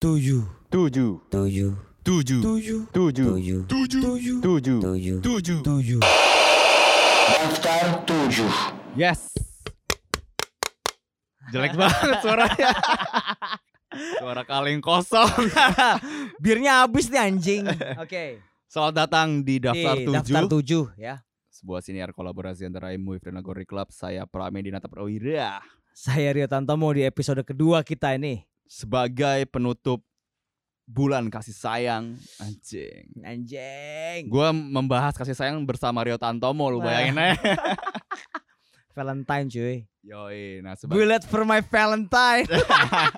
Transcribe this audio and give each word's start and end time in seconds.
tujuh 0.00 0.40
tujuh 0.72 1.20
tujuh 1.28 1.70
Tujuh. 2.00 2.40
tujuh 2.40 2.40
tujuh 2.40 2.80
tujuh 2.88 3.20
Tujuh. 3.28 3.56
tujuh 3.60 4.36
tujuh 4.40 4.78
tujuh 4.80 5.18
Tujuh. 5.20 5.58
tujuh 5.60 6.00
Daftar 7.30 7.86
tujuh. 8.02 8.48
Yes. 8.96 9.28
Jelek 11.52 11.76
banget 11.76 12.16
suaranya. 12.18 12.70
Suara 14.16 14.42
kaleng 14.42 14.80
kosong. 14.80 15.28
birnya 16.38 16.82
habis 16.82 17.06
nih 17.06 17.20
anjing 17.20 17.64
oke 17.96 18.40
Selamat 18.66 19.04
datang 19.04 19.44
di 19.44 19.60
daftar 19.60 19.94
Nih, 19.94 20.06
tujuh. 20.08 20.16
daftar 20.16 20.44
tujuh 20.48 20.84
ya 20.96 21.20
Sebuah 21.52 21.84
siniar 21.84 22.10
kolaborasi 22.10 22.64
antara 22.64 22.96
Imui 22.96 23.20
dan 23.20 23.36
Nagori 23.36 23.68
Club. 23.68 23.92
Saya 23.92 24.24
Pramedinata 24.24 24.88
Prawira. 24.88 25.60
saya 25.92 26.32
Rio 26.32 26.48
Tantomo 26.48 26.88
di 26.88 27.04
episode 27.04 27.44
kedua 27.44 27.84
kita 27.84 28.16
ini 28.16 28.48
Sebagai 28.70 29.50
penutup 29.50 29.98
bulan 30.86 31.26
kasih 31.26 31.50
sayang. 31.50 32.14
Anjing. 32.38 33.10
anjing 33.26 34.30
Gua 34.30 34.54
membahas 34.54 35.18
kasih 35.18 35.34
sayang 35.34 35.66
bersama 35.66 36.06
Rio 36.06 36.14
Tantomo 36.14 36.70
lu 36.70 36.78
bayangin 36.78 37.18
aja. 37.18 37.34
Valentine 38.94 39.46
cuy 39.46 39.76
Yoi, 40.02 40.62
nah 40.62 40.74
sebagai, 40.74 40.96
bullet 40.98 41.22
for 41.26 41.42
my 41.44 41.60
Valentine 41.62 42.46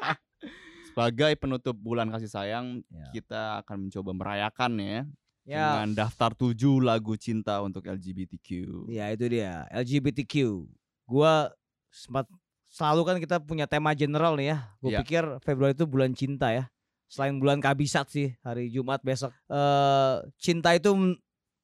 sebagai 0.93 1.33
penutup 1.41 1.73
bulan 1.73 2.11
kasih 2.13 2.29
sayang, 2.29 2.85
Ya. 2.93 3.07
kita 3.15 3.43
akan 3.65 3.89
mencoba 3.89 4.11
merayakan 4.13 4.73
ya 4.81 5.01
ya 5.43 5.65
dengan 5.75 5.91
daftar 5.97 6.31
tujuh 6.37 6.79
lagu 6.79 7.17
cinta 7.17 7.59
untuk 7.65 7.83
LGBTQ. 7.89 8.49
ya 8.91 9.11
itu 9.11 9.25
dia 9.27 9.65
LGBTQ 9.73 10.65
gua 11.07 11.51
sempat 11.89 12.29
selalu 12.73 13.01
kan 13.05 13.17
kita 13.19 13.37
punya 13.39 13.69
tema 13.69 13.93
general 13.93 14.33
nih 14.33 14.49
ya 14.49 14.59
gue 14.79 14.91
Iya. 14.91 14.99
pikir 15.01 15.23
Februari 15.39 15.73
itu 15.73 15.85
bulan 15.85 16.11
cinta 16.11 16.49
ya 16.49 16.65
selain 17.05 17.37
bulan 17.37 17.61
kabisat 17.61 18.09
sih 18.09 18.33
hari 18.41 18.67
Jumat 18.67 18.99
besok 19.01 19.29
eh 19.47 20.15
cinta 20.37 20.73
itu 20.73 20.89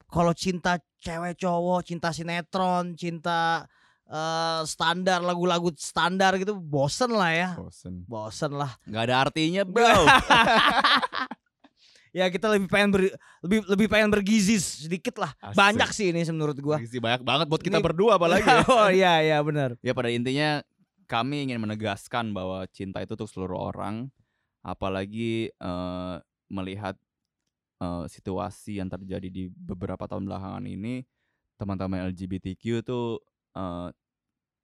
kalau 0.06 0.32
cinta 0.32 0.76
cewek 0.98 1.34
cowok 1.34 1.80
cinta 1.82 2.12
sinetron 2.12 2.92
cinta 2.92 3.64
eh 4.04 4.60
standar 4.62 5.20
lagu-lagu 5.20 5.72
standar 5.74 6.36
gitu 6.36 6.52
bosen 6.54 7.08
lah 7.10 7.28
ya 7.30 7.48
Bosen. 7.56 8.04
bosen 8.04 8.52
lah 8.52 8.76
Gak 8.84 9.04
ada 9.04 9.16
artinya, 9.22 9.64
bro. 9.64 9.88
ya 12.10 12.24
kita 12.26 12.48
lebih 12.48 12.68
pengen 12.68 12.88
ber- 12.90 13.14
lebih 13.42 13.58
lebih 13.66 13.86
pengen 13.86 14.08
bergizi 14.10 14.56
sedikit 14.58 15.16
lah 15.18 15.36
Asik. 15.38 15.54
banyak 15.54 15.88
sih 15.90 16.06
ini 16.08 16.24
menurut 16.26 16.56
gua 16.56 16.76
Berisi 16.76 16.96
banyak 16.98 17.20
banget 17.20 17.46
buat 17.46 17.60
kita 17.60 17.78
Ini- 17.78 17.84
berdua 17.84 18.16
apalagi. 18.16 18.44
ya. 18.44 18.64
oh 18.72 18.88
iya 18.88 19.12
iya 19.22 19.38
benar 19.40 19.76
ya 19.80 19.92
pada 19.92 20.08
intinya 20.08 20.64
kami 21.08 21.48
ingin 21.48 21.58
menegaskan 21.58 22.36
bahwa 22.36 22.68
cinta 22.68 23.00
itu 23.00 23.16
untuk 23.16 23.32
seluruh 23.32 23.72
orang, 23.72 24.12
apalagi 24.60 25.48
eh, 25.48 26.16
melihat 26.52 26.94
eh, 27.80 28.04
situasi 28.06 28.78
yang 28.78 28.92
terjadi 28.92 29.28
di 29.32 29.48
beberapa 29.48 30.04
tahun 30.04 30.28
belakangan 30.28 30.64
ini, 30.68 31.02
teman-teman 31.56 32.12
LGBTQ 32.12 32.84
tuh 32.84 33.24
eh, 33.56 33.88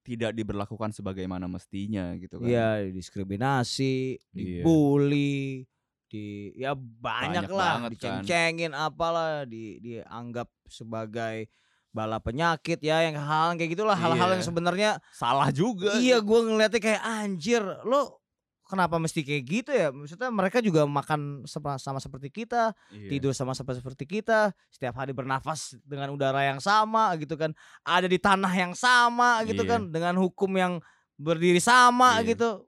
tidak 0.05 0.37
diberlakukan 0.37 0.93
sebagaimana 0.93 1.49
mestinya 1.49 2.13
gitu 2.21 2.37
kan. 2.45 2.47
Iya, 2.47 2.93
diskriminasi, 2.93 4.21
Iya. 4.37 4.61
dibully, 4.61 5.65
di 6.13 6.53
ya 6.55 6.77
banyak, 6.77 7.49
Banyak 7.49 7.51
lah, 7.51 7.73
kan. 7.81 7.91
diceng-cengin 7.91 8.77
apalah, 8.77 9.49
di 9.49 9.81
dianggap 9.81 10.53
sebagai 10.69 11.49
bala 11.95 12.19
penyakit 12.19 12.83
ya 12.83 13.07
yang 13.07 13.15
hal 13.15 13.55
kayak 13.55 13.79
gitulah 13.79 13.95
hal-hal 13.95 14.27
Iya. 14.29 14.35
yang 14.35 14.45
sebenarnya 14.45 14.91
Salah 15.15 15.55
juga. 15.55 15.95
iya 15.97 16.19
gua 16.19 16.43
ngeliatnya 16.43 16.83
kayak 16.83 17.03
anjir 17.07 17.63
lo 17.87 18.19
kenapa 18.65 18.99
mesti 18.99 19.23
kayak 19.23 19.45
gitu 19.47 19.71
ya 19.71 19.95
maksudnya 19.95 20.27
mereka 20.29 20.59
juga 20.59 20.83
makan 20.83 21.47
sama, 21.47 21.79
sama 21.79 22.03
seperti 22.03 22.35
kita 22.35 22.75
Iya. 22.91 23.09
tidur 23.15 23.31
sama 23.31 23.55
sama 23.55 23.73
seperti 23.73 24.03
kita 24.05 24.51
setiap 24.69 24.99
hari 24.99 25.15
bernafas 25.15 25.79
dengan 25.87 26.11
udara 26.11 26.43
yang 26.43 26.59
sama 26.59 27.15
gitu 27.15 27.39
kan 27.39 27.55
ada 27.87 28.11
di 28.11 28.19
tanah 28.19 28.51
yang 28.51 28.75
sama 28.75 29.47
gitu 29.47 29.63
Iya. 29.63 29.79
kan 29.79 29.81
dengan 29.89 30.19
hukum 30.19 30.51
yang 30.59 30.83
berdiri 31.15 31.63
sama 31.63 32.19
Iya. 32.19 32.35
gitu 32.35 32.67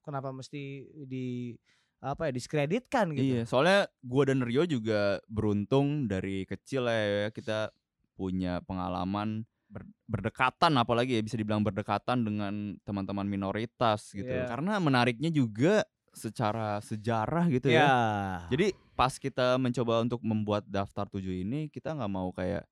kenapa 0.00 0.32
mesti 0.32 0.88
di 1.04 1.52
apa 1.98 2.30
ya 2.30 2.32
diskreditkan 2.32 3.10
gitu 3.12 3.26
Iya, 3.28 3.42
soalnya 3.44 3.90
gua 4.00 4.22
dan 4.24 4.40
Rio 4.40 4.62
juga 4.64 5.18
beruntung 5.26 6.06
dari 6.06 6.46
kecil 6.46 6.86
ya 6.86 7.28
kita 7.28 7.74
punya 8.18 8.58
pengalaman 8.66 9.46
ber- 9.70 9.86
berdekatan 10.10 10.74
apalagi 10.74 11.20
ya 11.20 11.22
bisa 11.22 11.38
dibilang 11.38 11.62
berdekatan 11.62 12.26
dengan 12.26 12.74
teman-teman 12.82 13.30
minoritas 13.30 14.10
gitu. 14.10 14.26
Iya. 14.26 14.50
Karena 14.50 14.82
menariknya 14.82 15.30
juga 15.30 15.86
secara 16.10 16.82
sejarah 16.82 17.46
gitu 17.46 17.70
ya 17.70 17.86
ya. 17.86 17.94
Jadi 18.50 18.74
pas 18.98 19.14
kita 19.14 19.54
mencoba 19.62 20.02
untuk 20.02 20.18
membuat 20.26 20.66
daftar 20.66 21.06
tujuh 21.06 21.46
ini 21.46 21.70
kita 21.70 21.94
nggak 21.94 22.10
mau 22.10 22.34
kayak 22.34 22.66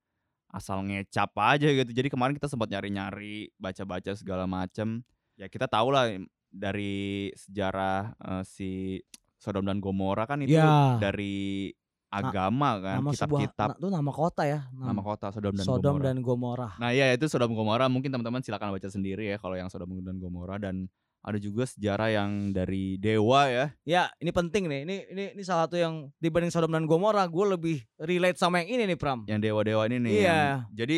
asal 0.51 0.83
ngecap 0.83 1.31
aja 1.39 1.71
gitu. 1.71 1.91
Jadi 1.95 2.07
kemarin 2.11 2.35
kita 2.35 2.51
sempat 2.51 2.67
nyari-nyari, 2.67 3.51
baca-baca 3.55 4.11
segala 4.15 4.43
macem. 4.43 5.03
Ya 5.39 5.47
kita 5.47 5.67
tahu 5.71 5.91
lah 5.95 6.11
dari 6.51 7.29
sejarah 7.35 8.15
eh, 8.15 8.43
si 8.43 8.99
Sodom 9.37 9.63
dan 9.69 9.77
Gomora 9.77 10.25
kan 10.25 10.41
itu 10.41 10.57
Ya. 10.57 10.97
dari 10.97 11.69
agama 12.09 12.69
kan, 12.77 12.95
nama 12.99 13.11
sebuah 13.11 13.39
kitab-kitab 13.45 13.67
itu 13.75 13.87
nama 13.89 14.11
kota 14.11 14.43
ya 14.43 14.59
nama 14.71 15.01
kota 15.01 15.27
Sodom 15.29 15.53
dan 15.53 15.63
Sodom 15.63 15.95
Gomora. 15.95 16.05
dan 16.05 16.15
Gomorrah 16.19 16.73
Nah 16.77 16.89
iya 16.89 17.11
itu 17.11 17.25
Sodom 17.25 17.51
Gomora 17.51 17.85
mungkin 17.85 18.09
teman-teman 18.09 18.39
silakan 18.39 18.71
baca 18.71 18.87
sendiri 18.87 19.27
ya 19.27 19.37
kalau 19.37 19.53
yang 19.53 19.67
Sodom 19.67 19.91
dan 19.97 20.15
Gomora 20.15 20.55
dan 20.55 20.87
ada 21.19 21.35
juga 21.35 21.63
sejarah 21.63 22.07
yang 22.09 22.31
dari 22.49 22.95
dewa 22.95 23.47
ya. 23.47 23.65
ya 23.83 24.03
ini 24.17 24.31
penting 24.31 24.63
nih 24.65 24.81
ini 24.81 24.95
ini 25.09 25.23
ini 25.35 25.41
salah 25.41 25.67
satu 25.67 25.75
yang 25.75 26.07
dibanding 26.17 26.47
Sodom 26.47 26.71
dan 26.71 26.83
Gomorrah 26.83 27.27
gue 27.27 27.45
lebih 27.49 27.77
relate 27.97 28.35
sama 28.35 28.59
yang 28.59 28.79
ini 28.79 28.83
nih 28.87 28.97
Pram 28.97 29.23
yang 29.25 29.37
dewa-dewa 29.37 29.83
ini 29.85 29.99
nih. 29.99 30.13
Iya. 30.17 30.23
yang- 30.23 30.63
jadi 30.71 30.97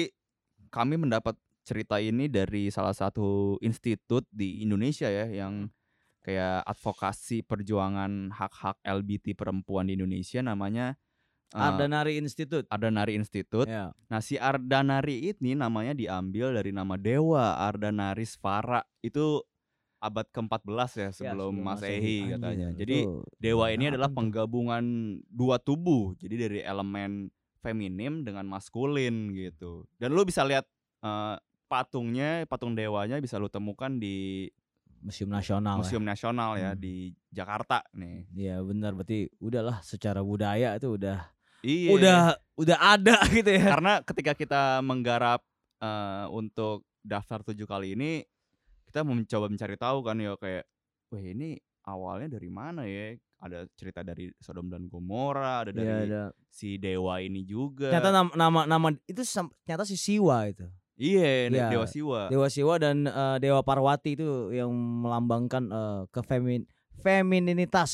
kami 0.70 0.96
mendapat 0.96 1.34
cerita 1.62 1.98
ini 1.98 2.26
dari 2.26 2.70
salah 2.70 2.94
satu 2.94 3.58
institut 3.60 4.26
di 4.28 4.62
Indonesia 4.62 5.06
ya 5.06 5.26
yang 5.26 5.66
kayak 6.20 6.68
advokasi 6.68 7.42
perjuangan 7.44 8.32
hak-hak 8.36 8.80
LGBT 8.84 9.36
perempuan 9.36 9.88
di 9.88 9.96
Indonesia 9.96 10.44
namanya 10.44 11.00
eh, 11.56 11.60
Ardanari 11.60 12.20
Institute 12.20 12.68
Ardanari 12.68 13.16
Institute. 13.16 13.68
ya 13.68 13.92
Nah 14.12 14.20
si 14.20 14.36
Ardanari 14.36 15.32
ini 15.32 15.56
namanya 15.56 15.96
diambil 15.96 16.56
dari 16.56 16.76
nama 16.76 17.00
dewa 17.00 17.56
Ardanaris 17.58 18.36
Vara 18.38 18.84
itu 19.00 19.40
abad 20.00 20.24
ke-14 20.32 20.92
ya 20.96 21.10
sebelum 21.12 21.60
Masehi 21.60 22.36
katanya. 22.36 22.72
Jadi 22.72 23.04
dewa 23.36 23.68
ini 23.72 23.92
adalah 23.92 24.08
penggabungan 24.08 24.84
dua 25.28 25.60
tubuh. 25.60 26.16
Jadi 26.16 26.36
dari 26.40 26.60
elemen 26.64 27.28
feminim 27.60 28.24
dengan 28.24 28.48
maskulin 28.48 29.36
gitu. 29.36 29.84
Dan 30.00 30.16
lu 30.16 30.24
bisa 30.24 30.48
lihat 30.48 30.64
eh, 31.04 31.36
patungnya, 31.68 32.48
patung 32.48 32.74
dewanya 32.74 33.20
bisa 33.20 33.38
lu 33.38 33.52
temukan 33.52 33.92
di 34.00 34.48
Museum 35.02 35.30
Nasional 35.30 35.76
Museum 35.80 36.04
Nasional 36.04 36.52
ya 36.56 36.72
Hmm. 36.74 36.80
di 36.80 36.96
Jakarta 37.30 37.84
nih. 37.92 38.28
Iya 38.34 38.56
benar 38.62 38.92
berarti 38.94 39.32
udahlah 39.38 39.80
secara 39.82 40.20
budaya 40.20 40.76
itu 40.76 40.96
udah 40.96 41.20
Iya. 41.60 41.90
udah 41.92 42.20
udah 42.56 42.78
ada 42.80 43.16
gitu 43.36 43.50
ya. 43.50 43.66
Karena 43.68 43.94
ketika 44.02 44.32
kita 44.34 44.62
menggarap 44.80 45.44
eh, 45.80 46.26
untuk 46.30 46.84
daftar 47.00 47.40
tujuh 47.42 47.64
kali 47.64 47.96
ini, 47.96 48.24
kita 48.84 49.04
mencoba 49.04 49.48
mencari 49.48 49.76
tahu 49.76 50.04
kan 50.04 50.20
ya 50.20 50.36
kayak, 50.36 50.68
wah 51.08 51.20
ini 51.20 51.56
awalnya 51.84 52.36
dari 52.36 52.52
mana 52.52 52.84
ya? 52.84 53.16
Ada 53.40 53.64
cerita 53.72 54.04
dari 54.04 54.28
Sodom 54.44 54.68
dan 54.68 54.92
Gomora, 54.92 55.64
ada 55.64 55.72
dari 55.72 55.88
Iya, 55.88 56.04
ada. 56.04 56.24
si 56.52 56.76
dewa 56.76 57.24
ini 57.24 57.48
juga. 57.48 57.88
Ternyata 57.88 58.12
nama 58.12 58.32
nama, 58.36 58.60
nama 58.68 58.88
itu 59.08 59.24
ternyata 59.24 59.88
si 59.88 59.96
Siwa 59.96 60.44
itu. 60.52 60.68
Iya, 61.00 61.48
Iya. 61.48 61.70
dewa 61.72 61.86
Siwa. 61.86 62.28
Dewa 62.28 62.48
Siwa 62.48 62.76
dan 62.76 63.04
eh, 63.04 63.38
Dewa 63.40 63.64
Parwati 63.64 64.14
itu 64.14 64.28
yang 64.52 64.68
melambangkan 64.70 65.64
eh, 65.66 66.02
kefemin 66.10 66.68
femininitas. 67.00 67.92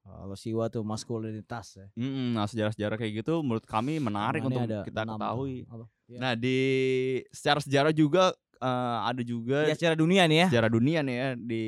Kalau 0.00 0.36
Siwa 0.36 0.68
tuh 0.68 0.84
maskulinitas 0.84 1.74
ya. 1.74 1.86
Mm-mm, 1.96 2.32
nah 2.32 2.44
sejarah-sejarah 2.44 2.94
kayak 2.94 3.24
gitu 3.24 3.40
menurut 3.40 3.64
kami 3.64 3.96
menarik 3.96 4.40
ini 4.40 4.48
untuk 4.52 4.62
ada 4.62 4.78
kita 4.84 5.02
ketahui. 5.02 5.64
Apa? 5.64 5.84
Iya. 6.04 6.18
Nah 6.20 6.32
di 6.36 6.58
secara 7.32 7.58
sejarah 7.58 7.90
juga 7.90 8.30
eh, 8.60 8.98
ada 9.02 9.22
juga 9.24 9.64
Ya 9.64 9.72
secara 9.72 9.96
dunia 9.96 10.28
nih 10.28 10.38
ya. 10.44 10.46
sejarah 10.52 10.70
dunia 10.70 11.00
nih 11.00 11.16
ya 11.16 11.28
di 11.34 11.64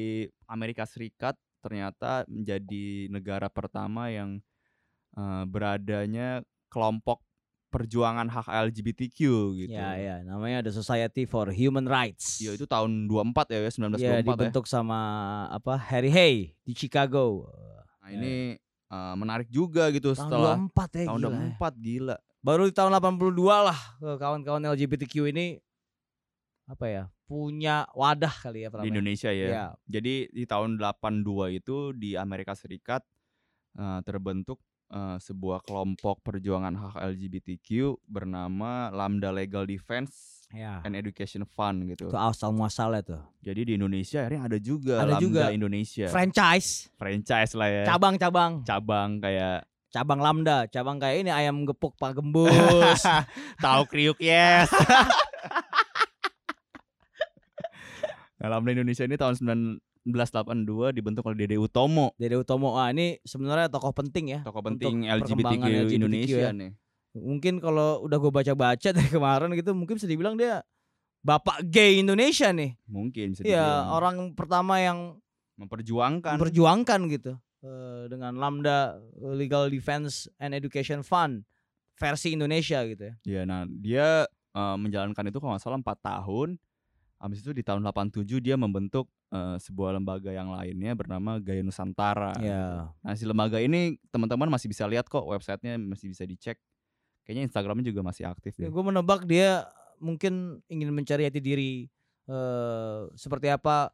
Amerika 0.47 0.85
Serikat 0.85 1.33
ternyata 1.59 2.23
menjadi 2.29 3.09
negara 3.09 3.49
pertama 3.49 4.13
yang 4.13 4.37
eh, 5.17 5.45
beradanya 5.49 6.45
kelompok 6.69 7.25
perjuangan 7.77 8.25
hak 8.33 8.49
LGBTQ 8.49 9.19
gitu. 9.61 9.77
Ya 9.77 9.93
ya, 10.01 10.17
namanya 10.25 10.65
ada 10.65 10.73
Society 10.73 11.29
for 11.29 11.53
Human 11.53 11.85
Rights. 11.85 12.41
Ya 12.41 12.57
itu 12.57 12.65
tahun 12.65 13.05
24 13.05 13.53
ya, 13.53 13.61
ya 13.61 13.71
1924 13.93 14.01
ya 14.01 14.09
ya. 14.09 14.25
dibentuk 14.25 14.65
sama 14.65 14.99
apa 15.53 15.77
Harry 15.77 16.09
Hay 16.09 16.57
di 16.65 16.73
Chicago. 16.73 17.53
Nah, 18.01 18.09
ini 18.17 18.57
eh, 18.89 19.15
menarik 19.21 19.53
juga 19.53 19.93
gitu 19.93 20.17
Tahun 20.17 20.25
setelah 20.25 20.57
24 20.73 20.97
ya 20.97 21.05
tahun 21.13 21.21
gila 21.21 21.29
ya. 21.29 21.53
24 21.61 21.85
gila. 21.85 22.17
Baru 22.41 22.63
di 22.65 22.73
tahun 22.73 22.93
82 22.97 23.69
lah 23.69 23.81
eh, 24.01 24.17
kawan-kawan 24.17 24.63
LGBTQ 24.73 25.15
ini 25.37 25.61
apa 26.67 26.87
ya 26.89 27.05
punya 27.27 27.87
wadah 27.95 28.31
kali 28.43 28.65
ya 28.65 28.69
di 28.81 28.89
Indonesia 28.89 29.29
ya. 29.29 29.47
ya. 29.53 29.67
Jadi 29.85 30.33
di 30.33 30.45
tahun 30.49 30.81
82 30.81 31.59
itu 31.61 31.93
di 31.93 32.17
Amerika 32.17 32.57
Serikat 32.57 33.03
uh, 33.77 34.01
terbentuk 34.07 34.63
uh, 34.91 35.19
sebuah 35.19 35.63
kelompok 35.67 36.23
perjuangan 36.23 36.75
hak 36.75 36.95
LGBTQ 37.03 37.99
bernama 38.07 38.91
Lambda 38.95 39.35
Legal 39.35 39.67
Defense 39.67 40.47
ya. 40.55 40.83
and 40.87 40.95
Education 40.95 41.43
Fund 41.47 41.87
gitu. 41.91 42.11
Itu 42.11 42.19
asal 42.19 42.53
muasalnya 42.55 43.03
tuh. 43.03 43.23
Jadi 43.43 43.73
di 43.73 43.73
Indonesia 43.79 44.23
akhirnya 44.23 44.43
ada 44.47 44.59
juga 44.61 45.03
ada 45.03 45.19
Lambda 45.19 45.23
juga. 45.23 45.43
Indonesia. 45.51 46.07
Franchise. 46.11 46.91
Franchise 46.95 47.53
lah 47.59 47.69
ya. 47.71 47.85
Cabang-cabang. 47.89 48.63
Cabang 48.63 49.19
kayak 49.23 49.67
cabang 49.97 50.21
lambda, 50.21 50.69
cabang 50.69 51.01
kayak 51.01 51.25
ini 51.25 51.31
ayam 51.33 51.65
gepuk 51.65 51.97
Pak 51.97 52.13
Gembus. 52.21 53.01
Tahu 53.65 53.83
kriuk 53.89 54.21
yes. 54.21 54.69
nah, 58.39 58.53
lambda 58.53 58.77
Indonesia 58.77 59.09
ini 59.09 59.17
tahun 59.17 59.41
1982 60.07 60.95
dibentuk 60.95 61.27
oleh 61.27 61.35
Dede 61.35 61.59
Utomo. 61.59 62.15
Dede 62.15 62.39
Utomo. 62.39 62.79
Ah, 62.79 62.95
ini 62.95 63.19
sebenarnya 63.27 63.67
tokoh 63.67 63.91
penting 63.91 64.39
ya. 64.39 64.41
Tokoh 64.47 64.63
penting 64.63 65.11
LGBTQ, 65.11 65.63
LGBTQ 65.67 65.91
Indonesia 65.99 66.47
ya. 66.47 66.51
nih. 66.55 66.71
Mungkin 67.17 67.59
kalau 67.59 68.07
udah 68.07 68.19
gue 68.23 68.31
baca-baca 68.31 68.89
dari 68.97 69.11
kemarin 69.11 69.51
gitu 69.59 69.75
mungkin 69.75 69.99
bisa 69.99 70.07
dibilang 70.07 70.39
dia 70.39 70.63
bapak 71.27 71.67
gay 71.67 71.99
Indonesia 71.99 72.55
nih. 72.55 72.79
Mungkin 72.87 73.35
bisa 73.35 73.43
Iya, 73.43 73.91
orang 73.91 74.39
pertama 74.39 74.79
yang 74.79 75.19
memperjuangkan 75.59 76.37
memperjuangkan 76.39 77.01
gitu 77.11 77.33
uh, 77.65 78.07
dengan 78.07 78.37
Lambda 78.39 79.01
Legal 79.19 79.73
Defense 79.73 80.31
and 80.39 80.55
Education 80.55 81.03
Fund 81.03 81.43
versi 81.97 82.37
Indonesia 82.37 82.85
gitu 82.87 83.03
ya. 83.11 83.15
Iya, 83.25 83.41
nah 83.49 83.65
dia 83.67 84.29
uh, 84.55 84.77
menjalankan 84.79 85.27
itu 85.27 85.39
kalau 85.41 85.57
nggak 85.57 85.65
salah 85.65 85.81
4 85.81 85.99
tahun. 85.99 86.49
Habis 87.17 87.41
itu 87.41 87.57
di 87.57 87.65
tahun 87.65 87.81
87 87.81 88.29
dia 88.45 88.61
membentuk 88.61 89.09
uh, 89.33 89.57
sebuah 89.59 89.97
lembaga 89.97 90.31
yang 90.31 90.53
lainnya 90.53 90.93
bernama 90.95 91.39
Gaya 91.43 91.63
Nusantara. 91.65 92.37
Iya. 92.39 92.91
Nah, 92.91 93.15
si 93.17 93.25
lembaga 93.27 93.59
ini 93.59 93.99
teman-teman 94.11 94.51
masih 94.51 94.71
bisa 94.71 94.87
lihat 94.87 95.07
kok 95.11 95.25
websitenya 95.25 95.79
masih 95.81 96.13
bisa 96.13 96.23
dicek. 96.27 96.59
Kayaknya 97.27 97.51
Instagramnya 97.51 97.87
juga 97.91 98.07
masih 98.07 98.25
aktif 98.31 98.55
ya. 98.59 98.71
Gue 98.71 98.85
menebak 98.87 99.27
dia 99.27 99.67
mungkin 99.99 100.63
ingin 100.71 100.93
mencari 100.93 101.27
jati 101.27 101.41
diri 101.43 101.73
uh, 102.31 103.11
seperti 103.19 103.51
apa 103.51 103.91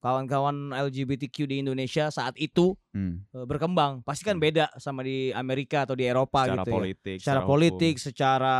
kawan-kawan 0.00 0.70
LGBTQ 0.70 1.36
di 1.50 1.56
Indonesia 1.66 2.12
saat 2.14 2.36
itu 2.38 2.78
hmm. 2.94 3.32
berkembang 3.48 4.06
pasti 4.06 4.22
kan 4.22 4.38
hmm. 4.38 4.44
beda 4.44 4.66
sama 4.78 5.02
di 5.02 5.34
Amerika 5.34 5.82
atau 5.82 5.98
di 5.98 6.06
Eropa 6.06 6.46
secara 6.46 6.62
gitu 6.62 6.70
politik, 6.70 7.16
ya. 7.18 7.20
Secara, 7.20 7.40
secara 7.42 7.48
politik, 7.48 7.94
hukum. 7.96 8.04
secara 8.06 8.56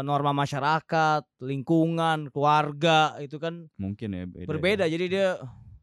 norma 0.00 0.32
masyarakat, 0.32 1.28
lingkungan, 1.44 2.32
keluarga 2.32 3.20
itu 3.20 3.36
kan 3.36 3.68
mungkin 3.76 4.08
ya 4.16 4.24
beda 4.24 4.48
berbeda. 4.48 4.84
Ya. 4.88 4.96
Jadi 4.96 5.04
dia 5.12 5.28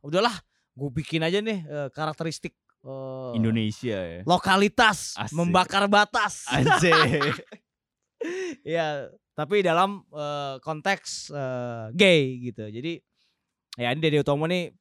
udahlah, 0.01 0.33
gue 0.73 0.89
bikin 0.89 1.21
aja 1.21 1.38
nih 1.44 1.61
uh, 1.69 1.88
karakteristik 1.94 2.57
uh, 2.81 3.38
Indonesia 3.38 4.00
ya. 4.00 4.21
Lokalitas 4.25 5.13
Asik. 5.13 5.38
membakar 5.38 5.85
batas. 5.85 6.50
Anjir. 6.50 7.38
ya, 8.75 9.13
tapi 9.38 9.61
dalam 9.61 10.01
uh, 10.09 10.57
konteks 10.63 11.29
uh, 11.29 11.94
gay 11.94 12.50
gitu. 12.50 12.65
Jadi 12.65 13.03
ya 13.77 13.94
ini 13.94 14.01
Dede 14.01 14.25
Utomo 14.25 14.50
nih 14.50 14.73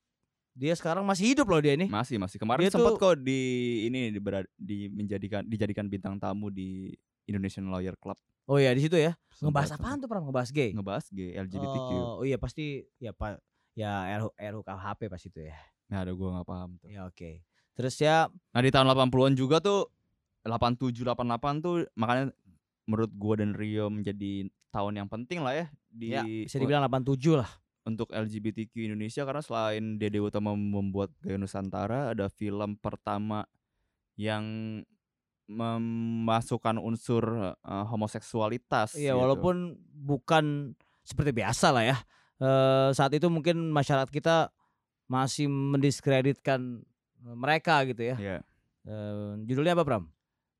dia 0.58 0.74
sekarang 0.74 1.06
masih 1.06 1.34
hidup 1.34 1.46
loh 1.46 1.62
dia 1.62 1.78
ini. 1.78 1.86
Masih, 1.86 2.18
masih. 2.18 2.42
Kemarin 2.42 2.66
dia 2.66 2.74
sempat 2.74 2.98
tuh, 2.98 3.14
kok 3.14 3.14
di 3.22 3.40
ini 3.86 4.10
di, 4.10 4.20
di 4.58 4.78
menjadikan 4.90 5.46
dijadikan 5.46 5.86
bintang 5.86 6.18
tamu 6.18 6.50
di 6.50 6.90
Indonesian 7.30 7.70
Lawyer 7.70 7.94
Club. 7.94 8.18
Oh 8.48 8.56
iya 8.56 8.72
di 8.72 8.80
situ 8.80 8.96
ya. 8.96 9.12
Ngebahas 9.44 9.76
apaan 9.76 10.00
tuh, 10.00 10.08
Pram? 10.08 10.24
Ngebahas 10.24 10.50
gay? 10.50 10.72
Ngebahas 10.72 11.06
gay, 11.12 11.36
LGBTQ. 11.36 11.90
Oh, 11.94 12.18
oh 12.18 12.24
iya 12.24 12.40
pasti 12.40 12.82
ya 12.98 13.12
Pak 13.12 13.38
ya 13.76 14.08
RU, 14.18 14.32
RUKHP 14.34 15.00
pasti 15.06 15.28
itu 15.30 15.40
ya. 15.46 15.56
Nah, 15.92 16.02
ada 16.02 16.10
gua 16.16 16.40
nggak 16.40 16.48
paham 16.48 16.70
tuh. 16.80 16.88
Ya 16.88 17.06
oke. 17.06 17.14
Okay. 17.14 17.34
Terus 17.78 17.94
ya 18.00 18.26
Nah, 18.26 18.60
di 18.64 18.72
tahun 18.74 18.90
80-an 18.90 19.34
juga 19.38 19.62
tuh 19.62 19.86
87 20.42 21.04
88 21.04 21.62
tuh 21.62 21.86
makanya 21.94 22.32
menurut 22.88 23.12
gua 23.14 23.38
dan 23.38 23.52
Rio 23.52 23.92
menjadi 23.92 24.48
tahun 24.72 25.04
yang 25.04 25.08
penting 25.12 25.44
lah 25.44 25.54
ya 25.54 25.66
di 25.88 26.06
ya, 26.12 26.22
bisa 26.24 26.56
dibilang 26.56 26.84
87 26.88 27.38
lah 27.38 27.50
untuk 27.88 28.12
LGBTQ 28.12 28.92
Indonesia 28.92 29.24
karena 29.24 29.40
selain 29.40 29.96
Dede 29.96 30.20
Utama 30.20 30.52
membuat 30.52 31.12
Gaya 31.24 31.40
Nusantara 31.40 32.12
ada 32.12 32.28
film 32.28 32.76
pertama 32.76 33.48
yang 34.20 34.44
memasukkan 35.48 36.76
unsur 36.76 37.56
uh, 37.56 37.84
homoseksualitas. 37.88 38.94
Iya, 38.94 39.16
gitu. 39.16 39.20
walaupun 39.24 39.80
bukan 39.96 40.76
seperti 41.02 41.32
biasa 41.32 41.72
lah 41.72 41.84
ya. 41.88 41.96
Uh, 42.38 42.92
saat 42.94 43.10
itu 43.16 43.26
mungkin 43.32 43.72
masyarakat 43.72 44.12
kita 44.12 44.52
masih 45.08 45.48
mendiskreditkan 45.48 46.84
mereka 47.24 47.82
gitu 47.88 48.14
ya. 48.14 48.16
Iya. 48.20 48.38
Uh, 48.84 49.40
judulnya 49.48 49.74
apa, 49.74 49.82
Bram? 49.88 50.04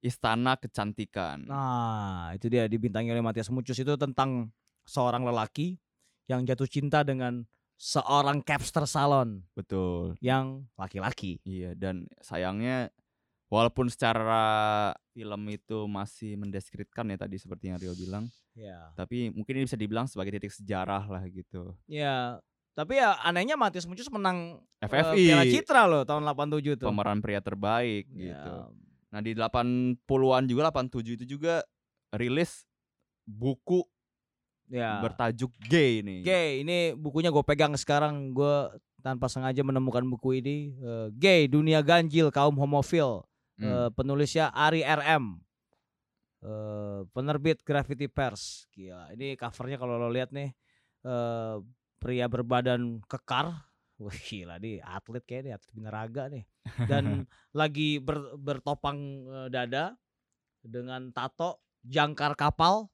Istana 0.01 0.57
Kecantikan. 0.57 1.45
Nah, 1.47 2.33
itu 2.33 2.49
dia 2.49 2.65
dibintangi 2.67 3.13
oleh 3.13 3.23
Matias 3.23 3.53
Mucus 3.53 3.77
itu 3.77 3.95
tentang 4.01 4.49
seorang 4.89 5.23
lelaki 5.23 5.77
yang 6.31 6.49
jatuh 6.49 6.67
cinta 6.67 7.05
dengan 7.05 7.45
seorang 7.79 8.43
capster 8.43 8.89
salon. 8.89 9.45
Betul. 9.53 10.17
Yang 10.19 10.67
laki-laki. 10.75 11.39
Iya, 11.45 11.77
dan 11.77 12.09
sayangnya 12.19 12.91
walaupun 13.49 13.89
secara 13.89 14.93
film 15.17 15.43
itu 15.49 15.89
masih 15.89 16.37
mendeskripsikan 16.37 17.09
ya 17.09 17.17
tadi 17.19 17.37
seperti 17.41 17.73
yang 17.73 17.81
Rio 17.81 17.97
bilang. 17.97 18.29
Iya. 18.55 18.93
Tapi 18.95 19.33
mungkin 19.33 19.53
ini 19.59 19.65
bisa 19.65 19.81
dibilang 19.81 20.07
sebagai 20.07 20.37
titik 20.37 20.53
sejarah 20.53 21.09
lah 21.09 21.23
gitu. 21.27 21.75
Iya. 21.89 22.39
Tapi 22.77 22.95
ya 22.95 23.19
anehnya 23.27 23.59
Matius 23.59 23.91
Muncus 23.91 24.07
menang 24.13 24.63
FFI. 24.79 25.19
Uh, 25.19 25.27
Piala 25.35 25.45
Citra 25.51 25.83
loh 25.91 26.03
tahun 26.07 26.23
87 26.23 26.79
tuh. 26.79 26.87
Pemeran 26.87 27.19
pria 27.19 27.43
terbaik 27.43 28.07
ya. 28.15 28.31
gitu. 28.31 28.55
Nah, 29.09 29.21
di 29.25 29.33
80-an 29.35 30.45
juga 30.47 30.69
87 30.71 31.17
itu 31.19 31.25
juga 31.27 31.65
rilis 32.13 32.69
buku 33.25 33.83
ya. 34.71 35.01
bertajuk 35.03 35.51
Gay 35.67 36.05
ini. 36.05 36.23
Gay 36.23 36.63
ini 36.63 36.93
bukunya 36.95 37.33
gue 37.33 37.43
pegang 37.43 37.75
sekarang 37.75 38.31
gue 38.37 38.57
tanpa 39.03 39.27
sengaja 39.27 39.65
menemukan 39.65 40.05
buku 40.07 40.39
ini 40.45 40.57
uh, 40.85 41.09
Gay 41.17 41.49
Dunia 41.49 41.81
Ganjil 41.81 42.29
Kaum 42.31 42.55
Homofil 42.57 43.28
hmm. 43.59 43.67
uh, 43.67 43.91
penulisnya 43.93 44.51
Ari 44.55 44.83
RM 44.83 45.39
uh, 46.43 47.05
penerbit 47.13 47.63
Graffiti 47.63 48.07
Pers 48.07 48.67
Gila 48.73 49.13
ini 49.15 49.35
covernya 49.35 49.77
kalau 49.79 49.99
lo 49.99 50.09
lihat 50.11 50.31
nih 50.31 50.51
uh, 51.07 51.61
pria 51.99 52.27
berbadan 52.31 53.03
kekar 53.07 53.67
Wah 53.99 54.15
gila 54.15 54.63
nih 54.63 54.79
atlet 54.79 55.27
kayak 55.27 55.43
nih 55.43 55.53
atlet 55.59 55.73
binaraga 55.75 56.31
nih 56.31 56.47
dan 56.87 57.27
lagi 57.59 57.99
ber, 57.99 58.39
bertopang 58.39 59.27
dada 59.51 59.99
dengan 60.63 61.11
tato 61.11 61.59
jangkar 61.83 62.39
kapal 62.39 62.87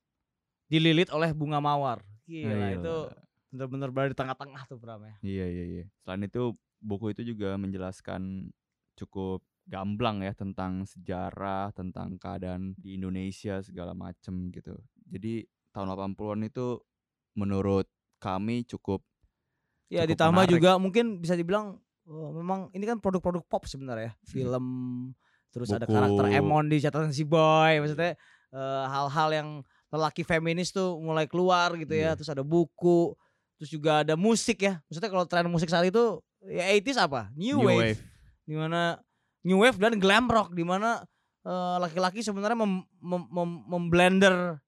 dililit 0.69 1.13
oleh 1.13 1.31
bunga 1.37 1.61
mawar. 1.61 2.01
Gila, 2.25 2.51
Gila. 2.51 2.69
itu 2.81 2.95
benar-benar 3.55 3.89
berada 3.93 4.11
di 4.11 4.19
tengah-tengah 4.19 4.63
tuh 4.67 4.79
Pram 4.81 5.03
ya. 5.05 5.15
Iya 5.23 5.47
iya 5.47 5.65
iya. 5.79 5.85
Selain 6.03 6.25
itu 6.25 6.57
buku 6.83 7.15
itu 7.15 7.23
juga 7.23 7.55
menjelaskan 7.55 8.51
cukup 8.99 9.45
gamblang 9.65 10.21
ya 10.21 10.33
tentang 10.37 10.85
sejarah, 10.85 11.73
tentang 11.73 12.21
keadaan 12.21 12.77
di 12.77 13.01
Indonesia 13.01 13.65
segala 13.65 13.97
macem 13.97 14.53
gitu. 14.53 14.77
Jadi 15.09 15.45
tahun 15.73 15.97
80-an 15.97 16.41
itu 16.47 16.79
menurut 17.35 17.89
kami 18.21 18.63
cukup 18.69 19.03
Ya 19.93 20.05
cukup 20.05 20.11
ditambah 20.17 20.45
menarik. 20.49 20.55
juga 20.57 20.71
mungkin 20.81 21.21
bisa 21.21 21.35
dibilang 21.37 21.77
oh, 22.09 22.31
memang 22.33 22.73
ini 22.73 22.85
kan 22.85 23.01
produk-produk 23.01 23.45
pop 23.49 23.65
sebenarnya. 23.65 24.13
Hmm. 24.15 24.29
Film 24.29 24.67
terus 25.55 25.71
Buku. 25.71 25.79
ada 25.79 25.87
karakter 25.87 26.25
Emon 26.35 26.67
di 26.67 26.83
catatan 26.83 27.15
si 27.15 27.23
boy 27.23 27.79
maksudnya 27.79 28.19
eh, 28.51 28.85
hal-hal 28.91 29.29
uh, 29.31 29.37
yang 29.39 29.49
lelaki 29.95 30.27
feminis 30.27 30.75
tuh 30.75 30.99
mulai 30.99 31.31
keluar 31.31 31.79
gitu 31.79 31.95
ya. 31.95 32.11
Yeah. 32.11 32.15
Terus 32.19 32.31
ada 32.35 32.43
buku, 32.43 33.15
terus 33.55 33.71
juga 33.71 34.03
ada 34.03 34.19
musik 34.19 34.67
ya. 34.67 34.83
Maksudnya 34.91 35.11
kalau 35.15 35.25
tren 35.31 35.47
musik 35.47 35.71
saat 35.71 35.87
itu 35.87 36.19
ya 36.51 36.67
80s 36.75 36.99
apa? 36.99 37.31
New, 37.39 37.63
New 37.63 37.71
wave. 37.71 37.95
wave. 37.95 38.01
Di 38.45 38.55
mana 38.59 38.99
New 39.45 39.61
wave 39.61 39.77
dan 39.77 40.01
glam 40.01 40.27
rock 40.27 40.57
di 40.57 40.65
mana 40.65 41.05
uh, 41.45 41.77
laki-laki 41.79 42.25
sebenarnya 42.25 42.57
mem, 42.57 42.83
mem, 43.01 43.23
mem, 43.29 43.51
memblender 43.69 44.59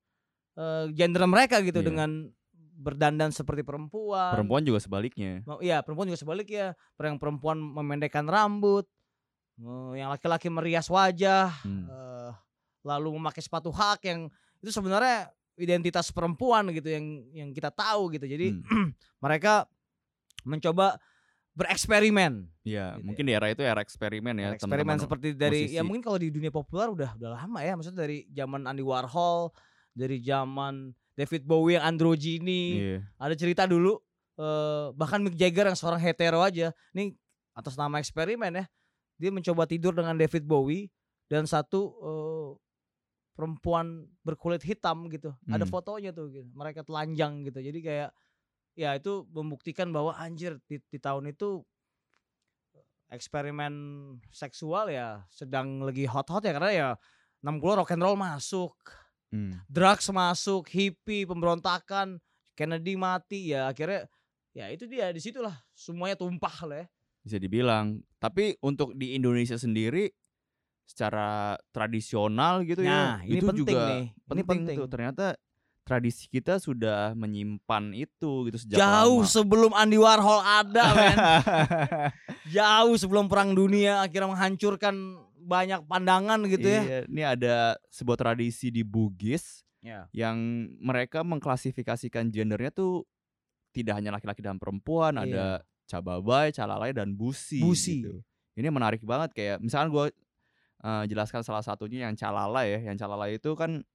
uh, 0.60 0.84
gender 0.92 1.24
mereka 1.24 1.64
gitu 1.64 1.80
yeah. 1.80 1.88
dengan 1.88 2.10
berdandan 2.76 3.32
seperti 3.32 3.64
perempuan. 3.64 4.36
Perempuan 4.36 4.62
juga 4.62 4.78
sebaliknya. 4.84 5.40
Iya, 5.64 5.80
perempuan 5.80 6.12
juga 6.12 6.20
sebaliknya. 6.20 6.76
Yang 7.00 7.16
perempuan 7.16 7.56
memendekkan 7.56 8.28
rambut, 8.28 8.84
yang 9.96 10.12
laki-laki 10.12 10.52
merias 10.52 10.92
wajah, 10.92 11.48
hmm. 11.64 11.88
uh, 11.88 12.30
lalu 12.84 13.16
memakai 13.16 13.40
sepatu 13.40 13.72
hak 13.72 14.04
yang 14.04 14.28
itu 14.60 14.68
sebenarnya 14.68 15.32
identitas 15.56 16.12
perempuan 16.12 16.68
gitu 16.76 16.92
yang 16.92 17.24
yang 17.32 17.48
kita 17.56 17.72
tahu 17.72 18.12
gitu. 18.12 18.28
Jadi 18.28 18.52
hmm. 18.52 18.92
mereka 19.24 19.64
mencoba 20.44 21.00
bereksperimen. 21.56 22.44
Iya, 22.62 23.00
gitu 23.00 23.04
mungkin 23.08 23.24
ya. 23.24 23.28
di 23.28 23.32
era 23.32 23.46
itu 23.48 23.62
era 23.64 23.80
eksperimen 23.80 24.34
ya. 24.36 24.48
eksperimen 24.54 24.96
seperti 25.00 25.32
dari 25.32 25.66
musisi. 25.66 25.76
ya 25.80 25.82
mungkin 25.82 26.04
kalau 26.04 26.18
di 26.20 26.28
dunia 26.28 26.52
populer 26.52 26.92
udah 26.92 27.10
udah 27.16 27.30
lama 27.32 27.60
ya. 27.64 27.72
Maksudnya 27.74 28.04
dari 28.04 28.28
zaman 28.28 28.68
Andy 28.68 28.84
Warhol, 28.84 29.48
dari 29.96 30.20
zaman 30.20 30.92
David 31.16 31.48
Bowie 31.48 31.80
yang 31.80 31.84
androgini. 31.88 32.62
Iya. 32.76 32.98
Ada 33.16 33.34
cerita 33.34 33.64
dulu 33.64 33.96
eh, 34.36 34.86
bahkan 34.92 35.24
Mick 35.24 35.34
Jagger 35.34 35.72
yang 35.72 35.78
seorang 35.80 35.98
hetero 35.98 36.44
aja. 36.44 36.76
Nih 36.92 37.16
atas 37.56 37.74
nama 37.74 37.96
eksperimen 37.96 38.52
ya. 38.52 38.64
Dia 39.16 39.32
mencoba 39.32 39.64
tidur 39.64 39.96
dengan 39.96 40.12
David 40.12 40.44
Bowie 40.44 40.92
dan 41.32 41.48
satu 41.48 41.80
eh, 42.04 42.50
perempuan 43.32 44.04
berkulit 44.20 44.60
hitam 44.60 45.08
gitu. 45.08 45.32
Ada 45.48 45.64
Hmm. 45.64 45.72
fotonya 45.72 46.12
tuh 46.12 46.28
gitu. 46.28 46.44
Mereka 46.52 46.84
telanjang 46.84 47.48
gitu. 47.48 47.64
Jadi 47.64 47.80
kayak 47.80 48.10
ya 48.76 48.92
itu 48.94 49.24
membuktikan 49.32 49.88
bahwa 49.88 50.12
anjir 50.14 50.60
di, 50.68 50.78
di 50.92 50.98
tahun 51.00 51.32
itu 51.32 51.64
eksperimen 53.08 53.72
seksual 54.34 54.90
ya 54.90 55.22
sedang 55.30 55.80
lagi 55.82 56.04
hot-hot 56.04 56.42
ya 56.42 56.52
karena 56.52 56.70
ya 56.74 56.88
60 57.40 57.78
rock 57.82 57.90
and 57.94 58.02
roll 58.04 58.18
masuk, 58.18 58.74
Hmm. 59.26 59.58
drugs 59.66 60.06
masuk, 60.14 60.70
hippie, 60.70 61.26
pemberontakan, 61.26 62.22
Kennedy 62.54 62.94
mati 62.94 63.50
ya 63.50 63.66
akhirnya 63.66 64.06
ya 64.54 64.70
itu 64.70 64.86
dia 64.86 65.10
di 65.10 65.18
situlah 65.18 65.52
semuanya 65.74 66.14
tumpah 66.14 66.56
lah 66.62 66.76
ya. 66.82 66.86
Bisa 67.26 67.36
dibilang. 67.42 68.00
Tapi 68.22 68.54
untuk 68.62 68.94
di 68.94 69.18
Indonesia 69.18 69.58
sendiri 69.58 70.06
secara 70.86 71.58
tradisional 71.74 72.62
gitu 72.62 72.86
Nah, 72.86 73.18
ya, 73.20 73.26
ini 73.26 73.42
itu 73.42 73.46
penting 73.50 73.66
juga 73.66 73.82
nih, 73.90 74.04
ini 74.06 74.14
penting, 74.22 74.46
penting. 74.46 74.76
tuh. 74.78 74.88
Ternyata 74.88 75.26
tradisi 75.86 76.26
kita 76.26 76.58
sudah 76.58 77.14
menyimpan 77.14 77.94
itu 77.94 78.50
gitu 78.50 78.58
sejak 78.58 78.74
Jauh 78.76 79.22
lama. 79.22 79.30
sebelum 79.30 79.70
Andy 79.70 79.94
Warhol 79.96 80.42
ada 80.42 80.84
men. 80.92 81.16
Jauh 82.56 82.98
sebelum 82.98 83.30
perang 83.30 83.54
dunia 83.54 84.02
akhirnya 84.02 84.26
menghancurkan 84.28 84.94
banyak 85.38 85.86
pandangan 85.86 86.42
gitu 86.44 86.66
ya. 86.66 86.82
Iya, 86.82 86.98
ini 87.06 87.22
ada 87.22 87.56
sebuah 87.88 88.18
tradisi 88.18 88.68
di 88.68 88.82
Bugis 88.82 89.62
Ya. 89.78 90.10
yang 90.10 90.34
mereka 90.82 91.22
mengklasifikasikan 91.22 92.26
gendernya 92.28 92.74
tuh 92.74 93.06
tidak 93.70 93.94
hanya 93.94 94.10
laki-laki 94.10 94.42
dan 94.42 94.58
perempuan, 94.58 95.14
Iya. 95.14 95.22
ada 95.22 95.44
cababai, 95.86 96.50
calalai 96.50 96.90
dan 96.90 97.14
busi. 97.14 97.62
Busi. 97.62 98.02
gitu. 98.02 98.18
Ini 98.58 98.66
menarik 98.68 99.06
banget 99.06 99.30
kayak 99.30 99.62
misalkan 99.62 99.94
gue 99.94 100.06
jelaskan 101.06 101.42
salah 101.42 101.62
satunya 101.62 102.06
yang 102.06 102.14
calalai 102.14 102.74
ya, 102.74 102.90
yang 102.90 102.96
calalai 102.96 103.38
itu 103.38 103.54
kan 103.54 103.86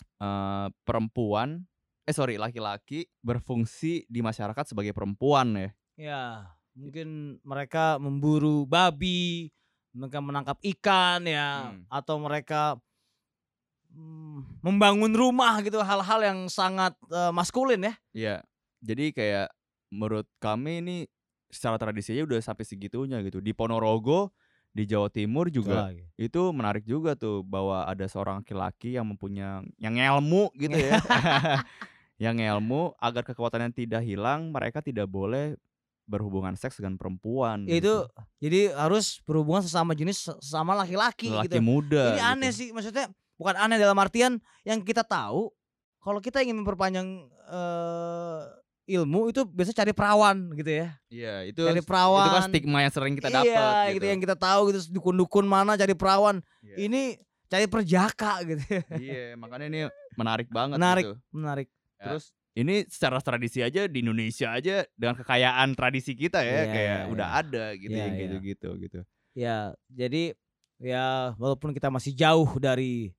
eh, 0.00 0.68
perempuan, 0.84 1.64
eh 2.04 2.14
sorry 2.14 2.36
laki-laki 2.36 3.08
berfungsi 3.24 4.04
di 4.08 4.20
masyarakat 4.20 4.74
sebagai 4.74 4.92
perempuan 4.92 5.56
ya. 5.56 5.70
Ya, 5.94 6.22
mungkin 6.74 7.38
mereka 7.46 7.96
memburu 8.02 8.66
babi, 8.66 9.48
mereka 9.94 10.18
menangkap 10.18 10.58
ikan 10.76 11.22
ya, 11.24 11.70
Hmm. 11.70 11.86
atau 11.86 12.18
mereka 12.18 12.76
mm, 13.94 14.60
membangun 14.62 15.14
rumah 15.14 15.62
gitu, 15.62 15.78
hal-hal 15.80 16.20
yang 16.22 16.38
sangat 16.50 16.98
eh, 17.10 17.30
maskulin 17.30 17.88
ya. 17.88 17.94
Iya. 18.12 18.36
Jadi 18.84 19.14
kayak 19.16 19.48
menurut 19.94 20.26
kami 20.42 20.82
ini 20.84 20.96
secara 21.48 21.78
tradisinya 21.78 22.26
udah 22.26 22.42
sampai 22.42 22.66
segitunya 22.66 23.22
gitu. 23.22 23.38
Di 23.38 23.54
Ponorogo 23.54 24.34
di 24.74 24.90
Jawa 24.90 25.06
Timur 25.06 25.46
juga 25.54 25.94
itu 26.18 26.42
menarik 26.50 26.82
juga 26.82 27.14
tuh 27.14 27.46
bahwa 27.46 27.86
ada 27.86 28.10
seorang 28.10 28.42
laki-laki 28.42 28.98
yang 28.98 29.06
mempunyai 29.06 29.62
yang 29.78 29.94
ilmu 29.94 30.50
gitu 30.58 30.74
ya. 30.74 30.98
yang 32.24 32.34
ilmu 32.38 32.94
agar 32.98 33.22
kekuatannya 33.22 33.70
tidak 33.70 34.02
hilang, 34.02 34.50
mereka 34.50 34.82
tidak 34.82 35.06
boleh 35.06 35.54
berhubungan 36.04 36.58
seks 36.58 36.82
dengan 36.82 36.98
perempuan. 36.98 37.64
Itu 37.70 37.70
gitu. 37.70 37.94
jadi 38.42 38.74
harus 38.74 39.22
berhubungan 39.22 39.62
sesama 39.62 39.94
jenis 39.94 40.26
sesama 40.42 40.74
laki-laki 40.74 41.30
laki 41.30 41.48
gitu. 41.48 41.62
muda. 41.62 42.18
Ini 42.18 42.22
aneh 42.34 42.50
gitu. 42.50 42.58
sih, 42.58 42.68
maksudnya 42.74 43.06
bukan 43.38 43.54
aneh 43.54 43.78
dalam 43.78 43.96
artian 44.02 44.42
yang 44.66 44.82
kita 44.82 45.06
tahu 45.06 45.54
kalau 46.02 46.20
kita 46.20 46.42
ingin 46.44 46.60
memperpanjang 46.60 47.30
ilmu 48.84 49.32
itu 49.32 49.40
biasa 49.44 49.72
cari 49.72 49.92
perawan 49.92 50.52
gitu 50.52 50.68
ya. 50.68 50.88
Iya, 51.08 51.34
itu 51.48 51.62
Cari 51.64 51.80
itu 51.80 51.88
perawan. 51.88 52.28
kan 52.28 52.42
stigma 52.48 52.78
yang 52.84 52.92
sering 52.92 53.14
kita 53.16 53.28
iya, 53.28 53.40
dapat 53.40 53.96
gitu 53.96 54.06
yang 54.06 54.20
kita 54.20 54.36
tahu 54.36 54.60
gitu 54.68 54.80
dukun-dukun 54.92 55.44
mana 55.44 55.72
cari 55.74 55.96
perawan. 55.96 56.44
Iya. 56.60 56.76
Ini 56.84 57.02
cari 57.48 57.66
perjaka 57.66 58.32
gitu. 58.44 58.60
Iya, 58.94 59.40
makanya 59.40 59.66
ini 59.72 59.80
menarik 60.14 60.48
banget 60.48 60.76
Menarik. 60.76 61.04
gitu. 61.08 61.14
Menarik. 61.32 61.68
Ya, 61.96 62.04
Terus 62.12 62.24
ini 62.54 62.74
secara 62.86 63.18
tradisi 63.18 63.58
aja 63.58 63.88
di 63.88 63.98
Indonesia 63.98 64.52
aja 64.52 64.84
dengan 64.94 65.16
kekayaan 65.16 65.72
tradisi 65.72 66.12
kita 66.12 66.44
ya 66.44 66.52
Iya, 66.52 66.64
kayak 66.68 66.98
iya, 67.00 67.10
udah 67.10 67.28
iya. 67.32 67.40
ada 67.40 67.64
gitu 67.74 67.96
Iya, 67.96 68.04
iya. 68.04 68.18
gitu-gitu 68.20 68.68
gitu. 68.78 69.00
Ya, 69.34 69.58
jadi 69.88 70.36
ya 70.76 71.32
walaupun 71.40 71.72
kita 71.72 71.88
masih 71.88 72.12
jauh 72.12 72.46
dari 72.60 73.10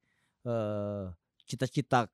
eh, 0.46 1.04
cita-cita 1.44 2.06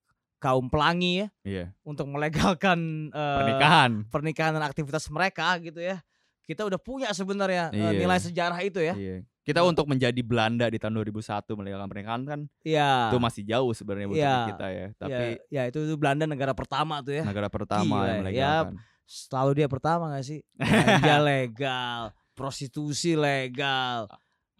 kaum 0.41 0.65
pelangi 0.67 1.21
ya 1.21 1.27
Iya. 1.45 1.65
untuk 1.86 2.10
melegalkan 2.10 2.79
eh, 3.13 3.38
Pernikahan. 3.38 3.91
pernikahan 4.10 4.51
dan 4.57 4.65
aktivitas 4.65 5.05
mereka 5.07 5.53
gitu 5.62 5.77
ya. 5.77 6.01
Kita 6.41 6.65
udah 6.65 6.81
punya 6.81 7.13
sebenarnya 7.13 7.69
eh, 7.69 7.77
Iya. 7.77 7.89
nilai 7.95 8.17
sejarah 8.17 8.60
itu 8.65 8.81
ya. 8.81 8.98
Iya. 8.98 9.21
Kita 9.41 9.62
untuk 9.62 9.89
menjadi 9.89 10.21
Belanda 10.21 10.69
di 10.69 10.77
tahun 10.77 10.98
2001 10.98 11.53
melegalkan 11.53 11.89
pernikahan 11.89 12.21
kan 12.25 12.39
Iya. 12.62 13.10
itu 13.10 13.17
masih 13.17 13.41
jauh 13.45 13.71
sebenarnya 13.71 14.07
buat 14.10 14.17
Iya. 14.17 14.36
kita 14.50 14.67
ya. 14.67 14.88
Tapi 14.98 15.12
ya, 15.13 15.29
ya 15.50 15.62
itu, 15.69 15.77
itu 15.81 15.95
Belanda 15.95 16.25
negara 16.25 16.53
pertama 16.53 17.01
tuh 17.01 17.13
ya. 17.15 17.24
negara 17.24 17.50
pertama 17.50 17.86
Gila, 17.86 18.05
yang 18.05 18.17
ya. 18.17 18.21
melegalkan. 18.25 18.74
Selalu 19.05 19.51
dia 19.53 19.67
pertama 19.67 20.03
gak 20.10 20.25
sih? 20.25 20.39
Ganja 21.05 21.17
legal, 21.21 22.01
prostitusi 22.31 23.13
legal, 23.13 24.07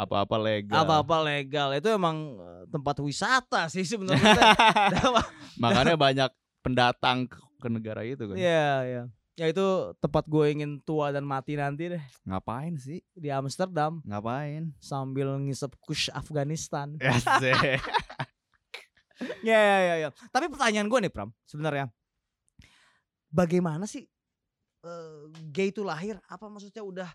Apa-apa 0.01 0.36
legal. 0.41 0.81
apa-apa 0.81 1.17
legal. 1.22 1.70
Itu 1.77 1.93
emang 1.93 2.41
eh, 2.41 2.63
tempat 2.74 2.98
wisata 3.05 3.70
sih 3.70 3.86
sebenarnya. 3.86 4.34
Makanya 5.62 5.93
banyak 5.93 6.29
pendatang 6.65 7.29
ke, 7.29 7.67
negara 7.70 8.01
itu 8.01 8.25
kan. 8.25 8.34
Iya, 8.34 8.72
iya. 8.89 9.03
Ya 9.39 9.46
itu 9.48 9.63
tempat 10.01 10.27
gue 10.27 10.46
ingin 10.53 10.81
tua 10.84 11.10
dan 11.10 11.24
mati 11.24 11.55
nanti 11.55 11.88
deh 11.88 12.03
Ngapain 12.27 12.75
sih? 12.77 13.00
di 13.15 13.31
Amsterdam 13.31 14.03
Ngapain? 14.03 14.75
sambil 14.77 15.34
ngisep 15.39 15.72
kush 15.81 16.10
Afghanistan. 16.12 16.98
Ya. 17.01 17.13
Ya, 19.46 19.60
ya, 19.62 19.77
ya, 19.86 19.96
ya. 20.01 20.10
Tapi 20.34 20.50
pertanyaan 20.50 20.89
gue 20.89 20.98
nih 21.05 21.13
Pram, 21.13 21.29
sebenarnya 21.46 21.93
bagaimana 23.29 23.86
sih 23.86 24.10
eh, 24.81 25.20
gay 25.53 25.70
itu 25.70 25.86
lahir? 25.86 26.17
Apa 26.25 26.50
maksudnya 26.50 26.81
udah 26.81 27.10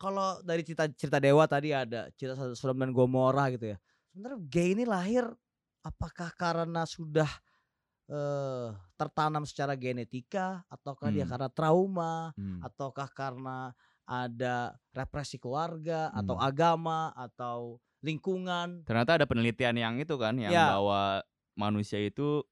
kalau 0.00 0.40
dari 0.40 0.64
cerita 0.64 0.88
cerita 0.88 1.20
dewa 1.20 1.44
tadi 1.44 1.76
ada 1.76 2.08
cerita 2.16 2.34
Sodom 2.56 2.80
dan 2.80 2.90
Gomora 2.96 3.52
gitu 3.52 3.76
ya. 3.76 3.78
Sebenarnya 4.10 4.40
gay 4.48 4.72
ini 4.72 4.88
lahir 4.88 5.28
apakah 5.84 6.32
karena 6.32 6.88
sudah 6.88 7.28
eh, 8.10 8.68
tertanam 8.98 9.46
secara 9.46 9.78
genetika 9.78 10.66
ataukah 10.66 11.14
dia 11.14 11.22
Hmm. 11.22 11.30
karena 11.30 11.48
trauma 11.52 12.34
Hmm. 12.34 12.58
ataukah 12.58 13.06
karena 13.14 13.70
ada 14.02 14.74
represi 14.90 15.38
keluarga 15.38 16.10
atau 16.10 16.34
Hmm. 16.34 16.42
agama 16.42 17.14
atau 17.14 17.78
lingkungan 18.02 18.82
Ternyata 18.82 19.20
ada 19.22 19.26
penelitian 19.30 19.76
yang 19.78 19.94
itu 20.02 20.18
kan 20.18 20.34
yang 20.34 20.50
Ya. 20.50 20.74
bahwa 20.74 21.22
manusia 21.54 22.02
itu 22.02 22.42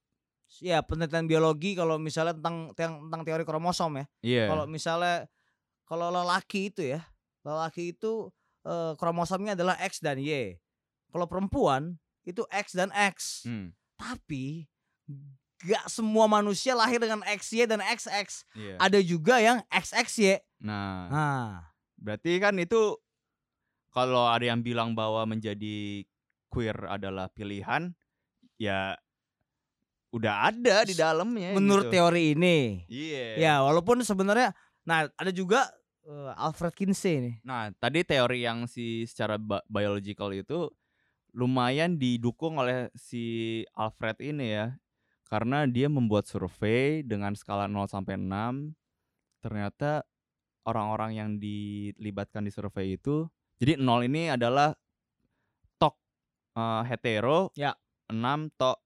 ya 0.62 0.78
penelitian 0.80 1.26
biologi 1.26 1.74
kalau 1.74 1.98
misalnya 1.98 2.38
tentang 2.38 2.70
tentang, 2.78 3.20
teori 3.26 3.42
kromosom 3.42 3.98
ya. 3.98 4.06
iya. 4.22 4.44
Kalau 4.46 4.64
misalnya 4.70 5.26
kalau 5.90 6.12
lelaki 6.14 6.70
itu 6.70 6.86
ya, 6.94 7.02
lelaki 7.42 7.92
itu 7.92 8.30
eh, 8.62 8.92
kromosomnya 8.96 9.54
adalah 9.54 9.78
X 9.78 9.98
dan 9.98 10.18
Y. 10.18 10.58
Kalau 11.08 11.24
perempuan 11.24 11.96
itu 12.22 12.44
X 12.48 12.74
dan 12.74 12.92
X. 12.92 13.42
Hmm, 13.44 13.72
Tapi 13.96 14.68
gak 15.58 15.90
semua 15.90 16.28
manusia 16.28 16.70
lahir 16.70 17.00
dengan 17.00 17.18
XY 17.24 17.66
dan 17.66 17.80
XX. 17.82 18.28
iya. 18.54 18.76
Ada 18.78 19.00
juga 19.00 19.40
yang 19.40 19.58
XXY. 19.66 20.38
Nah, 20.60 21.08
Nah, 21.08 21.46
berarti 21.96 22.38
kan 22.38 22.54
itu 22.56 22.94
kalau 23.90 24.28
ada 24.28 24.44
yang 24.44 24.60
bilang 24.60 24.94
bahwa 24.94 25.26
menjadi 25.26 26.06
queer 26.46 26.76
adalah 26.86 27.26
pilihan, 27.28 27.90
ya 28.54 28.94
udah 30.08 30.48
ada 30.48 30.84
di 30.84 30.94
dalamnya. 30.94 31.52
menurut 31.52 31.90
gitu. 31.90 31.94
teori 31.98 32.32
ini, 32.32 32.86
Iya. 32.86 33.26
ya 33.36 33.54
walaupun 33.60 34.00
sebenarnya, 34.00 34.54
nah 34.84 35.04
ada 35.10 35.32
juga 35.32 35.66
eh, 36.08 36.32
Alfred 36.34 36.72
Kinsey 36.72 37.20
nih. 37.20 37.34
Nah, 37.44 37.68
tadi 37.76 38.00
teori 38.02 38.42
yang 38.42 38.64
si 38.64 39.04
secara 39.04 39.36
biological 39.68 40.32
itu 40.32 40.72
lumayan 41.36 42.00
didukung 42.00 42.56
oleh 42.56 42.88
si 42.96 43.62
Alfred 43.76 44.16
ini 44.24 44.56
ya. 44.56 44.74
Karena 45.28 45.68
dia 45.68 45.92
membuat 45.92 46.24
survei 46.24 47.04
dengan 47.04 47.36
skala 47.36 47.68
0 47.68 47.84
sampai 47.84 48.16
6. 48.16 48.72
Ternyata 49.44 50.08
orang-orang 50.64 51.10
yang 51.12 51.30
dilibatkan 51.36 52.48
di 52.48 52.50
survei 52.50 52.96
itu 52.96 53.28
jadi 53.58 53.74
0 53.74 54.06
ini 54.06 54.30
adalah 54.30 54.72
tok 55.76 55.98
eh, 56.54 56.82
hetero, 56.88 57.50
Ya. 57.58 57.74
6 58.08 58.48
tok 58.56 58.78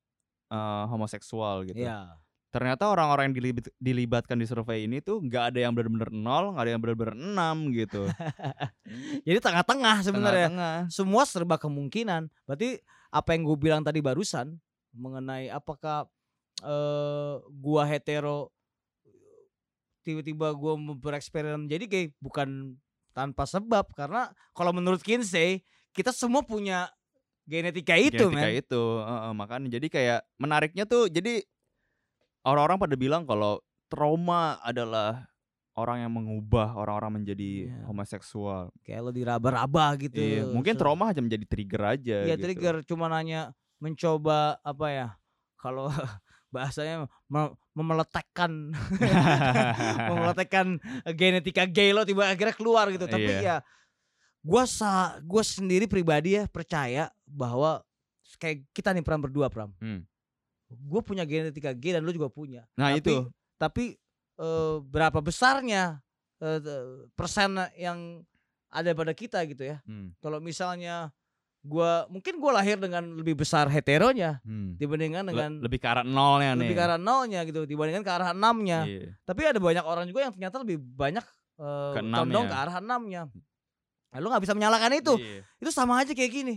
eh, 0.50 0.84
homoseksual 0.90 1.68
gitu. 1.70 1.84
Ya. 1.86 2.21
Ternyata 2.52 2.92
orang-orang 2.92 3.32
yang 3.32 3.36
dilibat- 3.40 3.72
dilibatkan 3.80 4.36
di 4.36 4.44
survei 4.44 4.84
ini 4.84 5.00
tuh 5.00 5.24
nggak 5.24 5.56
ada 5.56 5.58
yang 5.64 5.72
benar-benar 5.72 6.12
0, 6.12 6.52
nggak 6.52 6.62
ada 6.62 6.70
yang 6.76 6.82
benar-benar 6.84 7.16
6 7.16 7.72
gitu. 7.72 8.02
Jadi 9.26 9.38
tengah-tengah 9.40 9.96
sebenarnya. 10.04 10.48
Tengah-tengah. 10.52 10.76
semua 10.92 11.24
serba 11.24 11.56
kemungkinan. 11.56 12.28
Berarti 12.44 12.76
apa 13.08 13.32
yang 13.32 13.48
gue 13.48 13.56
bilang 13.56 13.80
tadi 13.80 14.04
barusan 14.04 14.60
mengenai 14.92 15.48
apakah 15.48 16.04
uh, 16.64 17.40
gua 17.48 17.82
hetero 17.88 18.52
tiba-tiba 20.02 20.52
gua 20.52 20.76
bereksperimen 20.76 21.66
jadi 21.70 21.84
kayak 21.86 22.08
bukan 22.18 22.76
tanpa 23.12 23.44
sebab 23.44 23.92
karena 23.92 24.32
kalau 24.56 24.72
menurut 24.72 25.00
Kinsey 25.00 25.62
kita 25.92 26.10
semua 26.10 26.40
punya 26.42 26.88
genetika 27.44 27.98
itu 27.98 28.30
genetika 28.30 28.48
man. 28.48 28.62
itu 28.62 28.82
uh, 29.02 29.30
uh, 29.30 29.32
makanya 29.34 29.68
jadi 29.78 29.86
kayak 29.88 30.20
menariknya 30.40 30.84
tuh 30.88 31.10
jadi 31.10 31.44
orang-orang 32.42 32.78
pada 32.78 32.94
bilang 32.98 33.22
kalau 33.26 33.62
trauma 33.86 34.58
adalah 34.62 35.26
orang 35.72 36.04
yang 36.04 36.12
mengubah 36.12 36.76
orang-orang 36.76 37.22
menjadi 37.22 37.72
yeah. 37.72 37.84
homoseksual. 37.88 38.68
Kayak 38.84 39.00
lo 39.08 39.10
diraba-raba 39.12 39.96
gitu. 40.00 40.20
Iya, 40.20 40.44
mungkin 40.52 40.76
trauma 40.76 41.08
hanya 41.08 41.24
menjadi 41.24 41.44
trigger 41.48 41.82
aja. 41.96 42.18
Iya 42.28 42.36
gitu. 42.36 42.44
trigger, 42.44 42.74
cuma 42.84 43.08
nanya 43.08 43.56
mencoba 43.80 44.60
apa 44.60 44.86
ya? 44.92 45.08
Kalau 45.56 45.88
bahasanya 46.54 47.08
mem 47.32 47.56
memeletekkan 47.72 48.76
memeletekkan 50.12 50.76
genetika 51.16 51.64
gay 51.64 51.96
lo 51.96 52.04
tiba 52.04 52.28
akhirnya 52.28 52.52
keluar 52.52 52.92
gitu. 52.92 53.08
Tapi 53.08 53.40
yeah. 53.40 53.40
ya 53.40 53.56
gue 54.42 54.62
sa 54.68 55.16
gue 55.22 55.40
sendiri 55.40 55.88
pribadi 55.88 56.36
ya 56.36 56.44
percaya 56.50 57.08
bahwa 57.24 57.80
kayak 58.36 58.68
kita 58.76 58.92
nih 58.92 59.00
peran 59.00 59.24
berdua 59.24 59.48
pram. 59.48 59.72
Hmm. 59.80 60.04
Gue 60.80 61.00
punya 61.04 61.26
genetika 61.28 61.76
gay 61.76 61.96
dan 61.96 62.06
lo 62.06 62.12
juga 62.12 62.32
punya. 62.32 62.64
Nah 62.76 62.92
tapi, 62.94 63.00
itu. 63.00 63.14
Tapi 63.60 63.84
uh, 64.40 64.80
berapa 64.82 65.18
besarnya 65.20 66.00
uh, 66.40 67.06
persen 67.12 67.58
yang 67.76 68.24
ada 68.72 68.90
pada 68.96 69.12
kita 69.12 69.44
gitu 69.44 69.68
ya. 69.68 69.84
Hmm. 69.84 70.16
Kalau 70.18 70.40
misalnya 70.40 71.12
gua 71.62 72.10
mungkin 72.10 72.42
gua 72.42 72.58
lahir 72.58 72.74
dengan 72.80 73.04
lebih 73.14 73.38
besar 73.38 73.70
heteronya 73.70 74.42
hmm. 74.42 74.80
dibandingkan 74.82 75.22
dengan 75.22 75.50
Le 75.62 75.70
lebih 75.70 75.78
ke 75.78 75.86
arah 75.86 76.02
nolnya 76.02 76.56
lebih 76.56 76.58
nih. 76.58 76.68
Lebih 76.72 76.78
ke 76.80 76.82
arah 76.82 76.98
nolnya 76.98 77.40
gitu 77.46 77.60
dibandingkan 77.68 78.02
ke 78.02 78.12
arah 78.12 78.28
enamnya. 78.34 78.80
Yeah. 78.88 79.14
Tapi 79.22 79.40
ada 79.46 79.60
banyak 79.62 79.84
orang 79.84 80.04
juga 80.10 80.26
yang 80.26 80.32
ternyata 80.34 80.56
lebih 80.58 80.80
banyak 80.80 81.22
uh, 81.60 81.94
condong 81.94 82.50
ke 82.50 82.56
arah 82.56 82.76
enamnya. 82.82 83.22
Nah, 84.12 84.18
lo 84.18 84.26
nggak 84.28 84.42
bisa 84.44 84.56
menyalahkan 84.56 84.92
itu. 84.96 85.14
Yeah. 85.20 85.44
Itu 85.62 85.70
sama 85.70 86.02
aja 86.02 86.12
kayak 86.16 86.32
gini. 86.32 86.54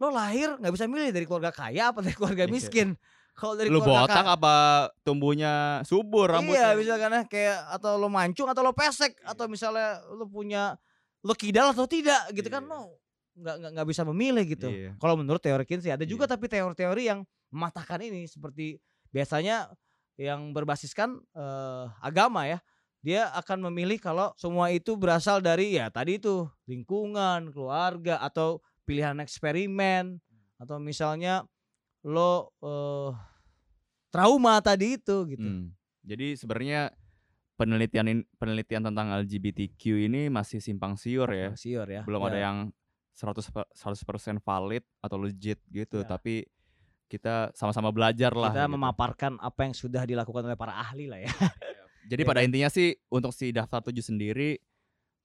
Lo 0.00 0.08
lahir 0.08 0.56
nggak 0.56 0.72
bisa 0.72 0.88
milih 0.88 1.10
dari 1.12 1.26
keluarga 1.28 1.52
kaya 1.52 1.92
apa 1.92 2.00
dari 2.00 2.14
keluarga 2.16 2.48
iya. 2.48 2.52
miskin. 2.54 2.96
Yeah. 2.96 3.14
Kalau 3.36 3.52
dari 3.52 3.68
lu 3.68 3.84
botak 3.84 4.24
apa 4.24 4.88
tumbuhnya 5.04 5.84
subur 5.84 6.32
rambutnya? 6.32 6.72
Iya, 6.72 6.80
misalkan 6.80 7.10
ya 7.12 7.22
kayak 7.28 7.58
atau 7.76 8.00
lo 8.00 8.08
mancung 8.08 8.48
atau 8.48 8.64
lo 8.64 8.72
pesek 8.72 9.12
iya. 9.12 9.36
atau 9.36 9.44
misalnya 9.44 10.00
lo 10.08 10.24
punya 10.24 10.72
lo 11.20 11.36
kidal 11.36 11.76
atau 11.76 11.84
tidak 11.84 12.32
gitu 12.32 12.48
kan, 12.48 12.64
iya. 12.64 12.72
kan 12.72 12.72
lo 12.72 12.96
nggak 13.36 13.54
nggak 13.60 13.70
nggak 13.76 13.88
bisa 13.92 14.02
memilih 14.08 14.44
gitu. 14.48 14.68
Iya. 14.72 14.96
Kalau 14.96 15.20
menurut 15.20 15.44
teori 15.44 15.68
Kinsey 15.68 15.92
ada 15.92 16.08
juga 16.08 16.24
iya. 16.24 16.32
tapi 16.32 16.48
teori-teori 16.48 17.02
yang 17.04 17.20
mematahkan 17.52 18.00
ini 18.00 18.24
seperti 18.24 18.80
biasanya 19.12 19.68
yang 20.16 20.56
berbasiskan 20.56 21.20
uh, 21.36 21.92
agama 22.00 22.48
ya. 22.48 22.58
Dia 23.04 23.28
akan 23.36 23.68
memilih 23.70 24.00
kalau 24.00 24.32
semua 24.40 24.72
itu 24.72 24.96
berasal 24.96 25.44
dari 25.44 25.76
ya 25.76 25.92
tadi 25.92 26.16
itu 26.16 26.48
lingkungan, 26.64 27.52
keluarga 27.52 28.18
atau 28.18 28.64
pilihan 28.88 29.20
eksperimen 29.20 30.16
atau 30.56 30.80
misalnya 30.80 31.44
lo 32.04 32.52
uh, 32.60 33.14
trauma 34.10 34.60
tadi 34.64 34.96
itu 34.96 35.16
gitu. 35.28 35.44
Hmm. 35.44 35.72
Jadi 36.06 36.40
sebenarnya 36.40 36.94
penelitian 37.60 38.24
penelitian 38.36 38.82
tentang 38.88 39.12
LGBTQ 39.24 40.08
ini 40.08 40.28
masih 40.32 40.60
simpang 40.64 40.94
siur 40.96 41.28
ya. 41.28 41.52
Simpang 41.52 41.60
siur 41.60 41.86
ya. 41.88 42.02
Belum 42.08 42.24
ya. 42.24 42.28
ada 42.32 42.38
yang 42.38 42.56
100 43.16 43.72
100% 43.72 44.44
valid 44.44 44.84
atau 45.00 45.16
legit 45.16 45.60
gitu, 45.72 46.04
ya. 46.04 46.08
tapi 46.08 46.44
kita 47.08 47.52
sama-sama 47.56 47.88
belajar 47.92 48.32
lah. 48.36 48.52
Kita 48.52 48.68
gitu. 48.68 48.74
memaparkan 48.76 49.32
apa 49.40 49.60
yang 49.64 49.74
sudah 49.76 50.04
dilakukan 50.04 50.44
oleh 50.48 50.58
para 50.58 50.76
ahli 50.76 51.08
lah 51.08 51.20
ya. 51.24 51.32
Iya. 52.06 52.14
Jadi 52.14 52.22
ya. 52.22 52.28
pada 52.28 52.40
kan? 52.40 52.46
intinya 52.46 52.70
sih 52.70 52.94
untuk 53.10 53.34
si 53.34 53.50
daftar 53.50 53.82
tujuh 53.82 54.04
sendiri 54.04 54.62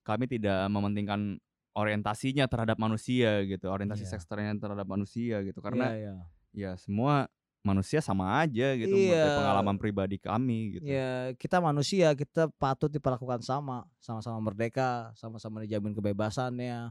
kami 0.02 0.26
tidak 0.26 0.66
mementingkan 0.66 1.38
orientasinya 1.78 2.50
terhadap 2.50 2.74
manusia 2.76 3.46
gitu, 3.46 3.70
orientasi 3.70 4.02
ya. 4.02 4.18
seks 4.18 4.26
terhadap 4.26 4.84
manusia 4.84 5.46
gitu 5.46 5.62
karena 5.62 5.94
ya, 5.94 6.10
ya 6.10 6.14
ya 6.52 6.76
semua 6.76 7.28
manusia 7.62 8.02
sama 8.02 8.42
aja 8.42 8.74
gitu 8.74 8.90
iya. 8.90 9.38
pengalaman 9.38 9.78
pribadi 9.78 10.18
kami 10.18 10.78
gitu. 10.78 10.90
Ya, 10.90 11.30
kita 11.38 11.62
manusia, 11.62 12.10
kita 12.18 12.50
patut 12.58 12.90
diperlakukan 12.90 13.38
sama, 13.46 13.86
sama-sama 14.02 14.42
merdeka, 14.42 15.14
sama-sama 15.14 15.62
dijamin 15.62 15.94
kebebasannya, 15.94 16.90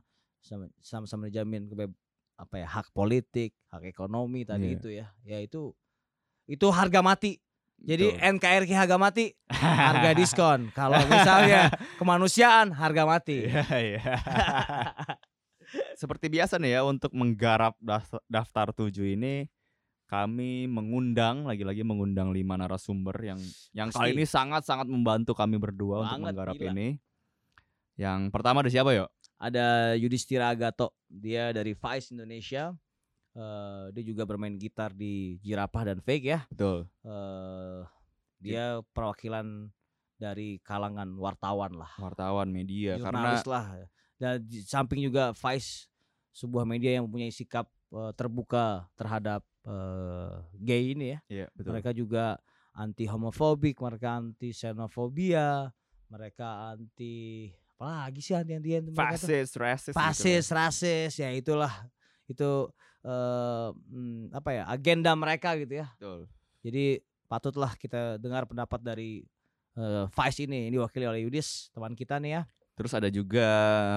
sama-sama 0.80 1.28
dijamin 1.28 1.68
kebe 1.68 1.92
apa 2.40 2.56
ya, 2.58 2.68
hak 2.72 2.90
politik, 2.96 3.54
hak 3.70 3.84
ekonomi 3.86 4.48
tadi 4.48 4.72
yeah. 4.72 4.76
itu 4.80 4.90
ya. 4.90 5.08
Ya 5.28 5.38
itu 5.44 5.76
itu 6.48 6.68
harga 6.72 7.04
mati. 7.04 7.38
Jadi 7.82 8.14
Tuh. 8.14 8.38
NKRI 8.38 8.74
harga 8.78 8.96
mati, 8.96 9.34
harga 9.52 10.14
diskon. 10.20 10.72
Kalau 10.72 11.02
misalnya 11.10 11.68
kemanusiaan 12.00 12.72
harga 12.72 13.04
mati. 13.04 13.44
Iya, 13.50 13.66
iya. 13.76 14.02
Seperti 16.02 16.34
biasa 16.34 16.58
nih 16.58 16.72
ya 16.74 16.82
untuk 16.82 17.14
menggarap 17.14 17.78
daftar 18.26 18.74
tujuh 18.74 19.06
ini 19.14 19.46
kami 20.10 20.66
mengundang 20.66 21.46
lagi-lagi 21.46 21.86
mengundang 21.86 22.34
lima 22.34 22.58
narasumber 22.58 23.14
yang 23.22 23.38
yang 23.70 23.94
Pasti. 23.94 24.02
kali 24.02 24.10
ini 24.18 24.26
sangat-sangat 24.26 24.90
membantu 24.90 25.38
kami 25.38 25.62
berdua 25.62 26.02
Banget, 26.02 26.10
untuk 26.10 26.22
menggarap 26.26 26.56
gila. 26.58 26.72
ini. 26.74 26.88
Yang 28.02 28.22
pertama 28.34 28.66
ada 28.66 28.74
siapa 28.74 28.98
yuk? 28.98 29.14
Ada 29.38 29.94
Yudhistira 30.02 30.50
Agato, 30.50 30.90
dia 31.06 31.54
dari 31.54 31.78
Vice 31.78 32.10
Indonesia. 32.18 32.74
Uh, 33.38 33.94
dia 33.94 34.04
juga 34.04 34.26
bermain 34.26 34.58
gitar 34.58 34.98
di 34.98 35.38
Jirapah 35.46 35.94
dan 35.94 36.02
Fake 36.02 36.26
ya. 36.26 36.50
Betul. 36.50 36.90
Uh, 37.06 37.86
dia 38.42 38.82
perwakilan 38.98 39.70
dari 40.18 40.58
kalangan 40.66 41.14
wartawan 41.14 41.78
lah. 41.78 41.94
Wartawan 42.02 42.50
media 42.50 42.98
Jurnalis 42.98 43.46
karena 43.46 43.54
lah 43.54 43.66
dan 44.22 44.38
di 44.46 44.62
samping 44.62 45.02
juga 45.02 45.34
Vice 45.34 45.90
sebuah 46.32 46.64
media 46.64 47.00
yang 47.00 47.08
mempunyai 47.08 47.32
sikap 47.32 47.68
uh, 47.92 48.16
terbuka 48.16 48.88
terhadap 48.96 49.44
uh, 49.68 50.42
gay 50.58 50.96
ini 50.96 51.16
ya. 51.16 51.20
Iya, 51.28 51.48
betul. 51.56 51.70
Mereka 51.76 51.92
juga 51.92 52.40
anti 52.72 53.04
homofobik, 53.08 53.80
mereka 53.84 54.20
anti 54.24 54.56
xenofobia, 54.56 55.68
mereka 56.08 56.72
anti 56.76 57.48
apa 57.76 58.08
lagi 58.08 58.22
sih 58.22 58.38
anti 58.38 58.54
anti 58.54 58.78
anti 58.78 58.92
fasis, 58.94 59.58
rasis, 59.58 59.94
fasis, 59.98 60.46
gitu 60.46 60.54
rasis, 60.54 61.12
ya 61.18 61.34
itulah 61.34 61.74
itu 62.30 62.70
uh, 63.04 63.70
apa 64.32 64.50
ya 64.54 64.64
agenda 64.70 65.12
mereka 65.18 65.58
gitu 65.58 65.82
ya. 65.82 65.88
Betul. 65.98 66.30
Jadi 66.62 66.86
patutlah 67.26 67.74
kita 67.76 68.22
dengar 68.22 68.46
pendapat 68.46 68.80
dari 68.86 69.26
uh, 69.80 70.06
Vice 70.14 70.46
ini, 70.46 70.70
ini 70.70 70.78
diwakili 70.78 71.10
oleh 71.10 71.26
Yudis 71.26 71.74
teman 71.74 71.98
kita 71.98 72.22
nih 72.22 72.40
ya. 72.40 72.42
Terus 72.76 72.92
ada 72.96 73.10
juga 73.12 73.48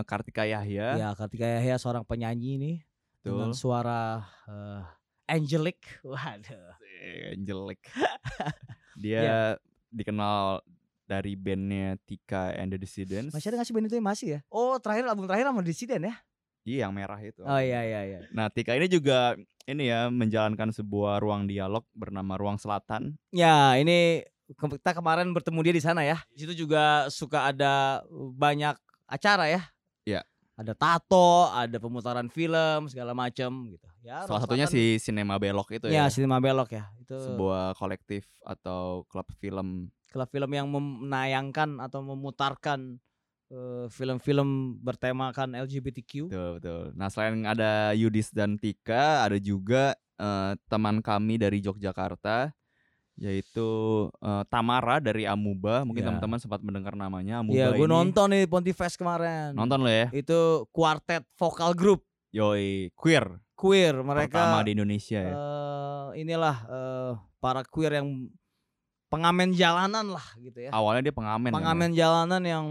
Kartika 0.04 0.44
Yahya. 0.44 0.98
Ya, 0.98 1.10
Kartika 1.14 1.46
Yahya 1.46 1.78
seorang 1.78 2.04
penyanyi 2.04 2.58
nih 2.58 2.76
Tuh. 3.22 3.38
dengan 3.38 3.50
suara 3.54 4.26
uh, 4.44 4.82
angelic. 5.30 5.80
Waduh. 6.04 6.76
Angelic. 7.32 7.80
Dia 9.02 9.20
ya. 9.20 9.38
dikenal 9.90 10.62
dari 11.04 11.36
bandnya 11.36 12.00
Tika 12.04 12.56
and 12.56 12.72
the 12.72 12.78
Dissidents. 12.80 13.32
Masih 13.32 13.52
ada 13.52 13.60
nggak 13.60 13.68
sih 13.68 13.74
band 13.76 13.86
itu 13.88 13.96
masih 14.00 14.28
ya? 14.38 14.40
Oh 14.48 14.76
terakhir 14.80 15.04
album 15.08 15.28
terakhir 15.28 15.46
sama 15.48 15.60
Dissident 15.60 16.02
ya? 16.08 16.14
Iya 16.64 16.88
yang 16.88 16.92
merah 16.96 17.20
itu. 17.20 17.44
Oh 17.44 17.60
iya 17.60 17.84
iya 17.84 18.00
iya. 18.08 18.18
Nah 18.32 18.48
Tika 18.48 18.72
ini 18.72 18.88
juga 18.88 19.36
ini 19.68 19.88
ya 19.88 20.08
menjalankan 20.08 20.72
sebuah 20.72 21.20
ruang 21.20 21.44
dialog 21.48 21.84
bernama 21.92 22.40
Ruang 22.40 22.56
Selatan. 22.56 23.20
Ya 23.32 23.76
ini 23.76 24.24
kita 24.52 24.92
kemarin 24.92 25.32
bertemu 25.32 25.58
dia 25.64 25.74
di 25.74 25.82
sana 25.82 26.04
ya. 26.04 26.20
Di 26.32 26.44
situ 26.44 26.66
juga 26.66 27.08
suka 27.08 27.48
ada 27.48 28.04
banyak 28.36 28.76
acara 29.08 29.48
ya. 29.48 29.62
Iya. 30.04 30.22
Ada 30.54 30.76
tato, 30.76 31.50
ada 31.50 31.76
pemutaran 31.82 32.30
film 32.30 32.86
segala 32.86 33.10
macam 33.16 33.66
gitu. 33.66 33.88
Ya, 34.04 34.22
Salah 34.28 34.44
satunya 34.44 34.70
si 34.70 35.00
Cinema 35.02 35.40
Belok 35.40 35.74
itu 35.74 35.90
ya. 35.90 36.06
Ya, 36.06 36.12
Cinema 36.12 36.38
Belok 36.38 36.70
ya. 36.70 36.86
Itu 37.00 37.16
sebuah 37.18 37.74
kolektif 37.74 38.28
atau 38.46 39.02
klub 39.10 39.26
film. 39.40 39.90
Klub 40.12 40.28
film 40.30 40.50
yang 40.54 40.70
menayangkan 40.70 41.82
atau 41.82 42.06
memutarkan 42.06 43.02
uh, 43.50 43.90
film-film 43.90 44.78
bertemakan 44.78 45.58
LGBTQ. 45.58 46.30
Betul, 46.30 46.50
betul. 46.62 46.82
Nah, 46.94 47.08
selain 47.10 47.42
ada 47.42 47.90
Yudis 47.98 48.30
dan 48.30 48.54
Tika, 48.54 49.26
ada 49.26 49.42
juga 49.42 49.98
uh, 50.22 50.54
teman 50.70 51.02
kami 51.02 51.34
dari 51.40 51.58
Yogyakarta 51.58 52.54
yaitu 53.14 53.68
uh, 54.18 54.42
Tamara 54.50 54.98
dari 54.98 55.22
Amuba 55.22 55.86
mungkin 55.86 56.02
yeah. 56.02 56.10
teman-teman 56.10 56.38
sempat 56.42 56.60
mendengar 56.66 56.98
namanya 56.98 57.40
Amuba 57.46 57.54
Iya, 57.54 57.70
gue 57.74 57.86
nonton 57.86 58.26
nih 58.34 58.50
Pontifest 58.50 58.98
kemarin. 58.98 59.54
Nonton 59.54 59.86
lo 59.86 59.90
ya? 59.90 60.10
Itu 60.10 60.66
kuartet 60.74 61.22
vokal 61.38 61.78
grup. 61.78 62.02
Yoi, 62.34 62.90
queer. 62.98 63.38
Queer, 63.54 64.02
mereka 64.02 64.34
pertama 64.42 64.66
di 64.66 64.74
Indonesia 64.74 65.20
ya. 65.22 65.34
Uh, 65.34 66.08
inilah 66.18 66.56
uh, 66.66 67.12
para 67.38 67.62
queer 67.62 68.02
yang 68.02 68.26
pengamen 69.06 69.54
jalanan 69.54 70.10
lah 70.10 70.26
gitu 70.42 70.66
ya. 70.66 70.70
Awalnya 70.74 71.06
dia 71.06 71.14
pengamen. 71.14 71.54
Pengamen 71.54 71.94
kan? 71.94 71.98
jalanan 71.98 72.42
yang 72.42 72.66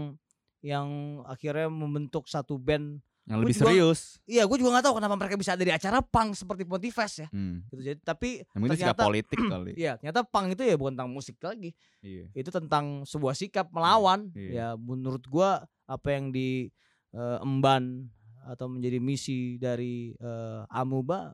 yang 0.60 0.88
akhirnya 1.24 1.72
membentuk 1.72 2.28
satu 2.28 2.60
band 2.60 3.00
yang 3.24 3.40
lebih 3.40 3.56
juga, 3.56 3.72
serius. 3.72 4.20
Iya, 4.28 4.44
gue 4.44 4.56
juga 4.60 4.76
gak 4.76 4.84
tahu 4.84 4.94
kenapa 5.00 5.16
mereka 5.16 5.36
bisa 5.40 5.56
ada 5.56 5.64
di 5.64 5.72
acara 5.72 6.04
pang 6.04 6.36
seperti 6.36 6.68
Pontifest 6.68 7.24
ya. 7.24 7.28
Hmm. 7.32 7.64
Gitu, 7.72 7.80
jadi, 7.80 7.98
tapi 8.04 8.44
yang 8.44 8.68
ternyata 8.68 9.00
politik 9.00 9.40
kali. 9.52 9.72
Iya, 9.80 9.96
ternyata 9.96 10.20
pang 10.28 10.52
itu 10.52 10.60
ya 10.60 10.76
bukan 10.76 10.92
tentang 10.92 11.12
musik 11.12 11.40
lagi. 11.40 11.72
Iya. 12.04 12.28
Itu 12.36 12.52
tentang 12.52 13.08
sebuah 13.08 13.32
sikap 13.32 13.72
melawan. 13.72 14.28
Iya. 14.36 14.50
Ya, 14.52 14.68
menurut 14.76 15.24
gue 15.24 15.50
apa 15.88 16.08
yang 16.12 16.36
di 16.36 16.68
uh, 17.16 17.40
emban 17.40 18.12
atau 18.44 18.68
menjadi 18.68 19.00
misi 19.00 19.56
dari 19.56 20.12
uh, 20.20 20.68
Amuba 20.68 21.32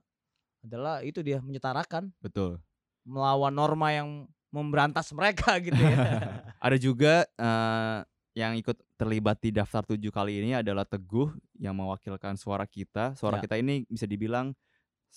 adalah 0.63 1.03
itu 1.03 1.27
dia 1.27 1.43
menyetarakan. 1.43 2.15
Betul. 2.23 2.63
Melawan 3.03 3.51
norma 3.51 3.91
yang 3.91 4.31
memberantas 4.55 5.11
mereka 5.11 5.57
gitu 5.65 5.79
ya. 5.79 5.99
Ada 6.65 6.77
juga 6.79 7.27
uh, 7.35 8.07
yang 8.35 8.55
ikut 8.55 8.79
terlibat 8.95 9.43
di 9.43 9.51
daftar 9.51 9.83
tujuh 9.83 10.15
kali 10.15 10.39
ini 10.39 10.55
adalah 10.55 10.87
Teguh 10.87 11.35
yang 11.59 11.75
mewakilkan 11.75 12.39
suara 12.39 12.63
kita. 12.63 13.19
Suara 13.19 13.39
ya. 13.39 13.43
kita 13.43 13.59
ini 13.59 13.83
bisa 13.91 14.07
dibilang 14.07 14.55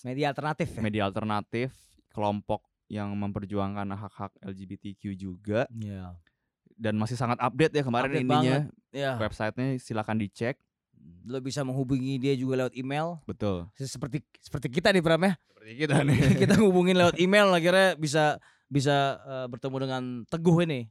media 0.01 0.33
alternatif. 0.33 0.73
Ya? 0.73 0.81
Media 0.81 1.03
alternatif, 1.05 1.69
kelompok 2.09 2.65
yang 2.89 3.13
memperjuangkan 3.13 3.85
hak-hak 3.93 4.33
LGBTQ 4.41 5.01
juga. 5.13 5.69
Ya. 5.77 6.17
Dan 6.73 6.97
masih 6.97 7.13
sangat 7.13 7.37
update 7.37 7.73
ya 7.77 7.83
kemarin 7.85 8.09
update 8.09 8.25
ininya. 8.25 8.57
Ya. 8.89 9.13
Websitenya 9.21 9.77
silakan 9.77 10.17
dicek. 10.17 10.57
Lo 11.27 11.37
bisa 11.37 11.61
menghubungi 11.61 12.17
dia 12.17 12.33
juga 12.33 12.65
lewat 12.65 12.73
email. 12.73 13.21
Betul. 13.29 13.69
Seperti 13.77 14.25
seperti 14.41 14.73
kita 14.73 14.89
nih 14.89 15.03
Bram 15.05 15.21
ya. 15.21 15.33
Seperti 15.53 15.73
kita 15.85 15.95
nih. 16.01 16.19
kita 16.41 16.55
hubungin 16.57 16.97
lewat 16.97 17.21
email 17.21 17.53
akhirnya 17.53 17.93
bisa 17.93 18.41
bisa 18.65 19.21
uh, 19.21 19.45
bertemu 19.45 19.77
dengan 19.85 20.03
Teguh 20.25 20.65
ini. 20.65 20.89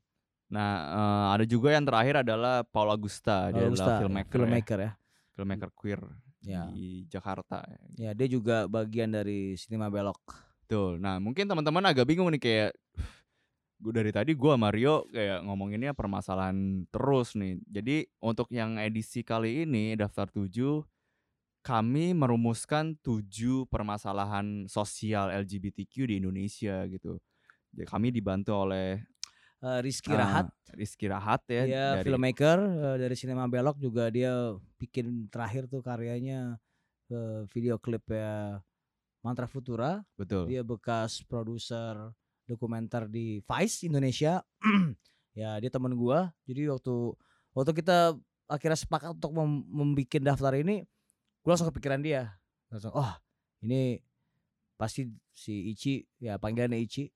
Nah, 0.53 0.71
uh, 0.93 1.27
ada 1.33 1.49
juga 1.49 1.73
yang 1.73 1.89
terakhir 1.89 2.21
adalah 2.21 2.61
Paul 2.61 2.93
Augusta, 2.93 3.49
Paul 3.49 3.57
dia 3.57 3.65
Augusta, 3.73 3.85
adalah 3.89 4.01
filmmaker, 4.05 4.37
filmmaker 4.37 4.79
ya. 4.79 4.85
ya. 4.85 4.93
Filmmaker 5.33 5.71
queer 5.73 6.01
ya. 6.45 6.63
di 6.69 7.09
Jakarta. 7.09 7.65
Ya, 7.97 8.13
dia 8.13 8.29
juga 8.29 8.69
bagian 8.69 9.09
dari 9.09 9.57
Cinema 9.57 9.89
Belok. 9.89 10.21
Betul. 10.69 11.01
Nah, 11.01 11.17
mungkin 11.17 11.49
teman-teman 11.49 11.89
agak 11.89 12.05
bingung 12.05 12.29
nih 12.37 12.43
kayak 12.43 12.73
gue 13.83 13.93
dari 13.97 14.13
tadi 14.13 14.37
gue 14.37 14.53
Mario 14.55 15.09
kayak 15.09 15.41
ngomonginnya 15.41 15.97
permasalahan 15.97 16.85
terus 16.93 17.33
nih. 17.33 17.57
Jadi 17.73 17.97
untuk 18.21 18.53
yang 18.53 18.77
edisi 18.77 19.25
kali 19.25 19.65
ini 19.65 19.97
daftar 19.97 20.29
7 20.29 20.53
kami 21.63 22.11
merumuskan 22.13 22.99
tujuh 23.01 23.71
permasalahan 23.71 24.67
sosial 24.67 25.31
LGBTQ 25.33 26.11
di 26.11 26.15
Indonesia 26.21 26.85
gitu. 26.91 27.17
Jadi 27.73 27.89
kami 27.89 28.13
dibantu 28.13 28.53
oleh 28.69 29.01
uh, 29.63 29.81
Rizky 29.81 30.13
Rahat. 30.13 30.51
Uh, 30.51 30.75
Rizky 30.77 31.07
Rahat 31.09 31.43
ya. 31.47 31.63
Dia 31.65 31.85
dari... 31.97 32.07
filmmaker 32.11 32.59
uh, 32.59 32.97
dari 32.99 33.15
Sinema 33.15 33.47
Belok 33.47 33.79
juga 33.79 34.11
dia 34.11 34.59
bikin 34.77 35.31
terakhir 35.31 35.71
tuh 35.71 35.81
karyanya 35.81 36.59
uh, 37.15 37.47
video 37.55 37.79
klip 37.79 38.03
ya 38.11 38.59
Mantra 39.23 39.47
Futura. 39.47 40.03
Betul. 40.19 40.51
Dia 40.51 40.67
bekas 40.67 41.23
produser 41.23 41.95
dokumenter 42.45 43.07
di 43.07 43.41
Vice 43.47 43.87
Indonesia. 43.87 44.43
ya 45.39 45.57
dia 45.63 45.71
teman 45.71 45.95
gua. 45.95 46.35
Jadi 46.45 46.67
waktu 46.69 47.15
waktu 47.55 47.73
kita 47.79 48.19
akhirnya 48.51 48.77
sepakat 48.77 49.17
untuk 49.17 49.33
mem 49.33 49.65
membuat 49.71 50.21
daftar 50.21 50.59
ini, 50.59 50.83
gua 51.47 51.55
langsung 51.55 51.71
kepikiran 51.71 52.03
dia. 52.03 52.35
Langsung, 52.69 52.93
oh 52.93 53.13
ini 53.63 54.03
pasti 54.75 55.07
si 55.31 55.71
Ichi 55.71 56.03
ya 56.19 56.35
panggilannya 56.43 56.83
Ichi 56.83 57.07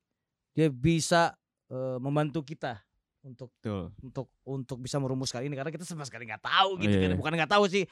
dia 0.54 0.70
bisa 0.70 1.34
uh, 1.70 1.98
membantu 2.02 2.42
kita 2.42 2.80
untuk 3.26 3.50
Tuh. 3.58 3.90
untuk 4.02 4.30
untuk 4.46 4.78
bisa 4.78 5.02
merumuskan 5.02 5.42
ini 5.42 5.58
karena 5.58 5.74
kita 5.74 5.82
sama 5.82 6.06
sekali 6.06 6.30
nggak 6.30 6.46
tahu 6.46 6.78
gitu 6.78 6.94
oh, 6.94 7.00
iya. 7.02 7.08
kan 7.10 7.18
bukan 7.18 7.32
nggak 7.34 7.52
tahu 7.52 7.64
sih 7.66 7.84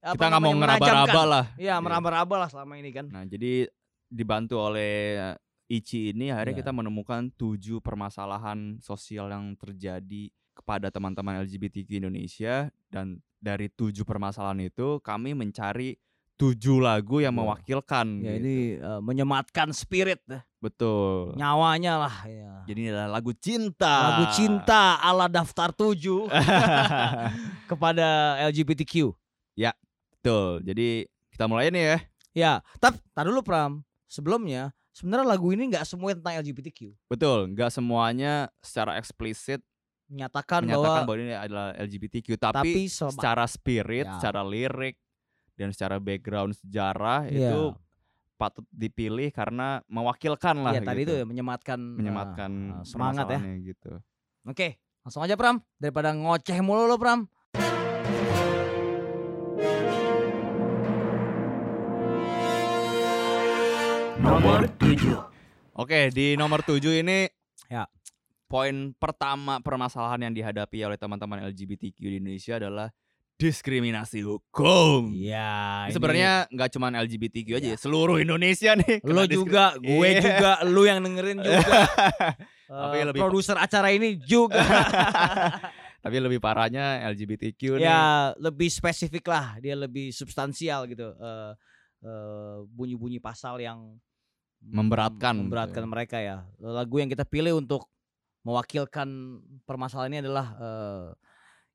kita 0.00 0.24
nggak 0.26 0.42
mau 0.42 0.54
ngeraba-raba 0.56 1.22
lah 1.22 1.44
ya 1.54 1.78
meraba-raba 1.78 2.34
lah 2.46 2.48
selama 2.50 2.74
ini 2.80 2.90
kan 2.90 3.06
nah 3.06 3.22
jadi 3.22 3.70
dibantu 4.10 4.58
oleh 4.58 5.22
Ichi 5.70 6.10
ini 6.10 6.34
akhirnya 6.34 6.58
ya. 6.58 6.60
kita 6.66 6.72
menemukan 6.74 7.30
tujuh 7.38 7.78
permasalahan 7.78 8.82
sosial 8.82 9.30
yang 9.30 9.54
terjadi 9.54 10.34
kepada 10.50 10.90
teman-teman 10.90 11.46
LGBTQ 11.46 12.02
Indonesia 12.02 12.74
dan 12.90 13.22
dari 13.38 13.70
tujuh 13.70 14.02
permasalahan 14.02 14.66
itu 14.66 14.98
kami 15.00 15.32
mencari 15.32 15.94
tujuh 16.40 16.80
lagu 16.80 17.20
yang 17.20 17.36
mewakilkan. 17.36 18.20
Ya 18.20 18.36
gitu. 18.36 18.40
ini 18.40 18.56
uh, 18.80 19.00
menyematkan 19.04 19.72
spirit 19.76 20.20
deh. 20.24 20.40
Betul. 20.60 21.34
Nyawanya 21.40 22.06
lah. 22.06 22.14
Ya. 22.28 22.52
Jadi 22.68 22.78
ini 22.84 22.88
adalah 22.92 23.18
lagu 23.18 23.32
cinta. 23.32 23.94
Lagu 24.12 24.24
cinta 24.36 25.00
ala 25.00 25.26
daftar 25.26 25.72
tujuh 25.72 26.28
kepada 27.70 28.36
LGBTQ. 28.52 29.16
Ya, 29.56 29.72
betul. 30.12 30.60
Jadi 30.62 31.08
kita 31.32 31.48
mulai 31.48 31.72
nih 31.72 31.84
ya. 31.84 31.98
Ya, 32.30 32.52
tapi 32.78 33.00
tar 33.16 33.26
dulu 33.26 33.40
Pram. 33.40 33.82
Sebelumnya 34.06 34.76
sebenarnya 34.94 35.26
lagu 35.26 35.48
ini 35.50 35.72
nggak 35.72 35.88
semuanya 35.88 36.20
tentang 36.20 36.34
LGBTQ. 36.44 36.80
Betul, 37.08 37.38
nggak 37.56 37.70
semuanya 37.72 38.52
secara 38.60 39.00
eksplisit 39.00 39.64
menyatakan, 40.10 40.66
menyatakan 40.66 41.06
bahwa, 41.06 41.08
bahwa 41.08 41.22
ini 41.22 41.34
adalah 41.38 41.66
LGBTQ, 41.78 42.28
tapi, 42.36 42.54
tapi 42.58 42.72
secara 42.90 43.46
spirit, 43.46 44.06
ya. 44.10 44.18
secara 44.18 44.42
lirik, 44.42 44.98
dan 45.54 45.70
secara 45.70 46.02
background 46.02 46.58
sejarah 46.58 47.30
yeah. 47.30 47.54
itu 47.54 47.62
patut 48.40 48.64
dipilih 48.72 49.28
karena 49.28 49.84
mewakilkan 49.84 50.64
lah 50.64 50.72
ya, 50.72 50.80
gitu. 50.80 50.88
tadi 50.88 51.00
itu 51.04 51.14
ya 51.20 51.24
menyematkan 51.28 51.76
menyematkan 51.76 52.50
uh, 52.80 52.84
semangat 52.88 53.28
ya 53.36 53.40
gitu. 53.60 54.00
Oke, 54.48 54.80
langsung 55.04 55.20
aja 55.20 55.36
Pram 55.36 55.60
daripada 55.76 56.16
ngoceh 56.16 56.56
mulu 56.64 56.88
lo 56.88 56.96
Pram. 56.96 57.28
Nomor 64.24 64.64
7. 64.80 65.76
Oke, 65.76 66.08
di 66.08 66.32
nomor 66.40 66.64
7 66.64 66.80
ini 67.04 67.28
ya 67.68 67.84
poin 68.48 68.96
pertama 68.96 69.60
permasalahan 69.60 70.32
yang 70.32 70.34
dihadapi 70.34 70.80
oleh 70.88 70.96
teman-teman 70.96 71.44
LGBTQ 71.52 71.98
di 72.00 72.16
Indonesia 72.24 72.56
adalah 72.56 72.88
diskriminasi 73.40 74.20
hukum. 74.20 75.16
Iya. 75.16 75.88
Sebenarnya 75.88 76.44
nggak 76.52 76.70
cuma 76.76 76.92
LGBTQ 76.92 77.48
aja, 77.56 77.68
ya. 77.72 77.76
seluruh 77.80 78.20
Indonesia 78.20 78.76
nih. 78.76 79.00
Lo 79.00 79.24
juga, 79.24 79.80
gue 79.80 80.08
yeah. 80.12 80.20
juga, 80.20 80.50
lu 80.68 80.84
yang 80.84 81.00
dengerin 81.00 81.40
juga. 81.46 81.88
Tapi 82.68 82.96
uh, 83.00 83.06
lebih 83.08 83.20
produser 83.24 83.56
acara 83.56 83.88
ini 83.96 84.20
juga. 84.20 84.60
Tapi 86.04 86.16
lebih 86.20 86.40
parahnya 86.40 87.00
LGBTQ 87.12 87.80
nih. 87.80 87.88
Ya, 87.88 88.36
lebih 88.36 88.68
spesifik 88.68 89.24
lah, 89.32 89.56
dia 89.60 89.72
lebih 89.72 90.12
substansial 90.12 90.84
gitu. 90.88 91.16
Uh, 91.16 91.52
uh, 92.04 92.64
bunyi-bunyi 92.68 93.20
pasal 93.20 93.60
yang 93.60 93.96
memberatkan 94.60 95.48
memberatkan 95.48 95.84
gitu. 95.88 95.92
Mereka 95.92 96.16
ya. 96.20 96.44
Lagu 96.60 97.00
yang 97.00 97.08
kita 97.08 97.24
pilih 97.24 97.56
untuk 97.56 97.88
mewakilkan 98.44 99.40
permasalahan 99.68 100.16
ini 100.16 100.20
adalah 100.28 100.46
uh, 100.56 101.08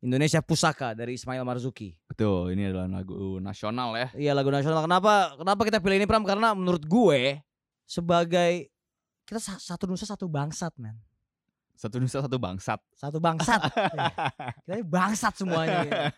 Indonesia 0.05 0.37
Pusaka 0.45 0.93
dari 0.93 1.17
Ismail 1.17 1.41
Marzuki. 1.41 1.97
Betul, 2.05 2.53
ini 2.53 2.69
adalah 2.69 3.01
lagu 3.01 3.41
nasional 3.41 3.97
ya. 3.97 4.07
Iya, 4.13 4.31
lagu 4.37 4.53
nasional. 4.53 4.85
Kenapa 4.85 5.33
kenapa 5.33 5.61
kita 5.65 5.81
pilih 5.81 5.97
ini 5.97 6.05
Pram? 6.05 6.21
Karena 6.21 6.53
menurut 6.53 6.85
gue 6.85 7.41
sebagai 7.89 8.69
kita 9.25 9.41
satu 9.41 9.89
nusa 9.89 10.05
satu 10.05 10.29
bangsat, 10.29 10.77
man. 10.77 10.93
Satu 11.73 11.97
nusa 11.97 12.21
satu 12.21 12.37
bangsat. 12.37 12.79
Satu 12.93 13.17
bangsat. 13.17 13.65
kita 14.69 14.85
bangsat 14.85 15.33
semuanya. 15.41 16.13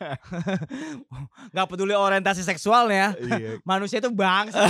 Gak 1.56 1.68
peduli 1.72 1.96
orientasi 1.96 2.44
seksualnya. 2.44 3.16
Iya. 3.16 3.64
Manusia 3.72 4.04
itu 4.04 4.12
bangsat. 4.12 4.68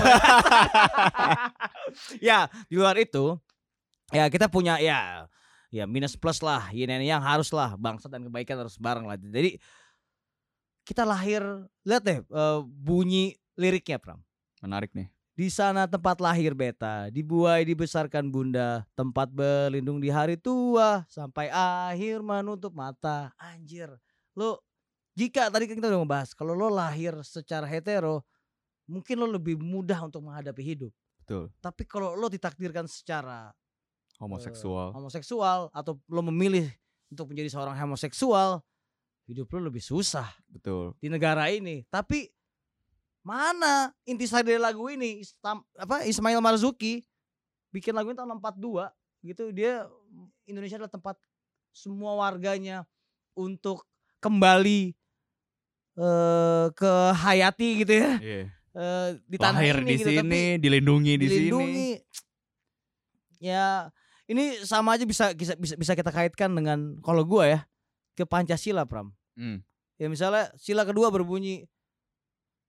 ya, 2.21 2.45
di 2.69 2.77
luar 2.77 2.95
itu 3.01 3.35
ya 4.15 4.31
kita 4.31 4.47
punya 4.47 4.79
ya 4.79 5.27
ya 5.67 5.83
minus 5.83 6.15
plus 6.15 6.39
lah 6.39 6.71
yin 6.71 6.91
and 6.91 7.03
yang 7.03 7.19
harus 7.19 7.51
lah 7.51 7.75
bangsa 7.75 8.07
dan 8.07 8.23
kebaikan 8.23 8.63
harus 8.63 8.79
bareng 8.79 9.05
lah. 9.07 9.19
Jadi 9.19 9.59
kita 10.87 11.03
lahir 11.03 11.43
lihat 11.83 12.03
deh 12.03 12.19
uh, 12.31 12.63
bunyi 12.63 13.35
liriknya 13.59 13.99
Pram. 13.99 14.23
Menarik 14.63 14.95
nih. 14.95 15.11
Di 15.37 15.53
sana 15.53 15.85
tempat 15.85 16.17
lahir 16.17 16.57
beta 16.57 17.13
dibuai 17.13 17.61
dibesarkan 17.67 18.31
bunda. 18.31 18.87
Tempat 18.97 19.29
berlindung 19.29 20.01
di 20.01 20.09
hari 20.09 20.33
tua 20.39 21.05
sampai 21.11 21.51
akhir 21.53 22.23
menutup 22.23 22.73
mata. 22.73 23.35
Anjir 23.37 23.91
lo 24.37 24.61
jika 25.17 25.49
tadi 25.49 25.65
kan 25.65 25.81
kita 25.81 25.89
udah 25.89 26.01
membahas 26.05 26.29
kalau 26.37 26.53
lo 26.53 26.69
lahir 26.69 27.17
secara 27.25 27.65
hetero 27.65 28.21
mungkin 28.85 29.17
lo 29.17 29.27
lebih 29.27 29.59
mudah 29.59 29.99
untuk 30.07 30.23
menghadapi 30.23 30.63
hidup. 30.63 30.93
Betul. 31.21 31.51
Tapi 31.59 31.83
kalau 31.83 32.15
lo 32.15 32.31
ditakdirkan 32.31 32.87
secara 32.87 33.51
homoseksual. 34.17 34.93
Uh, 34.93 34.95
homoseksual 34.97 35.59
atau 35.73 35.97
lo 36.09 36.21
memilih 36.29 36.69
untuk 37.09 37.31
menjadi 37.31 37.53
seorang 37.53 37.77
homoseksual, 37.77 38.61
hidup 39.29 39.47
lo 39.55 39.69
lebih 39.69 39.81
susah. 39.81 40.27
Betul. 40.49 40.97
Di 40.99 41.07
negara 41.07 41.47
ini. 41.53 41.85
Tapi 41.87 42.29
mana 43.21 43.91
intisari 44.07 44.43
dari 44.55 44.61
lagu 44.61 44.87
ini? 44.89 45.23
Istam, 45.23 45.63
apa 45.77 46.03
Ismail 46.03 46.39
Marzuki 46.39 47.03
bikin 47.71 47.93
lagu 47.93 48.11
ini 48.11 48.17
tahun 48.17 48.39
42 48.39 48.91
gitu. 49.33 49.43
Dia 49.51 49.85
Indonesia 50.47 50.79
adalah 50.79 50.91
tempat 50.91 51.15
semua 51.75 52.17
warganya 52.17 52.87
untuk 53.37 53.85
kembali 54.17 54.97
uh, 55.99 56.73
ke 56.73 56.91
Hayati 57.13 57.69
gitu 57.85 57.93
ya. 57.93 58.11
Iya. 58.17 58.43
Uh, 58.77 59.09
di 59.25 59.37
tanah 59.41 59.57
Lahir 59.57 59.81
ini 59.81 59.89
di 59.89 59.95
gitu, 59.97 60.09
tapi 60.13 60.37
sini, 60.37 60.61
dilindungi 60.61 61.13
di 61.17 61.25
dilindungi. 61.25 61.65
sini. 61.65 61.89
Ya, 63.41 63.89
ini 64.27 64.59
sama 64.63 64.95
aja 64.95 65.07
bisa 65.07 65.31
bisa 65.31 65.55
bisa, 65.55 65.75
bisa 65.75 65.93
kita 65.95 66.11
kaitkan 66.11 66.51
dengan 66.51 66.99
kalau 67.01 67.23
gua 67.23 67.43
ya 67.47 67.59
ke 68.13 68.27
Pancasila, 68.27 68.83
Pram. 68.83 69.11
Hmm. 69.35 69.61
Ya 69.97 70.07
misalnya 70.07 70.51
sila 70.55 70.83
kedua 70.83 71.09
berbunyi 71.09 71.65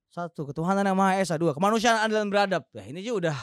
satu 0.08 0.48
ketuhanan 0.48 0.86
yang 0.86 0.96
maha 0.96 1.20
esa 1.20 1.36
dua 1.36 1.52
kemanusiaan 1.52 2.08
adil 2.08 2.24
dan 2.24 2.28
beradab. 2.32 2.62
Nah, 2.72 2.84
ini 2.86 3.04
juga 3.04 3.28
udah 3.28 3.36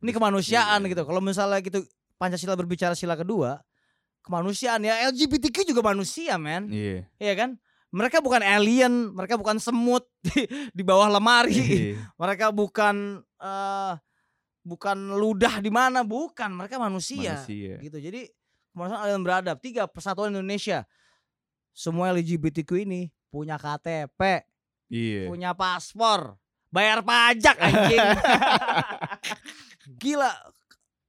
ini 0.00 0.10
kemanusiaan 0.14 0.80
Iya. 0.84 0.90
gitu. 0.94 1.02
Kalau 1.02 1.18
misalnya 1.18 1.58
gitu 1.58 1.82
Pancasila 2.14 2.54
berbicara 2.54 2.94
sila 2.94 3.18
kedua, 3.18 3.58
kemanusiaan 4.22 4.86
ya 4.86 5.10
LGBTQ 5.10 5.66
juga 5.66 5.82
manusia, 5.82 6.38
men. 6.38 6.70
Iya. 6.70 7.10
Iya 7.18 7.34
kan? 7.34 7.50
Mereka 7.94 8.22
bukan 8.22 8.42
alien, 8.42 9.14
mereka 9.14 9.34
bukan 9.34 9.58
semut 9.58 10.06
di, 10.26 10.46
di 10.70 10.82
bawah 10.86 11.10
lemari. 11.10 11.54
Iya. 11.94 12.10
mereka 12.18 12.54
bukan 12.54 13.18
eh 13.42 13.92
bukan 14.64 14.96
ludah 15.14 15.60
di 15.60 15.68
mana, 15.68 16.00
bukan. 16.02 16.50
Mereka 16.50 16.80
manusia. 16.80 17.44
Manusia. 17.44 17.76
Gitu. 17.78 17.96
Jadi 18.00 18.20
kemanusiaan 18.72 19.04
adil 19.04 19.14
dan 19.14 19.22
beradab. 19.22 19.56
Tiga, 19.60 19.84
persatuan 19.86 20.32
Indonesia. 20.32 20.88
Semua 21.70 22.10
LGBTQ 22.10 22.88
ini 22.88 23.12
punya 23.28 23.60
KTP, 23.60 24.46
Iya. 24.88 25.26
punya 25.26 25.50
paspor, 25.52 26.38
bayar 26.70 27.02
pajak 27.02 27.58
anjing. 27.58 27.98
Gila. 30.02 30.30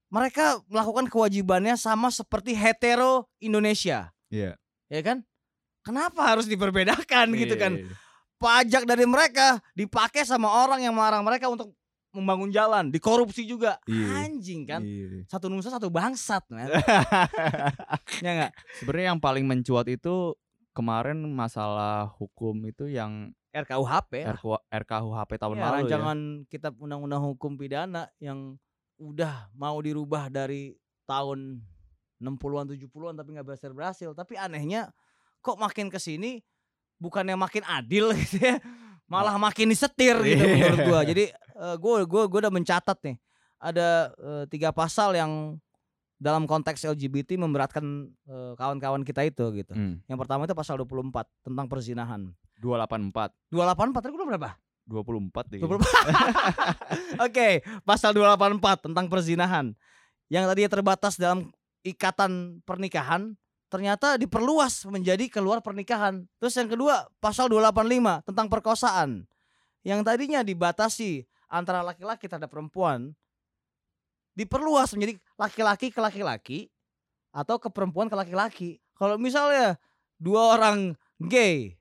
Mereka 0.09 0.63
melakukan 0.71 1.05
kewajibannya 1.11 1.75
sama 1.75 2.07
seperti 2.09 2.55
hetero 2.55 3.27
Indonesia, 3.41 4.09
Iya. 4.31 4.55
ya 4.87 5.01
kan? 5.05 5.21
Kenapa 5.85 6.33
harus 6.33 6.49
diperbedakan 6.49 7.29
gitu 7.37 7.55
kan? 7.61 7.77
Iya. 7.77 7.93
Pajak 8.35 8.83
dari 8.89 9.05
mereka 9.05 9.61
dipakai 9.77 10.25
sama 10.25 10.49
orang 10.49 10.81
yang 10.81 10.97
melarang 10.97 11.21
mereka 11.21 11.45
untuk 11.45 11.77
membangun 12.15 12.49
jalan, 12.49 12.87
dikorupsi 12.89 13.43
juga. 13.43 13.75
Iya. 13.85 14.25
Anjing 14.25 14.61
kan? 14.63 14.81
Iya. 14.81 15.27
Satu 15.27 15.51
nusa 15.51 15.69
satu 15.69 15.91
bangsat, 15.91 16.47
ya 18.25 18.31
enggak? 18.31 18.51
Sebenarnya 18.79 19.07
yang 19.13 19.21
paling 19.21 19.45
mencuat 19.45 19.85
itu 19.87 20.33
kemarin 20.71 21.19
masalah 21.27 22.11
hukum 22.15 22.55
itu 22.67 22.87
yang 22.87 23.31
RKUHP 23.55 24.11
ya. 24.27 24.35
RKU 24.35 24.51
RKUHP 24.67 25.31
tahun 25.39 25.55
Ya, 25.55 25.63
lalu 25.63 25.75
rancangan 25.87 26.19
kitab 26.51 26.73
undang-undang 26.75 27.23
hukum 27.23 27.55
pidana 27.55 28.11
yang 28.19 28.59
udah 28.99 29.47
mau 29.55 29.79
dirubah 29.79 30.27
dari 30.27 30.75
tahun 31.07 31.63
60-an 32.19 32.67
70-an 32.75 33.15
tapi 33.15 33.29
nggak 33.31 33.47
berhasil 33.47 33.71
berhasil. 33.71 34.09
Tapi 34.11 34.35
anehnya 34.35 34.91
kok 35.39 35.55
makin 35.55 35.87
ke 35.87 35.99
sini 35.99 36.43
bukannya 36.99 37.39
makin 37.39 37.63
adil 37.63 38.11
gitu 38.19 38.43
ya. 38.43 38.59
Malah 39.07 39.37
makin 39.37 39.69
disetir 39.71 40.17
gitu 40.19 40.43
Iya. 40.43 40.55
menurut 40.75 40.79
gua. 40.83 41.01
Jadi 41.07 41.31
eh, 41.55 41.75
gua 41.79 42.03
gua 42.03 42.23
gua 42.27 42.39
udah 42.47 42.53
mencatat 42.53 42.97
nih. 43.01 43.17
Ada 43.59 44.11
eh, 44.15 44.43
tiga 44.51 44.75
pasal 44.75 45.15
yang 45.15 45.57
dalam 46.15 46.47
konteks 46.47 46.83
LGBT 46.83 47.35
memberatkan 47.39 48.11
eh, 48.27 48.53
kawan-kawan 48.59 49.03
kita 49.03 49.23
itu 49.23 49.45
gitu. 49.55 49.73
Hmm. 49.73 49.99
Yang 50.07 50.19
pertama 50.21 50.47
itu 50.47 50.55
pasal 50.55 50.79
24 50.79 51.27
tentang 51.43 51.65
perzinahan. 51.67 52.21
284 52.63 53.35
284 53.51 54.03
tadi 54.03 54.13
gua 54.15 54.27
berapa? 54.35 54.49
24 54.85 55.51
deh. 55.51 55.59
24. 55.65 57.25
Oke, 57.25 57.49
pasal 57.81 58.13
284 58.13 58.85
tentang 58.85 59.05
perzinahan. 59.09 59.73
Yang 60.29 60.43
tadinya 60.49 60.71
terbatas 60.71 61.13
dalam 61.17 61.49
ikatan 61.85 62.61
pernikahan 62.65 63.37
ternyata 63.69 64.15
diperluas 64.15 64.85
menjadi 64.87 65.27
keluar 65.27 65.59
pernikahan. 65.59 66.23
Terus 66.39 66.53
yang 66.55 66.69
kedua, 66.69 67.09
pasal 67.19 67.49
285 67.49 68.23
tentang 68.23 68.47
perkosaan. 68.47 69.09
Yang 69.85 70.01
tadinya 70.05 70.41
dibatasi 70.41 71.25
antara 71.47 71.81
laki-laki 71.81 72.25
terhadap 72.25 72.49
perempuan 72.49 73.13
diperluas 74.33 74.91
menjadi 74.91 75.15
laki-laki 75.35 75.87
ke 75.89 75.99
laki-laki 75.99 76.59
atau 77.31 77.55
ke 77.55 77.67
perempuan 77.67 78.07
ke 78.07 78.15
laki-laki. 78.15 78.69
Kalau 78.95 79.15
misalnya 79.15 79.75
dua 80.15 80.55
orang 80.55 80.95
gay 81.19 81.75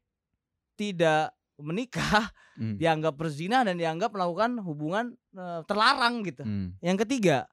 tidak 0.74 1.31
menikah 1.55 2.31
Hmm. 2.55 2.79
dianggap 2.79 3.18
berzina 3.18 3.66
dan 3.66 3.74
dianggap 3.74 4.14
melakukan 4.14 4.62
hubungan 4.62 5.11
eh, 5.35 5.61
terlarang 5.66 6.22
gitu. 6.22 6.46
Hmm. 6.46 6.79
Yang 6.79 7.03
ketiga, 7.03 7.50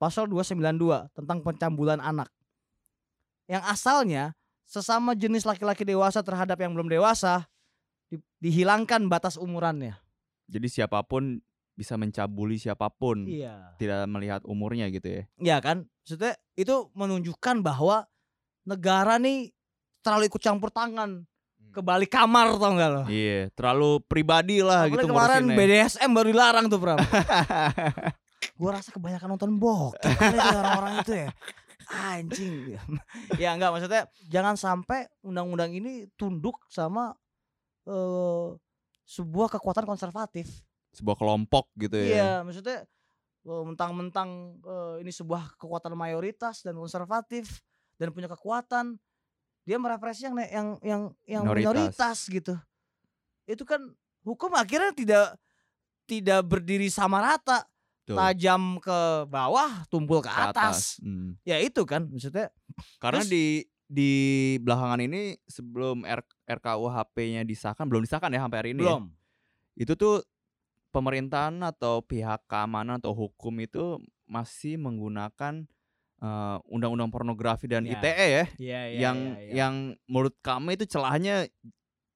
pasal 0.00 0.24
292 0.24 1.04
tentang 1.12 1.44
pencambulan 1.44 2.00
anak. 2.00 2.32
Yang 3.44 3.62
asalnya 3.68 4.24
sesama 4.64 5.12
jenis 5.12 5.44
laki-laki 5.44 5.84
dewasa 5.84 6.24
terhadap 6.24 6.56
yang 6.56 6.72
belum 6.72 6.88
dewasa 6.88 7.44
di- 8.08 8.24
dihilangkan 8.40 9.04
batas 9.04 9.36
umurannya. 9.36 10.00
Jadi 10.48 10.66
siapa 10.66 11.04
pun 11.04 11.38
bisa 11.72 11.94
mencabuli 11.94 12.58
siapa 12.58 12.90
pun, 12.90 13.22
Iya. 13.22 13.76
tidak 13.78 14.08
melihat 14.10 14.40
umurnya 14.42 14.90
gitu 14.90 15.06
ya. 15.06 15.22
Iya 15.38 15.56
kan? 15.62 15.86
Maksudnya 16.02 16.34
itu 16.56 16.90
menunjukkan 16.90 17.62
bahwa 17.62 18.08
negara 18.64 19.20
nih 19.20 19.54
terlalu 20.02 20.26
ikut 20.26 20.42
campur 20.42 20.72
tangan 20.72 21.22
ke 21.68 21.78
balik 21.78 22.10
kamar 22.10 22.56
tau 22.56 22.74
gak 22.74 22.90
lo? 22.90 23.02
Iya, 23.06 23.52
terlalu 23.54 24.00
pribadi 24.02 24.58
lah 24.58 24.88
Apalagi 24.88 24.94
gitu 24.98 25.06
kemarin 25.06 25.42
ngurusinnya. 25.46 25.84
BDSM 25.86 26.10
baru 26.10 26.28
dilarang 26.32 26.66
tuh 26.66 26.78
Pram. 26.80 26.98
Gua 28.58 28.70
rasa 28.74 28.90
kebanyakan 28.90 29.28
nonton 29.34 29.52
bokep 29.58 30.02
kali 30.18 30.34
itu 30.34 30.56
orang-orang 30.58 30.94
itu 30.98 31.12
ya. 31.14 31.28
Anjing. 31.88 32.54
ya 33.42 33.48
enggak 33.54 33.70
maksudnya 33.70 34.02
jangan 34.26 34.58
sampai 34.58 35.06
undang-undang 35.22 35.70
ini 35.70 36.10
tunduk 36.18 36.58
sama 36.68 37.14
eh 37.86 38.46
sebuah 39.08 39.48
kekuatan 39.56 39.88
konservatif. 39.88 40.44
Sebuah 40.92 41.16
kelompok 41.16 41.72
gitu 41.80 41.96
ya. 41.96 42.04
Iya, 42.12 42.32
maksudnya 42.44 42.84
eh, 43.48 43.62
mentang-mentang 43.64 44.60
eh, 44.60 44.94
ini 45.00 45.08
sebuah 45.08 45.56
kekuatan 45.56 45.96
mayoritas 45.96 46.60
dan 46.60 46.76
konservatif 46.76 47.64
dan 47.96 48.12
punya 48.12 48.28
kekuatan, 48.28 49.00
dia 49.64 49.76
merepresi 49.80 50.28
yang 50.28 50.36
yang 50.38 50.68
yang 50.84 51.02
yang 51.24 51.42
Minoritas. 51.48 51.64
minoritas 51.96 52.18
gitu. 52.28 52.54
Itu 53.48 53.64
kan 53.64 53.80
hukum 54.22 54.52
akhirnya 54.52 54.92
tidak 54.92 55.26
tidak 56.08 56.40
berdiri 56.44 56.88
sama 56.92 57.20
rata, 57.20 57.64
Tuh, 58.04 58.16
tajam 58.16 58.80
ke 58.80 59.28
bawah, 59.28 59.84
tumpul 59.88 60.20
ke 60.20 60.28
ke 60.28 60.40
atas. 60.52 61.00
Hmm. 61.00 61.36
Ya 61.44 61.60
itu 61.60 61.84
kan 61.88 62.08
maksudnya. 62.08 62.52
Karena 63.00 63.24
Terus- 63.24 63.32
di 63.32 63.44
di 63.88 64.12
belakangan 64.60 65.00
ini 65.00 65.36
sebelum 65.48 66.04
R, 66.04 66.20
RKUHP-nya 66.48 67.44
disahkan, 67.44 67.84
belum 67.84 68.02
disahkan 68.02 68.28
ya 68.28 68.40
sampai 68.40 68.58
hari 68.58 68.70
ini. 68.72 68.80
ya. 68.80 68.96
belum. 68.96 69.04
Itu 69.74 69.92
tuh 69.94 70.24
pemerintahan 70.88 71.60
atau 71.62 72.00
pihak 72.00 72.42
keamanan 72.46 72.98
atau 72.98 73.12
hukum 73.12 73.52
itu 73.58 74.00
masih 74.24 74.76
menggunakan 74.76 75.68
eh, 76.18 76.56
undang-undang 76.66 77.08
pornografi 77.08 77.64
dan 77.64 77.84
Ya. 77.84 77.94
ITE 77.94 78.26
ya, 78.26 78.44
Iya 78.58 78.80
yang 78.98 79.16
yang 79.48 79.74
menurut 80.04 80.34
kami 80.40 80.74
itu 80.74 80.88
celahnya 80.88 81.46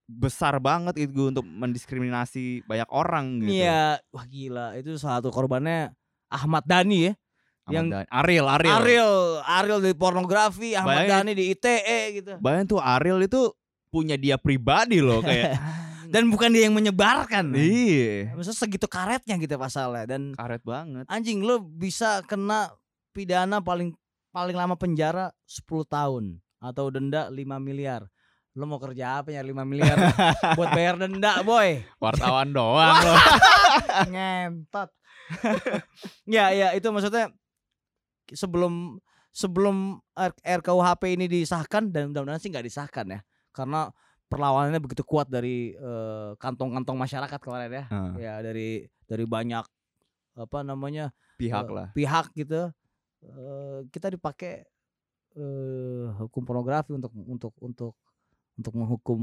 besar 0.05 0.59
banget 0.59 0.99
itu 0.99 1.31
untuk 1.31 1.47
mendiskriminasi 1.47 2.67
banyak 2.67 2.91
orang 2.91 3.41
gitu. 3.41 3.55
Iya, 3.55 4.03
wah 4.09 4.27
gila, 4.27 4.75
itu 4.75 4.97
salah 4.97 5.21
satu 5.21 5.31
korbannya 5.31 5.95
Ahmad 6.27 6.65
Dhani 6.65 6.99
ya. 7.01 7.13
Ahmad 7.63 7.73
yang- 7.73 7.89
Dhani- 7.95 8.11
Ariel, 8.11 8.47
Ariel. 8.51 8.75
Ariel, 8.75 9.15
Ariel 9.47 9.81
di 9.81 9.93
pornografi, 9.95 10.75
Ahmad 10.75 11.07
Bayangin- 11.07 11.13
Dhani 11.15 11.33
di 11.33 11.45
ITE 11.49 12.01
gitu. 12.13 12.33
Bayangin 12.41 12.67
tuh 12.69 12.81
Ariel 12.83 13.23
itu 13.23 13.55
punya 13.93 14.17
dia 14.17 14.41
pribadi 14.41 15.05
loh 15.05 15.21
kayak. 15.21 15.53
Dan 16.13 16.29
bukan 16.29 16.53
dia 16.53 16.69
yang 16.69 16.77
menyebarkan. 16.77 17.53
men. 17.53 17.57
iya. 17.57 18.33
Maksudnya 18.37 18.59
segitu 18.59 18.85
karetnya 18.85 19.33
gitu 19.41 19.57
pasalnya 19.57 20.05
dan 20.05 20.37
Karet 20.37 20.61
banget. 20.61 21.09
anjing 21.09 21.41
lo 21.41 21.57
bisa 21.57 22.21
kena 22.29 22.69
pidana 23.17 23.65
paling 23.65 23.97
paling 24.29 24.53
lama 24.53 24.77
penjara 24.77 25.33
10 25.49 25.65
tahun 25.89 26.25
atau 26.61 26.93
denda 26.93 27.33
5 27.33 27.41
miliar. 27.57 28.05
Lo 28.53 28.69
mau 28.69 28.77
kerja 28.77 29.25
apa 29.25 29.33
ya 29.33 29.41
5 29.41 29.57
miliar 29.65 29.97
buat 30.61 30.69
bayar 30.77 31.01
denda, 31.01 31.41
boy? 31.41 31.81
Wartawan 31.97 32.53
doang 32.53 32.93
loh. 32.93 33.17
Ngentot. 34.13 34.93
ya, 36.29 36.53
ya 36.53 36.77
itu 36.77 36.93
maksudnya 36.93 37.33
sebelum 38.29 39.01
sebelum 39.33 39.97
R- 40.13 40.61
RKUHP 40.61 41.17
ini 41.17 41.25
disahkan 41.25 41.89
dan 41.89 42.13
mudah-mudahan 42.13 42.37
sih 42.37 42.53
nggak 42.53 42.69
disahkan 42.69 43.17
ya. 43.17 43.21
Karena 43.53 43.93
perlawanannya 44.27 44.81
begitu 44.81 45.05
kuat 45.05 45.29
dari 45.29 45.77
eh, 45.77 46.31
kantong-kantong 46.41 46.97
masyarakat 46.97 47.39
kemarin 47.39 47.71
ya. 47.71 47.85
Heeh. 47.93 48.13
Ya 48.21 48.35
dari 48.41 48.89
dari 49.05 49.25
banyak 49.29 49.65
apa 50.33 50.59
namanya 50.65 51.13
Pihak 51.37 51.69
eh, 51.69 51.73
lah. 51.73 51.89
pihak 51.93 52.33
gitu 52.35 52.73
Eh, 53.23 53.87
kita 53.95 54.11
dipakai 54.11 54.67
eh, 55.39 56.07
hukum 56.19 56.43
pornografi 56.43 56.91
untuk 56.91 57.15
untuk 57.15 57.55
untuk 57.63 57.95
untuk 58.59 58.73
menghukum 58.75 59.21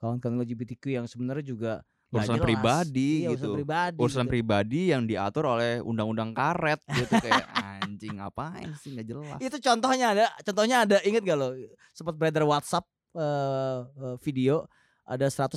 kawan-kawan 0.00 0.40
LGBTQ 0.40 0.84
yang 0.96 1.04
sebenarnya 1.04 1.44
juga 1.44 1.72
Urusan 2.08 2.38
jelas. 2.40 2.46
pribadi 2.48 3.10
Iya, 3.28 3.36
gitu. 3.36 3.52
urusan 3.52 3.56
pribadi 3.60 3.98
Urusan 4.00 4.24
gitu. 4.24 4.32
pribadi 4.32 4.80
yang 4.88 5.02
diatur 5.04 5.44
oleh 5.52 5.84
undang-undang 5.84 6.32
karet 6.32 6.80
gitu 6.96 7.12
kayak 7.20 7.44
anjing 7.84 8.16
apain 8.24 8.72
sih 8.80 8.96
nggak 8.96 9.04
jelas. 9.04 9.38
itu 9.42 9.56
contohnya 9.60 10.06
ada 10.16 10.24
contohnya 10.40 10.76
ada 10.88 10.96
inget 11.04 11.20
gak 11.20 11.36
lo 11.36 11.52
sempat 11.92 12.14
beredar 12.16 12.48
WhatsApp 12.48 12.88
eh, 13.16 13.80
eh, 13.82 14.16
video 14.20 14.68
ada 15.02 15.24
141 15.24 15.56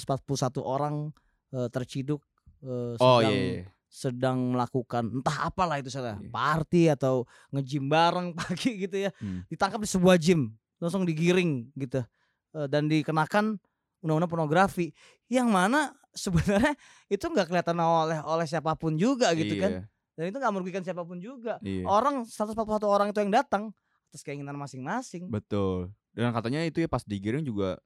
orang 0.59 1.09
uh, 1.51 1.67
terciduk 1.67 2.21
uh, 2.61 2.93
oh, 2.95 3.19
sedang 3.19 3.33
iya, 3.33 3.45
iya. 3.59 3.65
sedang 3.89 4.37
melakukan 4.53 5.03
entah 5.11 5.49
apalah 5.49 5.81
itu 5.81 5.89
salah 5.89 6.15
Iya. 6.15 6.29
party 6.29 6.83
atau 6.87 7.25
ngejim 7.49 7.85
bareng 7.85 8.31
pagi 8.39 8.85
gitu 8.85 9.09
ya 9.09 9.11
Hmm. 9.17 9.41
ditangkap 9.49 9.81
di 9.81 9.89
sebuah 9.89 10.15
gym 10.15 10.53
langsung 10.77 11.03
digiring 11.03 11.69
gitu 11.75 12.01
Eh, 12.49 12.65
dan 12.65 12.89
dikenakan 12.89 13.61
undang-undang 14.01 14.25
pornografi 14.25 14.89
yang 15.29 15.53
mana 15.53 15.93
sebenarnya 16.17 16.73
itu 17.13 17.21
nggak 17.21 17.45
kelihatan 17.45 17.77
oleh 17.77 18.17
oleh 18.25 18.45
siapa 18.49 18.73
pun 18.73 18.97
juga 18.97 19.29
gitu 19.37 19.53
Iya, 19.53 19.61
kan 19.61 19.71
dan 20.17 20.23
itu 20.25 20.37
nggak 20.41 20.53
merugikan 20.57 20.81
siapa 20.81 21.05
pun 21.05 21.21
juga 21.21 21.61
Iya. 21.61 21.85
orang 21.85 22.25
141 22.25 22.57
orang 22.85 23.07
itu 23.13 23.21
yang 23.21 23.29
datang 23.29 23.69
atas 24.09 24.25
keinginan 24.25 24.57
masing-masing 24.57 25.29
Betul. 25.29 25.93
Dan 26.11 26.31
katanya 26.31 26.63
itu 26.63 26.79
ya 26.79 26.87
pas 26.87 27.01
digiring 27.01 27.41
juga 27.41 27.77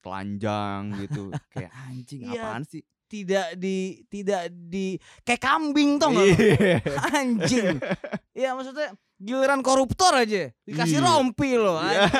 telanjang 0.00 0.94
gitu. 1.00 1.32
Kayak 1.54 1.72
anjing 1.84 2.20
Iya. 2.24 2.40
apaan 2.40 2.64
sih? 2.64 2.82
tidak 3.04 3.54
di 3.54 4.00
tidak 4.10 4.48
di 4.50 4.98
kayak 5.22 5.38
kambing 5.38 6.00
tau 6.02 6.10
lu? 6.10 6.24
Iya. 6.24 6.82
anjing 7.14 7.78
ya 8.34 8.56
maksudnya 8.56 8.90
giliran 9.20 9.62
koruptor 9.62 10.18
aja 10.18 10.50
dikasih 10.64 10.98
Iya. 10.98 11.06
rompi 11.06 11.54
loh 11.54 11.78
anjing 11.78 12.10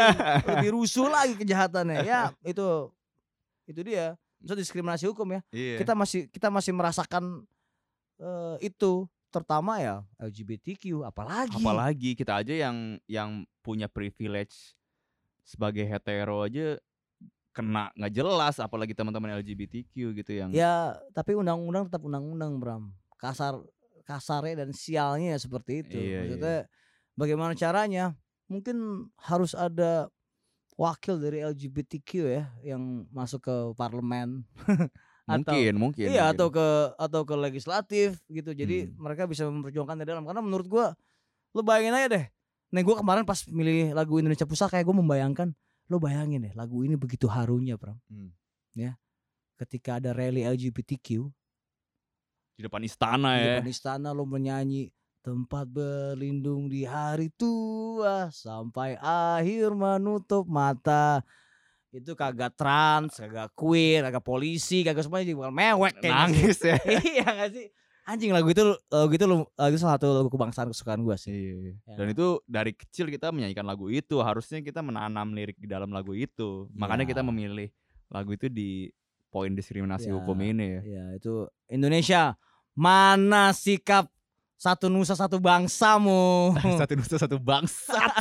lebih 0.47 0.71
rusuh 0.77 1.09
lagi 1.11 1.35
kejahatannya 1.35 2.05
ya 2.05 2.31
itu 2.47 2.93
itu 3.67 3.81
dia 3.81 4.15
maksud 4.39 4.55
diskriminasi 4.55 5.09
hukum 5.11 5.35
ya 5.35 5.41
Iya. 5.51 5.83
kita 5.83 5.99
masih 5.99 6.21
kita 6.31 6.47
masih 6.47 6.71
merasakan 6.71 7.43
eh, 8.21 8.57
itu 8.63 9.09
terutama 9.33 9.83
ya 9.83 10.05
LGBTQ 10.21 11.03
apalagi 11.03 11.59
apalagi 11.59 12.11
kita 12.15 12.39
aja 12.39 12.55
yang 12.55 12.77
yang 13.11 13.31
punya 13.65 13.91
privilege 13.91 14.79
sebagai 15.45 15.85
hetero 15.85 16.43
aja 16.43 16.81
kena 17.55 17.95
nggak 17.95 18.13
jelas 18.13 18.59
apalagi 18.59 18.97
teman-teman 18.99 19.39
LGBTQ 19.39 19.95
gitu 20.19 20.33
yang 20.35 20.51
ya 20.51 20.99
tapi 21.15 21.39
undang-undang 21.39 21.87
tetap 21.87 22.03
undang-undang 22.03 22.59
Bram 22.59 22.91
kasar 23.15 23.63
kasarnya 24.03 24.67
dan 24.67 24.71
sialnya 24.75 25.37
ya 25.37 25.39
seperti 25.39 25.87
itu 25.87 25.95
Iya, 25.97 26.03
iya. 26.03 26.19
maksudnya 26.27 26.57
bagaimana 27.15 27.53
caranya 27.55 28.05
mungkin 28.51 29.07
harus 29.23 29.55
ada 29.55 30.11
wakil 30.75 31.23
dari 31.23 31.47
LGBTQ 31.47 32.11
ya 32.27 32.45
yang 32.67 33.07
masuk 33.15 33.47
ke 33.47 33.57
parlemen 33.79 34.43
atau 35.25 35.55
mungkin 35.55 35.75
mungkin 35.79 36.05
iya 36.11 36.29
mungkin. 36.29 36.37
atau 36.37 36.49
ke 36.51 36.67
atau 36.99 37.21
ke 37.23 37.35
legislatif 37.39 38.19
gitu 38.29 38.51
jadi 38.53 38.91
Hmm. 38.91 38.99
mereka 38.99 39.25
bisa 39.25 39.47
memperjuangkan 39.47 40.03
di 40.03 40.05
dalam 40.05 40.27
karena 40.27 40.43
menurut 40.43 40.67
gua 40.67 40.87
lu 41.55 41.63
bayangin 41.63 41.95
aja 41.95 42.09
deh 42.11 42.25
nih 42.75 42.83
gua 42.83 42.99
kemarin 42.99 43.23
pas 43.23 43.39
milih 43.47 43.95
lagu 43.95 44.19
Indonesia 44.19 44.43
Pusaka 44.43 44.77
kayak 44.79 44.87
gua 44.91 44.99
membayangkan 44.99 45.55
lu 45.87 46.03
bayangin 46.03 46.43
deh 46.43 46.55
lagu 46.59 46.83
ini 46.83 46.99
begitu 46.99 47.31
harunya 47.31 47.79
Pram 47.79 47.95
Hmm. 48.11 48.35
ya 48.75 48.99
ketika 49.55 50.03
ada 50.03 50.11
rally 50.11 50.43
LGBTQ 50.43 51.31
di 52.59 52.61
depan 52.67 52.83
istana 52.83 53.39
di 53.39 53.47
ya 53.47 53.55
depan 53.63 53.71
istana 53.71 54.11
lo 54.11 54.27
menyanyi 54.27 54.91
tempat 55.23 55.65
berlindung 55.71 56.67
di 56.69 56.83
hari 56.85 57.31
tua 57.33 58.29
sampai 58.35 58.99
akhir 59.01 59.73
menutup 59.73 60.45
mata 60.45 61.23
itu 61.95 62.11
kagak 62.19 62.59
trans, 62.59 63.23
kagak 63.23 63.55
queer, 63.55 64.03
kagak 64.03 64.27
polisi, 64.27 64.83
kagak 64.83 65.07
semuanya 65.07 65.31
jadi 65.31 65.39
bukan 65.39 65.55
mewek 65.55 65.93
kayaknya 66.03 66.11
sih. 66.11 66.11
nangis 66.11 66.59
ya 66.59 66.77
iya 67.15 67.27
gak 67.39 67.51
sih? 67.55 67.67
Anjing 68.05 68.37
lagu 68.37 68.53
itu 68.53 68.61
lagu 68.93 69.13
itu 69.17 69.25
lagu 69.57 69.77
salah 69.81 69.97
satu 69.97 70.13
lagu 70.13 70.29
kebangsaan 70.29 70.69
kesukaan 70.69 71.01
gua 71.01 71.17
sih. 71.17 71.33
Iya, 71.33 71.55
iya. 71.57 71.73
Ya. 71.89 71.97
Dan 71.97 72.13
itu 72.13 72.37
dari 72.45 72.77
kecil 72.77 73.09
kita 73.09 73.33
menyanyikan 73.33 73.65
lagu 73.65 73.89
itu, 73.89 74.21
harusnya 74.21 74.61
kita 74.61 74.85
menanam 74.85 75.33
lirik 75.33 75.57
di 75.57 75.65
dalam 75.65 75.89
lagu 75.89 76.13
itu. 76.13 76.69
Makanya 76.77 77.09
kita 77.09 77.25
Ya. 77.25 77.27
memilih 77.27 77.69
lagu 78.13 78.37
itu 78.37 78.53
di 78.53 78.93
poin 79.33 79.49
diskriminasi 79.51 80.13
Ya. 80.13 80.21
hukum 80.21 80.37
ini 80.39 80.79
ya. 80.79 80.81
Ya, 80.85 81.05
itu 81.17 81.49
Indonesia 81.67 82.37
mana 82.77 83.57
sikap 83.57 84.13
satu 84.55 84.93
nusa 84.93 85.17
satu 85.17 85.41
bangsamu. 85.41 86.53
satu 86.85 86.93
nusa 87.01 87.17
satu 87.17 87.41
bangsat. 87.41 88.13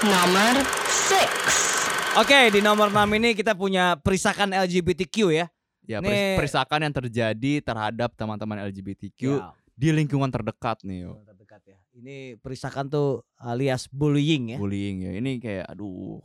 Nomor 0.00 0.54
6. 0.56 2.18
Oke, 2.18 2.50
di 2.50 2.58
nomor 2.58 2.90
6 2.90 3.06
ini 3.14 3.36
kita 3.36 3.54
punya 3.54 3.94
perisakan 3.94 4.50
LGBTQ 4.50 5.16
ya. 5.30 5.46
Ya, 5.90 5.98
Nih- 5.98 6.06
peris- 6.06 6.36
perisakan 6.38 6.86
yang 6.86 6.94
terjadi 6.94 7.52
terhadap 7.60 8.14
teman-teman 8.14 8.62
LGBTQ 8.62 9.20
Ya, 9.34 9.50
di 9.74 9.90
lingkungan 9.90 10.30
terdekat 10.30 10.78
nih, 10.82 11.02
yo. 11.02 11.18
terdekat 11.26 11.66
ya. 11.66 11.78
Ini 11.92 12.38
perisakan 12.38 12.86
tuh 12.86 13.08
alias 13.34 13.90
bullying 13.90 14.54
ya. 14.54 14.56
bullying 14.56 15.02
ya. 15.02 15.12
Ini 15.18 15.30
kayak 15.36 15.66
aduh. 15.68 16.22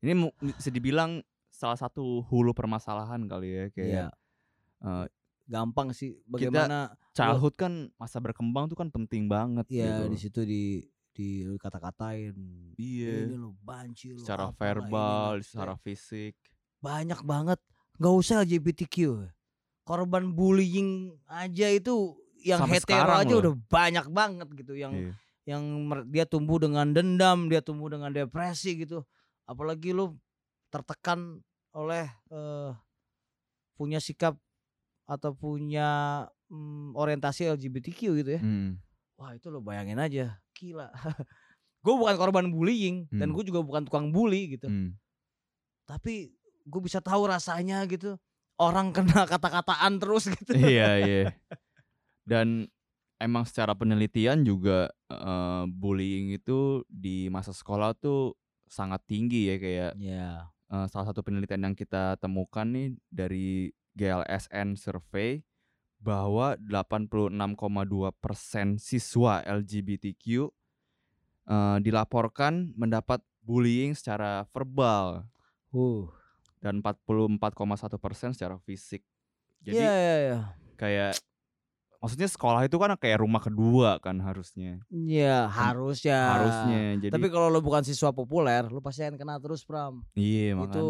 Ini 0.00 0.12
bisa 0.40 0.68
dibilang 0.68 1.20
salah 1.48 1.76
satu 1.76 2.24
hulu 2.24 2.50
permasalahan 2.50 3.20
kali 3.24 3.48
ya 3.48 3.64
kayak 3.70 3.88
Iya. 3.90 4.06
eh, 4.82 5.06
Gampang 5.44 5.92
sih 5.92 6.16
bagaimana 6.24 6.96
childhood 7.12 7.52
kan 7.54 7.72
masa 7.94 8.16
berkembang 8.16 8.64
tuh 8.64 8.80
kan 8.80 8.88
penting 8.88 9.28
banget 9.28 9.68
ya 9.68 10.00
gitu. 10.00 10.04
di 10.08 10.16
situ 10.18 10.40
di 10.42 10.62
di 11.12 11.28
kata-katain. 11.54 12.32
Iya. 12.74 13.28
Ini 13.28 13.36
lo 13.36 13.52
banci 13.60 14.10
lo. 14.10 14.18
secara 14.18 14.48
verbal, 14.50 15.38
ini, 15.38 15.44
secara 15.44 15.76
fisik. 15.76 16.32
banyak 16.80 17.20
banget. 17.22 17.60
Gak 17.94 18.14
usah 18.14 18.42
LGBTQ. 18.42 18.96
Korban 19.84 20.32
bullying 20.32 21.12
aja 21.26 21.68
itu 21.68 22.16
yang 22.40 22.60
Sampai 22.60 22.80
hetero 22.80 23.12
aja 23.14 23.30
loh. 23.30 23.40
udah 23.40 23.54
banyak 23.68 24.06
banget 24.08 24.48
gitu 24.54 24.74
yang 24.74 24.92
Iya. 24.92 25.12
yang 25.44 25.62
dia 26.08 26.24
tumbuh 26.24 26.56
dengan 26.56 26.88
dendam, 26.90 27.48
dia 27.48 27.60
tumbuh 27.60 27.88
dengan 27.88 28.08
depresi 28.08 28.76
gitu. 28.76 29.04
Apalagi 29.44 29.92
lu 29.92 30.16
tertekan 30.68 31.40
oleh 31.70 32.08
eh, 32.30 32.70
punya 33.74 34.00
sikap 34.00 34.36
atau 35.04 35.36
punya 35.36 36.24
mm, 36.48 36.96
orientasi 36.96 37.52
LGBTQ 37.52 38.00
gitu 38.16 38.30
ya. 38.34 38.40
Hmm. 38.40 38.80
Wah 39.14 39.36
itu 39.36 39.46
lo 39.48 39.60
bayangin 39.60 40.00
aja, 40.00 40.40
gila. 40.52 40.88
gue 41.84 41.94
bukan 41.94 42.16
korban 42.16 42.48
bullying 42.48 43.04
dan 43.12 43.28
Hmm. 43.28 43.36
gue 43.36 43.44
juga 43.44 43.60
bukan 43.60 43.84
tukang 43.84 44.08
bully 44.08 44.56
gitu. 44.56 44.64
Hmm. 44.66 44.96
Tapi 45.84 46.32
gue 46.64 46.80
bisa 46.80 47.00
tahu 47.00 47.28
rasanya 47.28 47.84
gitu. 47.86 48.16
Orang 48.56 48.90
kena 48.90 49.26
kata-kataan 49.32 49.98
terus 49.98 50.28
gitu. 50.28 50.52
iya 50.54 50.98
iya. 50.98 51.22
Dan 52.22 52.66
emang 53.18 53.44
secara 53.44 53.74
penelitian 53.74 54.42
juga 54.42 54.88
eh, 55.08 55.62
bullying 55.68 56.32
itu 56.32 56.82
di 56.86 57.28
masa 57.28 57.52
sekolah 57.52 57.94
tuh 57.94 58.34
sangat 58.64 59.04
tinggi 59.06 59.52
ya 59.52 59.56
kayak 59.56 59.92
Ya. 59.98 60.28
eh, 60.70 60.86
salah 60.88 61.06
satu 61.08 61.20
penelitian 61.20 61.66
yang 61.66 61.76
kita 61.76 62.16
temukan 62.18 62.64
nih 62.64 62.94
dari 63.08 63.70
GLSN 63.94 64.74
survey 64.74 65.42
bahwa 65.98 66.54
86,2% 66.58 68.76
siswa 68.76 69.40
LGBTQ 69.42 70.24
eh, 71.46 71.76
dilaporkan 71.80 72.72
mendapat 72.74 73.20
bullying 73.42 73.92
secara 73.92 74.46
verbal 74.50 75.26
Uh. 75.74 76.06
Dan 76.64 76.80
44,1% 76.80 78.32
secara 78.32 78.56
fisik. 78.64 79.04
Jadi 79.60 79.76
Iya 79.76 79.92
iya 79.92 80.16
iya. 80.16 80.38
kayak 80.80 81.12
maksudnya 82.00 82.28
sekolah 82.28 82.64
itu 82.64 82.76
kan 82.80 82.96
kayak 82.96 83.20
rumah 83.20 83.44
kedua 83.44 84.00
kan 84.00 84.16
harusnya. 84.24 84.80
Iya, 84.88 85.48
harus 85.48 86.00
ya. 86.00 86.40
Harusnya. 86.40 87.04
Jadi 87.04 87.12
Tapi 87.12 87.28
kalau 87.28 87.52
lo 87.52 87.60
bukan 87.60 87.84
siswa 87.84 88.12
populer, 88.16 88.64
lo 88.68 88.80
pasti 88.80 89.04
akan 89.04 89.20
kena 89.20 89.36
terus, 89.40 89.64
Pram. 89.64 90.00
iya 90.16 90.56
makanya. 90.56 90.80
Itu 90.80 90.88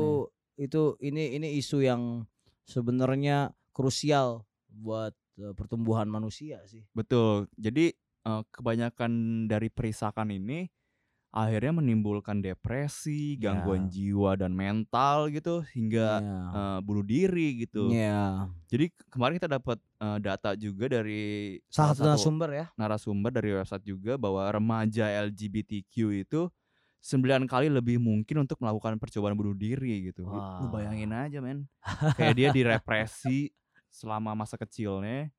itu 0.54 0.82
ini 1.02 1.34
ini 1.34 1.58
isu 1.58 1.82
yang 1.82 2.22
sebenarnya 2.66 3.50
krusial 3.74 4.46
buat 4.70 5.14
eh, 5.42 5.54
pertumbuhan 5.58 6.06
manusia 6.06 6.62
sih. 6.70 6.86
Betul. 6.94 7.50
Jadi 7.58 7.94
eh, 8.26 8.42
kebanyakan 8.54 9.46
dari 9.50 9.70
perisakan 9.70 10.30
ini 10.34 10.70
akhirnya 11.34 11.74
menimbulkan 11.74 12.38
depresi, 12.38 13.34
gangguan 13.34 13.90
jiwa 13.90 14.38
dan 14.38 14.54
mental 14.54 15.26
gitu 15.28 15.66
hingga 15.74 16.22
Iya. 16.22 16.38
eh, 16.54 16.78
bunuh 16.80 17.02
diri 17.02 17.66
gitu. 17.66 17.90
Iya. 17.90 18.46
Jadi 18.70 18.94
kemarin 19.10 19.34
kita 19.36 19.50
dapat 19.50 19.82
eh, 19.98 20.18
data 20.22 20.54
juga 20.54 20.86
dari 20.86 21.58
Salah 21.66 21.90
satu 21.92 22.06
narasumber 22.06 22.48
ya. 22.54 22.66
narasumber 22.78 23.34
dari 23.34 23.50
website 23.50 23.82
juga 23.82 24.14
bahwa 24.14 24.46
remaja 24.46 25.10
LGBTQ 25.26 25.94
itu 26.22 26.46
sembilan 27.02 27.44
kali 27.44 27.66
lebih 27.68 27.98
mungkin 27.98 28.46
untuk 28.46 28.62
melakukan 28.62 28.96
percobaan 28.96 29.34
bunuh 29.34 29.52
diri 29.52 30.08
gitu. 30.08 30.22
Lu 30.24 30.38
Wah. 30.38 30.70
bayangin 30.70 31.10
aja 31.10 31.42
men. 31.42 31.66
Kayak 32.16 32.34
dia 32.38 32.48
direpresi 32.54 33.50
selama 33.90 34.38
masa 34.38 34.54
kecilnya. 34.54 35.34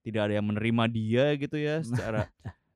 Tidak 0.00 0.20
ada 0.20 0.36
yang 0.36 0.48
menerima 0.48 0.84
dia 0.86 1.32
gitu 1.34 1.56
ya 1.56 1.80
secara 1.80 2.28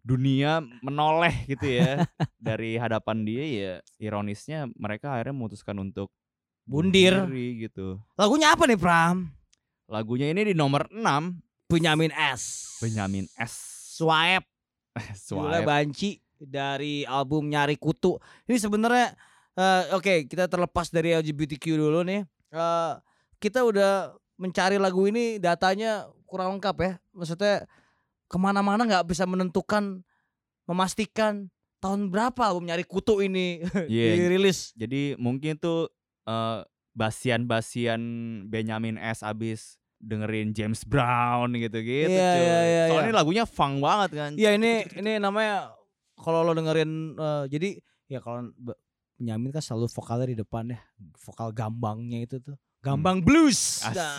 dunia 0.05 0.61
menoleh 0.84 1.32
gitu 1.57 1.64
ya 1.64 2.05
dari 2.36 2.76
hadapan 2.76 3.24
dia 3.24 3.44
ya 3.44 3.72
ironisnya 3.96 4.68
mereka 4.76 5.16
akhirnya 5.16 5.32
memutuskan 5.32 5.80
untuk 5.80 6.12
Bundir. 6.64 7.28
diri 7.28 7.68
gitu. 7.68 8.00
Lagunya 8.16 8.57
apa 8.57 8.64
nih, 8.64 8.80
Pram? 8.80 9.28
Lagunya 9.84 10.32
ini 10.32 10.48
di 10.48 10.55
nomor 10.57 10.88
6 10.88 10.96
Benyamin 11.68 12.09
S. 12.16 12.76
Benyamin 12.80 13.28
S. 13.36 13.52
Swipe. 14.00 14.48
Swipe. 15.28 15.68
Banci 15.68 16.24
dari 16.40 17.05
album 17.05 17.52
Nyari 17.52 17.76
Kutu. 17.76 18.16
Ini 18.48 18.57
sebenarnya 18.57 19.12
uh, 19.61 19.92
oke 19.92 20.05
okay, 20.09 20.16
kita 20.24 20.48
terlepas 20.48 20.88
dari 20.88 21.12
LGBTQ 21.12 21.64
dulu 21.76 22.00
nih. 22.00 22.24
Uh, 22.48 22.96
kita 23.36 23.61
udah 23.61 24.16
mencari 24.40 24.80
lagu 24.80 25.05
ini 25.05 25.36
datanya 25.36 26.09
kurang 26.24 26.57
lengkap 26.57 26.76
ya. 26.80 26.92
Maksudnya 27.12 27.68
ke 28.35 28.39
mana-mana 28.43 28.82
nggak 28.82 29.07
bisa 29.07 29.22
menentukan, 29.30 30.03
memastikan 30.66 31.47
tahun 31.78 32.11
berapa 32.11 32.51
album 32.51 32.66
nyari 32.66 32.82
kutu 32.82 33.22
ini 33.22 33.62
yeah. 33.87 34.18
dirilis. 34.18 34.74
Jadi 34.74 35.14
mungkin 35.14 35.55
itu 35.55 35.87
uh, 36.26 36.66
basian-basian 36.99 38.03
Benjamin 38.51 38.99
S 38.99 39.22
abis 39.22 39.78
dengerin 40.03 40.51
James 40.51 40.82
Brown 40.82 41.55
gitu-gitu. 41.55 42.11
Iya, 42.11 42.32
iya, 42.43 42.59
iya, 42.66 42.82
Soalnya 42.91 43.14
lagunya 43.22 43.45
funk 43.47 43.78
banget 43.78 44.11
kan. 44.18 44.30
Iya 44.35 44.59
ini 44.59 44.82
ini 44.99 45.22
namanya 45.22 45.70
kalau 46.18 46.43
lo 46.43 46.59
dengerin 46.59 47.14
uh, 47.14 47.47
jadi 47.47 47.78
ya 48.11 48.18
kalau 48.18 48.51
Benjamin 49.14 49.55
kan 49.55 49.62
selalu 49.62 49.87
vokalnya 49.95 50.26
di 50.35 50.37
depan 50.43 50.74
ya, 50.74 50.82
vokal 51.22 51.55
gambangnya 51.55 52.26
itu 52.26 52.43
tuh. 52.43 52.59
Gambang 52.82 53.22
hmm. 53.22 53.26
blues. 53.30 53.80
Asik. 53.87 53.95
Nah, 53.95 54.18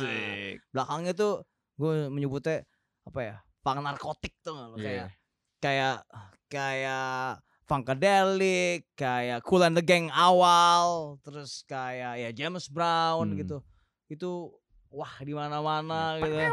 belakangnya 0.72 1.14
tuh 1.14 1.34
gue 1.76 2.08
menyebutnya 2.08 2.64
apa 3.04 3.20
ya? 3.22 3.38
Pang 3.66 3.82
narkotik 3.82 4.38
tuh 4.46 4.78
yeah. 4.78 5.10
kayak 5.10 5.10
kayak 5.58 5.98
kayak 6.46 7.42
Funkadelic, 7.66 8.86
kayak 8.94 9.42
Cool 9.42 9.66
and 9.66 9.74
the 9.74 9.82
Gang 9.82 10.14
awal, 10.14 11.18
terus 11.26 11.66
kayak 11.66 12.22
ya 12.22 12.30
James 12.30 12.70
Brown 12.70 13.34
hmm. 13.34 13.38
gitu. 13.42 13.58
Itu 14.06 14.54
wah 14.94 15.18
di 15.26 15.34
mana-mana 15.34 16.22
gitu. 16.22 16.46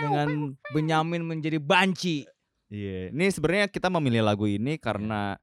Dengan 0.00 0.56
Benyamin 0.72 1.20
menjadi 1.20 1.60
banci. 1.60 2.24
Iya, 2.72 3.12
yeah. 3.12 3.14
ini 3.14 3.28
sebenarnya 3.28 3.68
kita 3.68 3.92
memilih 3.92 4.24
lagu 4.24 4.48
ini 4.48 4.80
karena 4.80 5.36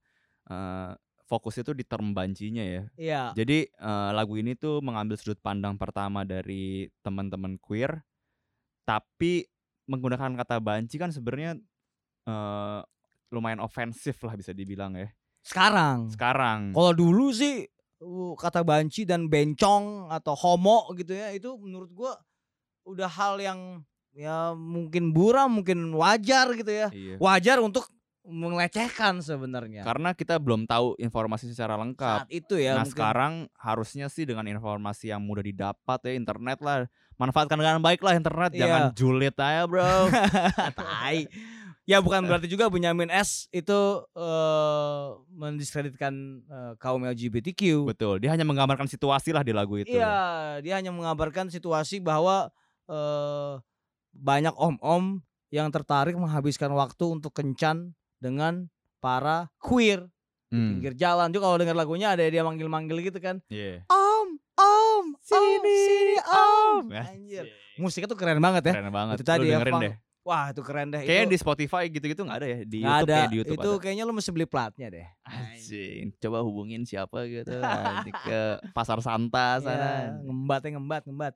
uh, 0.50 0.98
fokusnya 1.30 1.70
tuh 1.70 1.78
di 1.78 1.86
term 1.86 2.18
bancinya 2.18 2.66
ya. 2.66 2.74
Iya. 2.74 2.84
Yeah. 2.98 3.28
Jadi 3.38 3.70
uh, 3.78 4.10
lagu 4.10 4.42
ini 4.42 4.58
tuh 4.58 4.82
mengambil 4.82 5.22
sudut 5.22 5.38
pandang 5.38 5.78
pertama 5.78 6.26
dari 6.26 6.90
teman-teman 7.06 7.62
queer, 7.62 8.02
tapi 8.90 9.46
menggunakan 9.88 10.32
kata 10.40 10.60
banci 10.64 10.96
kan 10.96 11.12
sebenarnya 11.12 11.60
uh, 12.28 12.82
lumayan 13.34 13.60
ofensif 13.60 14.22
lah 14.24 14.38
bisa 14.38 14.54
dibilang 14.56 14.96
ya. 14.96 15.10
Sekarang. 15.44 16.08
Sekarang. 16.08 16.72
Kalau 16.72 16.94
dulu 16.96 17.36
sih 17.36 17.68
uh, 18.00 18.34
kata 18.40 18.64
banci 18.64 19.04
dan 19.04 19.28
bencong 19.28 20.08
atau 20.08 20.34
homo 20.38 20.88
gitu 20.96 21.12
ya 21.12 21.34
itu 21.36 21.56
menurut 21.60 21.92
gua 21.92 22.14
udah 22.84 23.08
hal 23.08 23.40
yang 23.40 23.60
ya 24.14 24.54
mungkin 24.54 25.12
buram 25.12 25.60
mungkin 25.60 25.92
wajar 25.98 26.54
gitu 26.56 26.72
ya. 26.72 26.88
Iya. 26.94 27.16
Wajar 27.20 27.60
untuk 27.60 27.90
melecehkan 28.24 29.20
sebenarnya. 29.20 29.84
Karena 29.84 30.16
kita 30.16 30.40
belum 30.40 30.64
tahu 30.64 30.96
informasi 30.96 31.52
secara 31.52 31.76
lengkap. 31.76 32.24
Saat 32.24 32.32
itu 32.32 32.56
ya. 32.56 32.80
Nah 32.80 32.88
mungkin. 32.88 32.94
sekarang 32.96 33.34
harusnya 33.60 34.08
sih 34.08 34.24
dengan 34.24 34.48
informasi 34.48 35.12
yang 35.12 35.20
mudah 35.20 35.44
didapat 35.44 36.00
ya 36.08 36.14
internet 36.16 36.64
lah. 36.64 36.88
Manfaatkan 37.18 37.58
dengan 37.58 37.80
baik 37.80 38.02
lah 38.02 38.18
internet. 38.18 38.52
Iya. 38.54 38.60
Jangan 38.66 38.82
julid 38.98 39.36
aja 39.38 39.64
bro. 39.70 40.10
Tai. 40.80 41.18
Ya 41.84 42.00
bukan 42.00 42.24
berarti 42.24 42.48
juga 42.48 42.72
Benyamin 42.72 43.12
S 43.12 43.52
itu 43.52 43.76
uh, 44.16 45.20
mendiskreditkan 45.36 46.16
uh, 46.48 46.74
kaum 46.80 47.04
LGBTQ. 47.04 47.84
Betul. 47.92 48.24
Dia 48.24 48.32
hanya 48.32 48.48
menggambarkan 48.48 48.88
situasi 48.88 49.36
lah 49.36 49.44
di 49.44 49.52
lagu 49.52 49.76
itu. 49.76 49.92
Iya, 49.92 50.64
dia 50.64 50.80
hanya 50.80 50.96
menggambarkan 50.96 51.52
situasi 51.52 52.00
bahwa 52.00 52.48
uh, 52.88 53.60
banyak 54.16 54.56
om-om 54.56 55.20
yang 55.52 55.68
tertarik 55.76 56.16
menghabiskan 56.16 56.72
waktu 56.72 57.04
untuk 57.20 57.36
kencan 57.36 57.92
dengan 58.24 58.72
para 59.04 59.52
queer 59.60 60.08
hmm. 60.50 60.56
di 60.56 60.66
pinggir 60.80 60.96
jalan. 60.96 61.36
Juga 61.36 61.52
kalau 61.52 61.60
dengar 61.60 61.76
lagunya 61.76 62.16
ada 62.16 62.24
dia 62.24 62.48
manggil-manggil 62.48 63.12
gitu 63.12 63.20
kan. 63.20 63.44
Yeah. 63.52 63.84
Om, 63.92 64.03
sini, 65.22 65.42
om, 65.44 65.66
sini, 65.68 66.16
om. 66.24 66.84
Anjir. 66.90 67.46
Musiknya 67.78 68.10
tuh 68.10 68.20
keren 68.20 68.40
banget 68.42 68.70
ya. 68.70 68.74
Keren 68.74 68.90
banget. 68.94 69.16
Itu 69.22 69.26
tadi 69.26 69.46
ya, 69.50 69.60
dengerin 69.60 69.76
deh. 69.82 69.96
Wah 70.24 70.56
itu 70.56 70.62
keren 70.64 70.88
deh. 70.88 71.04
Kayaknya 71.04 71.28
di 71.36 71.38
Spotify 71.38 71.84
gitu-gitu 71.92 72.24
gak 72.24 72.40
ada 72.40 72.48
ya 72.48 72.60
di 72.64 72.80
gak 72.80 72.88
YouTube 72.88 73.12
ada. 73.12 73.18
Ya, 73.20 73.28
di 73.28 73.38
YouTube 73.44 73.60
itu 73.60 73.72
ada. 73.76 73.82
kayaknya 73.84 74.04
lu 74.08 74.14
mesti 74.16 74.32
beli 74.32 74.48
platnya 74.48 74.88
deh. 74.88 75.08
Anjing, 75.28 76.16
coba 76.24 76.38
hubungin 76.48 76.82
siapa 76.88 77.28
gitu 77.28 77.60
ke 78.28 78.42
Pasar 78.72 79.04
Santa 79.04 79.60
iya, 79.60 79.66
sana. 79.68 79.84
Ya, 79.84 80.10
ngembatnya 80.24 80.70
ngembat 80.80 81.02
ngembat. 81.12 81.34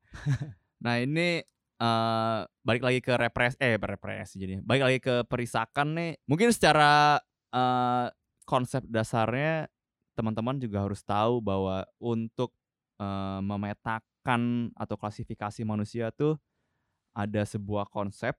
nah 0.84 1.00
ini 1.00 1.40
uh, 1.80 2.44
balik 2.60 2.82
lagi 2.84 3.00
ke 3.00 3.12
repres 3.16 3.56
eh 3.56 3.80
repres 3.80 4.36
jadi 4.36 4.60
balik 4.60 4.82
lagi 4.84 4.98
ke 5.00 5.14
perisakan 5.24 5.96
nih 5.96 6.10
mungkin 6.28 6.52
secara 6.52 7.16
uh, 7.56 8.06
konsep 8.44 8.84
dasarnya 8.84 9.72
teman-teman 10.14 10.60
juga 10.60 10.84
harus 10.84 11.02
tahu 11.02 11.42
bahwa 11.42 11.88
untuk 11.98 12.54
uh, 12.98 13.40
memetakan 13.42 14.72
atau 14.74 14.96
klasifikasi 14.98 15.60
manusia 15.66 16.10
tuh 16.14 16.38
ada 17.14 17.42
sebuah 17.46 17.88
konsep 17.90 18.34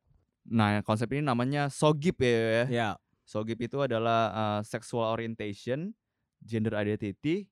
nah 0.45 0.77
konsep 0.85 1.09
ini 1.17 1.25
namanya 1.25 1.73
sogip 1.73 2.21
ya 2.21 2.29
ya, 2.29 2.65
ya. 2.69 2.89
sogip 3.25 3.57
itu 3.57 3.81
adalah 3.81 4.29
uh, 4.29 4.61
sexual 4.61 5.09
orientation 5.09 5.89
gender 6.43 6.77
identity 6.77 7.49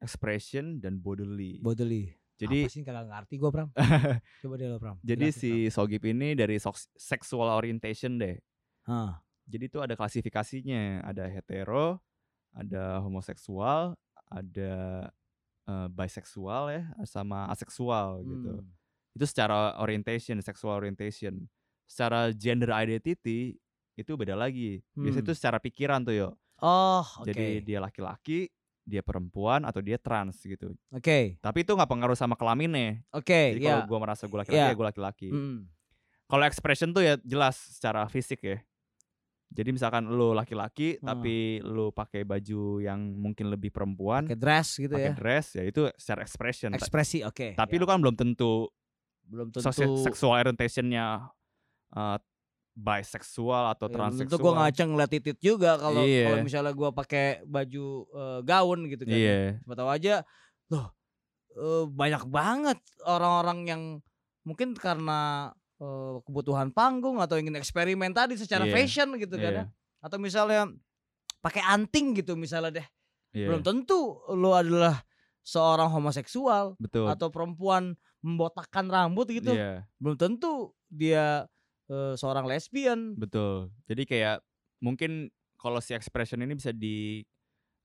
expression 0.00 0.80
dan 0.80 0.96
bodily 0.96 1.60
bodily 1.60 2.16
jadi 2.42 2.66
apa 2.66 2.74
sih 2.74 2.82
kagak 2.82 3.06
ngerti 3.06 3.34
gue 3.38 3.50
Pram. 3.54 3.68
Coba 4.42 4.54
deh 4.58 4.66
lo 4.66 4.82
Pram. 4.82 4.98
Jadi 5.06 5.30
Jelasin, 5.30 5.38
si 5.38 5.52
Pram. 5.70 5.74
Sogip 5.78 6.02
ini 6.10 6.34
dari 6.34 6.58
sexual 6.98 7.48
orientation 7.54 8.18
deh. 8.18 8.34
Huh. 8.82 9.14
Jadi 9.46 9.70
itu 9.70 9.78
ada 9.78 9.94
klasifikasinya, 9.94 11.06
ada 11.06 11.30
hetero, 11.30 12.02
ada 12.50 12.98
homoseksual, 12.98 13.94
ada 14.26 14.72
uh, 15.72 15.88
bisexual 15.88 16.68
ya, 16.68 16.82
sama 17.08 17.48
aseksual 17.48 18.20
gitu. 18.20 18.28
hmm. 18.28 18.36
gitu. 18.36 18.52
Itu 19.16 19.24
secara 19.28 19.76
orientation, 19.80 20.36
sexual 20.44 20.76
orientation. 20.76 21.48
Secara 21.88 22.32
gender 22.32 22.72
identity 22.72 23.56
itu 23.96 24.12
beda 24.16 24.32
lagi. 24.36 24.80
Biasanya 24.96 25.24
hmm. 25.24 25.28
itu 25.28 25.32
secara 25.36 25.58
pikiran 25.60 26.00
tuh 26.04 26.14
yo. 26.16 26.28
Oh. 26.60 27.04
Okay. 27.20 27.32
Jadi 27.32 27.46
dia 27.66 27.78
laki-laki, 27.82 28.48
dia 28.82 29.02
perempuan 29.04 29.68
atau 29.68 29.84
dia 29.84 30.00
trans 30.00 30.40
gitu. 30.40 30.72
Oke. 30.88 31.02
Okay. 31.02 31.24
Tapi 31.38 31.66
itu 31.66 31.72
nggak 31.76 31.90
pengaruh 31.90 32.16
sama 32.16 32.38
kelaminnya. 32.38 33.04
Oke. 33.12 33.28
Okay, 33.28 33.46
Jadi 33.58 33.64
yeah. 33.68 33.82
kalau 33.82 33.84
gue 33.88 33.98
merasa 34.00 34.22
gue 34.24 34.38
laki-laki 34.38 34.62
yeah. 34.62 34.72
ya 34.72 34.78
gue 34.78 34.86
laki-laki. 34.86 35.28
Mm. 35.28 35.58
Kalau 36.32 36.44
expression 36.48 36.88
tuh 36.96 37.04
ya 37.04 37.14
jelas 37.20 37.60
secara 37.60 38.08
fisik 38.08 38.40
ya. 38.40 38.56
Jadi 39.52 39.70
misalkan 39.76 40.08
lu 40.08 40.32
laki-laki 40.32 40.96
hmm. 40.96 41.04
tapi 41.04 41.60
lu 41.60 41.92
pakai 41.92 42.24
baju 42.24 42.80
yang 42.80 43.00
mungkin 43.14 43.52
lebih 43.52 43.68
perempuan, 43.68 44.24
pakai 44.24 44.40
dress 44.40 44.80
gitu 44.80 44.96
pake 44.96 45.12
ya. 45.12 45.14
dress 45.14 45.46
ya 45.54 45.62
itu 45.68 45.82
secara 46.00 46.20
expression. 46.24 46.70
Ekspresi 46.72 47.20
oke. 47.22 47.36
Okay, 47.36 47.50
tapi 47.52 47.76
ya. 47.76 47.80
lu 47.80 47.86
kan 47.86 48.00
belum 48.00 48.16
tentu 48.16 48.72
belum 49.28 49.52
tentu 49.54 49.68
sexual 50.02 50.40
orientationnya 50.40 51.30
uh, 51.94 52.18
biseksual 52.72 53.76
atau 53.76 53.86
ya, 53.88 53.94
transseksual. 54.00 54.32
Itu 54.32 54.36
gue 54.40 54.52
ngaceng 54.56 54.88
ngeliat 54.96 55.10
titit 55.12 55.38
juga 55.38 55.76
kalau 55.76 56.02
iya. 56.08 56.32
kalau 56.32 56.36
misalnya 56.40 56.72
gue 56.72 56.90
pakai 56.96 57.26
baju 57.44 57.86
uh, 58.16 58.40
gaun 58.40 58.80
gitu 58.88 59.04
kan. 59.04 59.16
Iya. 59.16 59.60
Siapa 59.60 59.74
tahu 59.76 59.88
aja 59.92 60.14
loh 60.72 60.86
uh, 61.60 61.84
banyak 61.88 62.24
banget 62.32 62.78
orang-orang 63.04 63.58
yang 63.68 63.82
mungkin 64.42 64.74
karena 64.74 65.52
uh, 65.82 66.22
kebutuhan 66.22 66.70
panggung 66.70 67.18
atau 67.18 67.34
ingin 67.36 67.58
eksperimen 67.58 68.14
tadi 68.14 68.38
secara 68.38 68.62
iya. 68.64 68.72
fashion 68.72 69.18
gitu 69.18 69.34
kan 69.34 69.52
ya. 69.52 69.64
Atau 69.98 70.22
misalnya 70.22 70.70
pakai 71.42 71.62
anting 71.66 72.22
gitu 72.22 72.38
misalnya 72.38 72.82
deh. 72.82 72.86
Iya. 73.34 73.50
Belum 73.50 73.62
tentu 73.66 74.22
lo 74.30 74.54
adalah 74.54 75.02
seorang 75.42 75.90
homoseksual 75.90 76.78
Betul. 76.78 77.10
atau 77.10 77.28
perempuan 77.34 77.98
membotakkan 78.22 78.86
rambut 78.86 79.26
gitu. 79.34 79.50
Iya. 79.50 79.82
Belum 79.98 80.14
tentu 80.14 80.70
dia 80.86 81.50
uh, 81.90 82.14
seorang 82.14 82.46
lesbian. 82.46 83.18
Betul. 83.18 83.74
Jadi 83.90 84.06
kayak 84.06 84.38
mungkin 84.78 85.34
kalau 85.58 85.82
si 85.82 85.94
expression 85.94 86.42
ini 86.42 86.54
bisa 86.54 86.70
di 86.70 87.26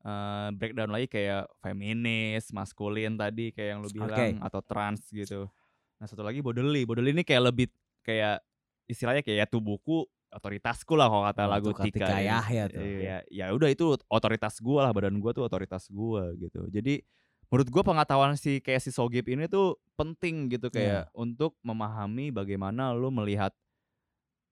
uh, 0.06 0.54
breakdown 0.54 0.94
lagi 0.94 1.10
kayak 1.10 1.50
feminis, 1.62 2.54
maskulin 2.54 3.18
tadi 3.18 3.54
kayak 3.54 3.70
yang 3.74 3.80
lu 3.82 3.90
bilang 3.90 4.14
okay. 4.14 4.32
atau 4.38 4.62
trans 4.62 5.10
gitu. 5.10 5.50
Nah 5.98 6.06
satu 6.06 6.22
lagi 6.22 6.46
bodily. 6.46 6.86
Bodily 6.86 7.10
ini 7.14 7.26
kayak 7.26 7.54
lebih 7.54 7.68
kayak 8.08 8.40
istilahnya 8.88 9.20
kayak 9.20 9.44
ya 9.44 9.48
tubuhku 9.52 10.08
otoritasku 10.32 10.96
lah 10.96 11.08
kalau 11.12 11.24
kata 11.28 11.44
oh, 11.44 11.50
lagu 11.52 11.70
Tika, 11.76 12.08
Tika 12.08 12.18
ya. 12.20 12.40
ya 12.48 12.66
tuh. 12.72 12.84
Ya, 12.84 13.18
ya 13.28 13.46
udah 13.52 13.70
itu 13.72 13.96
otoritas 14.08 14.60
gua 14.64 14.88
lah 14.88 14.92
badan 14.96 15.20
gua 15.20 15.36
tuh 15.36 15.44
otoritas 15.44 15.88
gua 15.92 16.32
gitu. 16.40 16.68
Jadi 16.72 17.04
menurut 17.48 17.68
gua 17.72 17.84
pengetahuan 17.84 18.36
si 18.36 18.60
kayak 18.60 18.84
si 18.84 18.92
Sogip 18.92 19.28
ini 19.28 19.48
tuh 19.48 19.80
penting 20.00 20.52
gitu 20.52 20.68
kayak 20.72 21.08
yeah. 21.08 21.16
untuk 21.16 21.56
memahami 21.64 22.32
bagaimana 22.32 22.92
lu 22.96 23.12
melihat 23.12 23.52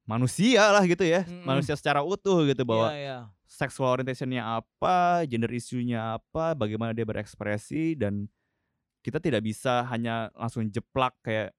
manusia 0.05 0.69
lah 0.69 0.85
gitu 0.85 1.01
ya, 1.01 1.25
mm-hmm. 1.25 1.43
manusia 1.49 1.73
secara 1.73 2.05
utuh 2.05 2.45
gitu 2.45 2.61
bahwa 2.61 2.93
yeah, 2.93 3.01
yeah. 3.01 3.21
sexual 3.49 3.89
orientationnya 3.89 4.41
apa, 4.61 5.25
gender 5.25 5.49
isunya 5.49 6.21
apa, 6.21 6.53
bagaimana 6.53 6.93
dia 6.93 7.03
berekspresi 7.09 7.97
dan 7.97 8.29
kita 9.01 9.17
tidak 9.17 9.41
bisa 9.41 9.85
hanya 9.89 10.29
langsung 10.37 10.65
jeplak 10.69 11.13
kayak 11.25 11.53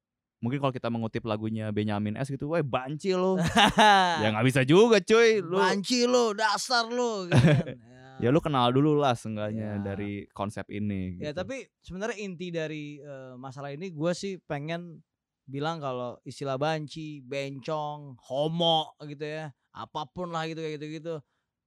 mungkin 0.46 0.58
kalau 0.58 0.70
kita 0.70 0.86
mengutip 0.86 1.22
lagunya 1.22 1.68
Benyamin 1.68 2.14
S 2.14 2.30
gitu, 2.30 2.46
wah 2.48 2.62
banci 2.62 3.10
lo, 3.10 3.34
ya 4.22 4.30
nggak 4.30 4.46
bisa 4.46 4.62
juga 4.62 4.96
cuy, 5.00 5.42
lu 5.42 5.58
banci 5.58 6.06
lo, 6.06 6.30
dasar 6.32 6.86
lo, 6.86 7.26
gitu 7.26 7.34
kan. 7.36 7.74
ya, 7.74 8.06
ya 8.22 8.28
lu 8.30 8.38
kenal 8.38 8.70
dulu 8.70 8.94
lah 8.94 9.12
seenggaknya 9.12 9.76
Ya. 9.76 9.82
dari 9.82 10.24
konsep 10.30 10.64
ini. 10.68 11.18
Ya 11.18 11.30
gitu. 11.30 11.42
tapi 11.42 11.66
sebenarnya 11.80 12.16
inti 12.16 12.48
dari 12.48 12.84
eh, 12.98 13.34
masalah 13.34 13.68
ini 13.68 13.90
gue 13.90 14.12
sih 14.12 14.38
pengen 14.40 15.02
bilang 15.42 15.78
kalau 15.78 16.18
istilah 16.22 16.54
banci, 16.54 17.20
bencong, 17.20 18.14
homo 18.20 18.94
gitu 19.00 19.22
ya, 19.22 19.50
apa 19.70 20.06
pun 20.06 20.30
lah 20.30 20.42
gitu 20.44 20.58
kayak 20.58 20.78
gitu-gitu, 20.78 21.14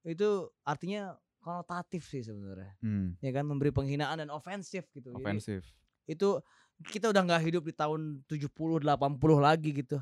itu 0.03 0.29
artinya 0.63 1.15
konotatif 1.39 2.03
sih 2.05 2.19
sebenarnya. 2.19 2.75
Hmm, 2.79 3.15
Ya 3.17 3.31
kan 3.31 3.43
memberi 3.43 3.71
penghinaan 3.71 4.19
dan 4.19 4.29
ofensif 4.29 4.83
gitu. 4.91 5.11
Jadi 5.11 5.19
ofensif. 5.21 5.63
itu 6.05 6.43
kita 6.87 7.11
udah 7.11 7.21
nggak 7.27 7.43
hidup 7.43 7.63
di 7.67 7.73
tahun 7.75 8.23
70 8.23 8.47
80 8.55 8.87
lagi 9.39 9.69
gitu. 9.75 9.99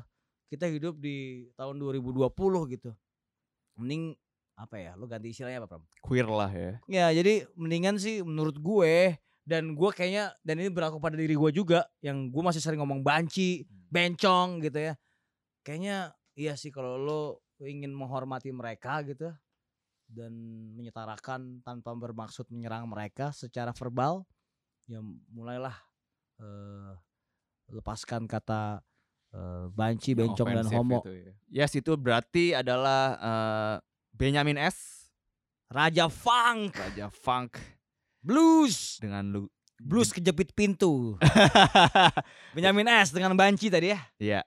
Kita 0.48 0.70
hidup 0.70 0.96
di 1.02 1.48
tahun 1.58 1.76
2020 1.82 2.30
gitu. 2.78 2.90
Mending 3.76 4.14
apa 4.54 4.76
ya? 4.78 4.92
Lu 4.94 5.10
ganti 5.10 5.34
istilahnya 5.34 5.62
apa, 5.62 5.68
Pram? 5.76 5.84
Queer 6.02 6.28
lah 6.30 6.50
ya. 6.50 6.72
Ya 6.86 7.06
jadi 7.10 7.46
mendingan 7.58 7.98
sih 7.98 8.22
menurut 8.22 8.56
gue 8.58 9.18
dan 9.48 9.74
gue 9.74 9.90
kayaknya 9.90 10.34
dan 10.46 10.60
ini 10.60 10.70
berlaku 10.70 11.00
pada 11.02 11.18
diri 11.18 11.34
gue 11.34 11.50
juga 11.50 11.88
yang 12.04 12.30
gue 12.30 12.42
masih 12.42 12.62
sering 12.62 12.78
ngomong 12.78 13.02
banci, 13.02 13.66
bencong 13.90 14.62
gitu 14.62 14.92
ya. 14.92 14.94
Kayaknya 15.66 16.14
iya 16.38 16.54
sih 16.54 16.70
kalau 16.70 16.94
lo 16.96 17.22
ingin 17.58 17.90
menghormati 17.90 18.54
mereka 18.54 19.02
gitu 19.02 19.34
dan 20.08 20.32
menyetarakan 20.78 21.60
tanpa 21.60 21.92
bermaksud 21.92 22.48
menyerang 22.48 22.88
mereka 22.88 23.34
secara 23.34 23.76
verbal 23.76 24.24
ya 24.88 25.04
mulailah 25.28 25.76
eh, 26.38 26.92
lepaskan 27.74 28.24
kata 28.24 28.82
eh, 29.34 29.66
banci, 29.70 30.14
yang 30.14 30.32
bencong 30.32 30.48
dan 30.54 30.66
homo. 30.72 31.00
itu 31.04 31.12
ya. 31.14 31.32
Yes, 31.64 31.72
itu 31.76 31.94
berarti 31.94 32.56
adalah 32.56 33.02
eh, 33.18 33.76
Benyamin 34.14 34.58
S. 34.58 34.98
Raja 35.68 36.08
funk, 36.08 36.80
Raja 36.80 37.12
Funk 37.12 37.60
blues, 38.24 38.96
dengan 38.98 39.24
lu 39.28 39.40
blues 39.78 40.10
kejepit 40.10 40.56
pintu. 40.56 41.20
Benyamin 42.56 42.88
S 43.04 43.12
dengan 43.12 43.36
banci 43.36 43.68
tadi 43.68 43.92
ya. 43.92 44.00
Ya, 44.16 44.40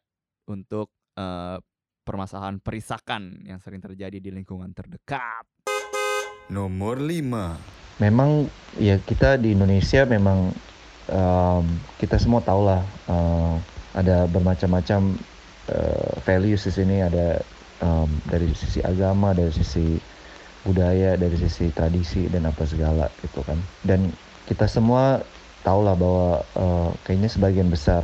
untuk 0.49 0.89
eh, 1.15 1.57
permasalahan 2.01 2.57
perisakan 2.59 3.45
yang 3.45 3.61
sering 3.61 3.79
terjadi 3.79 4.17
di 4.17 4.33
lingkungan 4.33 4.73
terdekat. 4.73 5.45
Nomor 6.51 6.99
5 6.99 8.01
memang 8.01 8.49
ya 8.81 8.97
kita 8.97 9.37
di 9.37 9.53
Indonesia 9.53 10.03
memang 10.09 10.51
em, 11.09 11.65
kita 12.01 12.15
semua 12.21 12.41
tahu 12.45 12.61
lah 12.69 12.81
eh, 13.09 13.55
ada 13.97 14.25
bermacam-macam 14.29 15.01
eh, 15.71 16.11
values 16.25 16.61
di 16.67 16.71
sini. 16.73 16.95
Ada 17.01 17.41
em, 17.81 18.09
dari 18.25 18.51
sisi 18.53 18.79
agama 18.83 19.33
dari 19.37 19.51
sisi 19.53 19.97
budaya 20.65 21.17
dari 21.17 21.35
sisi 21.37 21.73
tradisi 21.73 22.29
dan 22.29 22.45
apa 22.49 22.63
segala 22.67 23.09
gitu 23.23 23.41
kan. 23.45 23.65
Dan 23.81 24.13
kita 24.49 24.65
semua 24.69 25.23
tahu 25.65 25.79
lah 25.85 25.95
bahwa 25.97 26.27
eh, 26.57 26.89
kayaknya 27.05 27.29
sebagian 27.31 27.69
besar 27.73 28.03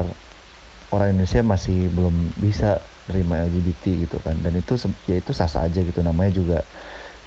orang 0.94 1.08
Indonesia 1.16 1.42
masih 1.44 1.78
belum 1.92 2.36
bisa 2.40 2.88
terima 3.08 3.44
LGBT 3.44 4.04
gitu 4.08 4.18
kan. 4.24 4.40
Dan 4.44 4.60
itu 4.60 4.76
ya 5.08 5.16
itu 5.20 5.32
sah 5.36 5.48
sah 5.50 5.68
aja 5.68 5.80
gitu. 5.84 6.00
Namanya 6.04 6.32
juga 6.40 6.58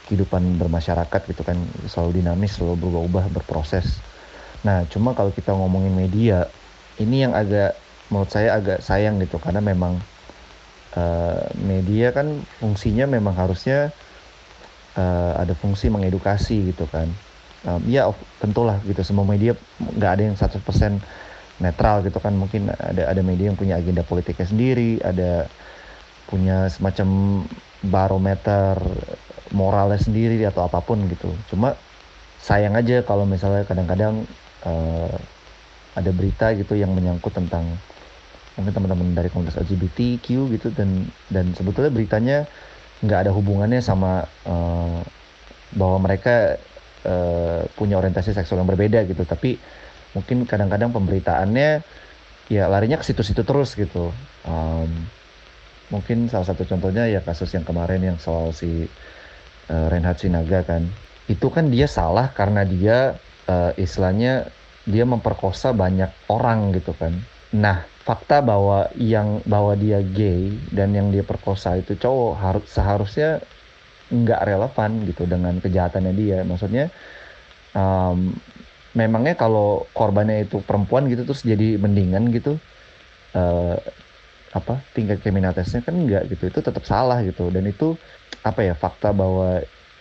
kehidupan 0.06 0.58
bermasyarakat 0.60 1.20
gitu 1.30 1.42
kan. 1.46 1.72
Selalu 1.88 2.22
dinamis 2.24 2.56
selalu 2.58 2.74
berubah-ubah 2.88 3.26
berproses 3.32 4.02
nah 4.66 4.84
cuma 4.92 5.16
kalau 5.16 5.32
kita 5.32 5.50
ngomongin 5.56 5.94
media 5.96 6.44
ini 7.00 7.24
yang 7.24 7.32
agak 7.32 7.72
menurut 8.12 8.28
saya 8.28 8.58
agak 8.58 8.78
sayang 8.84 9.16
gitu 9.22 9.40
karena 9.40 9.60
memang 9.64 9.96
eh, 10.96 11.40
media 11.56 12.10
kan 12.16 12.26
fungsinya 12.58 13.06
memang 13.06 13.34
harusnya 13.38 13.90
eh, 14.98 15.32
ada 15.42 15.54
fungsi 15.58 15.88
mengedukasi 15.92 16.72
gitu 16.74 16.84
kan. 16.90 17.08
Em, 17.66 17.80
ya 17.92 18.08
tentulah 18.40 18.80
gitu 18.88 19.04
semua 19.04 19.24
media 19.28 19.52
nggak 19.76 20.10
ada 20.16 20.22
yang 20.32 20.36
100% 20.36 20.92
netral 21.60 22.02
gitu 22.06 22.18
kan. 22.22 22.34
Mungkin 22.36 22.72
ada 22.72 23.02
ada 23.10 23.22
media 23.22 23.52
yang 23.52 23.58
punya 23.58 23.78
agenda 23.80 24.02
politiknya 24.06 24.46
sendiri 24.48 24.98
ada 25.04 25.46
punya 26.30 26.70
semacam 26.70 27.08
barometer 27.84 28.76
moralnya 29.50 29.98
sendiri 30.00 30.44
atau 30.46 30.64
apa 30.66 30.80
pun 30.84 31.04
gitu. 31.10 31.30
Cuma 31.50 31.74
sayang 32.40 32.74
aja 32.78 33.02
kalau 33.04 33.28
misalnya 33.28 33.66
kadang-kadang 33.68 34.24
eh, 34.66 35.16
ada 35.96 36.10
berita 36.14 36.54
gitu 36.54 36.78
yang 36.78 36.92
menyangkut 36.94 37.34
tentang 37.34 37.66
mungkin 38.58 38.72
teman-teman 38.76 39.16
dari 39.16 39.28
komunitas 39.32 39.58
LGBTQ 39.62 40.26
gitu 40.58 40.68
dan 40.74 41.08
dan 41.32 41.50
sebetulnya 41.56 41.90
beritanya 41.90 42.38
nggak 43.00 43.28
ada 43.28 43.32
hubungannya 43.32 43.80
sama 43.80 44.24
eh, 44.44 45.00
bahwa 45.74 45.98
mereka 46.02 46.58
eh, 47.06 47.62
punya 47.78 47.96
orientasi 48.00 48.34
seksual 48.36 48.62
yang 48.62 48.70
berbeda 48.70 49.06
gitu. 49.08 49.22
Tapi 49.24 49.56
mungkin 50.16 50.44
kadang-kadang 50.48 50.90
pemberitaannya 50.90 51.86
ya 52.50 52.64
larinya 52.66 52.98
ke 53.00 53.06
situ-situ 53.06 53.42
terus 53.46 53.74
gitu. 53.78 54.10
Em, 54.46 55.10
mungkin 55.90 56.30
salah 56.30 56.46
satu 56.46 56.62
contohnya 56.66 57.06
ya 57.10 57.20
kasus 57.22 57.50
yang 57.54 57.66
kemarin 57.66 58.02
yang 58.02 58.18
soal 58.20 58.52
si 58.54 58.90
eh, 59.70 59.86
Reinhard 59.90 60.18
Sinaga 60.20 60.62
kan. 60.66 60.82
Itu 61.30 61.48
kan 61.54 61.70
dia 61.70 61.86
salah 61.86 62.34
karena 62.34 62.66
dia 62.66 63.22
eh, 63.48 63.70
istilahnya 63.84 64.28
dia 64.92 65.04
memperkosa 65.12 65.68
banyak 65.82 66.10
orang 66.32 66.58
gitu 66.76 66.90
kan. 67.00 67.14
Nah 67.62 67.76
fakta 68.06 68.34
bahwa 68.50 68.74
yang 68.96 69.28
bahwa 69.52 69.72
dia 69.82 69.96
gay 70.16 70.40
dan 70.76 70.88
yang 70.98 71.08
dia 71.14 71.22
perkosa 71.30 71.68
itu 71.80 71.92
cowok 72.02 72.30
harus 72.42 72.64
seharusnya 72.76 73.26
nggak 74.12 74.40
relevan 74.48 74.92
gitu 75.08 75.22
dengan 75.32 75.54
kejahatannya 75.64 76.12
dia. 76.20 76.36
Maksudnya 76.50 76.82
em, 77.76 78.18
memangnya 79.00 79.34
kalau 79.42 79.62
korbannya 79.96 80.36
itu 80.44 80.56
perempuan 80.68 81.04
gitu 81.12 81.22
terus 81.28 81.42
jadi 81.52 81.64
mendingan 81.84 82.24
gitu 82.36 82.50
eh, 83.36 83.74
apa 84.58 84.72
tingkat 84.96 85.18
kriminalitasnya 85.22 85.80
kan 85.86 85.94
enggak 86.00 86.22
gitu. 86.32 86.42
Itu 86.50 86.60
tetap 86.68 86.84
salah 86.92 87.18
gitu. 87.28 87.42
Dan 87.54 87.64
itu 87.72 87.84
apa 88.48 88.60
ya 88.68 88.72
fakta 88.84 89.08
bahwa 89.20 89.44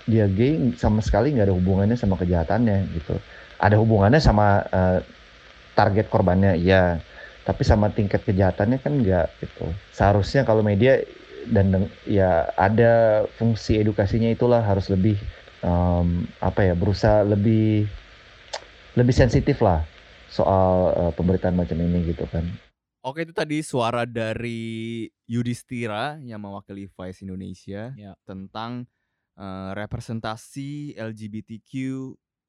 dia 0.09 0.25
gay 0.25 0.73
sama 0.75 0.99
sekali 1.05 1.37
nggak 1.37 1.47
ada 1.47 1.55
hubungannya 1.55 1.95
sama 1.95 2.17
kejahatannya 2.17 2.89
gitu. 2.97 3.15
Ada 3.61 3.77
hubungannya 3.77 4.17
sama 4.17 4.65
eh, 4.67 4.99
target 5.77 6.09
korbannya 6.09 6.57
iya. 6.57 6.97
Tapi 7.45 7.61
sama 7.65 7.89
tingkat 7.89 8.25
kejahatannya 8.25 8.77
kan 8.81 8.93
enggak 8.99 9.29
gitu. 9.41 9.69
Seharusnya 9.93 10.45
kalau 10.45 10.61
media 10.65 11.01
dan 11.49 11.87
ya 12.05 12.45
ada 12.59 13.23
fungsi 13.39 13.79
edukasinya 13.81 14.29
itulah 14.29 14.61
harus 14.61 14.91
lebih 14.91 15.17
em, 15.65 16.29
apa 16.43 16.61
ya 16.67 16.73
berusaha 16.77 17.25
lebih 17.25 17.87
lebih 18.93 19.15
sensitif 19.15 19.63
lah 19.63 19.81
soal 20.29 20.93
eh, 20.93 21.11
pemberitaan 21.17 21.57
macam 21.57 21.79
ini 21.79 22.11
gitu 22.13 22.27
kan. 22.29 22.45
Oke 22.99 23.23
itu 23.23 23.31
tadi 23.31 23.63
suara 23.63 24.03
dari 24.03 25.07
Yudhistira 25.23 26.19
yang 26.19 26.43
mewakili 26.43 26.91
Vice 26.91 27.23
Indonesia 27.23 27.95
Ya. 27.95 28.13
tentang 28.27 28.83
eh, 29.39 29.71
representasi 29.73 30.93
LGBTQ 30.99 31.71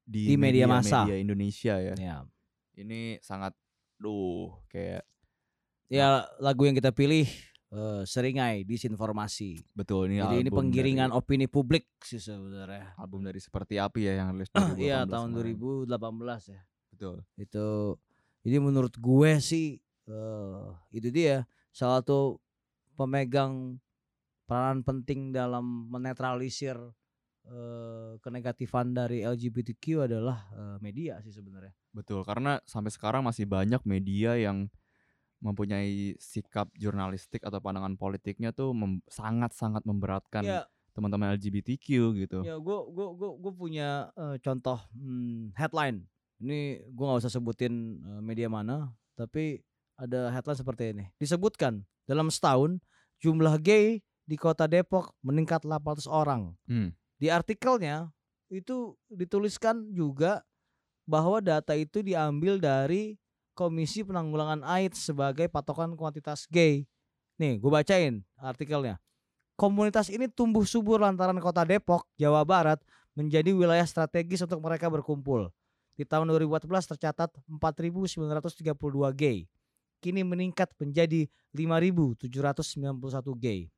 Di 0.03 0.27
di, 0.27 0.35
media 0.35 0.67
massa. 0.67 1.07
media 1.07 1.17
Indonesia 1.17 1.75
ya. 1.79 1.95
Ya. 1.95 2.17
Ini 2.75 3.23
sangat, 3.23 3.55
duh 3.97 4.51
kayak 4.67 5.07
Ya 5.87 6.23
lagu 6.39 6.67
yang 6.67 6.75
kita 6.75 6.91
pilih 6.91 7.27
eh, 7.71 8.03
seringai 8.07 8.63
disinformasi. 8.63 9.63
betul 9.75 10.07
ini 10.07 10.19
Jadi 10.19 10.37
ini 10.43 10.51
penggiringan 10.51 11.11
dari, 11.11 11.19
opini 11.19 11.47
publik 11.47 11.87
sih 12.03 12.19
sebenarnya. 12.19 12.95
album 12.95 13.23
dari 13.23 13.39
seperti 13.39 13.79
api 13.79 14.07
ya 14.07 14.23
yang 14.23 14.35
rilis 14.35 14.51
Iya 14.79 15.03
2018 15.07 15.11
tahun 15.11 15.29
kemarin. 15.35 15.57
2018 15.91 16.55
ya. 16.55 16.61
Betul. 16.91 17.17
Itu 17.37 17.67
jadi 18.43 18.57
menurut 18.59 18.95
gue 18.97 19.33
sih 19.39 19.79
eh 20.07 20.67
itu 20.91 21.11
dia 21.11 21.47
salah 21.71 22.03
satu 22.03 22.39
pemegang 22.95 23.79
peranan 24.51 24.83
penting 24.83 25.31
dalam 25.31 25.87
menetralisir 25.87 26.75
eh, 27.47 28.19
kenegatifan 28.19 28.91
dari 28.91 29.23
LGBTQ 29.23 30.11
adalah 30.11 30.51
eh, 30.51 30.77
media 30.83 31.23
sih 31.23 31.31
sebenarnya. 31.31 31.71
Betul, 31.95 32.27
karena 32.27 32.59
sampai 32.67 32.91
sekarang 32.91 33.23
masih 33.23 33.47
banyak 33.47 33.79
media 33.87 34.35
yang 34.35 34.67
mempunyai 35.41 36.19
sikap 36.21 36.69
jurnalistik 36.77 37.41
atau 37.47 37.63
pandangan 37.63 37.95
politiknya 37.97 38.53
tuh 38.53 38.77
mem- 38.77 39.01
sangat-sangat 39.09 39.87
memberatkan 39.89 40.45
Ya, 40.45 40.63
teman-teman 40.93 41.33
LGBTQ 41.39 41.87
gitu. 42.27 42.45
ya 42.45 42.59
gue 42.61 42.79
gue 42.93 43.07
gue 43.17 43.31
gue 43.39 43.53
punya 43.55 44.11
eh, 44.19 44.37
contoh 44.43 44.83
hmm, 44.99 45.55
headline. 45.55 46.03
Ini 46.43 46.91
gue 46.91 47.05
nggak 47.07 47.23
usah 47.23 47.33
sebutin 47.33 48.03
eh, 48.03 48.21
media 48.21 48.51
mana, 48.51 48.91
tapi 49.15 49.63
ada 49.95 50.35
headline 50.35 50.59
seperti 50.59 50.83
ini. 50.91 51.05
Disebutkan 51.23 51.87
dalam 52.05 52.29
setahun 52.35 52.83
jumlah 53.23 53.57
gay 53.63 54.03
di 54.31 54.39
kota 54.39 54.71
Depok 54.71 55.11
meningkat 55.27 55.67
800 55.67 56.07
orang. 56.07 56.55
Hmm. 56.71 56.95
Di 57.19 57.27
artikelnya 57.35 58.15
itu 58.47 58.95
dituliskan 59.11 59.91
juga 59.91 60.47
bahwa 61.03 61.43
data 61.43 61.75
itu 61.75 61.99
diambil 61.99 62.63
dari 62.63 63.19
Komisi 63.59 64.07
Penanggulangan 64.07 64.63
AIDS 64.63 65.11
sebagai 65.11 65.51
patokan 65.51 65.99
kuantitas 65.99 66.47
gay. 66.47 66.87
Nih, 67.43 67.59
gue 67.59 67.67
bacain 67.67 68.23
artikelnya. 68.39 69.03
Komunitas 69.59 70.09
ini 70.09 70.31
tumbuh 70.31 70.63
subur 70.63 71.03
lantaran 71.03 71.37
kota 71.43 71.67
Depok, 71.67 72.07
Jawa 72.15 72.47
Barat 72.47 72.79
menjadi 73.19 73.51
wilayah 73.51 73.85
strategis 73.85 74.47
untuk 74.47 74.63
mereka 74.63 74.87
berkumpul. 74.87 75.51
Di 75.99 76.07
tahun 76.07 76.31
2014 76.31 76.97
tercatat 76.97 77.29
4.932 77.51 78.71
gay. 79.13 79.51
Kini 80.01 80.25
meningkat 80.25 80.73
menjadi 80.81 81.29
5.791 81.53 83.37
gay. 83.37 83.69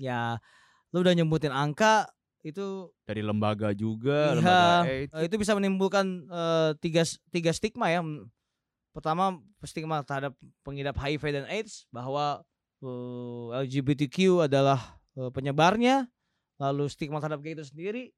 Ya, 0.00 0.42
lu 0.90 1.02
udah 1.02 1.14
nyebutin 1.14 1.54
angka 1.54 2.10
itu 2.44 2.92
dari 3.08 3.24
lembaga 3.24 3.72
juga, 3.72 4.36
iya, 4.36 4.36
lembaga 4.36 4.84
AIDS. 4.84 5.24
itu 5.32 5.36
bisa 5.40 5.52
menimbulkan 5.56 6.28
uh, 6.28 6.76
tiga 6.76 7.02
tiga 7.32 7.50
stigma 7.56 7.88
ya. 7.88 8.04
Pertama 8.92 9.40
stigma 9.64 10.04
terhadap 10.04 10.36
pengidap 10.60 10.94
HIV 11.00 11.24
dan 11.32 11.44
AIDS 11.48 11.88
bahwa 11.88 12.44
uh, 12.84 13.56
LGBTQ 13.64 14.44
adalah 14.44 15.00
uh, 15.16 15.32
penyebarnya, 15.32 16.04
lalu 16.60 16.84
stigma 16.92 17.18
terhadap 17.18 17.40
gay 17.40 17.56
itu 17.56 17.64
sendiri, 17.64 18.12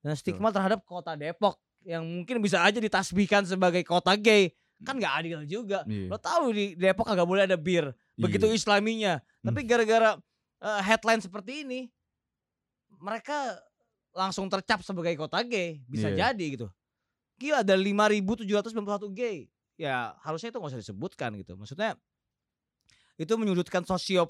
dan 0.00 0.16
stigma 0.16 0.48
terhadap 0.48 0.80
kota 0.88 1.12
Depok 1.12 1.60
yang 1.84 2.02
mungkin 2.02 2.40
bisa 2.42 2.64
aja 2.64 2.80
ditasbihkan 2.80 3.46
sebagai 3.46 3.84
kota 3.86 4.16
gay 4.18 4.50
kan 4.86 4.94
nggak 4.94 5.14
adil 5.22 5.40
juga. 5.46 5.82
Yeah. 5.90 6.10
Lo 6.10 6.18
tahu 6.22 6.54
di 6.54 6.78
Depok 6.78 7.10
agak 7.10 7.26
boleh 7.26 7.44
ada 7.50 7.58
bir, 7.58 7.90
begitu 8.14 8.46
yeah. 8.46 8.58
Islaminya. 8.58 9.12
Tapi 9.42 9.60
hmm. 9.62 9.68
gara-gara 9.68 10.10
uh, 10.62 10.82
headline 10.82 11.22
seperti 11.22 11.66
ini, 11.66 11.80
mereka 12.98 13.58
langsung 14.14 14.50
tercap 14.50 14.82
sebagai 14.82 15.14
kota 15.14 15.42
gay. 15.46 15.82
Bisa 15.86 16.10
yeah. 16.10 16.30
jadi 16.30 16.46
gitu. 16.58 16.68
Gila 17.38 17.62
ada 17.62 17.78
5.791 17.78 19.14
gay. 19.14 19.46
Ya 19.78 20.18
harusnya 20.26 20.50
itu 20.50 20.58
nggak 20.58 20.72
usah 20.74 20.82
disebutkan 20.82 21.30
gitu. 21.38 21.54
Maksudnya 21.54 21.94
itu 23.18 23.34
menyudutkan 23.34 23.82
sosio 23.82 24.26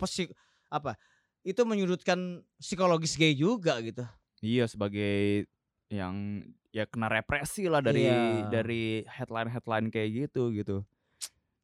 apa 0.69 0.97
itu 1.45 1.63
menyudutkan 1.65 2.45
psikologis 2.61 3.17
gay 3.17 3.33
juga 3.33 3.81
gitu. 3.81 4.05
Iya 4.45 4.69
sebagai 4.69 5.49
yang 5.89 6.45
ya 6.69 6.85
kena 6.85 7.09
represi 7.09 7.65
lah 7.65 7.81
dari 7.81 8.05
iya. 8.05 8.45
dari 8.53 9.01
headline 9.09 9.49
headline 9.49 9.87
kayak 9.89 10.29
gitu 10.29 10.53
gitu. 10.53 10.85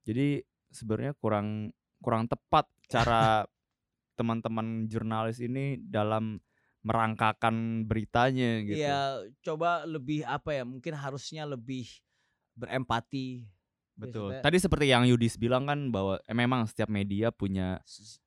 Jadi 0.08 0.40
sebenarnya 0.72 1.12
kurang 1.20 1.72
kurang 2.00 2.24
tepat 2.28 2.68
cara 2.88 3.44
teman-teman 4.14 4.86
jurnalis 4.90 5.38
ini 5.42 5.78
dalam 5.78 6.38
merangkakan 6.84 7.88
beritanya 7.88 8.60
gitu. 8.60 8.76
Iya, 8.76 9.24
coba 9.40 9.88
lebih 9.88 10.22
apa 10.28 10.52
ya? 10.52 10.62
Mungkin 10.68 10.92
harusnya 10.92 11.48
lebih 11.48 11.88
berempati. 12.54 13.48
Betul. 13.94 14.36
Tadi 14.42 14.58
seperti 14.58 14.90
yang 14.90 15.08
Yudis 15.08 15.38
bilang 15.38 15.64
kan 15.64 15.88
bahwa 15.88 16.20
eh, 16.26 16.36
memang 16.36 16.66
setiap 16.66 16.90
media 16.90 17.30
punya 17.30 17.80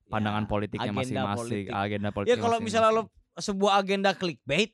pandangan 0.08 0.48
ya, 0.48 0.50
politiknya 0.50 0.94
masing-masing, 0.96 1.66
agenda 1.70 2.10
politik. 2.10 2.32
Ya 2.34 2.38
kalau 2.40 2.58
misalnya 2.64 2.92
lo 2.96 3.04
sebuah 3.38 3.84
agenda 3.84 4.16
clickbait, 4.16 4.74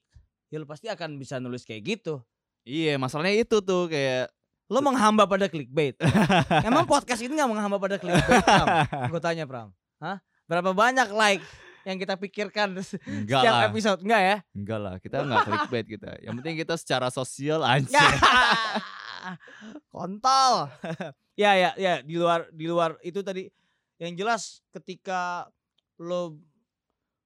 ya 0.53 0.61
lo 0.61 0.69
pasti 0.69 0.87
akan 0.87 1.17
bisa 1.17 1.41
nulis 1.41 1.65
kayak 1.65 1.81
gitu. 1.97 2.21
Iya, 2.63 2.95
masalahnya 2.95 3.43
itu 3.43 3.59
tuh 3.59 3.91
kayak 3.91 4.31
lo 4.71 4.79
menghamba 4.79 5.27
pada 5.27 5.49
clickbait. 5.51 5.97
Emang 6.69 6.87
podcast 6.87 7.19
ini 7.19 7.35
nggak 7.35 7.51
menghamba 7.51 7.77
pada 7.81 7.97
clickbait, 7.99 8.45
Pram? 8.45 8.67
Gue 9.11 9.19
tanya, 9.19 9.43
Pram. 9.43 9.75
Hah? 9.99 10.21
Berapa 10.47 10.75
banyak 10.75 11.09
like 11.15 11.43
yang 11.83 11.99
kita 11.99 12.15
pikirkan 12.15 12.75
enggak 12.79 13.39
setiap 13.43 13.55
lah. 13.55 13.67
episode? 13.67 13.99
Enggak 14.03 14.21
ya? 14.23 14.37
Enggak 14.55 14.79
lah 14.79 14.95
kita 14.99 15.15
enggak 15.23 15.43
clickbait 15.47 15.87
kita. 15.87 16.11
Yang 16.23 16.33
penting 16.39 16.55
kita 16.63 16.75
secara 16.79 17.07
sosial 17.11 17.61
aja. 17.63 17.99
Kontol. 19.93 20.55
Ya 21.33 21.57
ya 21.57 21.73
ya 21.81 22.05
di 22.05 22.13
luar 22.13 22.45
di 22.53 22.69
luar 22.69 22.93
itu 23.01 23.25
tadi. 23.25 23.49
Yang 23.97 24.13
jelas 24.21 24.43
ketika 24.69 25.49
lo 25.97 26.37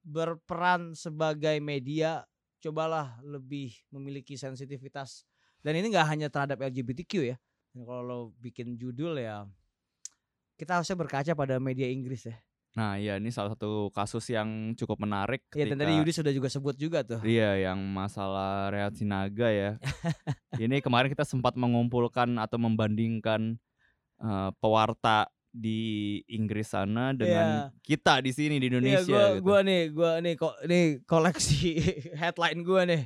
berperan 0.00 0.96
sebagai 0.96 1.60
media 1.60 2.24
cobalah 2.56 3.20
lebih 3.20 3.76
memiliki 3.92 4.40
sensitivitas. 4.40 5.28
Dan 5.60 5.76
ini 5.76 5.92
nggak 5.92 6.08
hanya 6.08 6.32
terhadap 6.32 6.56
LGBTQ 6.56 7.12
ya. 7.20 7.36
Kalau 7.76 8.00
lo 8.00 8.18
bikin 8.40 8.80
judul 8.80 9.20
ya 9.20 9.44
kita 10.56 10.80
harusnya 10.80 10.96
berkaca 10.98 11.32
pada 11.38 11.60
media 11.62 11.86
Inggris 11.86 12.26
ya 12.26 12.34
Nah, 12.78 12.94
iya 12.94 13.18
ini 13.18 13.34
salah 13.34 13.58
satu 13.58 13.90
kasus 13.90 14.22
yang 14.30 14.70
cukup 14.78 15.02
menarik. 15.02 15.42
Iya, 15.50 15.74
dan 15.74 15.82
tadi 15.82 15.98
Yudi 15.98 16.14
sudah 16.14 16.30
juga 16.30 16.46
sebut 16.46 16.78
juga 16.78 17.02
tuh. 17.02 17.18
Iya, 17.26 17.74
yang 17.74 17.82
masalah 17.90 18.70
Rehat 18.70 18.94
Sinaga 18.94 19.50
ya. 19.50 19.82
ini 20.62 20.78
kemarin 20.78 21.10
kita 21.10 21.26
sempat 21.26 21.58
mengumpulkan 21.58 22.38
atau 22.38 22.54
membandingkan 22.54 23.58
uh, 24.22 24.54
pewarta 24.62 25.26
di 25.50 26.22
Inggris 26.30 26.70
sana 26.70 27.10
dengan 27.10 27.66
yeah. 27.66 27.82
kita 27.82 28.22
di 28.22 28.30
sini 28.30 28.62
di 28.62 28.70
iya, 28.70 28.78
Indonesia. 28.78 29.02
Iya, 29.02 29.10
gua, 29.10 29.26
gitu. 29.26 29.42
gua 29.42 29.58
nih, 29.66 29.82
gua 29.90 30.12
nih 30.22 30.34
kok 30.38 30.54
nih 30.70 30.84
koleksi 31.02 31.72
headline 32.22 32.62
gua 32.62 32.86
nih. 32.86 33.02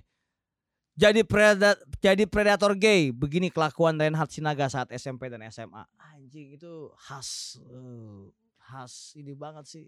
Jadi 0.92 1.24
predator, 1.24 1.80
jadi 2.04 2.28
predator 2.28 2.76
gay. 2.76 3.08
Begini 3.08 3.48
kelakuan 3.48 3.96
Reinhard 3.96 4.28
Sinaga 4.28 4.68
saat 4.68 4.92
SMP 4.92 5.32
dan 5.32 5.40
SMA. 5.48 5.88
Anjing 6.12 6.60
itu 6.60 6.92
khas. 7.00 7.56
Uh 7.64 8.28
khas 8.72 9.12
ini 9.12 9.36
banget 9.36 9.68
sih. 9.68 9.86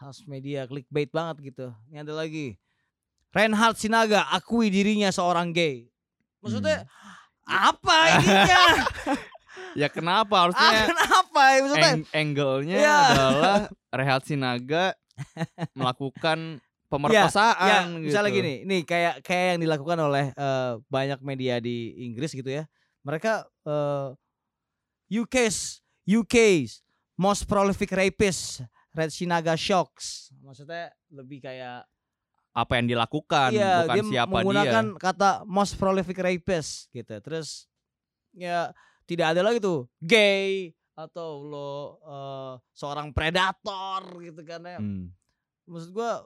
Khas 0.00 0.24
media 0.24 0.64
clickbait 0.64 1.12
banget 1.12 1.52
gitu. 1.52 1.68
Ini 1.92 2.00
ada 2.00 2.16
lagi. 2.16 2.56
Reinhard 3.36 3.76
Sinaga 3.76 4.24
akui 4.32 4.72
dirinya 4.72 5.12
seorang 5.12 5.52
gay. 5.52 5.92
Maksudnya 6.40 6.88
hmm. 6.88 7.52
apa 7.52 7.96
ininya? 8.16 8.64
Ya 9.76 9.92
kenapa? 9.92 10.48
Harusnya 10.48 10.68
ah, 10.72 10.88
kenapa 10.88 11.40
ya 11.52 11.58
maksudnya? 11.60 11.92
Eng 11.92 12.04
angle-nya 12.12 12.76
ya. 12.80 12.98
adalah 13.12 13.60
Reinhard 13.96 14.24
Sinaga 14.24 14.96
melakukan 15.76 16.60
pemerkosaan 16.92 17.68
ya, 17.68 17.80
ya, 17.84 17.92
gitu. 18.00 18.08
Misalnya 18.08 18.32
gini, 18.32 18.54
nih 18.64 18.80
kayak 18.88 19.14
kayak 19.20 19.46
yang 19.52 19.60
dilakukan 19.68 19.98
oleh 20.00 20.32
uh, 20.32 20.80
banyak 20.88 21.20
media 21.20 21.60
di 21.60 21.92
Inggris 22.08 22.32
gitu 22.32 22.48
ya. 22.48 22.64
Mereka 23.04 23.44
uh, 23.68 24.16
UK's 25.12 25.84
UK's 26.08 26.85
most 27.16 27.48
prolific 27.48 27.90
rapist 27.92 28.64
Red 28.92 29.12
Shinaga 29.12 29.56
Shocks 29.56 30.32
maksudnya 30.40 30.92
lebih 31.12 31.44
kayak 31.44 31.84
apa 32.56 32.72
yang 32.80 32.88
dilakukan 32.88 33.52
iya, 33.52 33.84
bukan 33.84 33.96
dia 34.00 34.04
siapa 34.08 34.32
menggunakan 34.40 34.84
dia. 34.96 35.00
kata 35.00 35.30
most 35.44 35.76
prolific 35.76 36.16
rapist 36.16 36.88
gitu 36.88 37.12
terus 37.20 37.68
ya 38.32 38.72
tidak 39.04 39.36
ada 39.36 39.44
lagi 39.44 39.60
tuh 39.60 39.84
gay 40.00 40.72
atau 40.96 41.44
lo 41.44 42.00
uh, 42.00 42.52
seorang 42.72 43.12
predator 43.12 44.00
gitu 44.24 44.40
kan 44.40 44.64
ya 44.64 44.80
hmm. 44.80 45.12
maksud 45.68 45.92
gua 45.92 46.24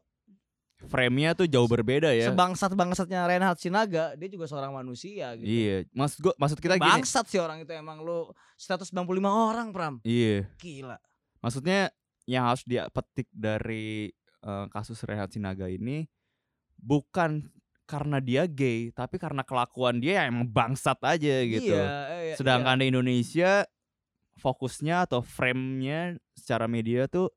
frame-nya 0.89 1.37
tuh 1.37 1.45
jauh 1.45 1.69
berbeda 1.69 2.15
ya. 2.17 2.33
Sebangsat 2.33 2.73
bangsatnya 2.73 3.29
Reinhard 3.29 3.61
Sinaga, 3.61 4.17
dia 4.17 4.29
juga 4.33 4.49
seorang 4.49 4.73
manusia 4.73 5.37
gitu. 5.37 5.45
Iya, 5.45 5.77
maksud 5.93 6.19
gua 6.25 6.35
maksud 6.41 6.59
kita 6.63 6.81
gini. 6.81 6.89
Bangsat 6.89 7.27
sih 7.29 7.41
orang 7.43 7.61
itu 7.61 7.73
emang 7.77 8.01
lu 8.01 8.33
195 8.57 8.95
orang, 9.29 9.69
Pram. 9.75 9.95
Iya. 10.07 10.49
Gila. 10.57 10.97
Maksudnya 11.45 11.93
yang 12.25 12.49
harus 12.49 12.65
dia 12.65 12.89
petik 12.89 13.29
dari 13.33 14.09
uh, 14.47 14.71
kasus 14.73 15.03
Reinhard 15.05 15.35
Sinaga 15.35 15.69
ini 15.69 16.09
bukan 16.81 17.51
karena 17.85 18.23
dia 18.23 18.47
gay, 18.47 18.95
tapi 18.95 19.19
karena 19.19 19.43
kelakuan 19.43 19.99
dia 19.99 20.23
yang 20.23 20.39
emang 20.39 20.47
bangsat 20.47 21.03
aja 21.03 21.43
gitu. 21.43 21.75
Iya, 21.75 21.91
iya, 22.23 22.35
Sedangkan 22.39 22.79
iya. 22.79 22.81
di 22.81 22.87
Indonesia 22.95 23.53
fokusnya 24.39 25.11
atau 25.11 25.21
frame-nya 25.21 26.17
secara 26.33 26.71
media 26.71 27.11
tuh 27.11 27.35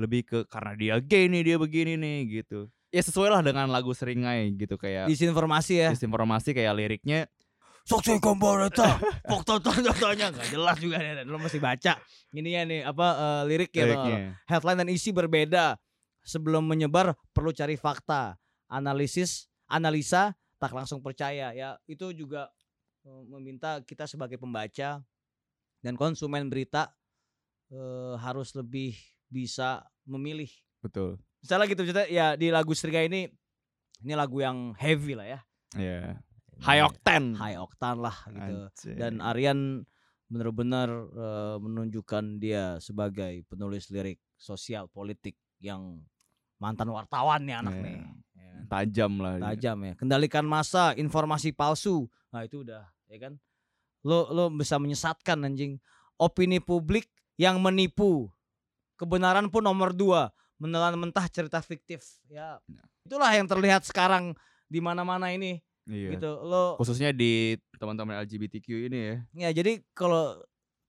lebih 0.00 0.24
ke 0.24 0.38
karena 0.48 0.72
dia 0.72 0.94
gay 1.04 1.28
nih 1.28 1.52
dia 1.52 1.56
begini 1.60 2.00
nih 2.00 2.40
gitu. 2.40 2.72
Ya 2.90 3.04
sesuai 3.04 3.28
lah 3.30 3.44
dengan 3.44 3.68
lagu 3.68 3.92
seringai 3.92 4.50
gitu 4.56 4.80
kayak 4.80 5.06
disinformasi 5.06 5.74
ya? 5.76 5.88
Disinformasi 5.92 6.56
kayak 6.56 6.72
liriknya 6.74 7.28
sok 7.84 8.06
sok 8.06 8.18
komporeta 8.20 9.00
fakta 9.24 9.56
tanya 9.96 10.30
nggak 10.30 10.48
jelas 10.52 10.76
juga 10.78 10.96
nih 11.00 11.26
lo 11.26 11.38
mesti 11.40 11.58
baca. 11.58 11.92
Ini 12.30 12.48
ya 12.50 12.62
nih 12.66 12.80
apa 12.86 13.06
uh, 13.18 13.42
lirik 13.48 13.72
ya 13.74 14.34
headline 14.48 14.86
dan 14.86 14.88
isi 14.88 15.12
berbeda. 15.12 15.76
Sebelum 16.20 16.68
menyebar 16.68 17.16
perlu 17.32 17.48
cari 17.48 17.80
fakta 17.80 18.36
analisis 18.68 19.48
analisa 19.64 20.36
tak 20.60 20.76
langsung 20.76 21.00
percaya. 21.00 21.50
Ya 21.56 21.80
itu 21.88 22.12
juga 22.12 22.52
uh, 23.08 23.22
meminta 23.24 23.80
kita 23.80 24.04
sebagai 24.04 24.36
pembaca 24.36 25.00
dan 25.80 25.94
konsumen 25.96 26.52
berita 26.52 26.92
uh, 27.72 28.20
harus 28.20 28.52
lebih 28.52 28.92
bisa 29.30 29.86
memilih. 30.04 30.50
Betul. 30.82 31.16
Misalnya 31.40 31.66
gitu 31.70 31.82
cerita 31.88 32.04
ya 32.10 32.36
di 32.36 32.52
lagu 32.52 32.76
Serga 32.76 33.00
ini 33.00 33.30
ini 34.04 34.12
lagu 34.12 34.42
yang 34.42 34.76
heavy 34.76 35.16
lah 35.16 35.24
ya. 35.24 35.40
Iya. 35.78 35.98
Yeah. 36.18 36.60
High 36.60 36.82
octane. 36.84 37.28
High 37.38 37.56
octane 37.56 38.00
lah 38.04 38.16
gitu. 38.28 38.54
Anjir. 38.68 38.94
Dan 38.98 39.24
Aryan 39.24 39.88
benar-benar 40.30 40.88
uh, 41.16 41.56
menunjukkan 41.56 42.36
dia 42.36 42.76
sebagai 42.78 43.42
penulis 43.48 43.88
lirik 43.88 44.20
sosial 44.36 44.86
politik 44.86 45.34
yang 45.58 46.04
mantan 46.60 46.92
wartawan 46.92 47.40
nih 47.48 47.56
anak 47.56 47.74
yeah. 47.80 47.84
nih. 47.84 47.96
Ya. 48.36 48.52
Tajam 48.68 49.12
lah. 49.24 49.34
Tajam 49.40 49.78
ya. 49.80 49.94
Kendalikan 49.96 50.44
masa, 50.44 50.92
informasi 51.00 51.56
palsu. 51.56 52.04
Nah 52.28 52.44
itu 52.44 52.60
udah 52.60 52.84
ya 53.08 53.16
kan. 53.16 53.40
Lo 54.04 54.28
lo 54.28 54.52
bisa 54.52 54.76
menyesatkan 54.76 55.40
anjing. 55.48 55.80
Opini 56.20 56.60
publik 56.60 57.08
yang 57.40 57.56
menipu 57.64 58.28
kebenaran 59.00 59.48
pun 59.48 59.64
nomor 59.64 59.96
dua 59.96 60.28
menelan 60.60 61.00
mentah 61.00 61.24
cerita 61.32 61.64
fiktif 61.64 62.04
ya 62.28 62.60
itulah 63.08 63.32
yang 63.32 63.48
terlihat 63.48 63.88
sekarang 63.88 64.36
di 64.68 64.84
mana-mana 64.84 65.32
ini 65.32 65.64
Iya. 65.90 66.16
gitu. 66.16 66.30
Lo 66.46 66.78
Khususnya 66.78 67.10
di 67.10 67.58
teman-teman 67.74 68.22
LGBTQ 68.22 68.68
ini 68.86 68.98
ya. 69.00 69.16
ya 69.34 69.50
jadi 69.62 69.82
kalau 69.90 70.38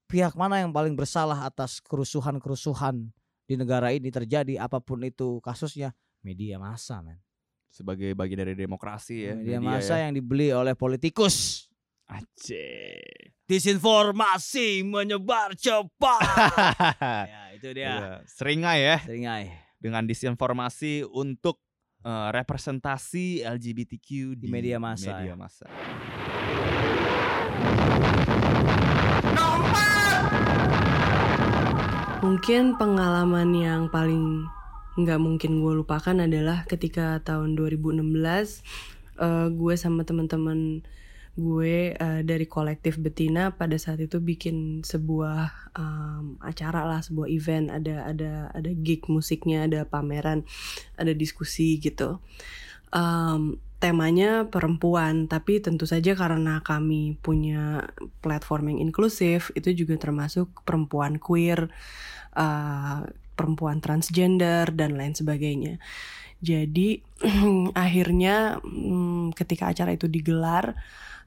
pihak 0.05 0.37
mana 0.37 0.61
yang 0.61 0.69
paling 0.69 0.93
bersalah 0.93 1.47
atas 1.47 1.81
kerusuhan-kerusuhan 1.81 3.09
di 3.49 3.55
negara 3.57 3.89
ini 3.95 4.13
terjadi 4.13 4.61
apa 4.61 4.77
pun 4.77 5.01
itu 5.01 5.41
kasusnya 5.41 5.95
media 6.21 6.61
massa 6.61 7.01
men. 7.01 7.17
Sebagai 7.71 8.11
bagian 8.13 8.43
dari 8.43 8.53
demokrasi 8.53 9.31
ya. 9.31 9.33
media 9.33 9.57
media 9.57 9.59
massa 9.63 9.95
ya. 9.97 10.05
yang 10.05 10.13
dibeli 10.13 10.51
oleh 10.53 10.75
politikus. 10.75 11.67
Aceh. 12.07 13.01
Disinformasi 13.45 14.81
menyebar 14.87 15.53
cepat. 15.59 16.23
ya, 17.31 17.41
itu 17.51 17.67
dia. 17.75 17.87
Iya, 17.91 18.11
Seringai 18.23 18.79
ya 18.79 18.97
Seringai. 19.03 19.51
dengan 19.77 20.07
disinformasi 20.07 21.03
untuk 21.07 21.59
eh, 22.01 22.29
representasi 22.31 23.43
LGBTQ 23.43 24.39
di, 24.39 24.47
Di 24.47 24.47
media 24.47 24.79
massa, 24.79 25.19
media 25.19 25.33
ya. 25.33 25.35
massa. 25.35 25.65
Mungkin 32.21 32.77
pengalaman 32.77 33.49
yang 33.57 33.81
paling 33.89 34.45
nggak 34.99 35.19
mungkin 35.23 35.63
gue 35.63 35.73
lupakan 35.81 36.13
adalah 36.19 36.67
ketika 36.67 37.17
tahun 37.23 37.55
2016 37.55 38.03
eh, 39.17 39.47
gue 39.49 39.73
sama 39.79 40.03
teman-teman 40.05 40.83
gue 41.37 41.95
eh, 41.95 42.21
dari 42.27 42.45
kolektif 42.45 42.99
betina 42.99 43.55
pada 43.55 43.79
saat 43.79 44.03
itu 44.03 44.19
bikin 44.19 44.83
sebuah 44.83 45.71
em, 45.79 46.35
acara 46.43 46.83
lah 46.83 46.99
sebuah 46.99 47.27
event. 47.31 47.71
Ada 47.71 48.11
ada 48.11 48.33
ada 48.51 48.71
gig 48.75 49.07
musiknya 49.07 49.67
ada 49.67 49.87
pameran 49.87 50.43
ada 50.99 51.13
diskusi 51.15 51.79
gitu. 51.79 52.19
Em, 52.91 53.55
temanya 53.81 54.45
perempuan 54.45 55.25
tapi 55.25 55.57
tentu 55.57 55.89
saja 55.89 56.13
karena 56.13 56.61
kami 56.61 57.17
punya 57.17 57.89
platform 58.21 58.77
yang 58.77 58.93
inklusif 58.93 59.49
itu 59.57 59.73
juga 59.73 59.97
termasuk 59.97 60.53
perempuan 60.61 61.17
queer 61.17 61.73
uh, 62.37 63.01
perempuan 63.33 63.81
transgender 63.81 64.69
dan 64.69 64.93
lain 64.93 65.17
sebagainya. 65.17 65.81
Jadi 66.45 67.01
akhirnya 67.73 68.61
mm, 68.61 69.33
ketika 69.33 69.73
acara 69.73 69.97
itu 69.97 70.05
digelar 70.05 70.77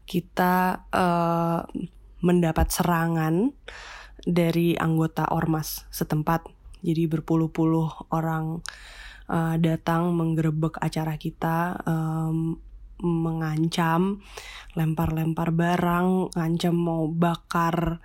kita 0.04 0.84
uh, 0.92 1.64
mendapat 2.24 2.72
serangan 2.72 3.52
dari 4.24 4.76
anggota 4.76 5.28
ormas 5.28 5.84
setempat. 5.92 6.48
Jadi 6.84 7.08
berpuluh-puluh 7.08 8.12
orang 8.12 8.60
uh, 9.28 9.56
datang 9.60 10.12
menggerebek 10.16 10.80
acara 10.80 11.16
kita 11.16 11.80
em, 11.84 12.60
mengancam 13.02 14.22
lempar-lempar 14.78 15.50
barang 15.50 16.34
ngancam 16.34 16.74
mau 16.74 17.04
bakar 17.10 18.00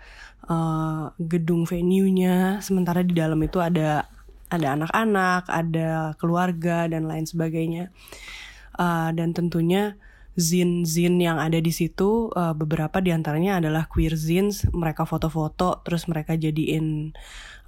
eh, 0.50 1.06
gedung 1.22 1.66
venue-nya. 1.70 2.60
Sementara 2.62 3.06
di 3.06 3.14
dalam 3.14 3.40
itu 3.42 3.62
ada 3.62 4.10
ada 4.50 4.68
anak-anak 4.74 5.46
ada 5.46 6.18
keluarga 6.18 6.90
dan 6.90 7.06
lain 7.06 7.26
sebagainya. 7.30 7.94
Eh, 8.78 9.10
dan 9.14 9.34
tentunya 9.34 9.98
zin-zin 10.40 11.20
yang 11.20 11.38
ada 11.38 11.60
di 11.60 11.70
situ 11.76 12.32
eh, 12.32 12.56
beberapa 12.56 13.04
di 13.04 13.12
antaranya 13.12 13.60
adalah 13.60 13.92
queer 13.92 14.16
zins 14.16 14.64
mereka 14.72 15.04
foto-foto 15.04 15.84
terus 15.84 16.08
mereka 16.08 16.40
jadiin 16.40 17.12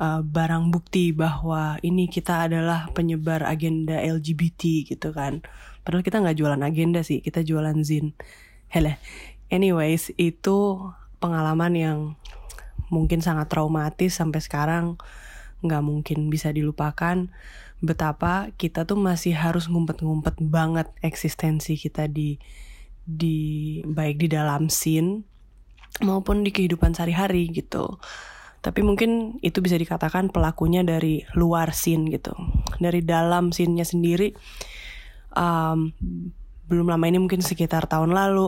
uh, 0.01 0.21
barang 0.25 0.73
bukti 0.73 1.13
bahwa 1.13 1.77
ini 1.85 2.09
kita 2.09 2.49
adalah 2.49 2.89
penyebar 2.91 3.45
agenda 3.45 4.01
LGBT 4.01 4.89
gitu 4.89 5.13
kan. 5.13 5.45
Padahal 5.85 6.01
kita 6.01 6.17
nggak 6.25 6.37
jualan 6.37 6.61
agenda 6.65 7.05
sih, 7.05 7.21
kita 7.21 7.45
jualan 7.45 7.77
zin. 7.85 8.17
Hele. 8.73 8.97
Anyways, 9.53 10.09
itu 10.17 10.89
pengalaman 11.21 11.73
yang 11.77 11.99
mungkin 12.89 13.21
sangat 13.21 13.47
traumatis 13.53 14.17
sampai 14.17 14.41
sekarang 14.41 14.97
nggak 15.61 15.83
mungkin 15.85 16.33
bisa 16.33 16.49
dilupakan. 16.49 17.29
Betapa 17.81 18.53
kita 18.55 18.85
tuh 18.85 18.97
masih 18.97 19.33
harus 19.33 19.65
ngumpet-ngumpet 19.65 20.37
banget 20.39 20.87
eksistensi 21.01 21.75
kita 21.75 22.05
di 22.05 22.37
di 23.01 23.81
baik 23.81 24.21
di 24.21 24.27
dalam 24.29 24.69
scene 24.69 25.25
maupun 26.05 26.45
di 26.45 26.53
kehidupan 26.53 26.93
sehari-hari 26.93 27.49
gitu. 27.49 27.97
Tapi 28.61 28.85
mungkin 28.85 29.41
itu 29.41 29.57
bisa 29.59 29.73
dikatakan 29.73 30.29
pelakunya 30.29 30.85
dari 30.85 31.25
luar 31.33 31.73
scene 31.73 32.13
gitu. 32.13 32.37
Dari 32.77 33.01
dalam 33.01 33.49
scene-nya 33.49 33.83
sendiri 33.83 34.37
um, 35.35 35.91
belum 36.69 36.87
lama 36.87 37.05
ini 37.09 37.19
mungkin 37.19 37.43
sekitar 37.43 37.89
tahun 37.89 38.15
lalu 38.15 38.47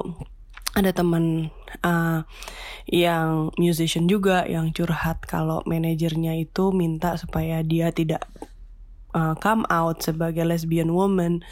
ada 0.74 0.90
teman 0.90 1.54
uh, 1.86 2.26
yang 2.90 3.54
musician 3.62 4.10
juga 4.10 4.44
yang 4.50 4.74
curhat 4.74 5.22
kalau 5.26 5.62
manajernya 5.70 6.34
itu 6.42 6.74
minta 6.74 7.14
supaya 7.16 7.62
dia 7.62 7.94
tidak 7.94 8.26
uh, 9.14 9.34
come 9.40 9.64
out 9.70 10.02
sebagai 10.02 10.44
lesbian 10.44 10.92
woman 10.92 11.46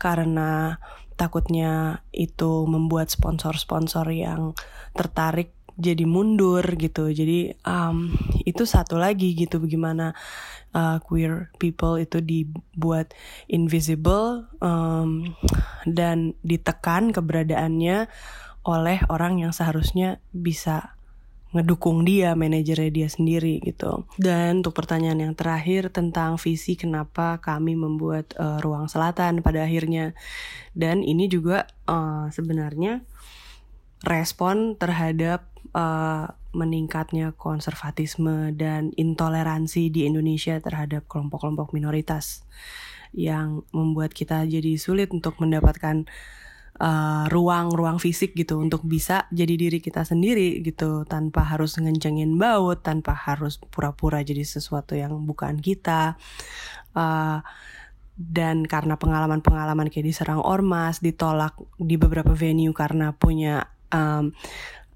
karena 0.00 0.80
takutnya 1.20 2.00
itu 2.16 2.64
membuat 2.64 3.12
sponsor-sponsor 3.12 4.08
yang 4.08 4.56
tertarik 4.96 5.52
jadi 5.80 6.04
mundur 6.04 6.64
gitu. 6.76 7.08
Jadi 7.12 7.56
um, 7.64 8.12
itu 8.44 8.68
satu 8.68 9.00
lagi 9.00 9.32
gitu 9.32 9.60
bagaimana 9.60 10.12
uh, 10.76 11.00
queer 11.00 11.48
people 11.56 11.96
itu 11.96 12.20
dibuat 12.20 13.16
invisible 13.48 14.48
um, 14.60 15.32
dan 15.88 16.36
ditekan 16.44 17.12
keberadaannya 17.16 18.08
oleh 18.68 18.98
orang 19.08 19.40
yang 19.40 19.52
seharusnya 19.56 20.20
bisa 20.36 20.99
ngedukung 21.50 22.06
dia, 22.06 22.38
manajernya 22.38 22.90
dia 22.94 23.08
sendiri 23.10 23.58
gitu. 23.62 24.06
Dan 24.16 24.62
untuk 24.62 24.78
pertanyaan 24.78 25.18
yang 25.30 25.34
terakhir 25.34 25.90
tentang 25.90 26.38
visi 26.38 26.78
kenapa 26.78 27.42
kami 27.42 27.74
membuat 27.74 28.30
uh, 28.38 28.62
ruang 28.62 28.86
selatan 28.86 29.42
pada 29.42 29.66
akhirnya, 29.66 30.14
dan 30.78 31.02
ini 31.02 31.26
juga 31.26 31.66
uh, 31.90 32.30
sebenarnya 32.30 33.02
respon 34.06 34.78
terhadap 34.78 35.50
uh, 35.76 36.32
meningkatnya 36.50 37.30
konservatisme 37.34 38.50
dan 38.54 38.90
intoleransi 38.98 39.90
di 39.90 40.06
Indonesia 40.06 40.58
terhadap 40.58 41.06
kelompok-kelompok 41.06 41.74
minoritas 41.74 42.46
yang 43.10 43.66
membuat 43.74 44.14
kita 44.14 44.46
jadi 44.46 44.78
sulit 44.78 45.10
untuk 45.10 45.38
mendapatkan 45.42 46.06
uh, 46.80 47.28
ruang-ruang 47.28 48.00
fisik 48.00 48.32
gitu 48.32 48.56
untuk 48.56 48.82
bisa 48.88 49.28
jadi 49.30 49.54
diri 49.54 49.78
kita 49.78 50.02
sendiri 50.02 50.64
gitu. 50.64 51.04
Tanpa 51.04 51.44
harus 51.44 51.76
ngencengin 51.76 52.34
baut 52.40 52.80
tanpa 52.80 53.12
harus 53.12 53.60
pura-pura 53.60 54.24
jadi 54.24 54.42
sesuatu 54.42 54.96
yang 54.96 55.14
bukan 55.28 55.60
kita. 55.60 56.16
Uh, 56.96 57.44
dan 58.20 58.68
karena 58.68 59.00
pengalaman-pengalaman 59.00 59.88
kayak 59.88 60.12
diserang 60.12 60.44
ormas 60.44 61.00
ditolak 61.00 61.56
di 61.80 61.96
beberapa 61.96 62.36
venue 62.36 62.76
karena 62.76 63.16
punya 63.16 63.72
um, 63.88 64.36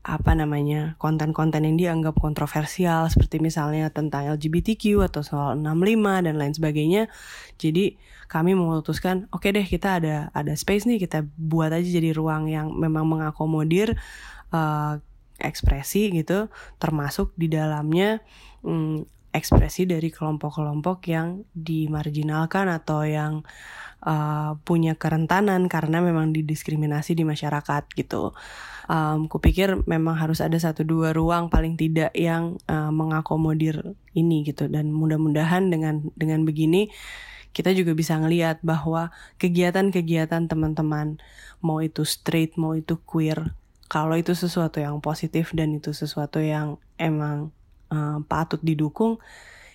apa 0.04 0.36
namanya 0.36 1.00
konten-konten 1.00 1.64
yang 1.64 1.76
dianggap 1.80 2.20
kontroversial 2.20 3.08
seperti 3.08 3.40
misalnya 3.40 3.88
tentang 3.88 4.36
LGBTQ 4.36 5.00
atau 5.00 5.24
soal 5.24 5.56
65 5.56 6.28
dan 6.28 6.34
lain 6.36 6.52
sebagainya. 6.52 7.08
Jadi 7.56 7.96
kami 8.28 8.52
memutuskan 8.52 9.24
oke 9.32 9.48
okay 9.48 9.56
deh 9.56 9.64
kita 9.64 10.00
ada 10.00 10.16
ada 10.36 10.52
space 10.52 10.84
nih 10.84 11.00
kita 11.00 11.24
buat 11.40 11.72
aja 11.72 11.88
jadi 11.88 12.12
ruang 12.12 12.52
yang 12.52 12.72
memang 12.76 13.08
mengakomodir 13.08 13.96
uh, 14.52 15.00
ekspresi 15.40 16.14
gitu 16.14 16.52
termasuk 16.78 17.34
di 17.34 17.50
dalamnya 17.50 18.22
mm, 18.62 19.13
ekspresi 19.34 19.90
dari 19.90 20.14
kelompok-kelompok 20.14 21.02
yang 21.10 21.42
dimarginalkan 21.50 22.70
atau 22.70 23.02
yang 23.02 23.42
uh, 24.06 24.54
punya 24.62 24.94
kerentanan 24.94 25.66
karena 25.66 25.98
memang 25.98 26.30
didiskriminasi 26.30 27.18
di 27.18 27.26
masyarakat 27.26 27.90
gitu. 27.98 28.30
Um, 28.86 29.26
kupikir 29.26 29.80
memang 29.90 30.14
harus 30.14 30.38
ada 30.38 30.54
satu 30.60 30.86
dua 30.86 31.10
ruang 31.10 31.50
paling 31.50 31.74
tidak 31.74 32.14
yang 32.14 32.62
uh, 32.70 32.94
mengakomodir 32.94 33.96
ini 34.14 34.46
gitu 34.46 34.70
dan 34.70 34.92
mudah-mudahan 34.92 35.72
dengan 35.72 36.12
dengan 36.14 36.44
begini 36.44 36.92
kita 37.54 37.70
juga 37.70 37.94
bisa 37.94 38.18
ngelihat 38.18 38.60
bahwa 38.60 39.14
kegiatan-kegiatan 39.40 40.50
teman-teman 40.50 41.16
mau 41.64 41.80
itu 41.80 42.04
straight 42.04 42.60
mau 42.60 42.76
itu 42.76 43.00
queer 43.08 43.56
kalau 43.88 44.18
itu 44.18 44.36
sesuatu 44.36 44.82
yang 44.82 44.98
positif 45.00 45.54
dan 45.56 45.72
itu 45.72 45.96
sesuatu 45.96 46.42
yang 46.42 46.76
emang 47.00 47.54
uh, 47.90 48.22
patut 48.24 48.60
didukung 48.62 49.18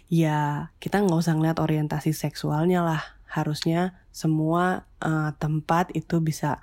ya 0.10 0.74
kita 0.82 1.06
nggak 1.06 1.22
usah 1.22 1.38
ngeliat 1.38 1.62
orientasi 1.62 2.12
seksualnya 2.12 2.82
lah. 2.82 3.02
Harusnya 3.30 4.02
semua 4.10 4.90
uh, 5.06 5.32
tempat 5.38 5.94
itu 5.94 6.18
bisa 6.18 6.58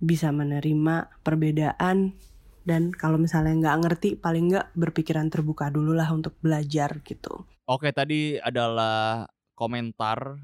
bisa 0.00 0.32
menerima 0.32 1.12
perbedaan. 1.20 2.16
Dan 2.62 2.94
kalau 2.94 3.20
misalnya 3.20 3.52
nggak 3.58 3.78
ngerti 3.84 4.08
paling 4.16 4.54
nggak 4.54 4.72
berpikiran 4.72 5.28
terbuka 5.28 5.68
dulu 5.68 5.92
lah 5.92 6.08
untuk 6.14 6.32
belajar 6.40 7.02
gitu. 7.04 7.44
Oke, 7.68 7.92
tadi 7.92 8.38
adalah 8.38 9.26
komentar 9.52 10.38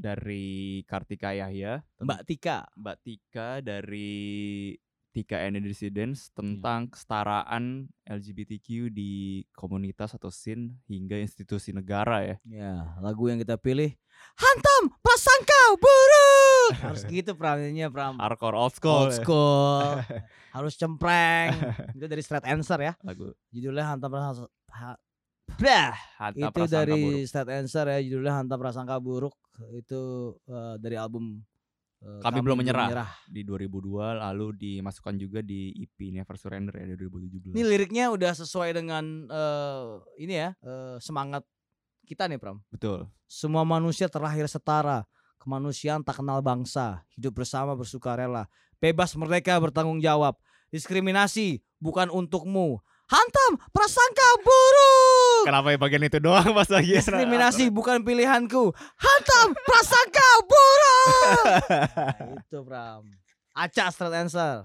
dari 0.00 0.80
Kartika 0.88 1.36
Yahya, 1.36 1.82
Mbak 2.00 2.20
Tika. 2.24 2.70
Mbak 2.78 2.98
Tika 3.04 3.48
dari 3.60 4.72
Tika 5.10 5.42
and 5.42 5.58
Dissidents 5.66 6.30
tentang 6.30 6.86
yeah. 6.86 6.90
kesetaraan 6.94 7.64
LGBTQ 8.06 8.94
di 8.94 9.42
komunitas 9.52 10.14
atau 10.14 10.30
scene 10.30 10.78
hingga 10.86 11.18
institusi 11.18 11.74
negara 11.74 12.22
ya. 12.22 12.36
Ya, 12.46 12.74
lagu 13.02 13.26
yang 13.26 13.42
kita 13.42 13.58
pilih 13.58 13.90
Hantam 14.38 14.94
Prasangka 15.02 15.62
Buruk. 15.82 16.72
Harus 16.78 17.02
gitu 17.10 17.34
perannya 17.34 17.90
Pram. 17.90 18.22
Hardcore 18.22 18.56
old 18.56 18.74
school. 18.74 19.10
Old 19.10 19.16
school. 19.18 19.98
Harus 20.56 20.78
cempreng. 20.78 21.58
Itu 21.98 22.06
dari 22.06 22.22
Straight 22.22 22.46
Answer 22.46 22.78
ya. 22.78 22.92
Lagu. 23.02 23.34
Judulnya 23.50 23.90
Hantam 23.90 24.14
Prasangka 24.14 24.98
Bah, 25.58 25.98
Hantam 26.22 26.54
itu 26.54 26.62
dari 26.70 27.26
Straight 27.26 27.50
Answer 27.50 27.84
ya 27.90 27.98
judulnya 28.06 28.38
Hantam 28.38 28.62
Prasangka 28.62 28.96
Buruk 29.02 29.34
itu 29.74 30.32
uh, 30.46 30.78
dari 30.78 30.94
album 30.94 31.42
kami, 32.00 32.24
kami 32.24 32.38
belum 32.40 32.58
menyerah, 32.64 32.88
menyerah 32.88 33.10
di 33.28 33.44
2002 33.44 34.24
lalu 34.24 34.46
dimasukkan 34.56 35.14
juga 35.20 35.44
di 35.44 35.68
EP 35.84 36.16
Never 36.16 36.32
Surrender 36.40 36.72
ya 36.72 36.86
di 36.88 36.96
2017. 36.96 37.52
Ini 37.52 37.64
liriknya 37.64 38.08
udah 38.08 38.32
sesuai 38.32 38.72
dengan 38.72 39.28
uh, 39.28 40.00
ini 40.16 40.32
ya 40.32 40.48
uh, 40.64 40.96
semangat 40.96 41.44
kita 42.08 42.24
nih 42.24 42.40
Pram. 42.40 42.64
Betul. 42.72 43.04
Semua 43.28 43.68
manusia 43.68 44.08
terlahir 44.08 44.48
setara, 44.48 45.04
kemanusiaan 45.36 46.00
tak 46.00 46.24
kenal 46.24 46.40
bangsa, 46.40 47.04
hidup 47.12 47.44
bersama 47.44 47.76
bersukarela, 47.76 48.48
bebas 48.80 49.12
merdeka 49.14 49.60
bertanggung 49.60 50.00
jawab. 50.00 50.40
Diskriminasi 50.72 51.60
bukan 51.82 52.08
untukmu, 52.08 52.80
hantam 53.12 53.52
prasangka 53.76 54.28
buruk. 54.40 55.09
Kenapa 55.46 55.68
ya 55.72 55.78
bagian 55.80 56.04
itu 56.04 56.18
doang 56.20 56.50
pas 56.52 56.68
lagi 56.68 56.96
Diskriminasi 56.98 57.72
bukan 57.72 58.02
pilihanku. 58.04 58.72
Hantam 58.98 59.48
prasangka 59.64 60.28
buruk. 60.46 61.42
nah, 61.70 62.36
itu 62.40 62.58
Bram. 62.64 63.04
Acak 63.56 63.88
straight 63.92 64.16
answer. 64.16 64.64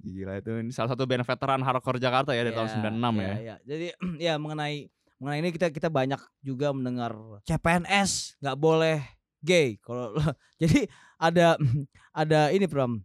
Gila 0.00 0.40
itu 0.40 0.50
ini 0.64 0.72
salah 0.72 0.96
satu 0.96 1.04
band 1.04 1.28
veteran 1.28 1.60
hardcore 1.60 2.00
Jakarta 2.00 2.32
ya 2.32 2.40
dari 2.40 2.56
yeah, 2.56 2.58
tahun 2.58 2.68
96 2.80 2.80
yeah, 2.80 3.12
ya. 3.12 3.34
Yeah. 3.36 3.58
Jadi 3.68 3.86
ya 4.32 4.34
mengenai 4.40 4.88
mengenai 5.20 5.38
ini 5.44 5.50
kita 5.52 5.68
kita 5.68 5.92
banyak 5.92 6.20
juga 6.40 6.72
mendengar 6.72 7.12
CPNS 7.44 8.40
nggak 8.40 8.56
boleh 8.56 8.98
gay. 9.44 9.76
Kalau 9.84 10.16
jadi 10.62 10.88
ada 11.20 11.60
ada 12.24 12.40
ini 12.52 12.64
Bram 12.64 13.04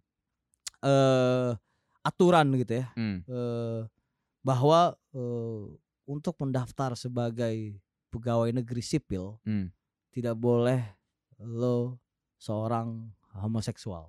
eh 0.86 0.88
uh, 0.88 1.52
aturan 2.06 2.48
gitu 2.56 2.80
ya. 2.80 2.86
Hmm. 2.96 3.26
Uh, 3.28 3.90
bahwa 4.46 4.94
uh, 5.18 5.74
untuk 6.06 6.38
mendaftar 6.42 6.94
sebagai 6.94 7.82
pegawai 8.14 8.54
negeri 8.54 8.82
sipil 8.82 9.42
hmm. 9.44 9.74
tidak 10.14 10.38
boleh 10.38 10.82
lo 11.42 12.00
seorang 12.40 13.12
homoseksual. 13.36 14.08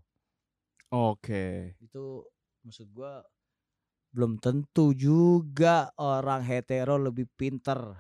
Oke. 0.95 1.19
Okay. 1.19 1.57
Itu 1.83 2.23
maksud 2.63 2.93
gua 2.95 3.25
belum 4.15 4.39
tentu 4.41 4.97
juga 4.97 5.91
orang 6.01 6.41
hetero 6.47 6.97
lebih 6.97 7.27
pinter 7.37 7.93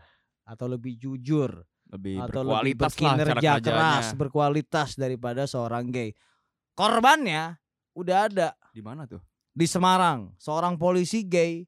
atau 0.47 0.67
lebih 0.71 0.97
jujur 0.97 1.51
lebih 1.91 2.19
atau 2.23 2.43
berkualitas 2.43 2.63
lebih 2.65 2.75
berkinerja 2.79 3.53
keras 3.63 4.07
berkualitas 4.15 4.89
daripada 4.95 5.45
seorang 5.45 5.91
gay. 5.91 6.15
Korbannya 6.77 7.59
udah 7.97 8.19
ada. 8.31 8.49
Di 8.71 8.85
mana 8.85 9.09
tuh? 9.09 9.23
Di 9.57 9.65
Semarang, 9.65 10.37
seorang 10.37 10.77
polisi 10.77 11.25
gay 11.25 11.65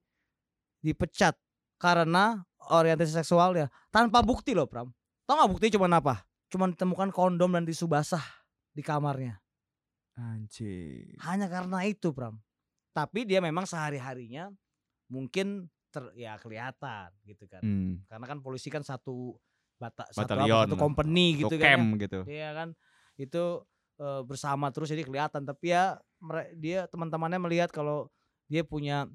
dipecat 0.85 1.35
karena 1.79 2.43
orientasi 2.69 3.23
seksualnya 3.23 3.71
tanpa 3.89 4.21
bukti 4.21 4.53
loh 4.53 4.67
Pram. 4.67 4.91
Tahu 5.25 5.35
nggak 5.35 5.51
bukti 5.51 5.67
cuma 5.73 5.89
apa? 5.89 6.27
Cuma 6.51 6.67
ditemukan 6.69 7.15
kondom 7.15 7.55
dan 7.55 7.65
tisu 7.65 7.87
basah 7.87 8.23
di 8.75 8.83
kamarnya. 8.83 9.39
Anjir. 10.19 11.15
Hanya 11.23 11.47
karena 11.47 11.87
itu 11.87 12.11
Pram. 12.11 12.37
Tapi 12.91 13.23
dia 13.25 13.39
memang 13.39 13.65
sehari-harinya 13.65 14.51
mungkin 15.09 15.71
ter 15.89 16.05
ya 16.19 16.37
kelihatan 16.37 17.09
gitu 17.25 17.47
kan. 17.47 17.63
Hmm. 17.63 18.03
Karena 18.11 18.27
kan 18.27 18.39
polisi 18.43 18.69
kan 18.69 18.83
satu 18.83 19.39
bata, 19.79 20.11
satu 20.11 20.35
apa, 20.35 20.67
satu 20.67 20.77
company 20.77 21.47
gitu 21.47 21.55
kan. 21.57 21.79
Ya. 21.79 21.97
gitu. 22.03 22.21
Iya 22.27 22.49
kan. 22.53 22.69
Itu 23.15 23.65
e, 23.97 24.07
bersama 24.27 24.69
terus 24.75 24.91
jadi 24.91 25.07
kelihatan 25.07 25.47
tapi 25.47 25.73
ya 25.73 26.03
dia 26.59 26.91
teman-temannya 26.91 27.39
melihat 27.39 27.71
kalau 27.71 28.11
dia 28.51 28.67
punya 28.67 29.07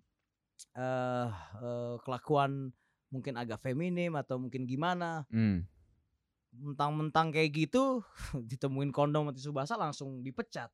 uh, 0.78 1.30
uh, 1.60 1.96
kelakuan 2.02 2.74
mungkin 3.14 3.38
agak 3.38 3.62
feminim 3.62 4.18
atau 4.18 4.42
mungkin 4.42 4.66
gimana. 4.66 5.26
Hmm. 5.30 5.66
Mentang-mentang 6.54 7.34
kayak 7.34 7.50
gitu 7.54 8.02
ditemuin 8.52 8.90
kondom 8.90 9.30
mati 9.30 9.42
subasa 9.42 9.78
langsung 9.78 10.26
dipecat. 10.26 10.70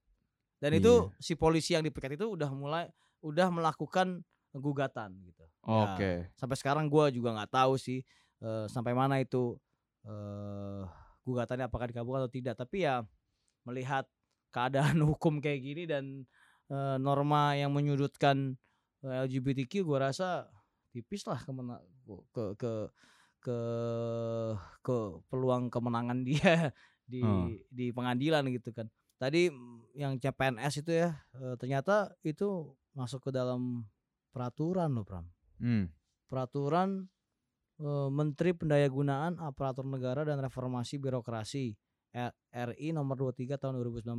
Dan 0.60 0.76
iya. 0.76 0.80
itu 0.84 0.94
si 1.20 1.40
polisi 1.40 1.76
yang 1.76 1.84
dipecat 1.84 2.20
itu 2.20 2.28
udah 2.28 2.52
mulai 2.52 2.88
udah 3.24 3.48
melakukan 3.52 4.24
gugatan 4.56 5.16
gitu. 5.24 5.46
Oke. 5.68 5.96
Okay. 5.96 6.16
Ya, 6.28 6.36
sampai 6.40 6.58
sekarang 6.60 6.86
gue 6.88 7.06
juga 7.16 7.36
nggak 7.36 7.52
tahu 7.52 7.80
sih 7.80 8.04
uh, 8.44 8.66
sampai 8.68 8.96
mana 8.96 9.20
itu 9.20 9.56
uh, 10.08 10.84
gugatannya 11.24 11.68
apakah 11.68 11.92
dikabulkan 11.92 12.28
atau 12.28 12.34
tidak. 12.34 12.56
Tapi 12.60 12.88
ya 12.88 13.04
melihat 13.68 14.08
keadaan 14.52 15.00
hukum 15.10 15.44
kayak 15.44 15.60
gini 15.64 15.84
dan 15.88 16.26
uh, 16.72 16.96
norma 17.00 17.56
yang 17.56 17.72
menyudutkan 17.72 18.60
LGBTQ 19.04 19.88
gue 19.88 19.98
rasa 20.00 20.48
tipis 20.92 21.24
lah 21.24 21.40
ke 21.40 21.52
mana 21.54 21.80
ke 22.34 22.44
ke 22.60 22.74
ke 23.40 23.60
ke 24.84 24.98
peluang 25.32 25.72
kemenangan 25.72 26.28
dia 26.28 26.76
di 27.12 27.24
hmm. 27.24 27.72
di 27.72 27.96
pengadilan 27.96 28.44
gitu 28.52 28.76
kan. 28.76 28.88
Tadi 29.20 29.52
yang 29.96 30.16
CPNS 30.16 30.84
itu 30.84 30.92
ya 30.96 31.16
ternyata 31.60 32.16
itu 32.24 32.76
masuk 32.96 33.28
ke 33.28 33.32
dalam 33.36 33.88
peraturan 34.32 34.92
loh 34.92 35.08
Pram. 35.08 35.26
Hmm. 35.60 35.92
Peraturan 36.30 37.10
e, 37.82 37.90
Menteri 38.08 38.56
Pendayagunaan 38.56 39.42
Aparatur 39.42 39.84
Negara 39.88 40.24
dan 40.24 40.40
Reformasi 40.40 41.02
Birokrasi 41.02 41.76
RI 42.50 42.90
nomor 42.90 43.18
23 43.18 43.60
tahun 43.62 43.78
2019 43.78 44.18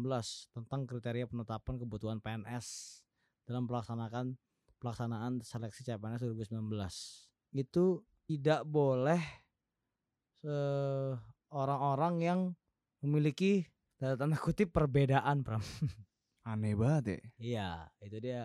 tentang 0.55 0.81
kriteria 0.87 1.27
penetapan 1.27 1.75
kebutuhan 1.81 2.19
PNS 2.23 3.01
dalam 3.51 3.67
melaksanakan 3.67 4.39
pelaksanaan 4.81 5.45
seleksi 5.45 5.85
CPNS 5.85 6.25
2019 6.25 6.57
itu 7.55 8.01
tidak 8.25 8.65
boleh 8.65 9.21
orang-orang 11.53 12.15
yang 12.25 12.41
memiliki 13.05 13.69
tanda 14.01 14.39
kutip 14.41 14.73
perbedaan 14.73 15.45
Pram. 15.45 15.61
Aneh 16.51 16.73
banget 16.73 17.05
ya. 17.05 17.21
Iya, 17.37 17.71
itu 18.01 18.17
dia. 18.17 18.41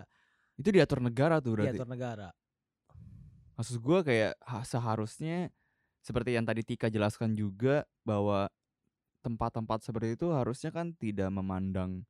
Itu 0.60 0.68
diatur 0.68 1.00
negara 1.00 1.40
tuh 1.40 1.56
berarti. 1.56 1.80
Diatur 1.80 1.88
negara. 1.88 2.28
Maksud 3.56 3.80
gue 3.80 3.98
kayak 4.04 4.36
seharusnya 4.68 5.48
seperti 6.04 6.36
yang 6.36 6.44
tadi 6.44 6.60
Tika 6.60 6.92
jelaskan 6.92 7.32
juga 7.32 7.88
bahwa 8.04 8.52
tempat-tempat 9.24 9.80
seperti 9.80 10.14
itu 10.14 10.28
harusnya 10.30 10.70
kan 10.70 10.92
tidak 10.92 11.32
memandang 11.32 12.04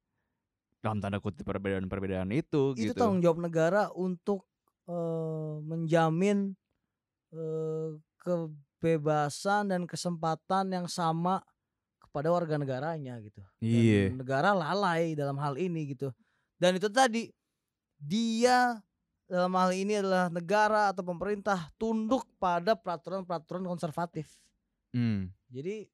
dalam 0.87 1.03
tanda 1.03 1.18
kutip 1.18 1.43
perbedaan-perbedaan 1.43 2.30
itu, 2.30 2.78
itu 2.78 2.95
gitu. 2.95 2.95
tanggung 2.95 3.18
jawab 3.18 3.43
negara 3.43 3.91
untuk 3.91 4.47
uh, 4.87 5.59
menjamin 5.66 6.55
uh, 7.34 7.99
kebebasan 8.22 9.74
dan 9.74 9.82
kesempatan 9.91 10.70
yang 10.70 10.87
sama 10.87 11.43
kepada 11.99 12.30
warga 12.30 12.55
negaranya 12.55 13.18
gitu. 13.18 13.43
Iya. 13.59 14.14
negara 14.14 14.55
lalai 14.55 15.18
dalam 15.18 15.34
hal 15.43 15.59
ini 15.59 15.91
gitu. 15.91 16.14
Dan 16.55 16.78
itu 16.78 16.87
tadi 16.87 17.34
dia 17.99 18.78
dalam 19.26 19.51
hal 19.59 19.74
ini 19.74 19.99
adalah 19.99 20.30
negara 20.30 20.95
atau 20.95 21.03
pemerintah 21.03 21.66
tunduk 21.74 22.22
pada 22.39 22.78
peraturan-peraturan 22.78 23.66
konservatif. 23.66 24.30
Hmm. 24.95 25.34
Jadi 25.51 25.91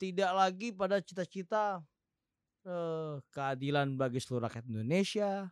tidak 0.00 0.32
lagi 0.32 0.72
pada 0.72 0.96
cita-cita 1.04 1.84
eh, 2.66 3.14
keadilan 3.32 3.96
bagi 3.96 4.18
seluruh 4.18 4.48
rakyat 4.48 4.66
Indonesia, 4.68 5.48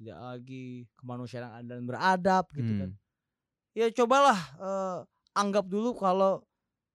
tidak 0.00 0.18
lagi 0.18 0.88
kemanusiaan 0.98 1.64
dan 1.64 1.84
beradab 1.86 2.48
gitu 2.52 2.72
kan. 2.74 2.90
hmm. 2.90 2.98
kan. 2.98 3.76
Ya 3.76 3.86
cobalah 3.90 4.38
eh, 4.58 4.98
anggap 5.34 5.66
dulu 5.66 5.94
kalau 5.98 6.46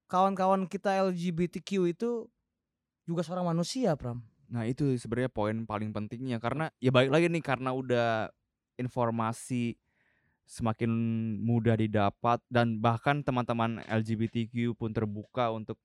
kawan-kawan 0.10 0.66
kita 0.66 1.06
LGBTQ 1.12 1.94
itu 1.94 2.26
juga 3.06 3.22
seorang 3.22 3.50
manusia, 3.50 3.94
Pram. 3.94 4.22
Nah, 4.50 4.66
itu 4.66 4.98
sebenarnya 4.98 5.30
poin 5.30 5.66
paling 5.66 5.94
pentingnya 5.94 6.42
karena 6.42 6.74
ya 6.82 6.90
baik 6.90 7.14
lagi 7.14 7.30
nih 7.30 7.44
karena 7.46 7.70
udah 7.70 8.34
informasi 8.82 9.78
semakin 10.50 10.90
mudah 11.46 11.78
didapat 11.78 12.42
dan 12.50 12.82
bahkan 12.82 13.22
teman-teman 13.22 13.86
LGBTQ 13.86 14.74
pun 14.74 14.90
terbuka 14.90 15.54
untuk 15.54 15.78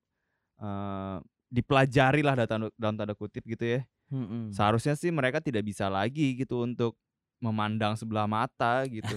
uh, 0.56 1.20
dipelajari 1.54 2.26
lah 2.26 2.34
dalam, 2.34 2.66
dalam 2.74 2.94
tanda 2.98 3.14
kutip 3.14 3.46
gitu 3.46 3.78
ya. 3.78 3.80
Hmm, 4.10 4.50
Seharusnya 4.50 4.98
sih 4.98 5.14
mereka 5.14 5.38
tidak 5.38 5.62
bisa 5.62 5.86
lagi 5.86 6.34
gitu 6.34 6.66
untuk 6.66 6.98
memandang 7.38 7.94
sebelah 7.94 8.26
mata 8.26 8.82
gitu. 8.90 9.14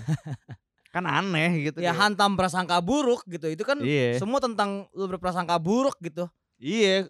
kan 0.93 1.03
aneh 1.03 1.69
gitu. 1.73 1.81
Ya 1.81 1.91
kayak. 1.91 1.97
hantam 1.97 2.37
prasangka 2.37 2.77
buruk 2.79 3.25
gitu. 3.25 3.49
Itu 3.49 3.65
kan 3.65 3.81
iya. 3.81 4.21
semua 4.21 4.37
tentang 4.37 4.85
lu 4.93 5.09
berprasangka 5.09 5.57
buruk 5.57 5.97
gitu. 5.99 6.29
Iya, 6.61 7.09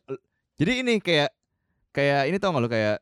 Jadi 0.58 0.72
ini 0.84 0.94
kayak 1.00 1.32
kayak 1.96 2.22
ini 2.28 2.38
tau 2.42 2.52
gak 2.52 2.64
lo 2.64 2.70
kayak 2.72 2.98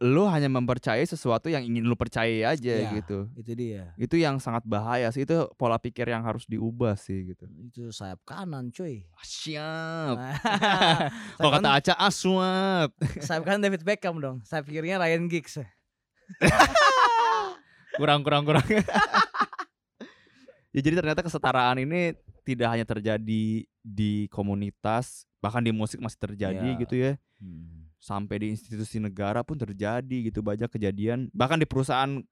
lu 0.00 0.24
hanya 0.24 0.48
mempercayai 0.48 1.04
sesuatu 1.04 1.46
yang 1.46 1.60
ingin 1.60 1.84
lu 1.84 1.92
percayai 1.92 2.40
aja 2.40 2.72
Ya, 2.72 2.88
gitu. 2.90 3.28
Itu 3.36 3.52
dia. 3.52 3.92
Itu 3.94 4.16
yang 4.16 4.40
sangat 4.40 4.64
bahaya 4.64 5.12
sih. 5.12 5.22
Itu 5.22 5.52
pola 5.54 5.76
pikir 5.76 6.08
yang 6.08 6.24
harus 6.24 6.48
diubah 6.48 6.96
sih 6.96 7.30
gitu. 7.30 7.44
Itu 7.60 7.92
sayap 7.92 8.24
kanan, 8.24 8.72
cuy. 8.72 9.04
Siap. 9.20 10.16
Sayap 11.36 11.36
Kalau 11.36 11.50
kata 11.52 11.68
Aca 11.76 11.94
aswap. 12.00 12.88
sayap 13.28 13.44
kanan 13.44 13.60
David 13.60 13.84
Beckham 13.84 14.16
dong. 14.16 14.40
Sayap 14.42 14.64
kirinya 14.64 14.96
Ryan 14.98 15.28
Giggs. 15.28 15.60
kurang 17.96 18.24
kurang 18.24 18.48
kurang. 18.48 18.64
ya 20.70 20.80
jadi 20.80 20.94
ternyata 20.96 21.20
kesetaraan 21.20 21.82
ini 21.82 22.14
tidak 22.46 22.68
hanya 22.72 22.86
terjadi 22.88 23.44
di 23.80 24.12
komunitas, 24.32 25.28
bahkan 25.38 25.60
di 25.60 25.70
musik 25.70 26.00
masih 26.00 26.16
terjadi 26.16 26.68
Ya. 26.72 26.78
gitu 26.80 26.94
ya. 26.96 27.12
Hmm. 27.36 27.79
Sampai 28.00 28.40
di 28.40 28.46
institusi 28.48 28.96
negara 28.96 29.44
pun 29.44 29.54
terjadi 29.54 30.16
gitu 30.24 30.40
banyak 30.40 30.66
kejadian. 30.66 31.28
Bahkan 31.30 31.60
di 31.60 31.68
perusahaan 31.68 32.24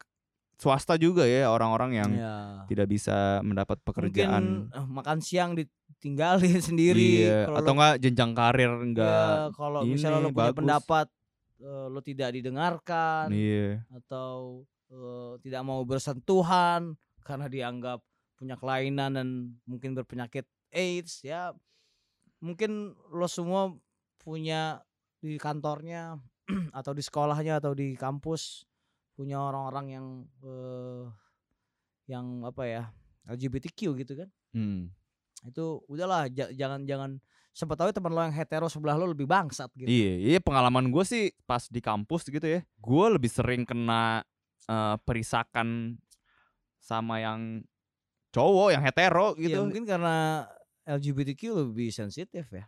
swasta 0.57 0.97
juga 0.97 1.23
ya 1.23 1.47
orang-orang 1.47 1.91
yang 1.95 2.11
Ya. 2.11 2.35
tidak 2.67 2.89
bisa 2.89 3.39
mendapat 3.41 3.79
pekerjaan. 3.81 4.67
Mungkin 4.67 4.75
eh, 4.75 4.87
makan 4.91 5.19
siang 5.21 5.53
ditinggalin 5.53 6.59
sendiri. 6.65 7.23
Iya, 7.23 7.47
Kalau 7.47 7.59
atau 7.59 7.69
lo- 7.69 7.77
enggak 7.77 7.95
jenjang 8.01 8.33
karir 8.33 8.67
ya, 8.67 8.81
enggak. 8.81 9.37
kalau 9.53 9.81
ini, 9.83 9.93
misalnya 9.95 10.19
lo 10.19 10.29
punya 10.29 10.41
bagus. 10.43 10.59
pendapat 10.59 11.07
eh, 11.61 11.87
lo 11.87 12.01
tidak 12.01 12.31
didengarkan 12.33 13.27
Iya. 13.29 13.85
atau 13.95 14.65
eh, 14.89 15.33
tidak 15.39 15.63
mau 15.63 15.85
bersentuhan 15.85 16.97
karena 17.21 17.47
dianggap 17.47 18.01
punya 18.35 18.55
kelainan 18.55 19.11
dan 19.13 19.29
mungkin 19.63 19.93
berpenyakit 19.93 20.43
AIDS 20.71 21.21
ya 21.21 21.53
mungkin 22.39 22.71
lo 23.09 23.27
semua 23.27 23.75
punya 24.17 24.79
di 25.19 25.37
kantornya 25.37 26.17
atau 26.79 26.93
di 26.93 27.03
sekolahnya 27.03 27.59
atau 27.59 27.73
di 27.73 27.95
kampus 27.95 28.65
punya 29.13 29.39
orang-orang 29.39 29.87
yang 29.91 30.07
eh, 30.41 31.05
yang 32.09 32.27
apa 32.43 32.63
ya 32.65 32.83
LGBTQ 33.27 33.79
gitu 33.97 34.15
kan 34.17 34.29
Hmm. 34.49 34.89
itu 35.45 35.85
udahlah 35.87 36.25
ja- 36.29 36.49
jangan 36.51 36.83
jangan 36.83 37.11
sempat 37.53 37.77
tahu 37.77 37.93
teman 37.93 38.11
lo 38.11 38.23
yang 38.23 38.33
hetero 38.33 38.65
sebelah 38.67 38.97
lo 38.97 39.07
lebih 39.07 39.27
bangsat 39.27 39.69
gitu 39.77 39.85
Iya, 39.85 40.13
iya 40.17 40.39
pengalaman 40.41 40.89
gue 40.89 41.05
sih 41.05 41.31
pas 41.45 41.61
di 41.65 41.79
kampus 41.79 42.27
gitu 42.27 42.43
ya. 42.43 42.65
Gue 42.77 43.07
lebih 43.11 43.29
sering 43.29 43.63
kena 43.63 44.25
eh, 44.65 44.97
perisakan 45.03 45.99
sama 46.79 47.19
yang 47.19 47.61
cowok 48.31 48.73
yang 48.73 48.83
hetero 48.83 49.37
Ya, 49.37 49.53
gitu. 49.53 49.61
mungkin 49.63 49.85
karena 49.85 50.49
LGBTQ 50.87 51.41
lebih 51.67 51.91
sensitif 51.91 52.49
ya. 52.49 52.65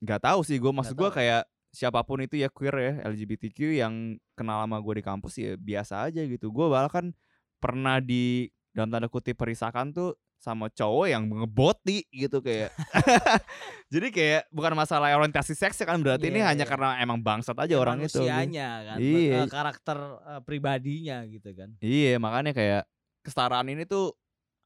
Gak 0.00 0.24
tahu 0.24 0.40
sih 0.40 0.56
gue 0.56 0.72
maksud 0.72 0.94
Nggak 0.94 1.02
gue 1.04 1.10
kayak 1.12 1.42
siapa 1.78 2.02
pun 2.02 2.18
itu 2.18 2.34
ya 2.34 2.50
queer 2.50 2.74
ya 2.74 2.92
LGBTQ 3.06 3.58
yang 3.78 3.94
kenal 4.34 4.66
sama 4.66 4.82
gue 4.82 4.98
di 4.98 5.04
kampus 5.06 5.38
ya 5.38 5.54
biasa 5.54 6.10
aja 6.10 6.26
gitu. 6.26 6.50
Gue 6.50 6.66
bahkan 6.66 7.14
pernah 7.62 8.02
di 8.02 8.50
dalam 8.74 8.90
tanda 8.90 9.06
kutip 9.06 9.38
perisakan 9.38 9.94
tuh 9.94 10.18
sama 10.38 10.66
cowok 10.70 11.06
yang 11.06 11.30
ngeboti 11.30 12.02
gitu 12.10 12.42
kayak. 12.42 12.74
Jadi 13.94 14.10
kayak 14.10 14.42
bukan 14.50 14.74
masalah 14.74 15.14
orientasi 15.14 15.54
seks 15.54 15.78
kan 15.82 15.98
berarti 15.98 16.30
ini 16.30 16.42
Iya, 16.42 16.50
hanya 16.50 16.64
iya. 16.66 16.70
karena 16.70 16.88
emang 16.98 17.18
bangsat 17.22 17.54
aja 17.54 17.74
Ya, 17.74 17.78
orang 17.78 18.02
itu. 18.02 18.22
manusianya 18.22 18.68
kan, 18.86 18.96
be- 18.98 19.06
Iya. 19.06 19.38
eh, 19.42 19.46
karakter 19.46 19.98
eh, 20.18 20.40
pribadinya 20.42 21.16
gitu 21.26 21.50
kan. 21.54 21.74
Iya, 21.78 22.18
makanya 22.18 22.54
kayak 22.54 22.82
kesetaraan 23.22 23.66
ini 23.70 23.86
tuh 23.86 24.14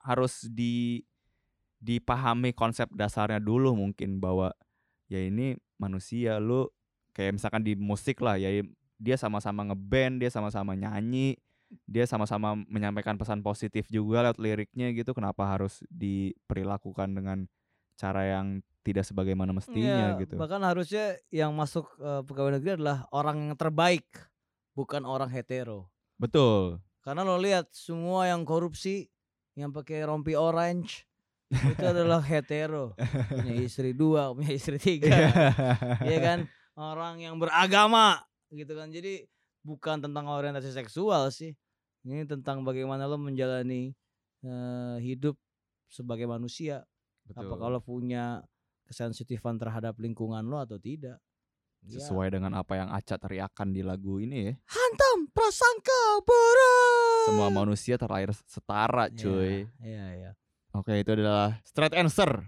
harus 0.01 0.45
di 0.49 1.05
dipahami 1.77 2.55
konsep 2.55 2.87
dasarnya 2.95 3.43
dulu 3.43 3.75
mungkin 3.75 4.23
bahwa 4.23 4.55
ya 5.11 5.19
ini 5.19 5.59
manusia 5.77 6.39
lu 6.39 6.69
kayak 7.13 7.37
misalkan 7.37 7.63
di 7.65 7.77
musik 7.77 8.21
lah 8.21 8.37
ya 8.41 8.65
dia 9.03 9.17
sama-sama 9.19 9.67
ngeband, 9.67 10.23
dia 10.23 10.31
sama-sama 10.31 10.79
nyanyi, 10.79 11.35
dia 11.91 12.07
sama-sama 12.07 12.55
menyampaikan 12.71 13.19
pesan 13.19 13.43
positif 13.43 13.91
juga 13.91 14.23
lewat 14.23 14.39
liriknya 14.39 14.95
gitu. 14.95 15.11
Kenapa 15.11 15.43
harus 15.51 15.83
diperlakukan 15.91 17.11
dengan 17.11 17.51
cara 17.99 18.23
yang 18.39 18.63
tidak 18.87 19.03
sebagaimana 19.07 19.51
mestinya 19.51 20.15
Iya, 20.15 20.23
gitu. 20.23 20.35
Bahkan 20.39 20.63
harusnya 20.63 21.19
yang 21.35 21.51
masuk 21.55 21.91
eh, 21.99 22.23
pegawai 22.23 22.63
negeri 22.63 22.79
adalah 22.79 23.11
orang 23.11 23.51
yang 23.51 23.59
terbaik, 23.59 24.07
bukan 24.79 25.03
orang 25.03 25.31
hetero. 25.31 25.91
Betul. 26.15 26.79
Karena 27.03 27.27
lo 27.27 27.35
lihat 27.43 27.75
semua 27.75 28.31
yang 28.31 28.47
korupsi, 28.47 29.11
yang 29.59 29.75
pakai 29.75 30.07
rompi 30.07 30.39
orange 30.39 31.11
itu 31.51 31.83
adalah 31.83 32.23
hetero, 32.31 32.95
punya 33.27 33.55
istri 33.67 33.91
dua, 33.91 34.31
punya 34.31 34.55
istri 34.55 34.79
tiga. 34.79 35.11
Iya 36.07 36.19
kan 36.23 36.39
orang 36.75 37.21
yang 37.21 37.37
beragama 37.37 38.23
gitu 38.51 38.73
kan 38.73 38.89
jadi 38.89 39.25
bukan 39.63 40.03
tentang 40.03 40.27
orientasi 40.27 40.73
seksual 40.73 41.31
sih 41.31 41.53
ini 42.03 42.27
tentang 42.27 42.63
bagaimana 42.63 43.07
lo 43.07 43.17
menjalani 43.17 43.93
eh, 44.43 44.97
hidup 45.01 45.37
sebagai 45.87 46.27
manusia 46.27 46.83
Betul. 47.29 47.47
apa 47.47 47.55
kalau 47.57 47.79
punya 47.79 48.43
kesensitifan 48.85 49.57
terhadap 49.57 49.95
lingkungan 49.97 50.43
lo 50.43 50.59
atau 50.59 50.77
tidak 50.77 51.19
Ya. 51.83 51.99
Sesuai 51.99 52.31
dengan 52.31 52.55
apa 52.55 52.79
yang 52.79 52.95
Aca 52.95 53.19
teriakan 53.19 53.75
di 53.75 53.83
lagu 53.83 54.23
ini 54.23 54.47
ya. 54.47 54.55
hantam 54.71 55.27
prasangka 55.35 56.23
buruk 56.23 57.27
Semua 57.27 57.51
manusia 57.51 57.99
terlahir 57.99 58.31
setara, 58.47 59.11
Iya, 59.11 59.19
cuy. 59.19 59.55
iya 59.83 60.07
iya 60.15 60.31
Oke, 60.79 61.03
itu 61.03 61.11
adalah 61.11 61.59
straight 61.67 61.91
answer. 61.99 62.47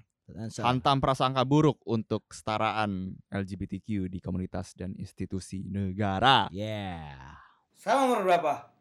Hantam 0.64 1.04
prasangka 1.04 1.44
buruk 1.44 1.84
untuk 1.84 2.24
kesetaraan 2.32 3.12
LGBTQ 3.28 4.08
di 4.08 4.18
komunitas 4.24 4.72
dan 4.72 4.96
institusi 4.96 5.60
negara. 5.68 6.48
yeah 6.48 7.36
Sama 7.76 8.08
nomor 8.08 8.24
berapa? 8.24 8.72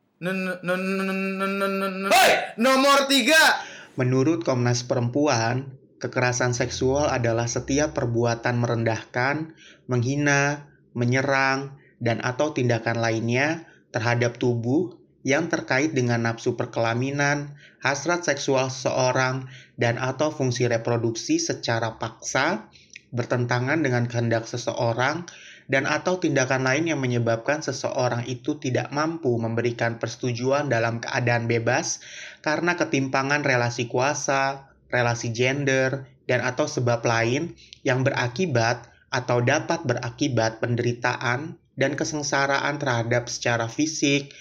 Hei, 2.08 2.32
nomor 2.56 3.12
tiga. 3.12 3.60
Menurut 4.00 4.48
Komnas 4.48 4.88
Perempuan, 4.88 5.76
kekerasan 6.00 6.56
seksual 6.56 7.12
adalah 7.12 7.52
setiap 7.52 7.92
perbuatan 7.92 8.56
merendahkan, 8.56 9.52
menghina, 9.92 10.72
menyerang, 10.96 11.76
dan 12.00 12.24
atau 12.24 12.56
tindakan 12.56 13.04
lainnya 13.04 13.68
terhadap 13.92 14.40
tubuh 14.40 15.03
yang 15.24 15.48
terkait 15.48 15.96
dengan 15.96 16.24
nafsu 16.28 16.60
perkelaminan, 16.60 17.56
hasrat 17.80 18.28
seksual 18.28 18.68
seseorang, 18.68 19.48
dan 19.80 19.96
atau 19.96 20.30
fungsi 20.30 20.68
reproduksi 20.68 21.40
secara 21.40 21.96
paksa, 21.96 22.68
bertentangan 23.16 23.80
dengan 23.80 24.04
kehendak 24.06 24.44
seseorang, 24.46 25.24
dan 25.72 25.88
atau 25.88 26.20
tindakan 26.20 26.68
lain 26.68 26.92
yang 26.92 27.00
menyebabkan 27.00 27.64
seseorang 27.64 28.28
itu 28.28 28.60
tidak 28.60 28.92
mampu 28.92 29.32
memberikan 29.40 29.96
persetujuan 29.96 30.68
dalam 30.68 31.00
keadaan 31.00 31.48
bebas 31.48 32.04
karena 32.44 32.76
ketimpangan 32.76 33.48
relasi 33.48 33.88
kuasa, 33.88 34.68
relasi 34.92 35.32
gender, 35.32 36.04
dan 36.28 36.44
atau 36.44 36.68
sebab 36.68 37.04
lain 37.08 37.56
yang 37.88 38.04
berakibat 38.04 38.92
atau 39.08 39.40
dapat 39.40 39.86
berakibat 39.88 40.60
penderitaan 40.60 41.56
dan 41.80 41.92
kesengsaraan 41.98 42.78
terhadap 42.78 43.30
secara 43.30 43.70
fisik, 43.70 44.34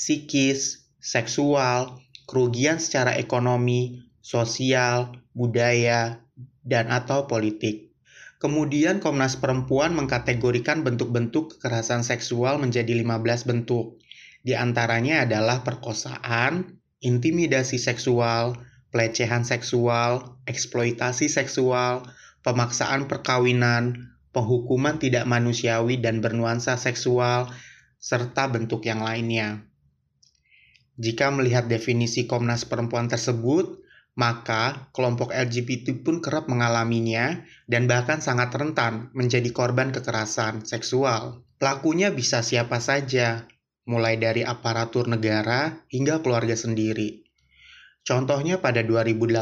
psikis, 0.00 0.88
seksual, 0.96 2.00
kerugian 2.24 2.80
secara 2.80 3.20
ekonomi, 3.20 4.08
sosial, 4.24 5.12
budaya, 5.36 6.24
dan 6.64 6.88
atau 6.88 7.28
politik. 7.28 7.92
Kemudian 8.40 9.04
Komnas 9.04 9.36
Perempuan 9.36 9.92
mengkategorikan 9.92 10.80
bentuk-bentuk 10.80 11.60
kekerasan 11.60 12.00
seksual 12.00 12.56
menjadi 12.56 12.96
15 12.96 13.44
bentuk. 13.44 14.00
Di 14.40 14.56
antaranya 14.56 15.28
adalah 15.28 15.60
perkosaan, 15.60 16.80
intimidasi 17.04 17.76
seksual, 17.76 18.56
pelecehan 18.88 19.44
seksual, 19.44 20.40
eksploitasi 20.48 21.28
seksual, 21.28 22.08
pemaksaan 22.40 23.04
perkawinan, 23.04 24.16
penghukuman 24.32 24.96
tidak 24.96 25.28
manusiawi 25.28 26.00
dan 26.00 26.24
bernuansa 26.24 26.80
seksual, 26.80 27.52
serta 28.00 28.48
bentuk 28.48 28.88
yang 28.88 29.04
lainnya. 29.04 29.69
Jika 31.00 31.32
melihat 31.32 31.64
definisi 31.64 32.28
Komnas 32.28 32.68
Perempuan 32.68 33.08
tersebut, 33.08 33.80
maka 34.20 34.92
kelompok 34.92 35.32
LGBT 35.32 36.04
pun 36.04 36.20
kerap 36.20 36.52
mengalaminya 36.52 37.40
dan 37.64 37.88
bahkan 37.88 38.20
sangat 38.20 38.52
rentan 38.52 39.08
menjadi 39.16 39.48
korban 39.48 39.96
kekerasan 39.96 40.68
seksual. 40.68 41.40
Pelakunya 41.56 42.12
bisa 42.12 42.44
siapa 42.44 42.84
saja, 42.84 43.48
mulai 43.88 44.20
dari 44.20 44.44
aparatur 44.44 45.08
negara 45.08 45.88
hingga 45.88 46.20
keluarga 46.20 46.52
sendiri. 46.52 47.24
Contohnya 48.04 48.60
pada 48.60 48.84
2018, 48.84 49.40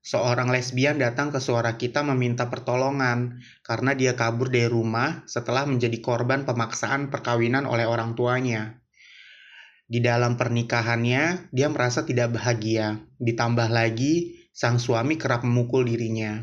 seorang 0.00 0.48
lesbian 0.48 0.96
datang 0.96 1.36
ke 1.36 1.40
suara 1.42 1.76
kita 1.76 2.00
meminta 2.00 2.48
pertolongan 2.48 3.44
karena 3.60 3.92
dia 3.92 4.16
kabur 4.16 4.48
dari 4.48 4.72
rumah 4.72 5.20
setelah 5.28 5.68
menjadi 5.68 6.00
korban 6.00 6.48
pemaksaan 6.48 7.12
perkawinan 7.12 7.68
oleh 7.68 7.84
orang 7.84 8.16
tuanya. 8.16 8.85
Di 9.86 10.02
dalam 10.02 10.34
pernikahannya, 10.34 11.54
dia 11.54 11.68
merasa 11.70 12.02
tidak 12.02 12.34
bahagia. 12.34 13.06
Ditambah 13.22 13.70
lagi, 13.70 14.42
sang 14.50 14.82
suami 14.82 15.14
kerap 15.14 15.46
memukul 15.46 15.86
dirinya. 15.86 16.42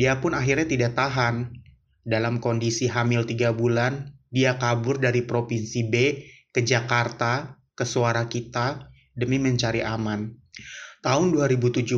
Dia 0.00 0.18
pun 0.18 0.32
akhirnya 0.32 0.64
tidak 0.68 0.96
tahan. 0.96 1.62
dalam 2.04 2.36
kondisi 2.36 2.84
hamil 2.84 3.24
tiga 3.24 3.56
bulan, 3.56 4.12
dia 4.28 4.60
kabur 4.60 5.00
dari 5.00 5.24
provinsi 5.24 5.88
B 5.88 5.94
ke 6.52 6.60
Jakarta, 6.60 7.56
ke 7.72 7.88
suara 7.88 8.28
kita, 8.28 8.92
demi 9.16 9.40
mencari 9.40 9.80
aman. 9.80 10.28
Tahun 11.00 11.26
2017, 11.32 11.96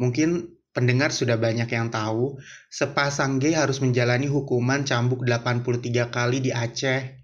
mungkin 0.00 0.56
pendengar 0.72 1.12
sudah 1.12 1.36
banyak 1.36 1.68
yang 1.68 1.92
tahu, 1.92 2.40
sepasang 2.72 3.36
G 3.44 3.52
harus 3.52 3.84
menjalani 3.84 4.24
hukuman 4.24 4.88
cambuk 4.88 5.20
83 5.28 6.08
kali 6.08 6.40
di 6.40 6.50
Aceh. 6.56 7.19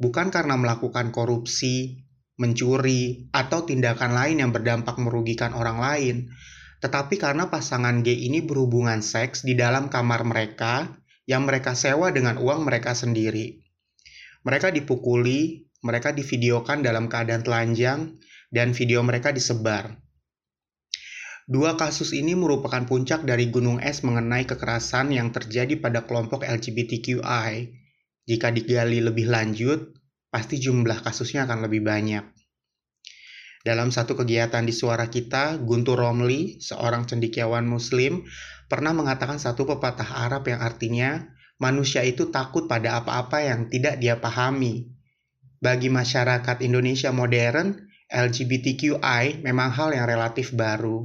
Bukan 0.00 0.32
karena 0.32 0.56
melakukan 0.56 1.12
korupsi, 1.12 2.00
mencuri, 2.40 3.28
atau 3.36 3.68
tindakan 3.68 4.16
lain 4.16 4.40
yang 4.40 4.50
berdampak 4.50 4.96
merugikan 4.96 5.52
orang 5.52 5.76
lain, 5.76 6.16
tetapi 6.80 7.20
karena 7.20 7.52
pasangan 7.52 8.00
G 8.00 8.16
ini 8.16 8.40
berhubungan 8.40 9.04
seks 9.04 9.44
di 9.44 9.52
dalam 9.52 9.92
kamar 9.92 10.24
mereka 10.24 10.88
yang 11.28 11.44
mereka 11.44 11.76
sewa 11.76 12.08
dengan 12.08 12.40
uang 12.40 12.64
mereka 12.64 12.96
sendiri. 12.96 13.60
Mereka 14.40 14.72
dipukuli, 14.72 15.68
mereka 15.84 16.16
divideokan 16.16 16.80
dalam 16.80 17.12
keadaan 17.12 17.44
telanjang, 17.44 18.16
dan 18.48 18.72
video 18.72 19.04
mereka 19.04 19.30
disebar. 19.36 20.00
Dua 21.50 21.74
kasus 21.74 22.14
ini 22.14 22.38
merupakan 22.38 22.86
puncak 22.86 23.26
dari 23.26 23.50
gunung 23.50 23.82
es 23.82 24.06
mengenai 24.06 24.46
kekerasan 24.46 25.10
yang 25.10 25.34
terjadi 25.34 25.76
pada 25.82 26.06
kelompok 26.06 26.46
LGBTQI. 26.46 27.79
Jika 28.30 28.54
digali 28.54 29.02
lebih 29.02 29.26
lanjut, 29.26 29.90
pasti 30.30 30.62
jumlah 30.62 31.02
kasusnya 31.02 31.50
akan 31.50 31.66
lebih 31.66 31.82
banyak. 31.82 32.22
Dalam 33.66 33.90
satu 33.90 34.14
kegiatan 34.14 34.62
di 34.62 34.70
suara 34.70 35.10
kita, 35.10 35.58
Guntur 35.58 35.98
Romli, 35.98 36.62
seorang 36.62 37.10
cendikiawan 37.10 37.66
muslim, 37.66 38.22
pernah 38.70 38.94
mengatakan 38.94 39.42
satu 39.42 39.66
pepatah 39.66 40.30
Arab 40.30 40.46
yang 40.46 40.62
artinya 40.62 41.26
manusia 41.58 42.06
itu 42.06 42.30
takut 42.30 42.70
pada 42.70 43.02
apa-apa 43.02 43.42
yang 43.42 43.66
tidak 43.66 43.98
dia 43.98 44.22
pahami. 44.22 44.94
Bagi 45.58 45.90
masyarakat 45.90 46.62
Indonesia 46.62 47.10
modern, 47.10 47.90
LGBTQI 48.14 49.42
memang 49.42 49.74
hal 49.74 49.90
yang 49.90 50.06
relatif 50.06 50.54
baru. 50.54 51.04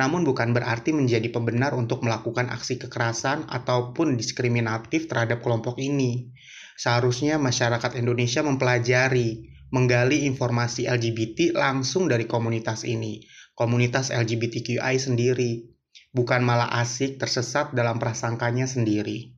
Namun 0.00 0.24
bukan 0.24 0.56
berarti 0.56 0.96
menjadi 0.96 1.28
pembenar 1.28 1.76
untuk 1.76 2.00
melakukan 2.00 2.48
aksi 2.48 2.80
kekerasan 2.80 3.50
ataupun 3.52 4.16
diskriminatif 4.16 5.10
terhadap 5.10 5.44
kelompok 5.44 5.76
ini. 5.76 6.32
Seharusnya 6.76 7.36
masyarakat 7.36 7.98
Indonesia 7.98 8.40
mempelajari 8.40 9.52
menggali 9.72 10.28
informasi 10.28 10.84
LGBT 10.84 11.56
langsung 11.56 12.06
dari 12.06 12.28
komunitas 12.28 12.84
ini, 12.84 13.24
komunitas 13.56 14.12
LGBTQI 14.12 14.94
sendiri, 15.00 15.64
bukan 16.12 16.44
malah 16.44 16.68
asik 16.84 17.16
tersesat 17.16 17.72
dalam 17.72 17.96
prasangkanya 17.96 18.68
sendiri. 18.68 19.32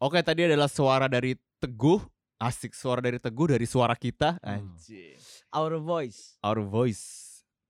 Oke, 0.00 0.24
tadi 0.24 0.48
adalah 0.48 0.72
suara 0.72 1.06
dari 1.06 1.36
Teguh, 1.60 2.00
asik 2.40 2.72
suara 2.72 3.04
dari 3.04 3.20
Teguh 3.20 3.52
dari 3.52 3.66
suara 3.68 3.92
kita. 3.92 4.40
Hmm. 4.40 4.72
Anjir. 4.72 5.20
Our 5.52 5.76
voice. 5.76 6.40
Our 6.40 6.64
voice. 6.64 7.04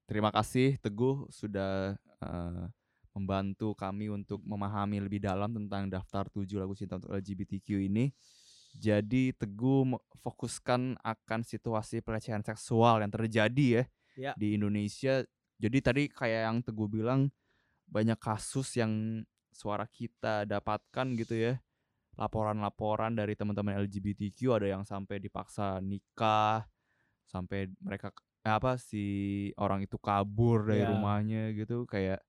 Terima 0.06 0.30
kasih 0.30 0.78
Teguh 0.78 1.26
sudah 1.34 1.98
uh, 2.22 2.64
membantu 3.18 3.74
kami 3.74 4.06
untuk 4.06 4.38
memahami 4.46 5.02
lebih 5.02 5.18
dalam 5.18 5.50
tentang 5.50 5.90
daftar 5.90 6.30
7 6.30 6.46
lagu 6.62 6.78
cinta 6.78 7.02
untuk 7.02 7.10
LGBTQ 7.10 7.90
ini. 7.90 8.14
Jadi 8.78 9.34
Teguh 9.34 9.98
fokuskan 10.22 11.02
akan 11.02 11.40
situasi 11.42 11.98
pelecehan 11.98 12.46
seksual 12.46 13.02
yang 13.02 13.10
terjadi 13.10 13.82
ya, 13.82 13.84
ya 14.14 14.32
di 14.38 14.54
Indonesia. 14.54 15.26
Jadi 15.58 15.78
tadi 15.82 16.02
kayak 16.06 16.42
yang 16.46 16.58
Teguh 16.62 16.86
bilang 16.86 17.34
banyak 17.90 18.16
kasus 18.22 18.78
yang 18.78 19.24
suara 19.50 19.90
kita 19.90 20.46
dapatkan 20.46 21.06
gitu 21.18 21.34
ya. 21.34 21.54
Laporan-laporan 22.18 23.14
dari 23.14 23.38
teman-teman 23.38 23.78
LGBTQ 23.86 24.38
ada 24.62 24.66
yang 24.66 24.82
sampai 24.82 25.22
dipaksa 25.22 25.78
nikah, 25.78 26.66
sampai 27.30 27.70
mereka 27.78 28.10
eh, 28.42 28.54
apa 28.54 28.74
si 28.78 29.04
orang 29.54 29.86
itu 29.86 29.98
kabur 29.98 30.66
dari 30.66 30.82
ya. 30.82 30.90
rumahnya 30.90 31.54
gitu 31.54 31.86
kayak 31.86 32.22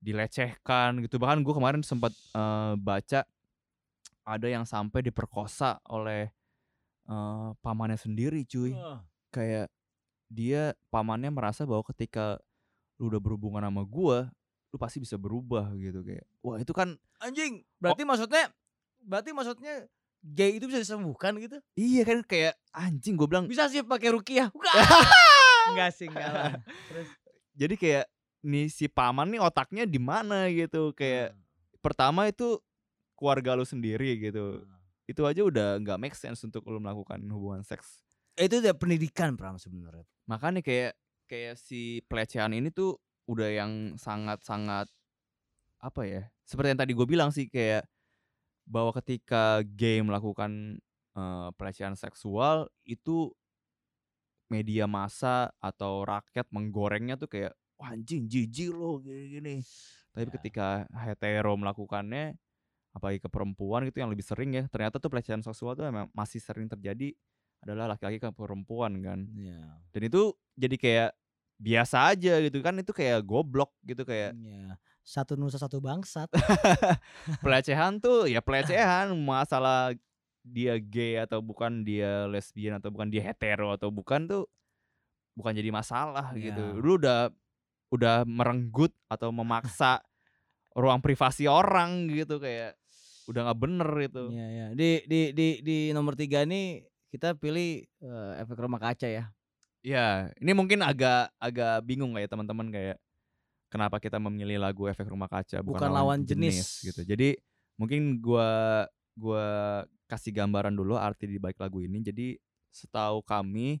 dilecehkan 0.00 1.00
gitu. 1.04 1.16
Bahkan 1.16 1.40
gue 1.40 1.54
kemarin 1.56 1.80
sempat 1.80 2.12
uh, 2.36 2.76
baca 2.76 3.24
ada 4.26 4.46
yang 4.50 4.66
sampai 4.66 5.06
diperkosa 5.06 5.78
oleh 5.86 6.28
uh, 7.06 7.54
pamannya 7.62 7.96
sendiri 7.96 8.42
cuy 8.42 8.74
uh. 8.74 8.98
kayak 9.30 9.70
dia 10.26 10.74
pamannya 10.90 11.30
merasa 11.30 11.62
bahwa 11.62 11.86
ketika 11.94 12.42
lu 12.98 13.06
udah 13.06 13.22
berhubungan 13.22 13.62
sama 13.62 13.86
gua 13.86 14.26
lu 14.74 14.76
pasti 14.76 14.98
bisa 14.98 15.14
berubah 15.14 15.70
gitu 15.78 16.02
kayak 16.02 16.26
wah 16.42 16.58
itu 16.58 16.74
kan 16.74 16.98
anjing 17.22 17.62
berarti 17.78 18.02
oh. 18.02 18.08
maksudnya 18.10 18.44
berarti 19.06 19.30
maksudnya 19.30 19.86
gay 20.26 20.58
itu 20.58 20.66
bisa 20.66 20.82
disembuhkan 20.82 21.38
gitu 21.38 21.62
iya 21.78 22.02
kan 22.02 22.26
kayak 22.26 22.58
anjing 22.74 23.14
gue 23.14 23.28
bilang 23.30 23.46
bisa 23.46 23.70
sih 23.70 23.86
pakai 23.86 24.10
rukiah 24.10 24.50
enggak 25.70 25.90
sih 25.94 26.10
enggak 26.10 26.58
Terus. 26.90 27.08
jadi 27.54 27.74
kayak 27.78 28.04
nih 28.42 28.66
si 28.66 28.90
paman 28.90 29.30
nih 29.30 29.40
otaknya 29.42 29.86
di 29.86 30.02
mana 30.02 30.50
gitu 30.50 30.90
kayak 30.92 31.30
hmm. 31.30 31.42
pertama 31.78 32.26
itu 32.26 32.58
keluarga 33.16 33.56
lu 33.56 33.64
sendiri 33.64 34.20
gitu. 34.20 34.60
Hmm. 34.62 34.78
Itu 35.08 35.24
aja 35.24 35.42
udah 35.42 35.80
nggak 35.80 35.98
make 35.98 36.16
sense 36.16 36.44
untuk 36.44 36.62
lu 36.68 36.78
melakukan 36.78 37.18
hubungan 37.32 37.64
seks. 37.64 38.04
Itu 38.36 38.60
udah 38.60 38.76
pendidikan 38.76 39.34
Pram 39.34 39.56
sebenarnya. 39.56 40.04
Makanya 40.28 40.60
kayak 40.60 40.92
kayak 41.26 41.56
si 41.56 42.04
pelecehan 42.06 42.52
ini 42.52 42.68
tuh 42.70 43.00
udah 43.26 43.48
yang 43.48 43.72
sangat-sangat 43.96 44.86
apa 45.80 46.02
ya? 46.04 46.22
Seperti 46.46 46.76
yang 46.76 46.80
tadi 46.84 46.92
gue 46.94 47.06
bilang 47.08 47.30
sih 47.34 47.48
kayak 47.50 47.88
bahwa 48.66 48.94
ketika 48.98 49.62
gay 49.64 50.02
melakukan 50.02 50.82
uh, 51.14 51.50
pelecehan 51.54 51.94
seksual 51.94 52.68
itu 52.82 53.30
media 54.46 54.86
massa 54.86 55.50
atau 55.58 56.06
rakyat 56.06 56.46
menggorengnya 56.54 57.18
tuh 57.18 57.26
kayak 57.26 57.52
wah 57.78 57.94
anjing 57.94 58.30
jijik 58.30 58.70
lo 58.70 59.02
gini-gini. 59.02 59.62
Tapi 60.14 60.26
ya. 60.28 60.32
ketika 60.38 60.66
hetero 61.02 61.54
melakukannya 61.58 62.38
apalagi 62.96 63.20
ke 63.20 63.28
perempuan 63.28 63.84
gitu 63.84 64.00
yang 64.00 64.08
lebih 64.08 64.24
sering 64.24 64.56
ya 64.56 64.64
ternyata 64.72 64.96
tuh 64.96 65.12
pelecehan 65.12 65.44
seksual 65.44 65.76
tuh 65.76 65.84
emang 65.84 66.08
masih 66.16 66.40
sering 66.40 66.64
terjadi 66.64 67.12
adalah 67.60 67.92
laki-laki 67.92 68.16
ke 68.16 68.32
perempuan 68.32 68.96
kan 69.04 69.28
yeah. 69.36 69.76
dan 69.92 70.00
itu 70.08 70.32
jadi 70.56 70.76
kayak 70.80 71.10
biasa 71.60 72.16
aja 72.16 72.40
gitu 72.40 72.64
kan 72.64 72.76
itu 72.80 72.92
kayak 72.96 73.20
goblok 73.24 73.76
gitu 73.84 74.04
kayak 74.08 74.32
yeah. 74.32 74.80
satu 75.04 75.36
nusa 75.36 75.60
satu 75.60 75.80
bangsat 75.80 76.32
pelecehan 77.44 78.00
tuh 78.00 78.28
ya 78.28 78.40
pelecehan 78.40 79.12
masalah 79.28 79.92
dia 80.46 80.80
gay 80.80 81.20
atau 81.20 81.44
bukan 81.44 81.84
dia 81.84 82.24
lesbian 82.30 82.80
atau 82.80 82.88
bukan 82.88 83.12
dia 83.12 83.20
hetero 83.20 83.76
atau 83.76 83.92
bukan 83.92 84.24
tuh 84.24 84.44
bukan 85.36 85.52
jadi 85.52 85.68
masalah 85.68 86.32
yeah. 86.32 86.48
gitu 86.48 86.64
lu 86.80 86.96
udah 86.96 87.28
udah 87.92 88.24
merenggut 88.24 88.92
atau 89.08 89.32
memaksa 89.32 90.00
ruang 90.80 91.00
privasi 91.00 91.48
orang 91.48 92.08
gitu 92.12 92.36
kayak 92.36 92.76
udah 93.26 93.40
nggak 93.50 93.60
bener 93.60 93.90
itu. 94.06 94.24
Iya 94.32 94.46
ya. 94.46 94.66
Di 94.74 94.90
di 95.06 95.20
di 95.34 95.46
di 95.62 95.76
nomor 95.90 96.14
tiga 96.14 96.46
ini 96.46 96.82
kita 97.10 97.34
pilih 97.38 97.82
uh, 98.02 98.38
efek 98.42 98.58
rumah 98.58 98.78
kaca 98.78 99.06
ya. 99.06 99.24
Iya, 99.86 100.34
ini 100.42 100.50
mungkin 100.50 100.82
agak 100.82 101.30
agak 101.38 101.86
bingung 101.86 102.10
kayak 102.18 102.26
teman-teman 102.26 102.74
kayak 102.74 102.98
kenapa 103.70 104.02
kita 104.02 104.18
memilih 104.18 104.58
lagu 104.58 104.90
efek 104.90 105.06
rumah 105.06 105.30
kaca 105.30 105.62
bukan, 105.62 105.78
bukan 105.78 105.90
lawan 105.90 106.20
jenis. 106.26 106.82
jenis 106.82 106.86
gitu. 106.90 107.02
Jadi 107.06 107.28
mungkin 107.78 108.18
gua 108.18 108.82
gua 109.14 109.46
kasih 110.10 110.34
gambaran 110.34 110.74
dulu 110.74 110.98
arti 110.98 111.30
di 111.30 111.38
balik 111.38 111.62
lagu 111.62 111.82
ini. 111.82 112.02
Jadi 112.02 112.34
setahu 112.74 113.22
kami 113.22 113.78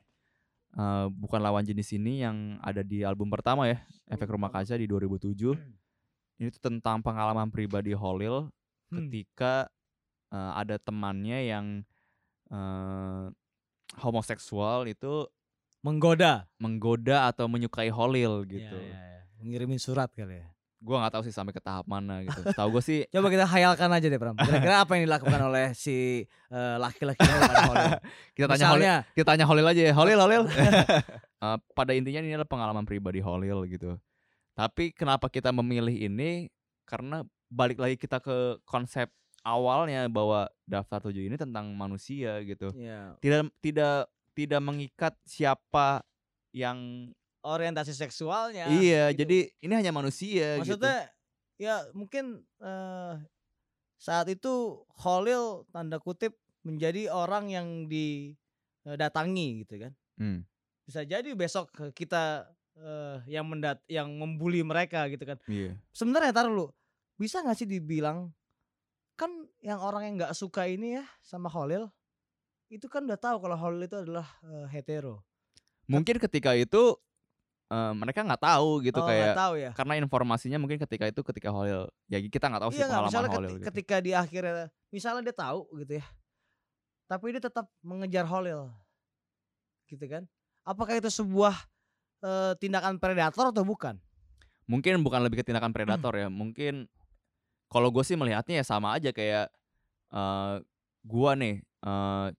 uh, 0.78 1.10
bukan 1.10 1.42
lawan 1.42 1.66
jenis 1.66 1.90
ini 1.94 2.22
yang 2.22 2.58
ada 2.62 2.86
di 2.86 3.02
album 3.02 3.30
pertama 3.30 3.66
ya, 3.66 3.82
Efek 4.10 4.30
Rumah 4.30 4.50
Kaca 4.50 4.78
di 4.78 4.86
2007. 4.86 5.58
Ini 6.36 6.52
tuh 6.52 6.62
tentang 6.70 7.00
pengalaman 7.00 7.48
pribadi 7.48 7.96
Holil 7.96 8.46
Hmm. 8.86 9.10
ketika 9.10 9.66
uh, 10.30 10.52
ada 10.54 10.78
temannya 10.78 11.38
yang 11.46 11.66
uh, 12.50 13.30
homoseksual 13.98 14.86
itu 14.86 15.26
menggoda, 15.82 16.50
menggoda 16.58 17.30
atau 17.30 17.46
menyukai 17.46 17.90
Holil 17.94 18.42
gitu. 18.50 18.76
Ya, 18.78 18.94
ya, 18.94 19.02
ya. 19.18 19.22
Mengirimin 19.38 19.78
surat 19.78 20.10
kali 20.10 20.42
ya. 20.42 20.48
Gue 20.76 20.92
nggak 20.92 21.18
tahu 21.18 21.22
sih 21.24 21.34
sampai 21.34 21.56
ke 21.56 21.62
tahap 21.62 21.88
mana 21.88 22.20
gitu. 22.22 22.42
tahu 22.52 22.78
gue 22.78 22.82
sih. 22.84 22.98
Coba 23.08 23.32
kita 23.32 23.46
hayalkan 23.48 23.90
aja 23.90 24.06
deh 24.06 24.18
Pram. 24.20 24.36
Kira-kira 24.36 24.84
apa 24.84 24.92
yang 24.98 25.08
dilakukan 25.08 25.40
oleh 25.48 25.72
si 25.72 26.26
uh, 26.52 26.76
laki-laki 26.76 27.22
Holil? 27.22 27.96
kita 28.36 28.46
tanya 28.50 28.66
Holil. 28.70 28.96
Kita 29.16 29.26
tanya 29.26 29.44
Holil 29.48 29.66
aja 29.66 29.82
ya. 29.82 29.92
Holil, 29.96 30.18
Holil. 30.20 30.42
uh, 30.46 31.56
pada 31.78 31.92
intinya 31.96 32.20
ini 32.22 32.36
adalah 32.36 32.50
pengalaman 32.50 32.84
pribadi 32.84 33.24
Holil 33.24 33.64
gitu. 33.66 33.96
Tapi 34.52 34.92
kenapa 34.92 35.32
kita 35.32 35.50
memilih 35.52 35.96
ini? 35.96 36.52
Karena 36.86 37.24
balik 37.50 37.78
lagi 37.78 37.96
kita 37.96 38.18
ke 38.18 38.58
konsep 38.66 39.10
awalnya 39.46 40.10
bahwa 40.10 40.50
daftar 40.66 40.98
tujuh 41.06 41.30
ini 41.30 41.38
tentang 41.38 41.70
manusia 41.78 42.42
gitu. 42.42 42.74
Yeah. 42.74 43.14
Tidak 43.22 43.54
tidak 43.62 44.10
tidak 44.34 44.60
mengikat 44.60 45.14
siapa 45.22 46.02
yang 46.50 47.10
orientasi 47.46 47.94
seksualnya. 47.94 48.66
Iya, 48.66 49.14
gitu. 49.14 49.22
jadi 49.22 49.38
ini 49.62 49.72
hanya 49.78 49.92
manusia 49.94 50.58
Maksudnya 50.58 51.06
gitu. 51.06 51.62
ya 51.62 51.86
mungkin 51.94 52.42
uh, 52.58 53.22
saat 53.96 54.26
itu 54.28 54.82
Holil 54.98 55.62
tanda 55.70 56.02
kutip 56.02 56.34
menjadi 56.66 57.06
orang 57.14 57.54
yang 57.54 57.68
didatangi 57.86 59.62
gitu 59.62 59.86
kan. 59.86 59.92
Hmm. 60.18 60.42
Bisa 60.82 61.06
jadi 61.06 61.30
besok 61.38 61.70
kita 61.94 62.50
uh, 62.82 63.22
yang 63.30 63.46
mendat 63.46 63.78
yang 63.86 64.10
membuli 64.10 64.66
mereka 64.66 65.06
gitu 65.06 65.22
kan. 65.22 65.38
Iya. 65.46 65.78
Sebenarnya 65.94 66.34
taruh 66.34 66.52
lu 66.52 66.66
bisa 67.16 67.40
nggak 67.40 67.56
sih 67.56 67.68
dibilang 67.68 68.32
kan 69.16 69.32
yang 69.64 69.80
orang 69.80 70.08
yang 70.08 70.14
nggak 70.20 70.36
suka 70.36 70.68
ini 70.68 71.00
ya 71.00 71.04
sama 71.24 71.48
Holil 71.48 71.88
itu 72.68 72.86
kan 72.86 73.04
udah 73.08 73.16
tahu 73.16 73.40
kalau 73.40 73.56
Holil 73.56 73.88
itu 73.88 73.96
adalah 73.96 74.26
uh, 74.44 74.68
hetero. 74.68 75.24
Mungkin 75.86 76.18
ketika 76.18 76.52
itu 76.52 76.98
uh, 77.70 77.92
mereka 77.94 78.22
nggak 78.22 78.42
tahu 78.42 78.82
gitu 78.84 79.00
oh, 79.00 79.06
kayak 79.06 79.34
tahu 79.34 79.54
ya? 79.58 79.70
karena 79.74 79.94
informasinya 79.98 80.58
mungkin 80.60 80.78
ketika 80.78 81.04
itu 81.10 81.20
ketika 81.22 81.48
Holil 81.50 81.90
ya 82.10 82.18
kita 82.22 82.46
nggak 82.50 82.62
tahu 82.62 82.70
iya, 82.72 82.78
sih 82.78 82.84
pengalaman 82.86 83.10
misalnya 83.10 83.30
Holil 83.30 83.40
ketika, 83.46 83.58
gitu. 83.58 83.66
ketika 83.70 83.96
di 84.02 84.10
akhirnya 84.14 84.66
misalnya 84.90 85.22
dia 85.30 85.36
tahu 85.36 85.60
gitu 85.82 85.92
ya 85.98 86.06
tapi 87.06 87.24
dia 87.34 87.42
tetap 87.42 87.66
mengejar 87.82 88.24
Holil 88.26 88.70
gitu 89.86 90.04
kan 90.06 90.22
apakah 90.66 90.98
itu 90.98 91.10
sebuah 91.10 91.54
uh, 92.22 92.52
tindakan 92.58 92.98
predator 92.98 93.50
atau 93.50 93.62
bukan 93.62 93.98
mungkin 94.66 94.98
bukan 95.02 95.22
lebih 95.22 95.42
ke 95.42 95.44
tindakan 95.46 95.70
predator 95.70 96.12
ya 96.22 96.26
mungkin 96.30 96.90
kalau 97.66 97.88
gue 97.88 98.02
sih 98.02 98.14
melihatnya 98.14 98.60
ya 98.60 98.64
sama 98.64 98.94
aja 98.94 99.10
kayak 99.10 99.50
uh, 100.10 100.62
gua 101.02 101.34
nih 101.34 101.60
uh, 101.82 102.30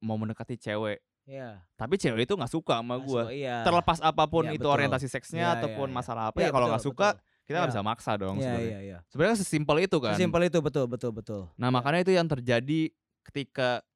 mau 0.00 0.16
mendekati 0.16 0.56
cewek 0.56 1.00
Iya. 1.22 1.62
Tapi 1.78 1.94
cewek 1.94 2.26
itu 2.26 2.34
nggak 2.34 2.50
suka 2.50 2.82
sama 2.82 2.98
gue. 2.98 3.46
Iya. 3.46 3.62
Terlepas 3.62 4.02
apa 4.02 4.26
pun 4.26 4.42
Iya, 4.42 4.58
itu 4.58 4.66
betul. 4.66 4.74
orientasi 4.74 5.06
seksnya 5.06 5.46
Iya, 5.46 5.54
ataupun 5.54 5.86
iya. 5.86 5.94
masalah 5.94 6.24
apa 6.28 6.42
Iya, 6.42 6.50
ya 6.50 6.50
kalau 6.50 6.66
nggak 6.66 6.82
suka 6.82 7.08
betul. 7.14 7.46
kita 7.46 7.54
nggak 7.54 7.62
Iya. 7.62 7.74
bisa 7.78 7.86
maksa 7.86 8.12
dong 8.18 8.36
Iya, 8.36 8.42
sebenarnya. 8.42 8.66
iya, 8.66 8.78
iya. 8.82 8.98
Sebenarnya 9.06 9.36
sesimpel 9.38 9.76
itu 9.86 9.96
kan. 10.02 10.12
Sesimpel 10.18 10.42
itu 10.50 10.58
betul 10.58 10.84
betul 10.90 11.10
betul. 11.14 11.40
Nah 11.54 11.70
makanya 11.70 12.02
itu 12.02 12.10
yang 12.10 12.26
terjadi 12.26 12.90
ketika 13.22 13.86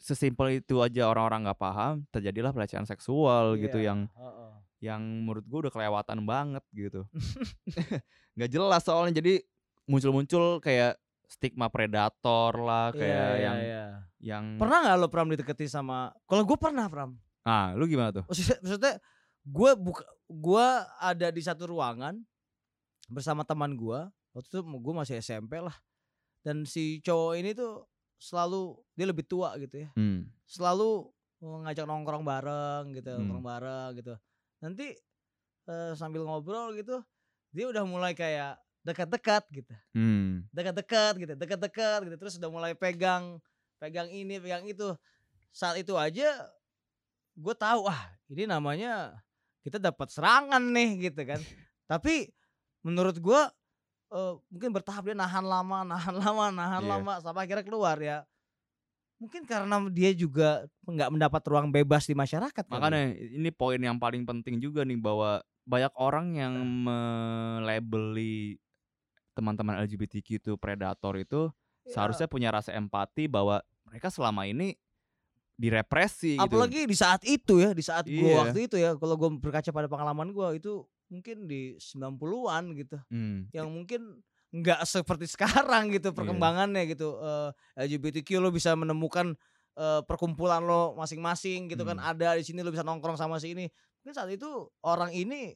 sesimpel 0.00 0.64
itu 0.64 0.80
aja 0.80 1.12
orang-orang 1.12 1.44
nggak 1.44 1.60
paham 1.60 2.08
terjadilah 2.08 2.56
pelecehan 2.56 2.88
seksual 2.88 3.60
gitu 3.60 3.76
Iya, 3.76 3.92
yang 3.92 3.98
heeh. 4.08 4.52
yang 4.80 5.02
menurut 5.28 5.44
gue 5.44 5.58
udah 5.68 5.72
kelewatan 5.76 6.24
banget 6.24 6.64
gitu. 6.72 7.04
nggak 8.34 8.48
jelas 8.48 8.80
soalnya 8.80 9.20
jadi 9.20 9.44
muncul-muncul 9.84 10.58
kayak 10.58 10.96
stigma 11.26 11.66
predator 11.66 12.52
lah 12.54 12.92
kayak 12.92 13.08
Iya, 13.08 13.24
iya, 13.32 13.40
yang 13.40 13.58
iya. 13.58 13.84
yang 14.20 14.44
Pernah 14.56 14.78
nggak 14.84 14.96
lo 14.96 15.08
Pram 15.08 15.28
dideketi 15.28 15.64
sama? 15.64 16.12
Kalau 16.24 16.44
gue 16.44 16.56
pernah 16.56 16.86
Pram. 16.86 17.16
ah 17.42 17.74
lu 17.74 17.86
gimana 17.86 18.12
tuh? 18.12 18.24
Maksudnya, 18.30 19.02
gue 19.42 19.70
buka, 19.74 20.04
gue 20.28 20.66
ada 21.00 21.28
di 21.28 21.42
satu 21.42 21.66
ruangan 21.66 22.14
bersama 23.08 23.42
teman 23.42 23.74
gue. 23.74 24.00
Waktu 24.32 24.48
itu 24.48 24.60
gue 24.62 24.94
masih 24.94 25.18
SMP 25.18 25.58
lah. 25.58 25.74
Dan 26.40 26.62
si 26.62 27.00
cowok 27.00 27.32
ini 27.34 27.50
tuh 27.52 27.82
selalu 28.16 28.78
dia 28.94 29.06
lebih 29.06 29.26
tua 29.26 29.58
gitu 29.58 29.82
ya. 29.82 29.90
Hmm. 29.98 30.30
Selalu 30.46 31.10
ngajak 31.42 31.82
nongkrong 31.82 32.22
bareng 32.22 32.94
gitu, 32.94 33.10
Hmm. 33.10 33.26
nongkrong 33.26 33.42
bareng 33.44 33.90
gitu. 33.98 34.14
Nanti 34.60 34.94
eh, 35.62 35.92
sambil 35.94 36.22
ngobrol 36.22 36.74
gitu, 36.74 37.02
dia 37.50 37.66
udah 37.66 37.82
mulai 37.82 38.14
kayak 38.14 38.58
dekat-dekat 38.82 39.44
gitu. 39.54 39.72
Hmm. 39.94 40.42
dekat-dekat 40.50 41.14
gitu, 41.22 41.32
dekat-dekat 41.38 41.98
gitu. 42.06 42.16
Terus 42.18 42.34
udah 42.38 42.50
mulai 42.50 42.72
pegang, 42.74 43.38
pegang 43.78 44.10
ini, 44.10 44.42
pegang 44.42 44.66
itu. 44.66 44.94
Saat 45.54 45.78
itu 45.78 45.94
aja 45.94 46.50
gue 47.32 47.54
tahu 47.56 47.88
ah 47.88 48.12
ini 48.28 48.44
namanya 48.44 49.16
kita 49.64 49.80
dapat 49.80 50.10
serangan 50.10 50.60
nih 50.60 51.10
gitu 51.10 51.22
kan. 51.22 51.38
Tapi 51.90 52.28
menurut 52.82 53.16
gue 53.16 53.42
eh, 54.12 54.32
mungkin 54.50 54.70
bertahap 54.74 55.06
dia 55.06 55.16
nahan 55.16 55.46
lama, 55.46 55.86
nahan 55.94 56.16
lama, 56.18 56.44
nahan 56.50 56.82
Iya. 56.82 56.90
lama 56.98 57.12
sampai 57.22 57.46
akhirnya 57.46 57.64
keluar 57.64 57.96
ya. 58.02 58.26
Mungkin 59.22 59.46
karena 59.46 59.78
dia 59.94 60.10
juga 60.10 60.66
nggak 60.82 61.14
mendapat 61.14 61.42
ruang 61.46 61.70
bebas 61.70 62.10
di 62.10 62.14
masyarakat. 62.18 62.66
Makanya 62.66 63.14
ini 63.14 63.54
poin 63.54 63.78
yang 63.78 63.94
paling 63.94 64.26
penting 64.26 64.58
juga 64.58 64.82
nih 64.82 64.98
bahwa 64.98 65.38
banyak 65.62 65.94
orang 65.94 66.34
yang 66.34 66.58
melabeli 66.58 68.58
teman-teman 69.32 69.80
LGBTQ 69.82 70.28
itu 70.38 70.52
predator 70.56 71.16
itu 71.16 71.48
Ya, 71.82 71.98
seharusnya 71.98 72.30
punya 72.30 72.54
rasa 72.54 72.70
empati 72.70 73.26
bahwa 73.26 73.58
mereka 73.82 74.06
selama 74.06 74.46
ini 74.46 74.78
direpresi 75.52 76.34
gitu. 76.34 76.42
apalagi 76.42 76.86
di 76.86 76.94
saat 76.94 77.22
itu 77.22 77.58
ya, 77.58 77.74
di 77.74 77.82
saat 77.82 78.06
gue 78.06 78.14
Iya. 78.22 78.38
waktu 78.38 78.58
itu 78.66 78.76
ya, 78.76 78.94
kalau 78.94 79.18
gue 79.18 79.30
berkaca 79.36 79.66
pada 79.68 79.86
pengalaman 79.86 80.30
gue 80.30 80.46
itu 80.58 80.72
mungkin 81.10 81.44
di 81.44 81.74
90-an 81.76 82.72
gitu. 82.72 82.96
Hmm. 83.10 83.50
yang 83.50 83.68
mungkin 83.68 84.22
nggak 84.50 84.80
seperti 84.84 85.26
sekarang 85.34 85.90
Iya. 85.90 85.98
gitu 85.98 86.14
perkembangannya 86.14 86.86
gitu 86.86 87.18
eh, 87.18 87.50
LGBTQ 87.78 88.38
lo 88.38 88.48
bisa 88.48 88.72
menemukan 88.72 89.34
eh, 89.74 90.00
perkumpulan 90.06 90.62
lo 90.62 90.94
masing-masing 90.94 91.66
gitu 91.66 91.82
kan 91.82 91.98
Hmm. 91.98 92.10
ada 92.10 92.38
di 92.38 92.46
sini 92.46 92.62
lo 92.62 92.70
bisa 92.70 92.82
nongkrong 92.82 93.18
sama 93.18 93.36
si 93.36 93.52
ini 93.52 93.66
mungkin 93.98 94.14
saat 94.14 94.30
itu 94.30 94.48
orang 94.80 95.10
ini 95.10 95.52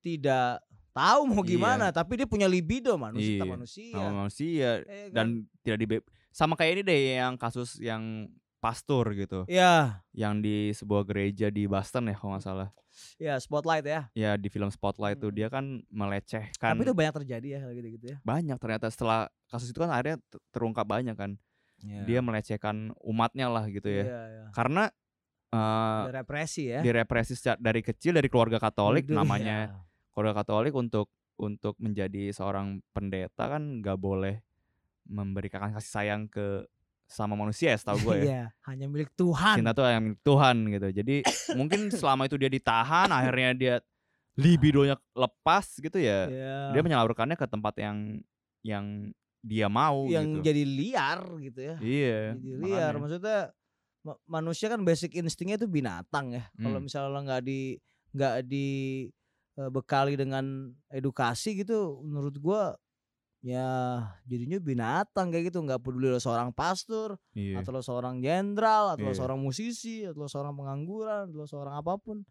tidak 0.00 0.62
tahu 0.96 1.20
mau 1.28 1.44
Iya. 1.44 1.50
gimana 1.52 1.86
tapi 1.90 2.16
dia 2.16 2.24
punya 2.24 2.48
libido 2.48 2.96
manusia 2.96 3.36
Iya, 3.36 3.44
manusia 3.46 3.92
Sama 3.92 4.10
manusia. 4.16 4.68
Eh, 4.82 5.08
kan? 5.08 5.12
dan 5.12 5.26
tidak 5.60 5.78
dibe 5.78 5.96
sama 6.30 6.52
kayak 6.52 6.72
ini 6.72 6.82
deh 6.82 7.00
yang 7.16 7.36
kasus 7.36 7.76
yang 7.76 8.32
pastor 8.56 9.12
gitu. 9.12 9.44
Ya 9.46 10.00
yang 10.10 10.40
di 10.40 10.72
sebuah 10.72 11.04
gereja 11.04 11.48
di 11.48 11.64
Boston 11.64 12.08
ya 12.08 12.16
kalau 12.16 12.34
nggak 12.34 12.42
salah. 12.42 12.68
Ya 13.16 13.36
spotlight 13.36 13.84
ya. 13.84 14.08
Ya 14.12 14.34
di 14.34 14.48
film 14.48 14.68
Spotlight 14.68 15.16
tuh 15.16 15.28
Hmm. 15.28 15.36
dia 15.36 15.48
kan 15.48 15.64
melecehkan 15.86 16.72
tapi 16.72 16.82
itu 16.82 16.92
banyak 16.92 17.14
terjadi 17.14 17.48
ya 17.48 17.60
gitu 17.70 17.88
gitu 17.92 18.06
ya. 18.08 18.16
Banyak 18.22 18.56
ternyata 18.56 18.88
setelah 18.88 19.28
kasus 19.46 19.68
itu 19.68 19.76
kan 19.76 19.88
akhirnya 19.88 20.16
ter- 20.26 20.40
terungkap 20.50 20.84
banyak 20.84 21.12
kan. 21.12 21.36
Dia 21.78 22.18
melecehkan 22.18 22.96
umatnya 22.98 23.52
lah 23.52 23.68
gitu 23.68 23.84
ya. 23.86 24.02
Iya, 24.02 24.20
iya. 24.26 24.44
karena 24.50 24.88
eh 25.46 26.02
Ada 26.08 26.24
represi 26.24 26.64
ya. 26.66 26.80
direpresi 26.82 27.32
dari 27.56 27.78
kecil 27.78 28.16
dari 28.16 28.26
keluarga 28.26 28.58
Katolik 28.58 29.06
Waduh, 29.06 29.16
namanya 29.22 29.56
iya. 29.62 29.76
Keluarga 30.16 30.40
Katolik 30.40 30.72
untuk 30.72 31.12
untuk 31.36 31.76
menjadi 31.76 32.32
seorang 32.32 32.80
pendeta 32.90 33.44
kan 33.46 33.84
nggak 33.84 34.00
boleh 34.00 34.40
memberikan 35.04 35.68
kasih 35.70 35.92
sayang 35.92 36.22
ke 36.24 36.64
sama 37.06 37.36
manusia 37.36 37.70
ya 37.70 37.78
setahu 37.78 38.00
gue 38.08 38.16
ya. 38.16 38.24
Iya, 38.24 38.42
hanya 38.64 38.86
milik 38.88 39.12
Tuhan. 39.14 39.60
Cinta 39.60 39.70
tuh 39.70 39.84
yang 39.84 40.02
milik 40.02 40.22
Tuhan 40.22 40.56
gitu. 40.66 40.88
Jadi 40.90 41.16
mungkin 41.52 41.80
selama 41.92 42.24
itu 42.24 42.34
dia 42.34 42.48
ditahan 42.48 43.06
akhirnya 43.08 43.50
dia 43.52 43.74
libidonya 44.34 44.96
lepas 45.12 45.76
gitu 45.76 45.96
ya 45.96 46.26
Iya. 46.26 46.56
dia 46.72 46.82
menyalurkannya 46.82 47.36
ke 47.36 47.46
tempat 47.46 47.76
yang 47.78 48.20
yang 48.60 48.84
dia 49.40 49.64
mau 49.66 50.10
yang 50.10 50.40
gitu. 50.40 50.44
jadi 50.44 50.62
liar 50.64 51.20
gitu 51.38 51.60
ya. 51.62 51.76
Iya 51.78 52.18
jadi 52.34 52.50
liar. 52.58 52.90
makanya. 52.90 52.98
maksudnya 52.98 53.38
ma- 54.02 54.20
manusia 54.26 54.66
kan 54.66 54.80
basic 54.82 55.14
instingnya 55.14 55.56
itu 55.56 55.64
binatang 55.64 56.32
ya. 56.32 56.44
Kalau 56.54 56.80
Hmm. 56.80 56.84
misalnya 56.84 57.20
nggak 57.22 57.42
di 57.44 57.60
nggak 58.10 58.34
di 58.42 58.66
bekali 59.56 60.20
dengan 60.20 60.72
edukasi 60.92 61.56
gitu 61.64 62.04
menurut 62.04 62.36
gua 62.36 62.76
ya 63.46 64.02
jadinya 64.26 64.58
binatang 64.58 65.30
kayak 65.30 65.54
gitu 65.54 65.62
nggak 65.62 65.78
peduli 65.78 66.10
lo 66.10 66.18
seorang 66.18 66.50
pastor 66.50 67.14
iya. 67.30 67.62
atau 67.62 67.70
lo 67.70 67.82
seorang 67.84 68.18
jenderal 68.18 68.98
atau 68.98 69.06
lo 69.06 69.14
Iya. 69.14 69.18
seorang 69.22 69.38
musisi 69.38 70.02
atau 70.02 70.26
lo 70.26 70.28
seorang 70.28 70.50
pengangguran 70.56 71.30
atau 71.30 71.38
lo 71.38 71.46
seorang 71.46 71.78
apa 71.78 71.94
pun 72.00 72.26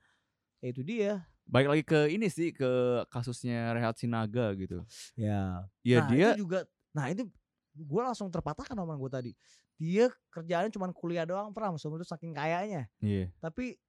ya 0.60 0.68
itu 0.76 0.84
dia. 0.84 1.24
Baik 1.46 1.72
lagi 1.72 1.84
ke 1.86 2.00
ini 2.10 2.28
sih 2.28 2.50
ke 2.52 3.06
kasusnya 3.14 3.72
Rehat 3.72 3.96
Sinaga 3.96 4.52
gitu. 4.58 4.84
Ya 5.16 5.64
ya 5.88 6.04
nah, 6.04 6.08
dia 6.12 6.28
itu 6.34 6.44
juga 6.44 6.68
nah 6.92 7.08
itu 7.08 7.30
gue 7.76 8.02
langsung 8.02 8.28
terpatahkan 8.28 8.76
omongan 8.76 9.00
gue 9.00 9.12
tadi. 9.14 9.32
Dia 9.80 10.12
kerjaannya 10.36 10.74
cuma 10.74 10.92
kuliah 10.92 11.24
doang 11.24 11.56
pram 11.56 11.80
itu 11.80 12.06
saking 12.08 12.36
kayanya. 12.36 12.92
Iya. 13.00 13.32
Tapi 13.40 13.80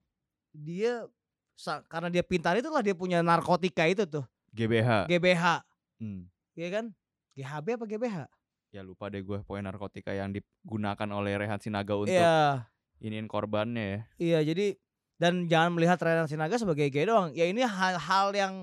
dia 0.54 1.10
karena 1.88 2.08
dia 2.08 2.20
pintar 2.20 2.54
itulah 2.54 2.84
dia 2.84 2.92
punya 2.92 3.20
narkotika 3.20 3.88
itu 3.88 4.04
tuh. 4.04 4.24
GBH 4.52 5.08
GBH 5.08 5.44
Hmm. 5.96 6.28
ya 6.52 6.68
kan? 6.68 6.92
GHB 7.32 7.66
apa 7.76 7.84
GBH 7.84 8.16
ya 8.68 8.84
lupa 8.84 9.08
deh 9.08 9.24
gue 9.24 9.40
poin 9.40 9.64
narkotika 9.64 10.12
yang 10.12 10.36
digunakan 10.36 11.08
oleh 11.08 11.32
Rehat 11.40 11.64
Sinaga 11.64 11.96
untuk 11.96 12.12
iya. 12.12 12.68
iniin 13.00 13.24
korbannya 13.24 13.84
ya. 13.84 14.00
Iya 14.20 14.38
jadi 14.52 14.66
dan 15.16 15.48
jangan 15.48 15.72
melihat 15.72 15.96
Renan 15.96 16.28
Sinaga 16.28 16.60
sebagai 16.60 16.92
gay 16.92 17.08
doang. 17.08 17.32
Ya 17.32 17.48
ini 17.48 17.64
hal-hal 17.64 18.36
yang 18.36 18.54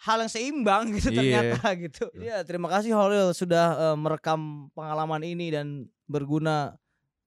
hal 0.00 0.16
yang 0.24 0.32
seimbang 0.32 0.96
gitu 0.96 1.12
Iya. 1.12 1.20
ternyata 1.20 1.60
gitu. 1.84 2.04
Iya 2.16 2.40
terima 2.48 2.72
kasih 2.72 2.96
Holil 2.96 3.36
sudah 3.36 3.92
eh, 3.92 3.96
merekam 4.00 4.72
pengalaman 4.72 5.20
ini 5.20 5.52
dan 5.52 5.66
berguna 6.08 6.80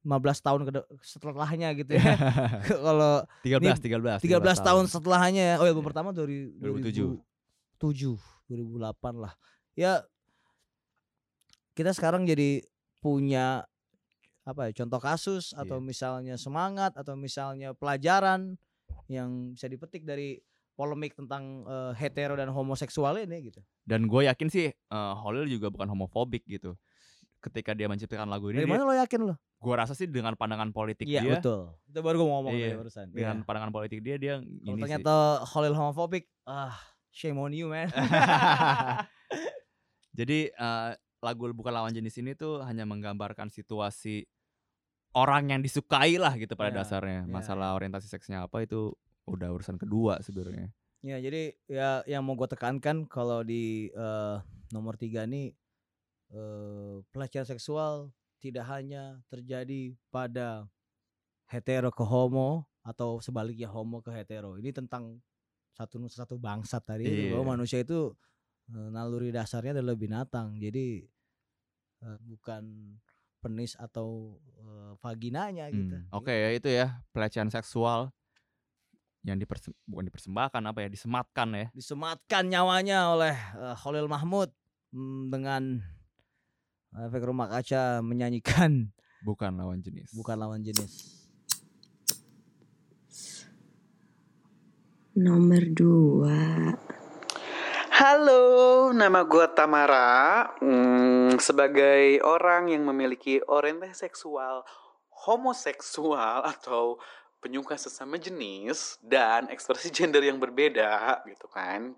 15 0.03 0.19
tahun 0.43 0.61
ke 0.67 0.71
setelahnya 0.99 1.71
gitu 1.79 1.95
ya 1.95 2.03
kalau 2.85 3.23
13 3.47 3.79
13 3.79 4.19
13 4.19 4.67
tahun 4.67 4.85
setelahnya 4.91 5.43
ya. 5.43 5.55
Oh 5.59 5.65
ya 5.65 5.71
album 5.71 5.87
pertama 5.87 6.11
dari 6.11 6.51
2007. 6.59 7.23
2007 7.79 8.19
2008 8.51 9.23
lah. 9.23 9.33
Ya 9.73 10.03
kita 11.73 11.95
sekarang 11.95 12.27
jadi 12.27 12.61
punya 12.99 13.65
apa 14.43 14.67
ya 14.69 14.83
contoh 14.83 14.99
kasus 14.99 15.55
atau 15.55 15.79
Iya. 15.79 15.87
misalnya 15.87 16.35
semangat 16.35 16.91
atau 16.99 17.15
misalnya 17.15 17.71
pelajaran 17.71 18.59
yang 19.07 19.55
bisa 19.55 19.71
dipetik 19.71 20.03
dari 20.03 20.35
polemik 20.75 21.15
tentang 21.15 21.63
eh, 21.63 21.91
hetero 21.95 22.35
dan 22.35 22.51
homoseksual 22.51 23.23
ini 23.23 23.49
gitu. 23.51 23.63
dan 23.87 24.03
gue 24.03 24.27
yakin 24.27 24.47
sih 24.51 24.67
eh, 24.67 25.13
Holil 25.23 25.47
juga 25.47 25.71
bukan 25.71 25.87
homofobik 25.87 26.43
gitu 26.43 26.75
ketika 27.39 27.71
dia 27.71 27.87
menciptakan 27.87 28.27
lagu 28.27 28.51
ini 28.51 28.63
Dari 28.63 28.67
dia, 28.67 28.73
mana 28.75 28.83
lo 28.87 28.95
yakin 28.95 29.19
lo? 29.31 29.35
Gua 29.63 29.75
rasa 29.79 29.95
sih 29.95 30.05
dengan 30.05 30.35
pandangan 30.35 30.69
politik 30.69 31.07
Iya 31.07 31.23
dia 31.23 31.33
betul. 31.39 31.71
Itu 31.87 31.99
baru 31.99 32.15
gue 32.19 32.27
ngomong 32.27 32.51
Iya, 32.51 32.75
barusan. 32.75 33.07
dengan 33.09 33.39
Iya. 33.39 33.45
pandangan 33.45 33.71
politik 33.71 33.99
dia 33.99 34.15
dia 34.17 34.35
Kalau 34.37 34.51
ini 34.67 34.75
sih. 34.75 34.81
ternyata 34.83 35.15
Khalil 35.47 35.73
homofobik, 35.73 36.27
ah 36.43 36.75
shame 37.09 37.39
on 37.39 37.49
you 37.49 37.71
man. 37.71 37.87
Jadi 40.13 40.39
eh, 40.49 40.91
lagu 41.19 41.43
bukan 41.49 41.71
lawan 41.71 41.89
jenis 41.91 42.19
ini 42.19 42.35
tuh 42.35 42.61
hanya 42.61 42.83
menggambarkan 42.83 43.47
situasi 43.47 44.27
orang 45.13 45.49
yang 45.49 45.61
disukai 45.61 46.17
lah 46.17 46.35
gitu 46.35 46.53
pada 46.53 46.69
Iya, 46.69 46.77
dasarnya. 46.79 47.19
iya, 47.23 47.31
Masalah 47.31 47.73
orientasi 47.73 48.05
seksnya 48.05 48.43
apa 48.43 48.61
itu 48.61 48.91
udah 49.23 49.49
urusan 49.49 49.79
kedua 49.79 50.19
sebenarnya. 50.19 50.69
Ya 50.99 51.19
jadi 51.19 51.51
ya 51.65 51.89
yang 52.05 52.23
mau 52.23 52.33
gue 52.33 52.47
tekankan 52.47 53.07
kalau 53.07 53.41
di 53.41 53.87
eh, 53.89 54.35
nomor 54.69 54.95
tiga 54.95 55.23
nih 55.23 55.51
eh, 56.29 56.95
pelecehan 57.09 57.45
seksual 57.45 58.11
tidak 58.43 58.67
hanya 58.67 59.23
terjadi 59.31 59.95
pada 60.11 60.67
hetero 61.47 61.87
ke 61.95 62.03
homo 62.03 62.67
atau 62.83 63.23
sebaliknya 63.23 63.71
homo 63.71 64.03
ke 64.03 64.11
hetero. 64.11 64.59
Ini 64.59 64.75
tentang 64.75 65.23
satu 65.71 66.03
satu 66.11 66.35
bangsat 66.35 66.83
tadi 66.83 67.07
Iya. 67.07 67.39
bahwa 67.39 67.55
manusia 67.55 67.79
itu 67.79 68.11
eh, 68.67 68.89
naluri 68.91 69.31
dasarnya 69.31 69.79
adalah 69.79 69.95
binatang. 69.95 70.59
Jadi 70.59 71.07
eh, 72.03 72.17
bukan 72.27 72.99
penis 73.39 73.79
atau 73.79 74.39
eh, 74.59 74.91
vaginanya 74.99 75.71
gitu. 75.71 75.95
Hmm, 76.03 76.11
Oke 76.11 76.35
ya 76.35 76.49
itu 76.51 76.67
ya 76.67 76.99
pelecehan 77.15 77.47
seksual 77.47 78.11
yang 79.23 79.39
dipersem 79.39 79.71
bukan 79.87 80.11
dipersembahkan 80.11 80.61
apa 80.67 80.79
ya 80.83 80.89
disematkan 80.91 81.47
ya. 81.55 81.67
disematkan 81.71 82.43
nyawanya 82.51 83.07
oleh 83.15 83.31
eh, 83.55 83.75
Khalil 83.79 84.11
Mahmud 84.11 84.51
mm, 84.91 85.31
dengan 85.31 85.79
efek 86.93 87.25
rumah 87.25 87.49
kaca 87.49 88.05
menyanyikan 88.05 88.93
Bukan 89.23 89.55
lawan 89.55 89.79
jenis. 89.79 90.11
bukan 90.11 90.35
lawan 90.35 90.61
jenis. 90.61 91.23
Nomor 95.13 95.63
dua. 95.77 96.73
Halo, 97.93 98.89
nama 98.91 99.21
gue 99.23 99.45
Tamara. 99.53 100.49
Hmm, 100.57 101.37
sebagai 101.37 102.19
orang 102.25 102.73
yang 102.73 102.83
memiliki 102.83 103.39
orientasi 103.45 104.09
seksual 104.09 104.65
homoseksual 105.23 106.43
atau 106.57 106.99
penyuka 107.43 107.75
sesama 107.75 108.15
jenis 108.15 109.03
dan 109.03 109.51
ekspresi 109.51 109.91
gender 109.95 110.23
yang 110.23 110.39
berbeda 110.39 111.19
gitu 111.27 111.51
kan. 111.51 111.91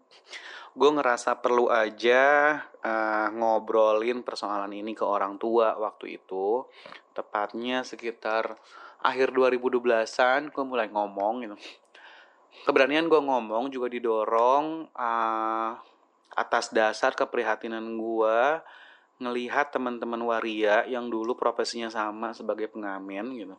Gue 0.74 0.90
ngerasa 0.92 1.38
perlu 1.40 1.70
aja 1.70 2.58
eh, 2.82 3.28
ngobrolin 3.32 4.26
persoalan 4.26 4.74
ini 4.74 4.98
ke 4.98 5.06
orang 5.06 5.38
tua 5.38 5.78
waktu 5.78 6.18
itu. 6.18 6.66
Tepatnya 7.14 7.86
sekitar 7.86 8.58
akhir 9.06 9.38
2012-an 9.38 10.50
gue 10.50 10.64
mulai 10.66 10.90
ngomong 10.90 11.46
gitu 11.46 11.56
keberanian 12.64 13.12
gue 13.12 13.20
ngomong 13.20 13.68
juga 13.68 13.92
didorong 13.92 14.88
uh, 14.96 15.72
atas 16.34 16.72
dasar 16.72 17.12
keprihatinan 17.12 17.84
gue 18.00 18.40
ngelihat 19.20 19.72
teman-teman 19.76 20.20
waria 20.24 20.84
yang 20.88 21.08
dulu 21.08 21.36
profesinya 21.36 21.92
sama 21.92 22.32
sebagai 22.32 22.72
pengamen 22.72 23.36
gitu 23.36 23.56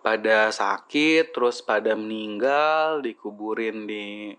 pada 0.00 0.48
sakit 0.48 1.32
terus 1.32 1.60
pada 1.60 1.92
meninggal 1.92 3.04
dikuburin 3.04 3.84
di 3.84 4.32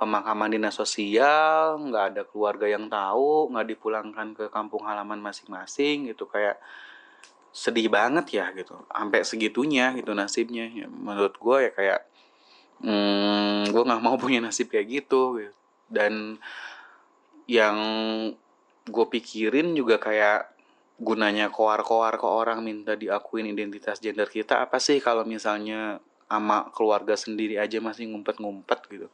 pemakaman 0.00 0.56
dinas 0.56 0.78
sosial 0.78 1.76
nggak 1.76 2.04
ada 2.14 2.22
keluarga 2.24 2.64
yang 2.64 2.88
tahu 2.88 3.52
nggak 3.52 3.66
dipulangkan 3.76 4.28
ke 4.32 4.44
kampung 4.48 4.86
halaman 4.86 5.20
masing-masing 5.20 6.08
gitu 6.08 6.24
kayak 6.24 6.56
sedih 7.50 7.90
banget 7.90 8.40
ya 8.40 8.46
gitu 8.54 8.78
sampai 8.86 9.26
segitunya 9.26 9.90
gitu 9.98 10.14
nasibnya 10.14 10.70
ya, 10.70 10.86
menurut 10.86 11.34
gue 11.34 11.56
ya 11.66 11.70
kayak 11.74 12.00
hmm, 12.80 13.74
gue 13.74 13.82
nggak 13.82 14.02
mau 14.02 14.14
punya 14.16 14.38
nasib 14.38 14.70
kayak 14.70 14.86
gitu 14.88 15.42
gitu. 15.42 15.54
dan 15.90 16.38
yang 17.50 17.76
gue 18.86 19.06
pikirin 19.10 19.74
juga 19.74 19.98
kayak 19.98 20.59
gunanya 21.00 21.48
koar-koar 21.48 22.20
ke 22.20 22.28
orang 22.28 22.60
minta 22.60 22.92
diakuin 22.92 23.48
identitas 23.48 23.98
gender 23.98 24.28
kita 24.28 24.60
apa 24.60 24.76
sih 24.76 25.00
kalau 25.00 25.24
misalnya 25.24 25.96
ama 26.28 26.68
keluarga 26.76 27.16
sendiri 27.16 27.56
aja 27.56 27.80
masih 27.80 28.12
ngumpet-ngumpet 28.12 28.80
gitu? 28.92 29.08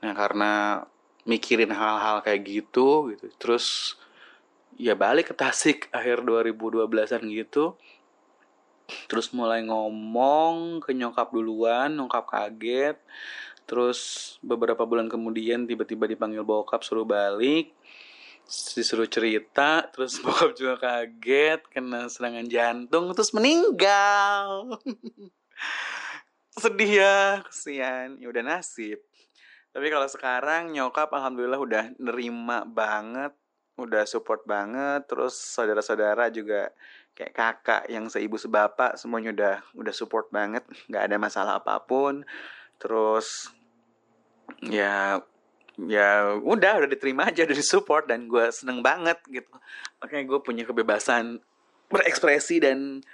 Nah 0.00 0.12
karena 0.16 0.82
mikirin 1.26 1.74
hal-hal 1.74 2.22
kayak 2.22 2.40
gitu 2.46 3.12
gitu 3.12 3.26
terus 3.36 3.98
ya 4.78 4.94
balik 4.94 5.32
ke 5.32 5.34
Tasik 5.34 5.90
akhir 5.90 6.22
2012an 6.22 7.22
gitu 7.34 7.74
terus 9.10 9.34
mulai 9.34 9.66
ngomong 9.66 10.78
ke 10.78 10.94
nyokap 10.94 11.34
duluan 11.34 11.90
nyokap 11.98 12.30
kaget 12.30 12.96
terus 13.66 14.32
beberapa 14.38 14.86
bulan 14.86 15.10
kemudian 15.10 15.66
tiba-tiba 15.66 16.06
dipanggil 16.06 16.46
bokap 16.46 16.86
suruh 16.86 17.02
balik 17.02 17.74
disuruh 18.46 19.10
cerita 19.10 19.90
terus 19.90 20.18
bokap 20.24 20.54
juga 20.54 20.74
kaget 20.78 21.60
kena 21.66 22.06
serangan 22.06 22.46
jantung 22.46 23.10
terus 23.12 23.34
meninggal. 23.34 24.78
Sedih 26.62 27.02
ya 27.02 27.44
kesian. 27.44 28.16
Ya 28.22 28.26
udah 28.30 28.42
nasib. 28.46 29.02
Tapi 29.74 29.86
kalau 29.92 30.08
sekarang 30.08 30.72
nyokap 30.72 31.12
alhamdulillah 31.12 31.60
udah 31.60 31.84
nerima 32.00 32.64
banget 32.64 33.34
udah 33.76 34.08
support 34.08 34.40
banget 34.48 35.04
terus 35.04 35.36
saudara-saudara 35.36 36.32
juga 36.32 36.72
kayak 37.12 37.36
kakak 37.36 37.82
yang 37.92 38.08
seibu 38.08 38.40
sebapak 38.40 38.96
semuanya 38.96 39.36
udah 39.36 39.56
udah 39.76 39.92
support 39.92 40.32
banget 40.32 40.64
nggak 40.88 41.04
ada 41.12 41.16
masalah 41.20 41.52
apa 41.60 41.76
pun. 41.84 42.24
Terus 42.80 43.52
ya 44.64 45.20
ya 45.76 46.40
udah 46.40 46.80
udah 46.80 46.88
diterima 46.88 47.28
aja 47.28 47.44
udah 47.44 47.56
disupport 47.56 48.08
dan 48.08 48.24
gue 48.24 48.48
seneng 48.48 48.80
banget 48.80 49.20
gitu. 49.28 49.52
Makanya 50.00 50.24
gue 50.24 50.38
punya 50.40 50.64
kebebasan 50.64 51.44
berekspresi 51.92 52.64
dan 52.64 53.04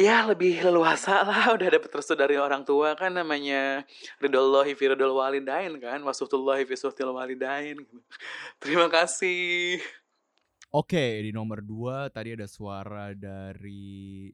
ya 0.00 0.24
lebih 0.24 0.64
leluasa 0.64 1.20
lah. 1.20 1.44
Udah 1.56 1.68
dapet 1.68 1.92
restu 1.92 2.16
dari 2.16 2.40
orang 2.40 2.64
tua 2.64 2.96
kan 2.96 3.12
namanya 3.12 3.84
ridallahi 4.16 4.72
fi 4.72 4.96
ridal 4.96 5.12
walidain 5.12 5.76
kan 5.76 6.00
wasuhtullahi 6.00 6.64
fi 6.64 6.74
suhtil 6.76 7.12
walidain 7.12 7.76
gitu. 7.76 8.00
terima 8.56 8.88
kasih. 8.88 9.76
Oke, 10.70 11.20
di 11.26 11.34
nomor 11.34 11.60
dua 11.66 12.08
tadi 12.14 12.32
ada 12.32 12.46
suara 12.46 13.10
dari 13.12 14.30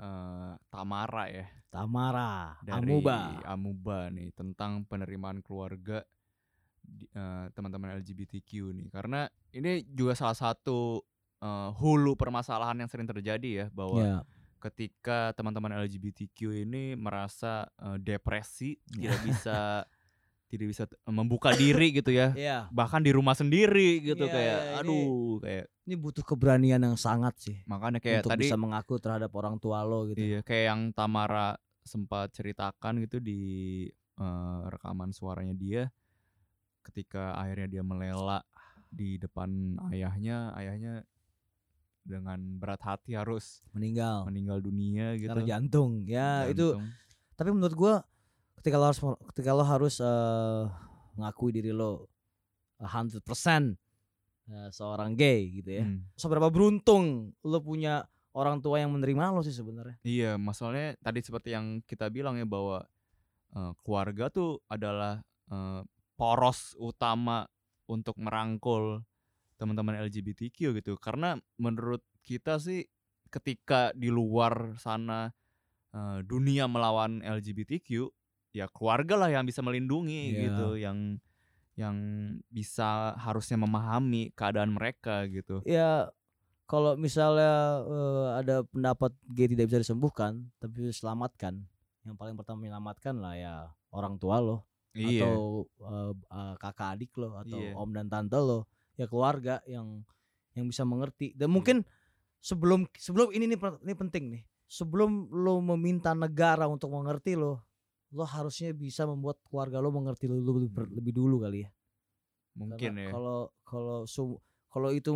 eh, 0.00 0.52
Tamara 0.72 1.24
ya. 1.28 1.46
Tamara, 1.70 2.58
Dari 2.66 2.90
Amuba. 2.90 3.38
Amuba 3.46 3.98
nih 4.10 4.34
tentang 4.34 4.82
penerimaan 4.88 5.38
keluarga 5.38 6.02
eh, 7.14 7.46
teman-teman 7.54 7.94
LGBTQ 8.02 8.74
nih. 8.74 8.88
Karena 8.90 9.30
ini 9.54 9.86
juga 9.86 10.18
salah 10.18 10.34
satu 10.34 11.04
eh, 11.38 11.70
hulu 11.78 12.18
permasalahan 12.18 12.80
yang 12.82 12.90
sering 12.90 13.06
terjadi 13.06 13.50
ya 13.64 13.66
bahwa 13.70 14.02
Ya, 14.02 14.18
ketika 14.60 15.32
teman-teman 15.38 15.72
LGBTQ 15.86 16.66
ini 16.66 16.98
merasa 16.98 17.70
eh, 17.78 17.96
depresi, 18.02 18.76
tidak 18.90 19.18
bisa 19.22 19.58
tidak 20.50 20.66
bisa 20.66 20.82
membuka 21.06 21.54
diri 21.54 21.94
gitu 21.94 22.10
ya. 22.10 22.34
Iya. 22.36 22.66
Bahkan 22.68 23.00
di 23.00 23.14
rumah 23.14 23.32
sendiri 23.32 24.02
gitu 24.02 24.26
Iya, 24.26 24.34
kayak 24.34 24.58
iya, 24.58 24.66
ini- 24.66 24.78
aduh 24.82 25.38
kayak 25.38 25.66
Ini 25.86 25.94
butuh 25.96 26.22
keberanian 26.22 26.80
yang 26.80 26.94
sangat 26.94 27.34
sih 27.38 27.56
makanya 27.64 27.98
kayak 27.98 28.22
untuk 28.22 28.34
tadi 28.34 28.42
bisa 28.44 28.54
mengaku 28.54 28.98
terhadap 28.98 29.30
orang 29.32 29.56
tua 29.56 29.82
lo 29.82 30.06
gitu. 30.06 30.18
Iya, 30.18 30.38
kayak 30.42 30.64
yang 30.66 30.80
Tamara 30.90 31.54
sempat 31.80 32.30
ceritakan 32.30 33.00
gitu 33.00 33.18
di 33.18 33.40
eh, 34.16 34.60
rekaman 34.66 35.10
suaranya 35.10 35.54
dia 35.54 35.88
ketika 36.82 37.34
akhirnya 37.34 37.68
dia 37.70 37.82
melela 37.82 38.42
di 38.86 39.14
depan 39.16 39.48
ayahnya, 39.88 40.50
ayahnya 40.54 41.06
dengan 42.00 42.40
berat 42.58 42.80
hati 42.80 43.14
harus 43.14 43.60
Meninggal 43.70 44.24
meninggal 44.26 44.58
dunia 44.58 45.14
gitu. 45.14 45.30
karena 45.30 45.46
jantung. 45.46 46.02
Ya 46.04 46.48
itu 46.48 46.74
Jantung. 46.74 46.90
tapi 47.34 47.50
menurut 47.52 47.76
gua 47.76 47.94
ketika 48.60 48.76
lo 48.76 48.92
harus 48.92 49.00
ketika 49.32 49.50
lo 49.56 49.64
harus 49.64 49.96
eh, 50.04 50.62
mengakui 51.16 51.50
diri 51.50 51.72
lo 51.72 52.12
100% 52.76 53.24
eh, 53.24 54.68
seorang 54.68 55.16
gay 55.16 55.48
gitu 55.60 55.70
ya. 55.80 55.84
Hmm. 55.88 56.04
Seberapa 56.12 56.52
beruntung 56.52 57.32
lo 57.40 57.58
punya 57.64 58.04
orang 58.36 58.60
tua 58.60 58.84
yang 58.84 58.92
menerima 58.92 59.32
lo 59.32 59.40
sih 59.40 59.56
sebenarnya. 59.56 59.96
Iya, 60.04 60.36
masalahnya 60.36 60.94
tadi 61.00 61.24
seperti 61.24 61.56
yang 61.56 61.80
kita 61.88 62.12
bilang 62.12 62.36
ya 62.36 62.44
bahwa 62.44 62.84
eh, 63.56 63.72
keluarga 63.80 64.28
tuh 64.28 64.60
adalah 64.68 65.24
eh, 65.48 65.82
poros 66.20 66.76
utama 66.76 67.48
untuk 67.88 68.20
merangkul 68.20 69.00
teman-teman 69.56 70.04
LGBTQ 70.04 70.76
gitu. 70.76 71.00
Karena 71.00 71.36
menurut 71.56 72.04
kita 72.20 72.60
sih 72.60 72.84
ketika 73.32 73.92
di 73.96 74.12
luar 74.12 74.76
sana 74.76 75.32
eh, 75.96 76.18
dunia 76.28 76.68
melawan 76.68 77.24
LGBTQ, 77.24 78.19
ya 78.50 78.66
keluarga 78.68 79.14
lah 79.16 79.30
yang 79.30 79.46
bisa 79.46 79.60
melindungi 79.60 80.34
Iya. 80.34 80.40
gitu, 80.46 80.68
yang 80.76 80.98
yang 81.78 81.96
bisa 82.50 83.14
harusnya 83.16 83.56
memahami 83.56 84.34
keadaan 84.36 84.74
mereka 84.74 85.24
gitu. 85.30 85.62
Ya 85.64 86.10
kalau 86.66 86.94
misalnya 86.94 87.82
uh, 87.82 88.38
ada 88.38 88.62
pendapat 88.62 89.10
gay 89.32 89.50
tidak 89.50 89.70
bisa 89.74 89.82
disembuhkan 89.82 90.46
tapi 90.62 90.92
selamatkan 90.94 91.58
yang 92.06 92.14
paling 92.14 92.38
pertama 92.38 92.62
menyelamatkan 92.62 93.18
lah 93.18 93.34
ya 93.34 93.54
orang 93.90 94.14
tua 94.22 94.38
lo 94.38 94.62
Iya. 94.94 95.26
atau 95.26 95.66
uh, 95.82 96.14
uh, 96.30 96.54
kakak 96.58 96.98
adik 96.98 97.10
lo 97.18 97.38
atau 97.38 97.58
Iya. 97.58 97.74
om 97.74 97.90
dan 97.90 98.06
tante 98.06 98.38
lo 98.38 98.70
ya 98.94 99.10
keluarga 99.10 99.58
yang 99.66 100.02
yang 100.54 100.66
bisa 100.66 100.82
mengerti 100.86 101.34
Hmm. 101.34 101.38
dan 101.42 101.48
mungkin 101.50 101.76
sebelum 102.38 102.86
sebelum 102.94 103.34
ini 103.34 103.50
nih 103.50 103.58
ini 103.82 103.94
penting 103.94 104.24
nih 104.30 104.42
sebelum 104.70 105.26
lo 105.30 105.58
meminta 105.64 106.14
negara 106.14 106.70
untuk 106.70 106.94
mengerti 106.94 107.34
lo 107.34 107.62
lo 108.10 108.24
harusnya 108.26 108.74
bisa 108.74 109.06
membuat 109.06 109.38
keluarga 109.46 109.78
lo 109.78 109.94
mengerti 109.94 110.26
lo 110.26 110.36
lebih, 110.38 110.70
ber- 110.70 110.92
lebih 110.92 111.12
dulu 111.14 111.42
kali 111.46 111.66
ya 111.66 111.70
Mungkin 112.58 112.92
Karena 112.98 113.00
ya. 113.00 113.12
Kalau 113.14 113.40
kalau 113.64 113.98
kalau 114.70 114.90
itu 114.90 115.12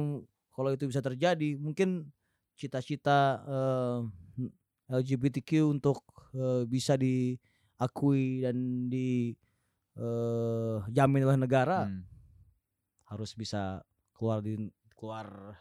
kalau 0.55 0.71
itu 0.71 0.87
bisa 0.87 1.03
terjadi, 1.03 1.59
mungkin 1.59 2.09
cita-cita 2.55 3.43
eh, 3.43 3.99
LGBTQ 4.95 5.51
untuk 5.66 6.01
eh, 6.35 6.62
bisa 6.71 6.95
diakui 6.95 8.47
dan 8.47 8.87
di 8.87 9.35
eh, 9.99 10.77
jamin 10.95 11.27
oleh 11.27 11.39
negara 11.39 11.91
Hmm. 11.91 12.07
harus 13.11 13.35
bisa 13.37 13.83
keluar 14.16 14.41
di 14.41 14.57
keluar 14.97 15.59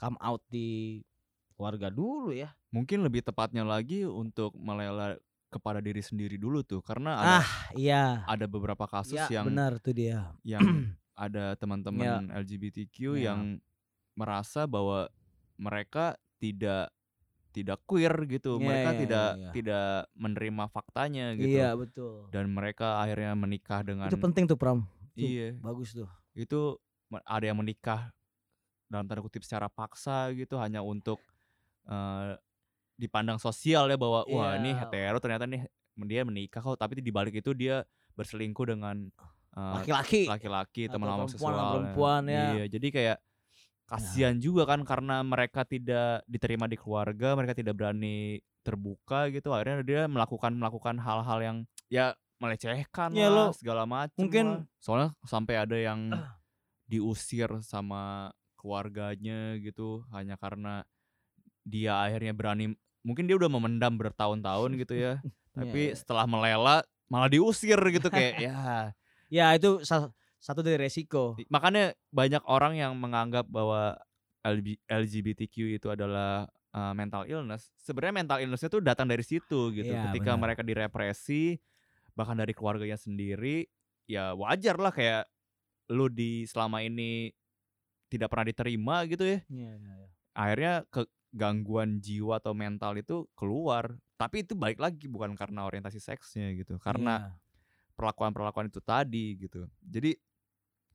come 0.00 0.16
out 0.24 0.42
di 0.48 1.00
keluarga 1.54 1.92
dulu 1.92 2.32
ya. 2.32 2.56
Mungkin 2.72 3.04
lebih 3.04 3.20
tepatnya 3.20 3.62
lagi 3.66 4.08
untuk 4.08 4.56
kepada 5.50 5.82
diri 5.82 5.98
sendiri 6.00 6.38
dulu 6.38 6.62
tuh 6.62 6.78
karena 6.80 7.18
ada 7.18 7.36
Ah, 7.42 7.48
iya. 7.74 8.22
ada 8.24 8.46
beberapa 8.46 8.86
kasus 8.86 9.18
Ya, 9.18 9.26
yang 9.28 9.50
benar 9.50 9.82
tuh 9.82 9.92
dia. 9.92 10.30
yang 10.46 10.62
ada 11.18 11.58
teman-teman 11.58 12.30
LGBTQ 12.30 13.18
Ya. 13.18 13.34
yang 13.34 13.58
merasa 14.14 14.64
bahwa 14.64 15.10
mereka 15.58 16.16
tidak 16.38 16.88
tidak 17.50 17.82
queer 17.82 18.14
gitu. 18.30 18.56
Iya, 18.56 18.64
mereka 18.64 18.90
iya, 18.94 18.98
tidak 19.02 19.28
iya. 19.36 19.50
tidak 19.50 19.88
menerima 20.14 20.64
faktanya 20.70 21.26
gitu. 21.34 21.50
Iya, 21.50 21.68
betul. 21.74 22.30
Dan 22.30 22.46
mereka 22.54 23.02
akhirnya 23.02 23.34
menikah 23.34 23.82
dengan 23.82 24.06
Itu 24.06 24.22
penting 24.22 24.46
tuh 24.46 24.54
Pram. 24.54 24.86
Tuh, 25.18 25.18
Iya. 25.18 25.58
Bagus 25.58 25.90
tuh. 25.92 26.06
Itu 26.32 26.78
ada 27.26 27.42
yang 27.42 27.58
menikah 27.58 28.14
dalam 28.86 29.02
tanda 29.10 29.18
kutip 29.18 29.42
secara 29.42 29.66
paksa 29.66 30.30
gitu 30.30 30.62
hanya 30.62 30.78
untuk 30.80 31.18
eh, 31.90 32.38
dipandang 33.00 33.40
sosial 33.40 33.88
ya 33.88 33.96
bahwa 33.96 34.28
wah 34.28 34.54
ini 34.54 34.70
Iya. 34.70 34.84
hetero 34.84 35.16
ternyata 35.18 35.48
nih 35.48 35.64
dia 36.04 36.22
menikah 36.22 36.60
kok 36.60 36.76
tapi 36.76 37.00
di 37.00 37.08
balik 37.08 37.34
itu 37.34 37.50
dia 37.50 37.80
berselingkuh 38.12 38.66
dengan 38.68 39.08
eh, 39.50 39.72
Laki-laki. 39.74 40.28
laki-laki 40.28 40.82
teman 40.86 41.08
perempuan 41.08 41.24
homoseksual 41.24 41.52
sama 41.52 41.72
perempuan, 41.74 42.22
ya. 42.24 42.44
Iya, 42.54 42.64
jadi 42.70 42.88
kayak 42.90 43.18
kasihan 43.84 44.36
juga 44.36 44.62
kan 44.64 44.84
karena 44.84 45.18
mereka 45.20 45.64
tidak 45.64 46.22
diterima 46.24 46.64
di 46.64 46.76
keluarga, 46.76 47.34
mereka 47.34 47.52
tidak 47.52 47.74
berani 47.74 48.38
terbuka 48.62 49.26
gitu. 49.28 49.50
Akhirnya 49.50 49.82
dia 49.82 50.02
melakukan 50.06 50.52
melakukan 50.52 51.00
hal-hal 51.00 51.38
yang 51.40 51.56
ya 51.88 52.14
melecehkan 52.38 53.10
Ya, 53.10 53.26
lah, 53.26 53.50
lo 53.50 53.52
segala 53.52 53.82
macam. 53.84 54.14
mungkin- 54.16 54.64
soalnya 54.78 55.10
sampai 55.26 55.58
ada 55.58 55.74
yang 55.74 56.12
diusir 56.86 57.50
sama 57.62 58.30
keluarganya 58.54 59.58
gitu 59.58 60.04
hanya 60.10 60.36
karena 60.36 60.84
dia 61.62 61.98
akhirnya 61.98 62.32
berani 62.32 62.72
mungkin 63.00 63.24
dia 63.24 63.36
udah 63.36 63.48
memendam 63.48 63.96
bertahun-tahun 63.96 64.70
gitu 64.76 64.94
ya. 64.96 65.18
Tapi 65.58 65.92
Iya. 65.92 65.98
setelah 65.98 66.24
melela 66.30 66.80
malah 67.10 67.26
diusir 67.26 67.78
gitu 67.90 68.06
kayak 68.14 68.34
ya 68.38 68.54
Ya 69.30 69.46
itu 69.54 69.82
satu 70.40 70.60
dari 70.60 70.78
resiko. 70.80 71.38
Makanya 71.48 71.94
banyak 72.10 72.42
orang 72.46 72.74
yang 72.74 72.92
menganggap 72.98 73.46
bahwa 73.46 73.94
LGBTQ 74.88 75.78
itu 75.78 75.86
adalah 75.86 76.48
uh, 76.72 76.92
mental 76.92 77.26
illness. 77.26 77.70
Sebenarnya 77.78 78.14
mental 78.24 78.38
illnessnya 78.42 78.66
tuh 78.66 78.82
datang 78.82 79.06
dari 79.06 79.22
situ 79.22 79.70
gitu. 79.70 79.90
Iya, 79.90 80.10
Ketika 80.10 80.34
benar. 80.34 80.42
mereka 80.42 80.62
direpresi, 80.64 81.58
bahkan 82.16 82.34
dari 82.34 82.50
keluarganya 82.50 82.98
sendiri, 82.98 83.68
ya 84.08 84.34
wajar 84.34 84.76
lah 84.80 84.90
kayak 84.90 85.28
lu 85.90 86.06
di 86.10 86.46
selama 86.46 86.82
ini 86.82 87.30
tidak 88.10 88.30
pernah 88.30 88.46
diterima 88.50 88.96
gitu 89.06 89.22
ya. 89.22 89.38
Iya, 89.46 89.72
iya, 89.78 89.92
iya. 89.94 90.08
Akhirnya 90.34 90.72
ke 90.90 91.06
gangguan 91.30 91.98
jiwa 91.98 92.38
atau 92.38 92.52
mental 92.52 92.94
itu 92.94 93.26
keluar. 93.32 93.94
Tapi 94.14 94.42
itu 94.42 94.52
balik 94.52 94.78
lagi 94.78 95.06
bukan 95.06 95.32
karena 95.32 95.64
orientasi 95.64 95.96
seksnya 95.96 96.52
gitu. 96.52 96.76
Karena 96.76 97.30
Iya. 97.30 97.32
perlakuan-perlakuan 97.96 98.68
itu 98.68 98.80
tadi 98.80 99.36
gitu. 99.36 99.64
Jadi 99.80 100.16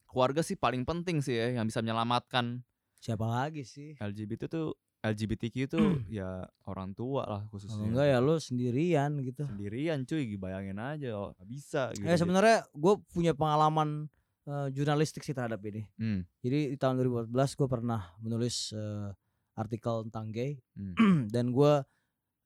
keluarga 0.06 0.42
sih 0.42 0.56
paling 0.56 0.84
penting 0.84 1.20
sih 1.20 1.36
ya 1.36 1.60
yang 1.60 1.66
bisa 1.66 1.82
menyelamatkan 1.82 2.62
siapa 2.98 3.26
lagi 3.26 3.62
sih? 3.62 3.94
LGBT 3.98 4.48
tuh 4.48 4.74
LGBTQ 5.02 5.56
itu 5.70 5.80
ya 6.18 6.42
orang 6.66 6.94
tua 6.94 7.22
lah 7.24 7.42
Kalau 7.46 7.52
khususnya. 7.52 7.86
enggak 7.86 8.08
ya 8.10 8.18
lu 8.20 8.36
sendirian 8.38 9.12
gitu. 9.22 9.44
Sendirian 9.46 10.02
cuy, 10.02 10.34
bayangin 10.36 10.78
aja 10.78 11.14
oh, 11.14 11.30
bisa 11.46 11.94
gitu. 11.94 12.06
Ya 12.06 12.18
sebenarnya 12.18 12.66
gue 12.74 12.94
punya 13.10 13.38
pengalaman 13.38 14.10
eh, 14.46 14.68
jurnalistik 14.74 15.22
sih 15.22 15.34
terhadap 15.34 15.62
ini. 15.62 15.86
Hmm, 15.98 16.26
Jadi 16.42 16.74
di 16.74 16.78
tahun 16.78 16.98
2014 17.02 17.30
gue 17.54 17.68
pernah 17.70 18.02
menulis 18.18 18.74
eh, 18.74 19.10
artikel 19.56 20.04
tentang 20.08 20.30
gay 20.30 20.60
hmm, 20.76 20.96
dan 21.34 21.50
gue 21.50 21.74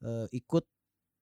eh, 0.02 0.28
ikut 0.32 0.66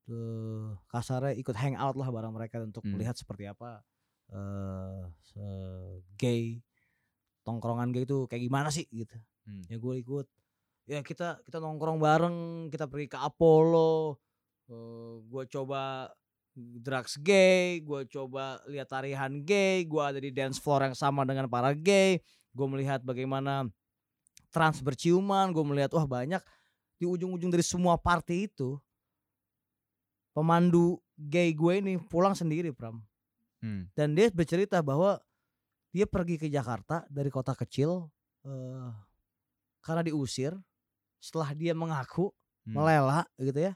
eh, 0.08 0.68
kasarnya 0.88 1.34
ikut 1.36 1.56
hangout 1.56 1.96
lah 1.96 2.08
bareng 2.08 2.32
mereka 2.32 2.62
untuk 2.62 2.84
Hmm. 2.84 2.96
melihat 2.96 3.16
seperti 3.16 3.48
apa 3.48 3.82
eh 4.28 5.02
se- 5.24 6.04
gay 6.20 6.60
tongkrongan 7.42 7.96
gay 7.96 8.04
itu 8.04 8.28
kayak 8.28 8.44
gimana 8.44 8.68
sih 8.68 8.84
gitu. 8.92 9.16
hmm. 9.48 9.72
Ya 9.72 9.80
gue 9.80 9.94
ikut. 10.04 10.28
Ya 10.88 11.00
kita 11.00 11.40
kita 11.44 11.60
nongkrong 11.60 12.00
bareng, 12.00 12.38
kita 12.68 12.88
pergi 12.88 13.08
ke 13.08 13.20
Apollo. 13.20 14.20
eh, 14.68 15.16
gue 15.24 15.44
coba 15.48 16.12
drugs 16.58 17.16
gay, 17.24 17.80
gue 17.80 18.04
coba 18.12 18.60
lihat 18.68 18.92
tarian 18.92 19.40
gay, 19.48 19.88
gue 19.88 20.04
ada 20.04 20.20
di 20.20 20.28
dance 20.28 20.60
floor 20.60 20.92
yang 20.92 20.98
sama 20.98 21.24
dengan 21.24 21.48
para 21.48 21.72
gay. 21.72 22.20
Gue 22.52 22.68
melihat 22.68 23.00
bagaimana 23.00 23.64
trans 24.54 24.80
berciuman, 24.82 25.52
gue 25.52 25.64
melihat 25.66 25.92
wah 25.98 26.08
banyak 26.08 26.42
di 26.98 27.06
ujung-ujung 27.06 27.52
dari 27.54 27.62
semua 27.62 27.94
party 28.00 28.50
itu 28.50 28.80
pemandu 30.34 31.02
gay 31.18 31.50
gue 31.54 31.82
ini 31.82 31.98
pulang 31.98 32.34
sendiri 32.38 32.72
Pram 32.74 33.02
Hmm. 33.58 33.90
dan 33.98 34.14
dia 34.14 34.30
bercerita 34.30 34.86
bahwa 34.86 35.18
dia 35.90 36.06
pergi 36.06 36.38
ke 36.38 36.46
Jakarta 36.46 37.02
dari 37.10 37.34
kota 37.34 37.58
kecil 37.58 38.06
eh, 38.46 38.90
karena 39.82 40.06
diusir 40.06 40.54
setelah 41.18 41.58
dia 41.58 41.74
mengaku 41.74 42.30
Hmm. 42.70 42.78
melela 42.78 43.26
gitu 43.42 43.58
ya 43.58 43.74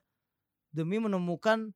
demi 0.70 1.02
menemukan 1.02 1.74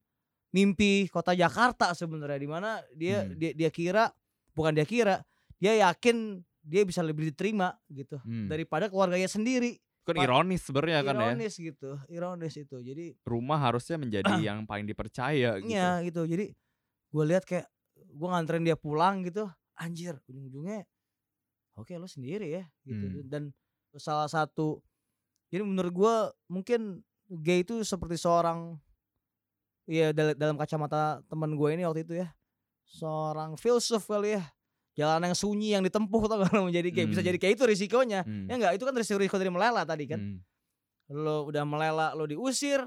mimpi 0.53 1.09
kota 1.09 1.33
Jakarta 1.33 1.97
sebenarnya 1.97 2.37
di 2.37 2.45
mana 2.45 2.77
dia 2.93 3.25
Hmm. 3.25 3.33
dia 3.41 3.57
dia 3.57 3.69
kira 3.73 4.13
bukan 4.53 4.77
dia 4.77 4.85
kira 4.85 5.25
dia 5.57 5.73
yakin 5.89 6.45
dia 6.65 6.81
bisa 6.81 6.99
lebih 6.99 7.29
diterima 7.29 7.77
gitu 7.87 8.17
Hmm. 8.19 8.49
daripada 8.49 8.89
keluarganya 8.89 9.29
sendiri 9.29 9.77
Kan 10.01 10.17
ironis 10.17 10.61
sebenarnya 10.61 11.01
kan 11.01 11.13
ya. 11.13 11.33
ironis 11.33 11.53
gitu 11.55 11.97
ironis 12.07 12.53
itu 12.55 12.77
jadi 12.77 13.13
Rumah 13.21 13.57
harusnya 13.59 13.97
menjadi 13.97 14.25
yang 14.43 14.65
paling 14.65 14.85
dipercaya 14.85 15.57
gitu. 15.57 15.69
Iya 15.69 16.01
gitu. 16.03 16.25
Jadi 16.25 16.53
gue 17.09 17.23
lihat 17.25 17.41
kayak 17.41 17.65
gue 17.95 18.27
nganterin 18.27 18.61
dia 18.61 18.75
pulang 18.75 19.21
gitu, 19.21 19.49
anjir 19.73 20.17
ujung-ujungnya 20.25 20.85
oke 21.75 21.89
lo 21.91 22.05
sendiri 22.05 22.49
ya 22.51 22.63
gitu. 22.83 23.01
Hmm. 23.03 23.25
Dan 23.25 23.43
salah 23.95 24.25
satu 24.25 24.81
jadi 25.49 25.61
menurut 25.61 25.89
gue 25.91 26.15
mungkin 26.47 26.81
gay 27.41 27.61
itu 27.61 27.81
seperti 27.81 28.15
seorang 28.15 28.77
ya 29.85 30.09
dal- 30.11 30.33
dalam 30.33 30.55
kacamata 30.55 31.21
teman 31.25 31.53
gue 31.53 31.69
ini 31.71 31.81
waktu 31.81 32.01
itu 32.01 32.13
ya 32.17 32.29
seorang 32.85 33.53
filsuf 33.55 34.05
kali 34.05 34.37
ya 34.37 34.43
jalan 34.95 35.21
yang 35.21 35.35
sunyi 35.35 35.75
yang 35.75 35.83
ditempuh 35.83 36.23
tau 36.25 36.39
kalau 36.41 36.63
menjadi 36.71 36.87
bisa 36.89 37.19
Hmm. 37.19 37.27
jadi 37.27 37.37
kayak 37.37 37.53
itu 37.55 37.63
risikonya 37.63 38.23
Hmm. 38.23 38.47
ya 38.47 38.53
enggak 38.55 38.73
itu 38.73 38.83
kan 38.83 38.93
risiko 38.93 39.17
risiko 39.17 39.35
dari 39.35 39.51
melela 39.51 39.83
tadi 39.83 40.05
kan 40.05 40.19
Hmm. 40.19 40.39
lo 41.11 41.45
udah 41.45 41.63
melela 41.63 42.07
lo 42.11 42.25
diusir 42.25 42.81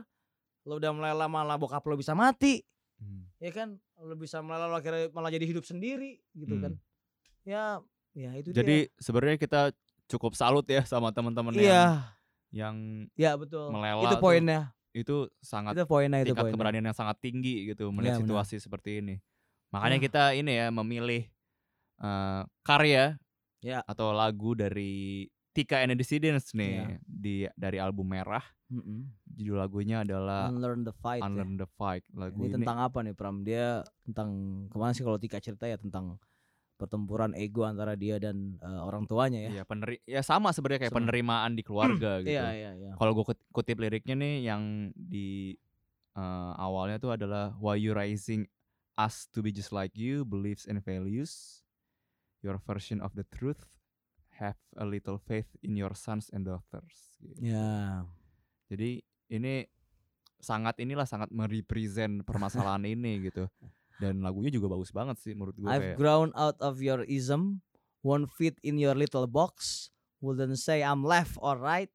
lo 0.65 0.77
udah 0.77 0.91
melela 0.91 1.25
malah 1.27 1.55
bokap 1.55 1.85
lo 1.85 1.95
bisa 1.95 2.13
mati 2.13 2.65
Hmm. 2.97 3.29
ya 3.39 3.53
kan 3.53 3.69
lo 3.99 4.15
bisa 4.15 4.41
melela 4.41 4.67
lo 4.67 4.75
akhirnya 4.75 5.09
malah 5.11 5.29
jadi 5.29 5.45
hidup 5.45 5.63
sendiri 5.63 6.19
gitu 6.33 6.59
kan 6.59 6.73
Hmm. 6.75 6.83
ya 7.45 7.65
ya 8.13 8.31
itu 8.35 8.51
Jadi 8.51 8.89
sebenarnya 8.97 9.37
kita 9.37 9.71
cukup 10.09 10.33
salut 10.33 10.65
ya 10.65 10.83
sama 10.83 11.13
teman-teman 11.13 11.53
iya 11.55 11.63
yang 11.63 11.95
yang 12.51 12.77
ya 13.15 13.37
betul 13.37 13.69
melela 13.69 14.01
itu 14.01 14.09
tuh 14.11 14.19
poinnya 14.19 14.73
itu 14.91 15.17
sangat 15.39 15.77
itu 15.77 15.85
poinnya 15.85 16.19
itu 16.19 16.33
tingkat 16.33 16.43
poinnya 16.43 16.55
keberanian 16.57 16.85
yang 16.85 16.97
sangat 16.97 17.21
tinggi 17.21 17.69
gitu 17.69 17.93
melihat 17.93 18.17
Iya, 18.17 18.25
benar. 18.25 18.29
situasi 18.43 18.57
seperti 18.59 18.91
ini. 18.99 19.21
Makanya 19.69 19.95
Ah. 19.95 20.03
kita 20.03 20.23
ini 20.33 20.53
ya 20.57 20.67
memilih 20.73 21.29
eh, 21.99 22.43
karya 22.63 23.19
Ya. 23.59 23.83
atau 23.85 24.15
lagu 24.15 24.55
dari 24.55 25.27
Tika 25.51 25.83
and 25.83 25.91
the 25.91 25.99
Dissidents 25.99 26.55
nih 26.55 26.73
Iya. 26.79 26.87
di 27.03 27.35
dari 27.59 27.79
album 27.79 28.07
Merah. 28.07 28.45
Mm-mm. 28.69 29.11
Judul 29.35 29.59
lagunya 29.59 30.05
adalah 30.05 30.47
unlearn 30.53 30.85
the 30.85 30.93
fight 30.95 31.19
ya. 31.19 31.27
Unlearn 31.27 31.57
the 31.57 31.67
Fight. 31.67 32.05
Lagu 32.13 32.39
ini 32.39 32.53
ini, 32.53 32.55
tentang 32.61 32.79
apa 32.79 33.01
nih 33.01 33.15
Pram 33.17 33.43
dia 33.43 33.81
tentang 34.05 34.29
ke 34.69 34.77
mana 34.77 34.93
sih 34.93 35.03
kalau 35.03 35.17
Tika 35.17 35.41
cerita 35.41 35.65
ya 35.65 35.81
tentang 35.81 36.21
pertempuran 36.79 37.35
ego 37.35 37.67
antara 37.67 37.99
dia 37.99 38.23
dan 38.23 38.55
uh, 38.63 38.87
orang 38.87 39.03
tuanya 39.11 39.51
ya. 39.51 39.51
Iya, 39.59 39.63
peneri 39.67 39.99
ya 40.07 40.23
sama 40.23 40.55
sebenarnya 40.55 40.87
kayak 40.87 40.95
Sama. 40.95 41.01
penerimaan 41.03 41.51
di 41.59 41.63
keluarga 41.67 42.11
gitu. 42.23 42.31
Iya, 42.31 42.47
iya, 42.55 42.71
iya. 42.79 42.91
Kalau 42.95 43.19
gue 43.19 43.25
kutip 43.51 43.83
liriknya 43.83 44.15
nih 44.15 44.47
yang 44.47 44.63
di 44.95 45.59
uh, 46.15 46.55
awalnya 46.55 47.03
tuh 47.03 47.19
adalah 47.19 47.57
why 47.59 47.75
you 47.75 47.91
raising 47.91 48.47
us 48.95 49.27
to 49.33 49.43
be 49.43 49.51
just 49.51 49.75
like 49.75 49.97
you, 49.99 50.23
beliefs 50.23 50.71
and 50.71 50.79
values, 50.79 51.65
your 52.43 52.59
version 52.63 53.03
of 53.03 53.15
the 53.19 53.27
truth, 53.35 53.59
have 54.39 54.59
a 54.79 54.87
little 54.87 55.19
faith 55.19 55.49
in 55.63 55.75
your 55.75 55.95
sons 55.95 56.31
and 56.31 56.47
daughters. 56.47 57.19
Gitu. 57.19 57.51
Ya. 57.55 58.07
Jadi 58.71 59.03
ini 59.33 59.67
sangat 60.39 60.79
inilah 60.79 61.07
sangat 61.07 61.29
merepresent 61.35 62.23
permasalahan 62.23 62.87
ini 62.95 63.31
gitu 63.31 63.51
dan 63.99 64.23
lagunya 64.23 64.55
juga 64.55 64.71
bagus 64.71 64.95
banget 64.95 65.19
sih 65.19 65.35
menurut 65.35 65.59
gue 65.59 65.67
I've 65.67 65.95
kayak. 65.95 65.99
grown 65.99 66.31
out 66.39 66.55
of 66.63 66.79
your 66.79 67.03
ism 67.11 67.59
won't 68.07 68.31
fit 68.39 68.55
in 68.63 68.79
your 68.79 68.95
little 68.95 69.27
box 69.27 69.91
wouldn't 70.23 70.63
say 70.63 70.87
I'm 70.87 71.03
left 71.03 71.35
or 71.43 71.59
right 71.59 71.91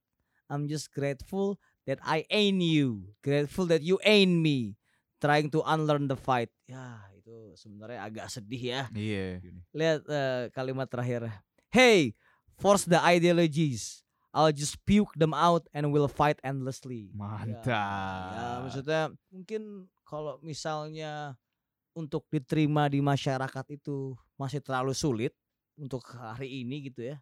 I'm 0.52 0.68
just 0.68 0.92
grateful 0.92 1.56
that 1.88 2.04
I 2.04 2.28
ain't 2.28 2.60
you 2.60 3.16
grateful 3.24 3.64
that 3.72 3.80
you 3.80 4.04
ain't 4.04 4.44
me 4.44 4.76
trying 5.24 5.48
to 5.56 5.64
unlearn 5.64 6.12
the 6.12 6.20
fight 6.20 6.52
ya 6.68 7.00
itu 7.34 7.58
sebenarnya 7.58 8.00
agak 8.06 8.30
sedih 8.30 8.62
ya 8.62 8.82
iya 8.94 9.42
lihat 9.74 10.06
uh, 10.06 10.54
kalimat 10.54 10.86
terakhir 10.86 11.34
hey 11.74 12.14
force 12.62 12.86
the 12.86 13.02
ideologies 13.02 14.04
I'll 14.34 14.50
just 14.50 14.82
puke 14.82 15.14
them 15.14 15.30
out 15.38 15.70
and 15.78 15.94
we'll 15.94 16.10
fight 16.10 16.42
endlessly. 16.42 17.14
Mantap. 17.14 17.70
Ya, 17.70 17.86
ya 18.34 18.46
maksudnya 18.66 19.02
mungkin 19.30 19.86
kalau 20.02 20.42
misalnya 20.42 21.38
untuk 21.94 22.26
diterima 22.34 22.90
di 22.90 22.98
masyarakat 22.98 23.66
itu 23.70 24.18
masih 24.34 24.58
terlalu 24.66 24.98
sulit 24.98 25.38
untuk 25.78 26.02
hari 26.18 26.66
ini 26.66 26.90
gitu 26.90 27.14
ya. 27.14 27.22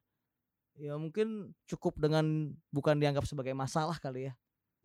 Ya 0.79 0.95
mungkin 0.95 1.51
cukup 1.67 1.99
dengan 1.99 2.55
bukan 2.71 2.95
dianggap 2.95 3.27
sebagai 3.27 3.51
masalah 3.51 3.99
kali 3.99 4.31
ya. 4.31 4.33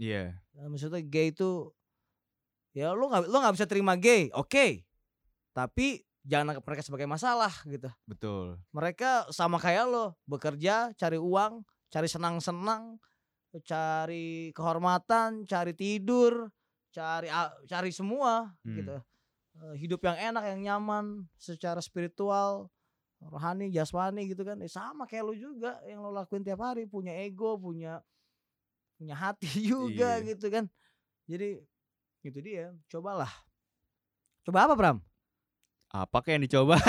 Iya. 0.02 0.22
Yeah. 0.34 0.66
maksudnya 0.66 1.06
gay 1.06 1.30
itu 1.30 1.70
ya 2.74 2.90
lo 2.90 3.06
nggak 3.06 3.30
lo 3.30 3.38
nggak 3.38 3.54
bisa 3.54 3.70
terima 3.70 3.94
gay, 3.94 4.34
oke. 4.34 4.50
Okay. 4.50 4.82
Tapi 5.56 6.04
jangan 6.20 6.52
anggap 6.52 6.64
mereka 6.68 6.84
sebagai 6.84 7.08
masalah 7.08 7.54
gitu. 7.64 7.88
Betul. 8.04 8.60
Mereka 8.76 9.32
sama 9.32 9.56
kayak 9.56 9.88
lo, 9.88 10.12
bekerja, 10.28 10.92
cari 10.92 11.16
uang, 11.16 11.64
cari 11.88 12.08
senang-senang, 12.12 13.00
cari 13.64 14.52
kehormatan, 14.52 15.48
cari 15.48 15.72
tidur, 15.72 16.52
cari 16.92 17.32
cari 17.64 17.90
semua 17.94 18.52
hmm. 18.66 18.76
gitu. 18.76 18.96
Eh, 19.56 19.74
hidup 19.80 20.04
yang 20.04 20.34
enak, 20.34 20.44
yang 20.52 20.60
nyaman 20.60 21.24
secara 21.40 21.80
spiritual, 21.80 22.68
rohani, 23.22 23.72
jasmani 23.72 24.28
gitu 24.28 24.44
kan. 24.44 24.60
Eh, 24.60 24.68
sama 24.68 25.08
kayak 25.08 25.32
lu 25.32 25.34
juga 25.38 25.80
yang 25.88 26.04
lo 26.04 26.12
lakuin 26.12 26.44
tiap 26.44 26.60
hari, 26.60 26.84
punya 26.84 27.16
ego, 27.16 27.56
punya 27.56 28.04
punya 29.00 29.16
hati 29.16 29.48
juga 29.72 30.20
iya. 30.20 30.36
gitu 30.36 30.52
kan. 30.52 30.68
Jadi 31.24 31.64
itu 32.26 32.38
dia, 32.42 32.74
cobalah. 32.90 33.30
Coba 34.44 34.66
apa, 34.66 34.74
Bram? 34.74 34.98
Apa 35.92 36.22
kayak 36.22 36.40
yang 36.40 36.44
dicoba? 36.46 36.76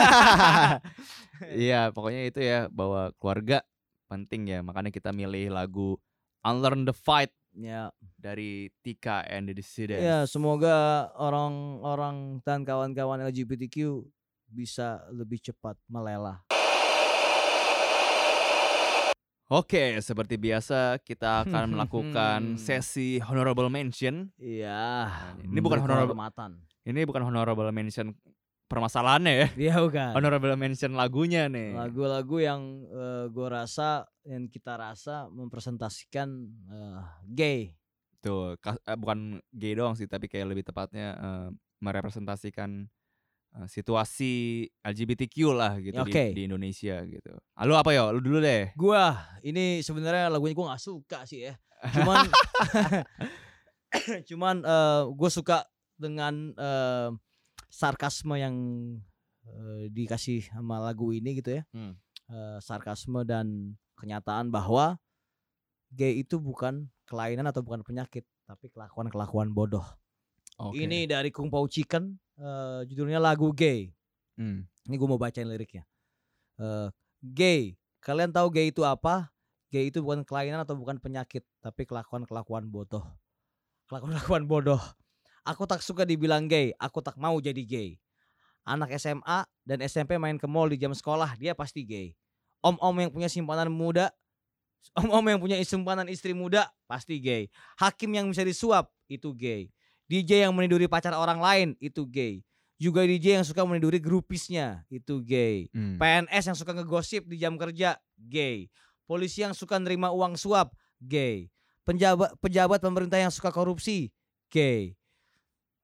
Iya, 1.38 1.94
pokoknya 1.94 2.34
itu 2.34 2.42
ya 2.42 2.66
bahwa 2.66 3.14
keluarga 3.22 3.62
penting 4.10 4.50
ya 4.50 4.66
makanya 4.66 4.90
kita 4.90 5.14
milih 5.14 5.54
lagu 5.54 6.02
Unlearn 6.42 6.82
the 6.82 6.98
Fight 6.98 7.30
ya 7.54 7.94
dari 8.18 8.74
Tika 8.82 9.22
and 9.30 9.46
the 9.46 9.54
Dissidents. 9.54 10.02
Ya, 10.02 10.26
semoga 10.26 11.10
orang-orang 11.14 12.42
dan 12.42 12.66
kawan-kawan 12.66 13.22
LGBTQ 13.30 14.02
bisa 14.50 15.06
lebih 15.14 15.38
cepat 15.46 15.78
melelah. 15.86 16.42
Oke, 19.48 19.96
seperti 20.04 20.36
biasa 20.36 21.00
kita 21.06 21.48
akan 21.48 21.66
melakukan 21.78 22.60
sesi 22.60 23.22
honorable 23.24 23.72
mention. 23.72 24.34
Iya. 24.36 25.08
Ini 25.40 25.60
bukan 25.64 25.86
honorable 25.88 26.18
Ini 26.88 27.04
bukan 27.08 27.24
honorable 27.24 27.72
mention 27.72 28.12
permasalahannya 28.68 29.34
ya. 29.34 29.48
Iya 29.56 29.76
bukan. 29.82 30.12
Honorable 30.14 30.56
mention 30.60 30.94
lagunya 30.94 31.48
nih. 31.48 31.74
Lagu-lagu 31.74 32.38
yang 32.44 32.62
uh, 32.92 33.26
eh, 33.26 33.26
gue 33.32 33.48
rasa 33.48 34.06
yang 34.28 34.52
kita 34.52 34.76
rasa 34.76 35.32
mempresentasikan 35.32 36.28
uh, 36.68 37.04
gay. 37.32 37.74
Tuh, 38.20 38.60
uh, 38.60 38.98
bukan 39.00 39.40
gay 39.56 39.74
doang 39.74 39.96
sih, 39.96 40.06
tapi 40.06 40.28
kayak 40.28 40.52
lebih 40.52 40.68
tepatnya 40.68 41.16
uh, 41.16 41.48
merepresentasikan 41.80 42.86
uh, 43.56 43.68
situasi 43.72 44.68
LGBTQ 44.84 45.36
lah 45.56 45.80
gitu 45.80 46.04
okay. 46.04 46.36
di, 46.36 46.44
di 46.44 46.52
Indonesia 46.52 47.00
gitu. 47.08 47.34
Halo 47.56 47.80
apa 47.80 47.96
ya? 47.96 48.12
Lu 48.12 48.20
dulu 48.20 48.44
deh. 48.44 48.76
Gua 48.76 49.16
ini 49.42 49.80
sebenarnya 49.80 50.28
lagunya 50.28 50.54
gua 50.54 50.76
nggak 50.76 50.84
suka 50.84 51.24
sih 51.24 51.48
ya. 51.48 51.56
Cuman 51.96 52.28
cuman 54.30 54.64
uh, 54.64 55.12
gue 55.12 55.30
suka 55.32 55.66
dengan 55.98 56.54
uh, 56.56 57.10
sarkasme 57.68 58.36
yang 58.40 58.56
uh, 59.48 59.84
dikasih 59.92 60.48
sama 60.48 60.80
lagu 60.80 61.12
ini 61.12 61.40
gitu 61.40 61.60
ya. 61.60 61.64
Hmm. 61.72 61.96
uh, 62.32 62.58
sarkasme 62.64 63.24
dan 63.28 63.76
kenyataan 64.00 64.52
bahwa 64.52 65.00
gay 65.92 66.20
itu 66.24 66.40
bukan 66.40 66.88
kelainan 67.08 67.48
atau 67.48 67.64
bukan 67.64 67.84
penyakit 67.84 68.28
tapi 68.48 68.72
kelakuan 68.72 69.08
kelakuan 69.12 69.52
bodoh. 69.52 69.84
Okay. 70.58 70.90
ini 70.90 71.06
dari 71.06 71.30
Kung 71.30 71.54
Pao 71.54 71.70
Chicken 71.70 72.18
uh, 72.42 72.82
judulnya 72.88 73.22
lagu 73.22 73.54
gay. 73.54 73.94
Hmm. 74.38 74.70
ini 74.86 74.96
gue 74.96 75.08
mau 75.10 75.18
bacain 75.18 75.50
liriknya. 75.50 75.84
Uh, 76.62 76.94
gay. 77.22 77.74
Kalian 78.02 78.30
tahu 78.30 78.54
gay 78.54 78.70
itu 78.70 78.86
apa? 78.86 79.34
Gay 79.74 79.92
itu 79.92 80.00
bukan 80.00 80.24
kelainan 80.24 80.64
atau 80.64 80.78
bukan 80.78 81.02
penyakit 81.02 81.44
tapi 81.60 81.84
kelakuan 81.84 82.24
kelakuan 82.24 82.70
bodoh. 82.70 83.04
Kelakuan 83.90 84.14
kelakuan 84.16 84.44
bodoh 84.48 84.82
Aku 85.48 85.64
tak 85.64 85.80
suka 85.80 86.04
dibilang 86.04 86.44
gay, 86.52 86.76
aku 86.76 87.00
tak 87.00 87.16
mau 87.16 87.40
jadi 87.40 87.64
gay. 87.64 87.96
Anak 88.68 88.92
SMA 89.00 89.48
dan 89.64 89.80
SMP 89.80 90.20
main 90.20 90.36
ke 90.36 90.44
mall 90.44 90.68
di 90.68 90.76
jam 90.76 90.92
sekolah, 90.92 91.40
dia 91.40 91.56
pasti 91.56 91.88
gay. 91.88 92.12
Om-om 92.60 93.00
yang 93.00 93.12
punya 93.16 93.32
simpanan 93.32 93.72
muda, 93.72 94.12
om-om 95.00 95.24
yang 95.24 95.40
punya 95.40 95.56
simpanan 95.64 96.12
istri 96.12 96.36
muda, 96.36 96.68
pasti 96.84 97.24
gay. 97.24 97.48
Hakim 97.80 98.12
yang 98.12 98.28
bisa 98.28 98.44
disuap, 98.44 98.92
itu 99.08 99.32
gay. 99.32 99.72
DJ 100.12 100.44
yang 100.44 100.52
meniduri 100.52 100.92
pacar 100.92 101.16
orang 101.16 101.40
lain, 101.40 101.80
itu 101.80 102.04
gay. 102.04 102.44
Juga 102.76 103.08
DJ 103.08 103.40
yang 103.40 103.48
suka 103.48 103.64
meniduri 103.64 104.04
grupisnya, 104.04 104.84
itu 104.92 105.24
gay. 105.24 105.72
Hmm. 105.72 105.96
PNS 105.96 106.52
yang 106.52 106.58
suka 106.60 106.76
ngegosip 106.76 107.24
di 107.24 107.40
jam 107.40 107.56
kerja, 107.56 107.96
gay. 108.20 108.68
Polisi 109.08 109.48
yang 109.48 109.56
suka 109.56 109.80
nerima 109.80 110.12
uang 110.12 110.36
suap, 110.36 110.76
gay. 111.00 111.48
Penjabat 111.88 112.36
pejabat 112.44 112.84
pemerintah 112.84 113.16
yang 113.16 113.32
suka 113.32 113.48
korupsi, 113.48 114.12
gay. 114.52 114.97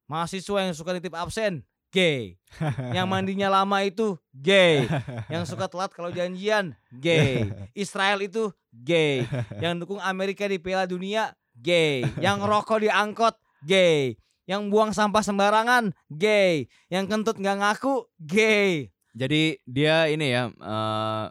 Mahasiswa 0.07 0.57
yang 0.67 0.75
suka 0.75 0.91
nitip 0.95 1.15
absen, 1.15 1.63
gay. 1.93 2.35
Yang 2.97 3.07
mandinya 3.07 3.47
lama 3.61 3.85
itu 3.85 4.17
gay. 4.33 4.89
Yang 5.29 5.53
suka 5.53 5.69
telat 5.69 5.93
kalau 5.93 6.09
janjian, 6.09 6.73
gay. 6.89 7.47
Israel 7.77 8.19
itu 8.25 8.49
gay. 8.73 9.29
Yang 9.61 9.85
dukung 9.85 10.01
Amerika 10.01 10.49
di 10.49 10.57
Piala 10.57 10.89
Dunia, 10.89 11.31
gay. 11.53 12.01
Yang 12.17 12.37
rokok 12.49 12.81
di 12.81 12.89
angkot, 12.89 13.37
gay. 13.63 14.17
Yang 14.43 14.61
buang 14.73 14.91
sampah 14.91 15.23
sembarangan, 15.23 15.95
gay. 16.11 16.67
Yang 16.91 17.05
kentut 17.07 17.37
nggak 17.39 17.57
ngaku, 17.61 18.09
gay. 18.19 18.91
Jadi 19.13 19.61
dia 19.63 20.09
ini 20.09 20.33
ya 20.33 20.49
uh, 20.57 21.29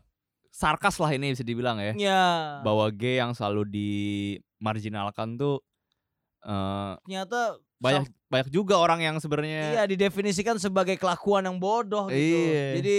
sarkas 0.54 1.02
lah 1.02 1.10
ini 1.10 1.34
bisa 1.34 1.42
dibilang 1.42 1.82
ya. 1.82 1.92
Ya. 1.98 2.24
Bahwa 2.62 2.86
gay 2.94 3.18
yang 3.18 3.34
selalu 3.34 3.66
dimarginalkan 3.66 5.34
tuh 5.34 5.58
uh, 6.46 6.94
ternyata 7.02 7.58
banyak 7.82 8.06
banyak 8.30 8.48
juga 8.54 8.78
orang 8.78 9.02
yang 9.02 9.16
sebenarnya 9.18 9.74
iya 9.74 9.82
didefinisikan 9.90 10.56
sebagai 10.62 10.94
kelakuan 10.94 11.42
yang 11.42 11.58
bodoh 11.58 12.06
gitu. 12.06 12.38
Iya. 12.38 12.78
jadi 12.78 12.96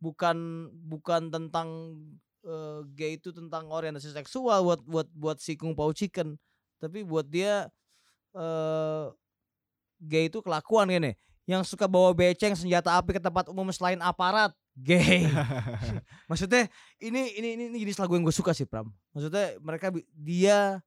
bukan 0.00 0.68
bukan 0.84 1.32
tentang 1.32 1.96
uh, 2.44 2.80
gay 2.96 3.20
itu 3.20 3.30
tentang 3.30 3.68
orientasi 3.68 4.12
seksual 4.12 4.64
buat 4.64 4.80
buat 4.84 5.08
buat 5.12 5.36
si 5.38 5.54
Kung 5.56 5.76
Pao 5.76 5.92
Chicken. 5.92 6.36
Tapi 6.80 7.04
buat 7.04 7.28
dia 7.28 7.68
uh, 8.32 9.12
gay 10.00 10.32
itu 10.32 10.40
kelakuan 10.40 10.88
gini. 10.88 11.12
Yang 11.44 11.74
suka 11.74 11.90
bawa 11.90 12.14
beceng 12.14 12.56
senjata 12.56 12.94
api 12.96 13.16
ke 13.16 13.20
tempat 13.20 13.50
umum 13.52 13.68
selain 13.74 14.00
aparat 14.00 14.54
gay. 14.72 15.28
Maksudnya 16.30 16.70
ini 17.02 17.36
ini 17.36 17.48
ini, 17.58 17.64
ini 17.74 17.76
jenis 17.84 18.00
lagu 18.00 18.16
yang 18.16 18.24
gue 18.24 18.34
suka 18.34 18.56
sih 18.56 18.64
Pram. 18.64 18.88
Maksudnya 19.12 19.60
mereka 19.60 19.92
dia 20.16 20.80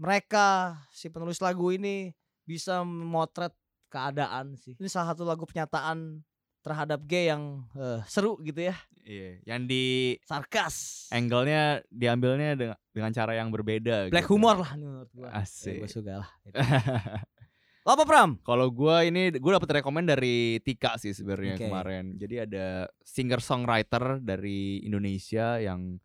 mereka 0.00 0.80
si 0.88 1.12
penulis 1.12 1.36
lagu 1.42 1.68
ini 1.68 2.16
bisa 2.44 2.82
memotret 2.82 3.52
keadaan 3.92 4.56
sih. 4.56 4.74
Ini 4.78 4.88
salah 4.88 5.12
satu 5.12 5.22
lagu 5.28 5.44
pernyataan 5.44 6.24
terhadap 6.62 7.02
gay 7.04 7.28
yang 7.28 7.66
uh, 7.74 8.00
seru 8.06 8.38
gitu 8.40 8.70
ya. 8.70 8.76
Iya, 9.02 9.42
yang 9.44 9.66
di 9.66 10.14
sarkas. 10.22 11.06
Angle-nya 11.10 11.82
diambilnya 11.90 12.54
dengan 12.54 12.78
dengan 12.94 13.10
cara 13.10 13.34
yang 13.34 13.50
berbeda 13.50 14.14
Black 14.14 14.30
gitu. 14.30 14.38
humor 14.38 14.62
lah 14.62 14.72
menurut 14.78 15.10
gua. 15.10 15.28
Asik. 15.34 15.74
Ya, 15.74 15.80
gua 15.82 15.90
suka 15.90 16.12
lah. 16.22 16.30
Gitu. 16.46 16.56
Lo 17.82 17.98
apa 17.98 18.06
Pram? 18.06 18.38
Kalau 18.46 18.70
gue 18.70 19.10
ini 19.10 19.34
gue 19.34 19.52
dapet 19.58 19.82
rekomend 19.82 20.06
dari 20.06 20.62
Tika 20.62 20.94
sih 21.02 21.10
sebenarnya 21.10 21.58
Oke. 21.58 21.66
kemarin. 21.66 22.14
Jadi 22.14 22.46
ada 22.46 22.86
singer 23.02 23.42
songwriter 23.42 24.22
dari 24.22 24.86
Indonesia 24.86 25.58
yang 25.58 25.98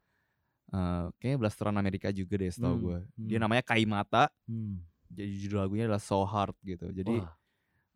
eh 0.73 1.05
kayaknya 1.21 1.37
blasteran 1.37 1.77
Amerika 1.77 2.09
juga 2.09 2.33
deh 2.41 2.49
setahu 2.49 2.75
Hmm, 2.75 2.81
gue. 2.83 2.99
Dia 3.29 3.37
hmm. 3.37 3.43
namanya 3.45 3.63
Kaimata. 3.63 4.25
Hmm. 4.49 4.81
Jadi 5.17 5.31
judul 5.41 5.65
lagunya 5.65 5.89
adalah 5.89 6.03
So 6.03 6.21
Hard 6.21 6.53
gitu. 6.61 6.93
Jadi 6.93 7.17
Wah. 7.17 7.33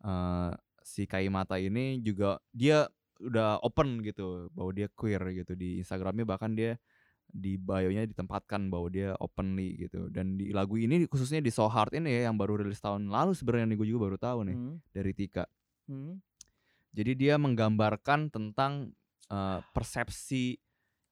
eh 0.02 0.52
si 0.82 1.06
Kaimata 1.06 1.62
ini 1.62 2.02
juga 2.02 2.42
dia 2.50 2.90
udah 3.22 3.62
open 3.62 4.02
gitu 4.02 4.50
bahwa 4.50 4.74
dia 4.74 4.90
queer 4.90 5.22
gitu 5.30 5.54
di 5.54 5.78
Instagramnya 5.78 6.26
bahkan 6.26 6.58
dia 6.58 6.74
di 7.32 7.54
bio-nya 7.54 8.02
ditempatkan 8.04 8.66
bahwa 8.66 8.90
dia 8.90 9.14
openly 9.22 9.86
gitu 9.86 10.10
dan 10.10 10.34
di 10.36 10.50
lagu 10.50 10.74
ini 10.74 11.06
khususnya 11.06 11.38
di 11.38 11.54
So 11.54 11.70
Hard 11.70 11.94
ini 11.96 12.10
ya 12.10 12.28
yang 12.28 12.36
baru 12.36 12.60
rilis 12.60 12.82
tahun 12.82 13.08
lalu 13.08 13.32
sebenarnya 13.38 13.72
nih 13.72 13.78
gue 13.78 13.88
juga 13.94 14.00
baru 14.10 14.18
tahu 14.18 14.38
nih 14.50 14.56
Hmm. 14.58 14.76
dari 14.90 15.12
Tika 15.14 15.46
Hmm. 15.86 16.18
jadi 16.92 17.12
dia 17.14 17.34
menggambarkan 17.38 18.28
tentang 18.34 18.90
eh, 19.30 19.60
persepsi 19.72 20.58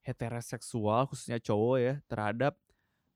heteroseksual 0.05 1.09
khususnya 1.09 1.39
cowok 1.41 1.77
ya 1.81 1.95
terhadap 2.11 2.59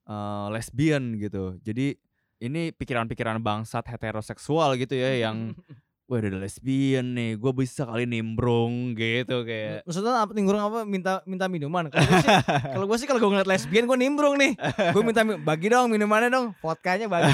eh, 0.08 0.46
lesbian 0.52 1.16
gitu. 1.20 1.56
Jadi 1.60 1.96
ini 2.44 2.70
pikiran-pikiran 2.70 3.40
bangsat 3.40 3.88
heteroseksual 3.88 4.76
gitu 4.76 4.92
ya 4.92 5.24
yang 5.24 5.56
wah 6.04 6.20
ada 6.20 6.36
lesbian 6.36 7.16
nih, 7.16 7.40
gue 7.40 7.52
bisa 7.56 7.88
kali 7.88 8.04
nimbrung 8.04 8.92
gitu 8.92 9.40
kayak. 9.48 9.88
Maksudnya 9.88 10.20
apa 10.20 10.36
nimbrung 10.36 10.60
apa 10.60 10.84
minta 10.84 11.24
minta 11.24 11.48
minuman. 11.48 11.88
Kalau 11.88 12.84
gue 12.84 12.98
sih 13.00 13.08
kalau 13.08 13.24
gue 13.24 13.24
gue 13.24 13.32
ngeliat 13.40 13.48
lesbian 13.48 13.88
gue 13.88 13.96
nimbrung 13.96 14.36
nih. 14.36 14.52
Gue 14.92 15.00
minta 15.00 15.24
mi- 15.24 15.40
bagi 15.40 15.72
dong 15.72 15.88
minumannya 15.88 16.28
dong, 16.28 16.46
vodkanya 16.60 17.08
bagi. 17.08 17.32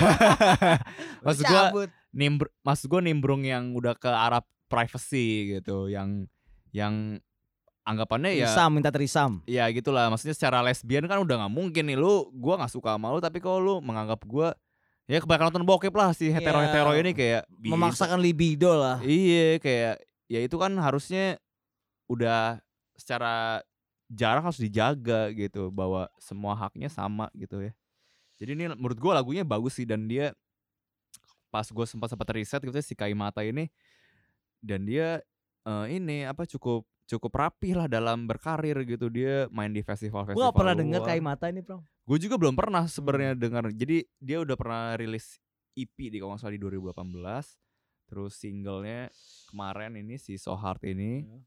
Maksud 1.27 1.45
gua 1.51 1.63
Cabut. 1.75 1.91
Nimbr, 2.11 2.51
maksud 2.63 2.91
gue 2.91 3.01
nimbrung 3.03 3.43
yang 3.47 3.71
udah 3.75 3.95
ke 3.95 4.07
arah 4.11 4.43
privacy 4.67 5.59
gitu, 5.59 5.87
yang 5.91 6.27
yang 6.71 7.19
anggapannya 7.83 8.39
ya 8.39 8.47
Trisam 8.51 8.71
minta 8.71 8.91
trisam. 8.95 9.43
ya 9.51 9.67
gitulah 9.75 10.07
maksudnya 10.07 10.37
secara 10.37 10.63
lesbian 10.63 11.11
kan 11.11 11.19
udah 11.19 11.43
nggak 11.43 11.55
mungkin 11.55 11.91
nih 11.91 11.99
lu 11.99 12.31
gua 12.39 12.61
nggak 12.63 12.71
suka 12.71 12.95
sama 12.95 13.11
lu 13.11 13.19
tapi 13.19 13.43
kalau 13.43 13.59
lu 13.59 13.75
menganggap 13.83 14.23
gua 14.29 14.55
ya 15.11 15.19
kebanyakan 15.19 15.51
nonton 15.51 15.67
bokep 15.67 15.91
lah 15.91 16.15
si 16.15 16.31
hetero 16.31 16.63
hetero 16.63 16.95
Iya, 16.95 17.01
ini 17.03 17.11
kayak 17.11 17.43
bisa. 17.51 17.73
Memaksakan 17.75 18.19
libido 18.23 18.71
lah. 18.79 19.03
iya 19.03 19.59
kayak 19.59 19.99
ya 20.31 20.39
itu 20.39 20.55
kan 20.55 20.71
harusnya 20.79 21.35
udah 22.07 22.63
secara 22.95 23.59
jarak 24.07 24.47
harus 24.47 24.63
dijaga 24.63 25.35
gitu 25.35 25.71
bahwa 25.75 26.07
semua 26.23 26.55
haknya 26.55 26.87
sama 26.87 27.27
gitu 27.35 27.59
ya 27.59 27.75
jadi 28.39 28.55
ini 28.55 28.65
menurut 28.79 28.99
gua 29.03 29.19
lagunya 29.19 29.43
bagus 29.43 29.75
sih 29.79 29.87
dan 29.87 30.07
dia 30.07 30.31
pas 31.51 31.67
gue 31.67 31.87
sempat 31.87 32.07
sempat 32.07 32.31
riset 32.31 32.63
gitu 32.63 32.71
ya, 32.71 32.85
si 32.87 32.95
Kaimata 32.95 33.43
ini 33.43 33.67
dan 34.63 34.87
dia 34.87 35.19
eh, 35.67 35.87
ini 35.91 36.23
apa 36.23 36.47
cukup 36.47 36.87
cukup 37.11 37.33
rapi 37.37 37.75
lah 37.75 37.85
dalam 37.85 38.25
berkarir 38.25 38.87
gitu 38.87 39.11
dia 39.11 39.51
main 39.51 39.69
di 39.69 39.83
festival-festival 39.83 40.39
Gue 40.39 40.55
pernah 40.55 40.73
luar. 40.73 40.81
denger 40.81 41.01
kayak 41.03 41.21
mata 41.21 41.47
ini, 41.47 41.61
Bro. 41.61 41.83
Gue 42.07 42.19
juga 42.19 42.39
belum 42.39 42.55
pernah 42.55 42.87
Hmm. 42.87 42.93
sebenarnya 42.93 43.33
dengar. 43.35 43.67
Jadi 43.69 44.07
dia 44.17 44.39
udah 44.39 44.55
pernah 44.55 44.95
rilis 44.95 45.43
EP 45.75 45.97
di 46.07 46.17
kalau 46.17 46.33
nggak 46.33 46.41
salah 46.41 46.55
di 46.55 46.61
2018. 46.61 47.59
Terus 48.07 48.33
singlenya 48.35 49.11
kemarin 49.47 49.95
ini 49.97 50.15
si 50.17 50.35
So 50.35 50.55
Hard 50.55 50.83
ini. 50.85 51.23
Ya. 51.23 51.39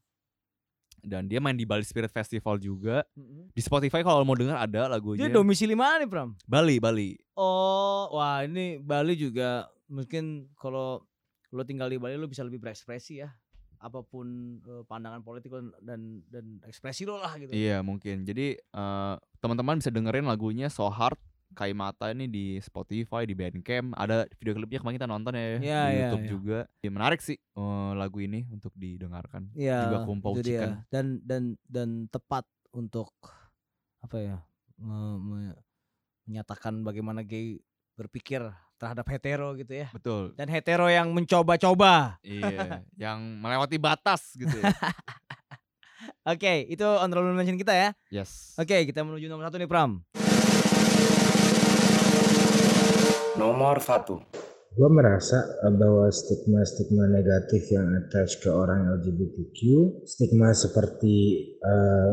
Dan 1.04 1.28
dia 1.28 1.36
main 1.36 1.52
di 1.52 1.64
Bali 1.64 1.82
Spirit 1.82 2.08
Festival 2.08 2.56
juga. 2.56 3.04
Di 3.52 3.60
Spotify 3.60 4.00
kalau 4.00 4.24
mau 4.24 4.32
denger 4.32 4.56
ada 4.58 4.88
lagunya. 4.88 5.20
Dia 5.20 5.28
domisili 5.30 5.76
mana 5.76 6.00
nih, 6.00 6.08
Pram? 6.08 6.32
Bali, 6.42 6.80
Bali. 6.80 7.12
Oh, 7.34 8.08
wah 8.10 8.40
ini 8.40 8.76
Bali 8.78 9.12
juga 9.14 9.68
mungkin 9.84 10.48
kalau 10.54 11.04
lo 11.50 11.62
tinggal 11.62 11.86
di 11.86 11.96
Bali 11.96 12.16
lo 12.16 12.24
bisa 12.24 12.40
lebih 12.40 12.56
berekspresi 12.58 13.20
ya. 13.20 13.28
Apa 13.80 14.00
pun 14.02 14.58
eh, 14.64 14.82
pandangan 14.86 15.22
politik 15.22 15.52
dan 15.82 16.22
dan 16.30 16.60
ekspresi 16.66 17.06
lo 17.06 17.18
lah 17.18 17.34
gitu. 17.38 17.50
Iya 17.50 17.80
mungkin. 17.80 18.26
Jadi 18.26 18.58
eh, 18.58 19.14
teman-teman 19.38 19.78
bisa 19.78 19.90
dengerin 19.90 20.26
lagunya 20.26 20.66
So 20.68 20.88
Hard 20.90 21.18
Kaimata 21.54 22.10
ini 22.10 22.26
di 22.26 22.58
Spotify, 22.58 23.24
di 23.24 23.34
Bandcamp. 23.38 23.94
Ada 23.94 24.26
video 24.42 24.58
klipnya 24.58 24.82
kemarin 24.82 24.98
kita 24.98 25.06
nonton 25.08 25.32
ya 25.38 25.42
Iya, 25.42 25.56
di 25.58 25.62
iya, 25.62 25.82
YouTube 26.02 26.24
iya. 26.26 26.30
juga. 26.30 26.58
Ya, 26.82 26.90
menarik 26.90 27.20
sih 27.22 27.38
eh, 27.38 27.90
lagu 27.94 28.18
ini 28.18 28.46
untuk 28.50 28.74
didengarkan. 28.74 29.54
Iya, 29.54 29.86
juga 29.86 29.98
chicken. 30.42 30.70
Dan 30.90 31.06
dan 31.22 31.42
dan 31.70 31.88
tepat 32.10 32.44
untuk 32.74 33.14
apa 34.02 34.18
ya? 34.18 34.38
me- 34.74 35.20
me- 35.22 35.58
menyatakan 36.26 36.82
bagaimana 36.82 37.22
gay 37.22 37.60
berpikir 37.94 38.42
terhadap 38.78 39.06
hetero 39.08 39.54
gitu 39.54 39.72
ya. 39.72 39.88
Betul. 39.94 40.34
Dan 40.34 40.50
hetero 40.50 40.90
yang 40.90 41.14
mencoba-coba. 41.14 42.18
Iya, 42.20 42.82
yang 43.08 43.18
melewati 43.40 43.78
batas 43.78 44.34
gitu 44.34 44.54
ya. 44.60 44.74
Oke, 46.34 46.68
itu 46.68 46.84
honorable 46.84 47.32
mention 47.32 47.56
kita 47.56 47.72
ya. 47.72 47.88
Yes. 48.12 48.52
Oke, 48.60 48.84
kita 48.84 49.00
menuju 49.04 49.28
nomor 49.28 49.48
satu 49.48 49.56
nih 49.56 49.68
Pram. 49.68 50.04
Nomor 53.40 53.76
satu. 53.80 54.20
Gue 54.74 54.90
merasa 54.90 55.38
bahwa 55.70 56.10
stigma-stigma 56.10 57.06
negatif 57.06 57.70
yang 57.70 57.94
attach 57.94 58.42
ke 58.42 58.50
orang 58.50 58.90
LGBTQ, 58.98 59.58
stigma 60.02 60.50
seperti 60.50 61.16
eh, 61.62 62.12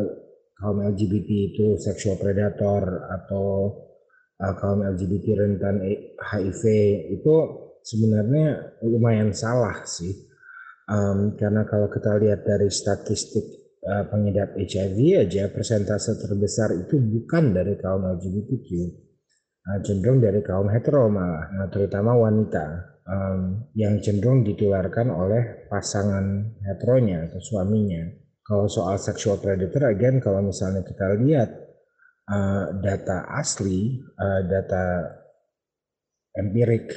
kaum 0.61 0.77
LGBT 0.77 1.29
itu 1.51 1.65
sexual 1.81 2.21
predator 2.21 3.09
atau 3.09 3.47
eh, 4.41 4.53
kaum 4.57 4.81
LGBT 4.81 5.45
rentan 5.45 5.85
E- 5.85 6.18
HIV 6.18 6.63
itu 7.13 7.35
sebenarnya 7.85 8.77
lumayan 8.81 9.30
salah 9.31 9.85
sih. 9.85 10.11
Em, 10.89 11.38
karena 11.38 11.63
kalau 11.69 11.88
kita 11.88 12.18
lihat 12.18 12.43
dari 12.43 12.73
statistik 12.73 13.45
eh, 13.85 14.03
pengidap 14.09 14.57
HIV 14.57 15.30
aja 15.30 15.47
persentase 15.53 16.18
terbesar 16.18 16.73
itu 16.73 16.97
bukan 16.97 17.53
dari 17.53 17.77
kaum 17.77 18.03
LGBTQ 18.03 19.01
uh, 19.68 19.80
cenderung 19.85 20.19
dari 20.22 20.41
kaum 20.41 20.68
hetero 20.69 21.09
malah, 21.09 21.49
nah, 21.53 21.68
terutama 21.69 22.18
wanita 22.18 22.65
um, 23.05 23.69
yang 23.77 24.01
cenderung 24.01 24.41
ditularkan 24.41 25.11
oleh 25.13 25.68
pasangan 25.69 26.57
heteronya 26.65 27.30
atau 27.30 27.41
suaminya. 27.41 28.01
Kalau 28.41 28.68
soal 28.68 28.97
sexual 28.97 29.38
predator, 29.38 29.88
again 29.88 30.18
kalau 30.19 30.41
misalnya 30.43 30.81
kita 30.84 31.13
lihat 31.22 31.49
uh, 32.31 32.65
data 32.79 33.27
asli, 33.35 33.99
uh, 33.99 34.41
data 34.47 34.83
empirik 36.31 36.87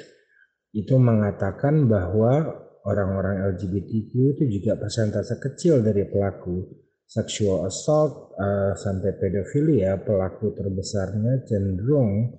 itu 0.74 0.94
mengatakan 0.94 1.90
bahwa 1.90 2.62
orang-orang 2.86 3.50
LGBTQ 3.54 4.38
itu 4.38 4.44
juga 4.46 4.78
persentase 4.78 5.38
kecil 5.42 5.82
dari 5.82 6.06
pelaku 6.06 6.62
sexual 7.04 7.66
assault 7.66 8.34
uh, 8.38 8.72
sampai 8.78 9.18
pedofilia 9.18 9.98
pelaku 9.98 10.54
terbesarnya 10.54 11.42
cenderung 11.46 12.30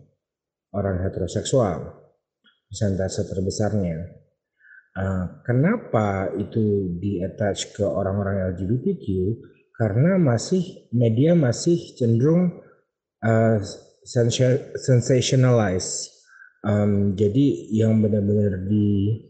orang 0.71 1.03
heteroseksual 1.03 2.05
persentase 2.71 3.27
terbesarnya. 3.27 4.23
Kenapa 5.43 6.31
itu 6.39 6.95
di 7.03 7.19
attach 7.19 7.75
ke 7.75 7.83
orang-orang 7.83 8.55
LGBTQ 8.55 9.03
karena 9.75 10.15
masih 10.15 10.87
media 10.95 11.35
masih 11.35 11.99
cenderung 11.99 12.63
uh, 13.25 13.57
sensa- 14.05 14.69
sensationalize 14.77 16.15
Um, 16.65 17.13
jadi 17.13 17.69
yang 17.77 18.01
benar-benar 18.01 18.65
di 18.65 19.21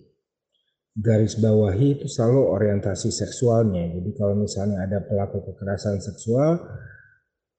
garis 0.95 1.35
bawahi 1.35 1.99
itu 1.99 2.07
selalu 2.07 2.47
orientasi 2.47 3.11
seksualnya. 3.11 3.91
Jadi 3.91 4.15
kalau 4.15 4.39
misalnya 4.39 4.87
ada 4.87 5.03
pelaku 5.03 5.43
kekerasan 5.51 5.99
seksual, 5.99 6.63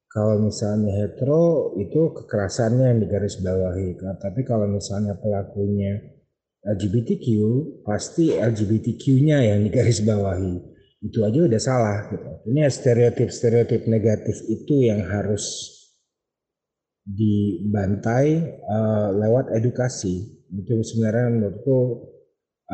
kalau 0.09 0.41
misalnya 0.41 0.97
hetero 0.97 1.77
itu 1.77 2.09
kekerasannya 2.09 2.97
yang 2.97 2.99
digaris 3.05 3.37
bawahi. 3.37 4.01
Tapi 4.01 4.49
kalau 4.49 4.65
misalnya 4.65 5.13
pelakunya 5.21 6.01
LGBTQ, 6.65 7.27
pasti 7.85 8.33
LGBTQ-nya 8.33 9.45
yang 9.45 9.61
digaris 9.61 10.01
bawahi. 10.01 10.57
Itu 11.05 11.21
aja 11.21 11.45
udah 11.45 11.61
salah 11.61 12.09
gitu. 12.09 12.49
Ini 12.49 12.65
stereotip-stereotip 12.65 13.85
negatif 13.93 14.41
itu 14.49 14.89
yang 14.89 15.05
harus 15.05 15.76
dibantai 17.07 18.59
uh, 18.67 19.15
lewat 19.15 19.55
edukasi. 19.55 20.43
Itu 20.51 20.83
sebenarnya 20.83 21.27
menurutku 21.31 21.79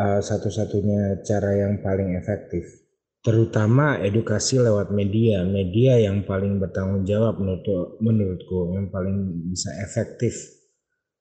uh, 0.00 0.20
satu-satunya 0.24 1.20
cara 1.20 1.68
yang 1.68 1.84
paling 1.84 2.16
efektif. 2.16 2.64
Terutama 3.22 4.02
edukasi 4.02 4.58
lewat 4.58 4.90
media, 4.90 5.46
media 5.46 5.94
yang 5.94 6.26
paling 6.26 6.58
bertanggung 6.58 7.06
jawab 7.06 7.38
menurut 7.38 7.62
menurutku 8.02 8.74
yang 8.74 8.90
paling 8.90 9.46
bisa 9.46 9.70
efektif 9.78 10.34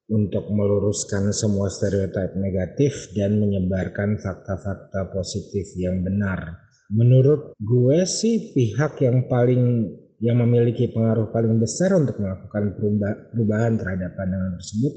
untuk 0.09 0.49
meluruskan 0.49 1.29
semua 1.29 1.69
stereotip 1.69 2.33
negatif 2.35 3.13
dan 3.13 3.37
menyebarkan 3.37 4.17
fakta-fakta 4.17 5.13
positif 5.13 5.77
yang 5.77 6.01
benar. 6.01 6.57
Menurut 6.91 7.55
gue 7.61 8.03
sih 8.03 8.51
pihak 8.51 8.99
yang 9.05 9.31
paling 9.31 9.93
yang 10.21 10.37
memiliki 10.37 10.87
pengaruh 10.93 11.33
paling 11.33 11.57
besar 11.57 11.97
untuk 11.97 12.21
melakukan 12.21 12.77
perubahan 13.33 13.73
terhadap 13.75 14.13
pandangan 14.13 14.53
tersebut 14.61 14.93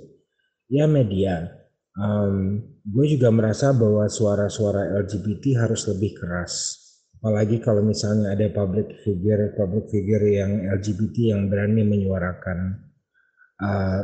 ya 0.69 0.85
media 0.85 1.65
um, 1.99 2.61
gue 2.85 3.07
juga 3.17 3.31
merasa 3.31 3.73
bahwa 3.75 4.07
suara-suara 4.11 4.99
LGBT 5.03 5.67
harus 5.67 5.87
lebih 5.89 6.19
keras. 6.19 6.83
Apalagi 7.19 7.57
kalau 7.65 7.81
misalnya 7.81 8.37
ada 8.37 8.45
public 8.53 9.01
figure, 9.01 9.57
public 9.57 9.89
figure 9.89 10.29
yang 10.29 10.69
LGBT 10.69 11.33
yang 11.33 11.49
berani 11.49 11.81
menyuarakan 11.81 12.85
uh, 13.65 14.03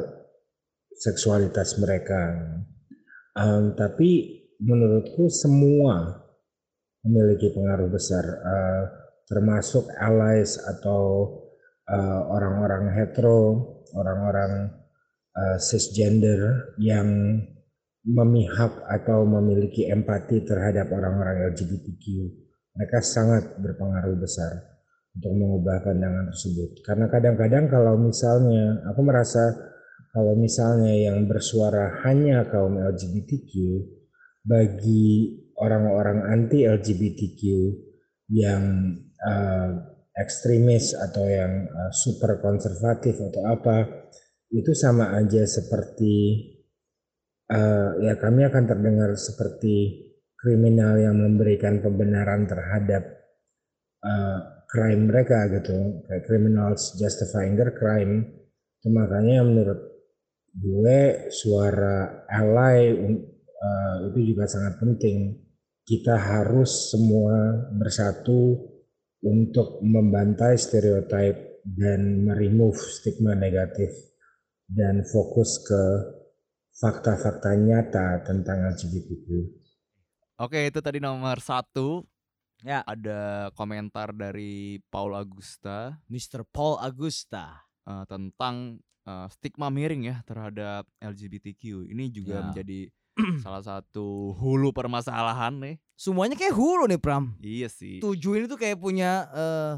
seksualitas 0.96 1.76
mereka. 1.76 2.32
Um, 3.36 3.76
tapi 3.76 4.40
menurutku 4.60 5.28
semua 5.28 6.24
memiliki 7.04 7.52
pengaruh 7.52 7.92
besar, 7.92 8.24
uh, 8.24 8.84
termasuk 9.30 9.86
allies 9.94 10.58
atau 10.58 11.30
uh, 11.86 12.20
orang-orang 12.34 12.90
hetero, 12.98 13.78
orang-orang 13.94 14.74
uh, 15.38 15.56
cisgender 15.62 16.74
yang 16.82 17.38
memihak 18.02 18.74
atau 18.90 19.22
memiliki 19.22 19.86
empati 19.86 20.42
terhadap 20.42 20.90
orang-orang 20.90 21.54
LGBTQ. 21.54 22.04
Mereka 22.74 22.98
sangat 22.98 23.54
berpengaruh 23.62 24.18
besar 24.18 24.80
untuk 25.14 25.32
mengubah 25.36 25.84
pandangan 25.86 26.26
tersebut. 26.34 26.82
Karena 26.82 27.06
kadang-kadang 27.06 27.70
kalau 27.70 27.94
misalnya 27.98 28.82
aku 28.90 29.00
merasa 29.06 29.54
kalau 30.10 30.34
misalnya 30.34 30.90
yang 30.90 31.22
bersuara 31.30 32.02
hanya 32.02 32.42
kaum 32.50 32.82
LGBTQ 32.82 33.52
bagi 34.42 35.38
orang-orang 35.60 36.26
anti 36.26 36.66
LGBTQ 36.66 37.40
yang 38.32 38.94
uh, 39.26 39.70
ekstremis 40.16 40.92
atau 40.96 41.24
yang 41.24 41.66
uh, 41.68 41.92
super 41.92 42.40
konservatif 42.40 43.16
atau 43.20 43.42
apa 43.48 43.76
itu 44.50 44.74
sama 44.74 45.14
aja 45.14 45.46
seperti 45.46 46.46
uh, 47.50 47.98
ya 48.02 48.18
kami 48.18 48.46
akan 48.46 48.64
terdengar 48.66 49.14
seperti 49.14 50.06
kriminal 50.40 50.96
yang 50.96 51.20
memberikan 51.20 51.84
pembenaran 51.84 52.48
terhadap 52.48 53.02
uh, 54.00 54.64
crime 54.70 55.10
mereka 55.10 55.50
gitu. 55.50 56.06
Kayak 56.08 56.24
criminals 56.24 56.96
justifying 56.96 57.58
their 57.58 57.74
crime. 57.74 58.24
Itu 58.80 58.88
makanya 58.88 59.44
menurut 59.44 59.80
gue 60.56 61.30
suara 61.30 62.26
ally 62.26 62.96
uh, 62.96 63.94
itu 64.10 64.32
juga 64.34 64.48
sangat 64.48 64.80
penting. 64.80 65.36
Kita 65.84 66.16
harus 66.16 66.94
semua 66.94 67.66
bersatu 67.76 68.69
untuk 69.20 69.84
membantai 69.84 70.56
stereotip 70.56 71.64
dan 71.64 72.24
meremove 72.24 72.80
stigma 72.80 73.36
negatif 73.36 73.92
dan 74.64 75.04
fokus 75.04 75.60
ke 75.60 75.82
fakta-fakta 76.80 77.52
nyata 77.58 78.24
tentang 78.24 78.64
LGBTQ. 78.72 79.28
Oke, 80.40 80.72
itu 80.72 80.80
tadi 80.80 81.02
nomor 81.02 81.36
satu. 81.36 82.00
Ya. 82.64 82.80
Ada 82.84 83.52
komentar 83.52 84.16
dari 84.16 84.80
Paul 84.88 85.12
Agusta, 85.12 86.00
Mr. 86.08 86.48
Paul 86.48 86.80
Agusta, 86.80 87.60
uh, 87.84 88.04
tentang 88.08 88.80
uh, 89.04 89.28
stigma 89.28 89.68
miring 89.68 90.08
ya 90.08 90.16
terhadap 90.24 90.88
LGBTQ. 91.00 91.92
Ini 91.92 92.04
juga 92.08 92.40
ya. 92.40 92.44
menjadi 92.48 92.88
salah 93.44 93.62
satu 93.62 94.36
hulu 94.38 94.70
permasalahan 94.72 95.56
nih. 95.58 95.76
Semuanya 95.94 96.36
kayak 96.38 96.56
hulu 96.56 96.88
nih 96.88 97.00
Pram. 97.00 97.36
Iya 97.42 97.68
sih. 97.68 98.00
Tujuh 98.00 98.40
ini 98.40 98.46
tuh 98.48 98.56
kayak 98.56 98.80
punya 98.80 99.28
uh, 99.32 99.72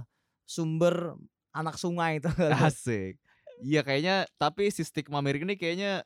sumber 0.46 1.16
anak 1.52 1.76
sungai 1.76 2.22
itu. 2.22 2.30
Asik. 2.52 3.18
Iya 3.62 3.86
kayaknya 3.86 4.26
tapi 4.36 4.70
si 4.74 4.82
stigma 4.82 5.22
miring 5.22 5.46
ini 5.46 5.54
kayaknya 5.54 6.02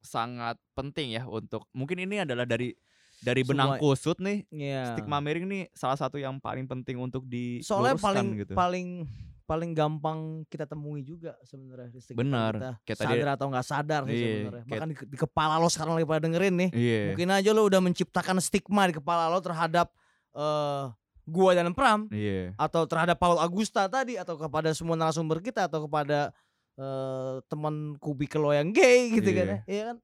sangat 0.00 0.56
penting 0.72 1.16
ya 1.16 1.28
untuk 1.28 1.68
mungkin 1.76 2.00
ini 2.00 2.24
adalah 2.24 2.48
dari 2.48 2.72
dari 3.20 3.44
benang 3.44 3.76
Semua, 3.76 3.80
kusut 3.84 4.16
nih 4.16 4.48
yeah. 4.48 4.96
stigma 4.96 5.20
miring 5.20 5.44
nih 5.44 5.62
salah 5.76 5.96
satu 5.96 6.16
yang 6.16 6.40
paling 6.40 6.64
penting 6.64 6.96
untuk 6.96 7.28
di 7.28 7.60
soalnya 7.60 8.00
paling 8.00 8.28
gitu. 8.40 8.56
paling 8.56 9.04
paling 9.50 9.74
gampang 9.74 10.46
kita 10.46 10.62
temui 10.62 11.02
juga 11.02 11.34
sebenarnya 11.42 11.90
benar 12.14 12.78
kita. 12.86 13.02
sadar 13.02 13.28
atau 13.34 13.46
nggak 13.50 13.66
sadar 13.66 14.02
sih 14.06 14.14
iya, 14.14 14.30
sebenarnya. 14.46 14.64
bahkan 14.70 14.88
di, 14.94 14.96
di 15.10 15.18
kepala 15.18 15.58
lo 15.58 15.66
sekarang 15.66 15.98
lagi 15.98 16.06
pada 16.06 16.22
dengerin 16.22 16.54
nih 16.54 16.70
iya. 16.70 17.02
mungkin 17.10 17.28
aja 17.34 17.50
lo 17.50 17.66
udah 17.66 17.82
menciptakan 17.82 18.38
stigma 18.38 18.86
di 18.86 18.94
kepala 18.94 19.26
lo 19.26 19.42
terhadap 19.42 19.90
uh, 20.38 20.94
gua 21.26 21.50
dan 21.58 21.74
Pram 21.74 22.06
iya. 22.14 22.54
atau 22.54 22.86
terhadap 22.86 23.18
Paul 23.18 23.42
Agusta 23.42 23.90
tadi 23.90 24.14
atau 24.14 24.38
kepada 24.38 24.70
semua 24.70 24.94
narasumber 24.94 25.42
kita 25.42 25.66
atau 25.66 25.90
kepada 25.90 26.30
uh, 26.78 27.42
teman 27.50 27.98
kubikel 27.98 28.42
lo 28.42 28.54
yang 28.54 28.70
gay 28.70 29.10
gitu 29.18 29.30
kan 29.34 29.46
ya. 29.46 29.58
Iya 29.66 29.82
kan? 29.90 29.96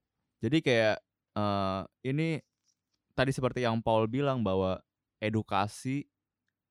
Jadi 0.43 0.57
kayak 0.59 0.97
uh, 1.35 1.81
ini 2.05 2.43
tadi 3.17 3.31
seperti 3.33 3.65
yang 3.65 3.81
Paul 3.81 4.05
bilang 4.05 4.45
bahwa 4.45 4.77
edukasi 5.17 6.05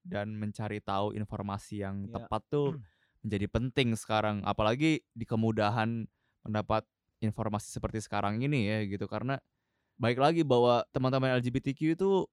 dan 0.06 0.38
mencari 0.38 0.78
tahu 0.78 1.12
informasi 1.12 1.82
yang 1.82 2.06
ya. 2.06 2.18
tepat 2.18 2.42
tuh 2.48 2.78
menjadi 3.26 3.46
penting 3.50 3.98
sekarang 3.98 4.42
apalagi 4.46 5.02
di 5.10 5.24
kemudahan 5.26 6.06
mendapat 6.46 6.86
informasi 7.18 7.74
seperti 7.74 7.98
sekarang 7.98 8.38
ini 8.38 8.70
ya 8.70 8.78
gitu 8.86 9.10
karena 9.10 9.42
baik 9.98 10.20
lagi 10.20 10.42
bahwa 10.46 10.84
teman-teman 10.94 11.34
LGBTQ 11.40 11.98
itu 11.98 12.28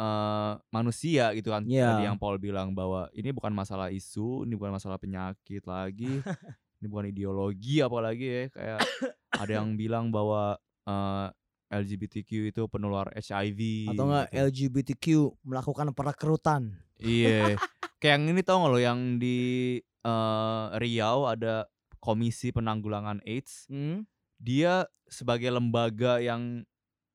uh, 0.00 0.58
manusia 0.72 1.30
gitu 1.36 1.52
kan 1.52 1.62
yeah. 1.68 1.94
tadi 1.94 2.08
yang 2.08 2.18
Paul 2.18 2.40
bilang 2.40 2.72
bahwa 2.72 3.06
ini 3.12 3.30
bukan 3.30 3.52
masalah 3.52 3.92
isu 3.92 4.48
ini 4.48 4.56
bukan 4.56 4.74
masalah 4.74 4.96
penyakit 4.96 5.62
lagi 5.68 6.18
ini 6.82 6.86
bukan 6.88 7.06
ideologi 7.12 7.78
apalagi 7.84 8.26
ya 8.26 8.42
kayak 8.50 8.80
ada 9.42 9.52
yang 9.62 9.76
bilang 9.76 10.10
bahwa 10.10 10.56
uh, 10.88 11.28
LGBTQ 11.72 12.52
itu 12.52 12.62
penular 12.68 13.08
HIV 13.16 13.90
atau 13.96 14.04
enggak 14.12 14.26
gitu. 14.28 14.38
LGBTQ 14.44 15.04
melakukan 15.48 15.88
perekrutan 15.96 16.62
iya 17.00 17.56
kayak 18.00 18.20
yang 18.20 18.24
ini 18.36 18.40
tau 18.44 18.62
gak 18.62 18.72
lo 18.76 18.78
yang 18.78 19.16
di 19.16 19.80
uh, 20.04 20.76
Riau 20.76 21.26
ada 21.26 21.66
komisi 21.98 22.52
penanggulangan 22.52 23.24
AIDS 23.24 23.66
hmm? 23.72 24.04
dia 24.36 24.84
sebagai 25.08 25.48
lembaga 25.48 26.20
yang 26.20 26.62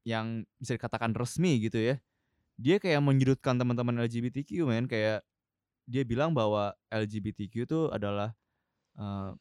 yang 0.07 0.47
bisa 0.57 0.73
dikatakan 0.73 1.13
resmi 1.13 1.61
gitu 1.61 1.77
ya 1.77 1.95
dia 2.57 2.81
kayak 2.81 3.05
menyudutkan 3.05 3.61
teman-teman 3.61 4.01
LGBTQ 4.09 4.65
men 4.65 4.89
kayak 4.89 5.21
dia 5.87 6.03
bilang 6.03 6.35
bahwa 6.35 6.75
LGBTQ 6.91 7.53
itu 7.63 7.79
adalah 7.93 8.35
uh, 8.99 9.31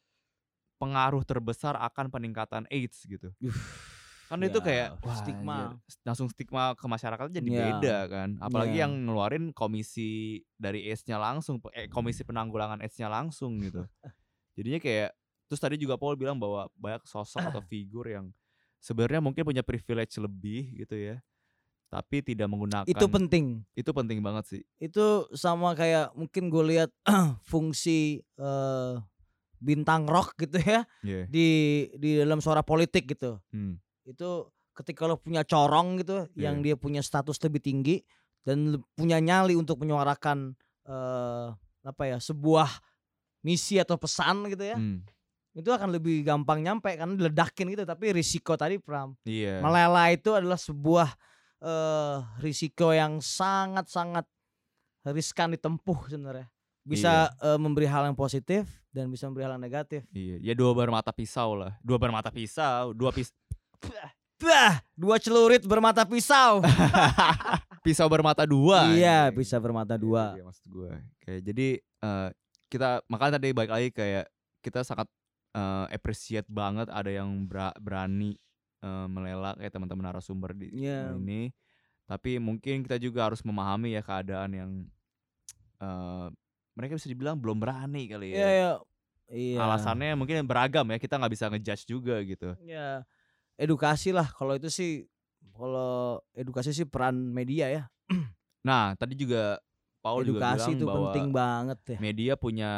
pengaruh 0.77 1.25
terbesar 1.25 1.75
akan 1.75 2.07
peningkatan 2.07 2.63
AIDS 2.71 3.03
gitu. 3.03 3.33
Kan 4.27 4.43
ya, 4.43 4.51
itu 4.51 4.59
kayak 4.59 4.87
wah, 4.99 5.15
stigma 5.15 5.55
anjir, 5.55 6.03
langsung 6.03 6.27
stigma 6.27 6.75
ke 6.75 6.85
masyarakat 6.85 7.25
jadi 7.31 7.47
ya. 7.47 7.63
beda 7.71 7.97
kan 8.11 8.29
apalagi 8.43 8.75
ya. 8.75 8.81
yang 8.83 9.07
ngeluarin 9.07 9.55
komisi 9.55 10.43
dari 10.59 10.91
AIDS-nya 10.91 11.15
langsung 11.15 11.63
eh, 11.71 11.87
komisi 11.87 12.27
penanggulangan 12.27 12.83
AIDS-nya 12.83 13.07
langsung 13.07 13.55
gitu 13.63 13.87
jadinya 14.59 14.79
kayak 14.83 15.09
terus 15.47 15.63
tadi 15.63 15.79
juga 15.79 15.95
Paul 15.95 16.19
bilang 16.19 16.35
bahwa 16.35 16.67
banyak 16.75 17.07
sosok 17.07 17.39
atau 17.39 17.63
figur 17.71 18.11
yang 18.11 18.35
sebenarnya 18.83 19.23
mungkin 19.23 19.47
punya 19.47 19.63
privilege 19.63 20.19
lebih 20.19 20.75
gitu 20.83 20.99
ya 20.99 21.23
tapi 21.87 22.19
tidak 22.19 22.51
menggunakan 22.51 22.83
itu 22.83 23.07
penting 23.07 23.63
itu 23.71 23.91
penting 23.95 24.19
banget 24.19 24.43
sih 24.43 24.61
itu 24.75 25.23
sama 25.31 25.71
kayak 25.71 26.11
mungkin 26.19 26.51
gue 26.51 26.63
lihat 26.75 26.91
fungsi 27.51 28.19
uh, 28.35 28.99
bintang 29.57 30.05
rock 30.05 30.35
gitu 30.37 30.59
ya 30.59 30.83
yeah. 31.01 31.25
di 31.31 31.47
di 31.95 32.19
dalam 32.19 32.43
suara 32.43 32.61
politik 32.61 33.15
gitu 33.15 33.39
hmm. 33.55 33.79
Itu 34.07 34.47
ketika 34.71 35.09
lo 35.09 35.19
punya 35.19 35.43
corong 35.43 35.99
gitu 35.99 36.29
yeah. 36.37 36.49
yang 36.49 36.63
dia 36.63 36.79
punya 36.79 37.03
status 37.03 37.41
lebih 37.43 37.59
tinggi 37.59 38.05
dan 38.45 38.79
punya 38.95 39.19
nyali 39.19 39.57
untuk 39.57 39.81
menyuarakan 39.83 40.55
uh, 40.87 41.51
apa 41.83 42.03
ya 42.07 42.17
sebuah 42.21 42.69
misi 43.43 43.81
atau 43.81 43.99
pesan 43.99 44.47
gitu 44.53 44.63
ya 44.63 44.77
hmm. 44.77 45.03
itu 45.57 45.67
akan 45.67 45.91
lebih 45.91 46.23
gampang 46.23 46.63
nyampe 46.63 46.93
karena 46.95 47.13
diledakin 47.17 47.73
gitu 47.73 47.83
tapi 47.83 48.15
risiko 48.15 48.55
tadi 48.55 48.79
Pram 48.79 49.17
yeah. 49.27 49.59
melela 49.59 50.13
itu 50.13 50.31
adalah 50.31 50.57
sebuah 50.57 51.09
uh, 51.65 52.23
risiko 52.39 52.93
yang 52.93 53.19
sangat 53.19 53.91
sangat 53.91 54.25
riskan 55.03 55.51
ditempuh 55.57 56.07
sebenarnya 56.07 56.47
bisa 56.87 57.27
iya. 57.27 57.55
uh, 57.55 57.59
memberi 57.59 57.83
hal 57.83 58.07
yang 58.07 58.15
positif 58.15 58.63
dan 58.95 59.11
bisa 59.11 59.27
memberi 59.27 59.43
hal 59.43 59.59
yang 59.59 59.65
negatif. 59.67 60.07
Iya, 60.15 60.39
ya 60.39 60.53
dua 60.55 60.71
bermata 60.71 61.11
pisau 61.11 61.59
lah. 61.59 61.75
Dua 61.83 61.99
bermata 61.99 62.31
pisau, 62.31 62.95
dua 62.95 63.11
pis 63.11 63.35
Bah, 64.37 64.85
dua 64.93 65.17
celurit 65.17 65.65
bermata 65.65 66.05
pisau. 66.05 66.61
pisau 67.85 68.05
bermata 68.05 68.45
dua. 68.45 68.93
Iya, 68.93 69.33
pisau 69.33 69.57
bermata 69.57 69.97
dua. 69.97 70.37
Iya, 70.37 70.43
maksud 70.45 70.65
gue. 70.69 70.93
Kayak 71.25 71.41
jadi 71.41 71.67
uh, 72.05 72.29
kita 72.69 73.01
makanya 73.09 73.41
tadi 73.41 73.49
baik 73.57 73.71
lagi 73.73 73.89
kayak 73.89 74.25
kita 74.61 74.85
sangat 74.85 75.09
uh, 75.57 75.89
appreciate 75.89 76.45
banget 76.45 76.85
ada 76.93 77.09
yang 77.09 77.49
berani 77.81 78.37
uh, 78.85 79.09
melelak 79.09 79.57
kayak 79.57 79.73
teman-teman 79.73 80.05
narasumber 80.13 80.53
di 80.53 80.69
yeah. 80.85 81.17
ini. 81.17 81.49
Tapi 82.05 82.37
mungkin 82.37 82.85
kita 82.85 83.01
juga 83.01 83.25
harus 83.25 83.41
memahami 83.41 83.97
ya 83.97 84.05
keadaan 84.05 84.51
yang 84.53 84.71
uh, 85.81 86.29
mereka 86.77 86.93
bisa 86.93 87.09
dibilang 87.09 87.41
belum 87.41 87.57
berani 87.57 88.05
kali 88.05 88.31
ya. 88.31 88.37
Iya, 88.37 88.49
iya. 88.53 88.71
iya. 89.33 89.59
Alasannya 89.65 90.13
mungkin 90.13 90.45
beragam 90.45 90.85
ya, 90.93 91.01
kita 91.01 91.17
nggak 91.17 91.33
bisa 91.33 91.49
ngejudge 91.49 91.83
juga 91.89 92.21
gitu. 92.21 92.53
Iya. 92.61 93.01
Edukasi 93.57 94.13
lah 94.13 94.29
kalau 94.29 94.53
itu 94.53 94.69
sih 94.69 94.91
kalau 95.57 96.21
edukasi 96.37 96.69
sih 96.71 96.85
peran 96.85 97.33
media 97.33 97.67
ya. 97.69 97.83
Nah, 98.67 98.99
tadi 98.99 99.15
juga 99.15 99.63
Paul 100.03 100.27
edukasi 100.27 100.27
juga 100.27 100.41
bilang 100.43 100.75
itu 100.75 100.85
bahwa 100.85 100.99
penting 101.07 101.29
banget 101.31 101.79
ya. 101.87 101.97
media 102.03 102.33
punya 102.35 102.69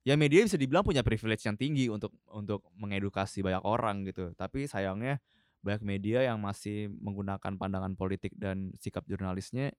ya 0.00 0.14
media 0.16 0.40
bisa 0.40 0.56
dibilang 0.56 0.80
punya 0.80 1.04
privilege 1.04 1.44
yang 1.44 1.60
tinggi 1.60 1.92
untuk 1.92 2.08
untuk 2.32 2.64
mengedukasi 2.72 3.44
banyak 3.44 3.60
orang 3.60 4.08
gitu. 4.08 4.32
Tapi 4.32 4.64
sayangnya 4.64 5.20
banyak 5.60 5.82
media 5.84 6.24
yang 6.24 6.40
masih 6.40 6.88
menggunakan 6.88 7.52
pandangan 7.58 7.92
politik 8.00 8.32
dan 8.38 8.72
sikap 8.80 9.04
jurnalisnya 9.04 9.76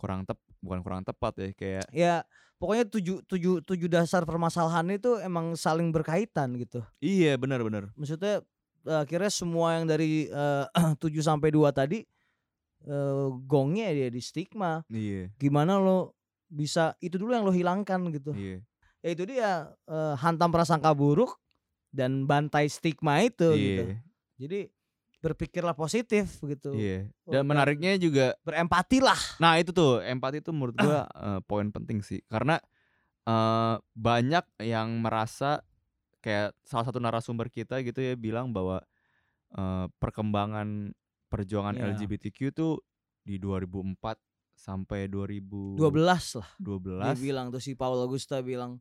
kurang 0.00 0.24
tep 0.24 0.40
bukan 0.64 0.80
kurang 0.80 1.02
tepat 1.04 1.32
ya 1.36 1.48
kayak 1.52 1.84
Ya 1.92 2.14
pokoknya 2.56 2.88
tujuh 2.88 3.20
tujuh 3.28 3.60
tujuh 3.60 3.88
dasar 3.92 4.24
permasalahan 4.24 4.88
itu 4.96 5.20
emang 5.20 5.52
saling 5.60 5.92
berkaitan 5.92 6.56
gitu. 6.56 6.80
iya 7.04 7.36
benar-benar 7.36 7.92
Maksudnya 8.00 8.40
eh, 8.40 8.44
akhirnya 8.84 9.28
semua 9.28 9.76
yang 9.80 9.84
dari 9.84 10.28
eh, 10.28 10.64
tujuh 11.02 11.20
sampai 11.20 11.52
dua 11.52 11.70
tadi 11.72 12.00
eh, 12.86 13.26
gongnya 13.44 13.92
dia 13.92 14.08
di 14.08 14.20
stigma. 14.20 14.80
iya 14.88 15.28
Gimana 15.36 15.76
lo 15.80 16.16
bisa 16.50 16.96
itu 16.98 17.16
dulu 17.16 17.30
yang 17.32 17.46
lo 17.46 17.52
hilangkan 17.54 18.10
gitu. 18.10 18.32
iya 18.34 18.60
Ya 19.00 19.08
itu 19.16 19.24
dia 19.24 19.50
eh, 19.88 20.14
hantam 20.20 20.52
prasangka 20.52 20.92
buruk 20.92 21.40
dan 21.90 22.24
bantai 22.28 22.68
stigma 22.70 23.20
itu 23.24 23.48
gitu. 23.56 23.84
iya 23.88 23.96
Jadi 24.40 24.60
berpikirlah 25.20 25.76
positif 25.76 26.40
gitu. 26.40 26.72
iya 26.72 27.08
Oh, 27.28 27.36
dan 27.36 27.44
menariknya 27.46 27.94
juga 28.00 28.34
berempatilah. 28.42 29.38
Nah 29.38 29.60
itu 29.60 29.70
tuh 29.70 30.00
empati 30.02 30.40
itu 30.42 30.50
menurut 30.50 30.74
gua 30.74 31.04
eh, 31.28 31.40
poin 31.44 31.68
penting 31.70 32.00
sih 32.02 32.20
karena 32.26 32.56
eh, 33.28 33.76
banyak 33.94 34.44
yang 34.64 34.98
merasa 35.04 35.60
kayak 36.20 36.52
salah 36.62 36.84
satu 36.84 37.00
narasumber 37.00 37.48
kita 37.48 37.80
gitu 37.80 38.00
ya 38.00 38.14
bilang 38.14 38.52
bahwa 38.52 38.80
eh, 39.56 39.86
perkembangan 39.98 40.92
perjuangan 41.30 41.76
Iya. 41.78 41.94
LGBTQ 41.96 42.52
tuh 42.52 42.82
di 43.24 43.36
2004 43.38 44.18
sampai 44.52 45.08
2012 45.08 45.80
12 46.60 47.00
lah. 47.00 47.14
Dia 47.14 47.16
bilang 47.16 47.46
tuh 47.48 47.62
si 47.62 47.72
Paul 47.72 48.00
Augusta 48.04 48.44
bilang 48.44 48.76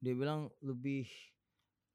dia 0.00 0.16
bilang 0.16 0.48
lebih 0.64 1.04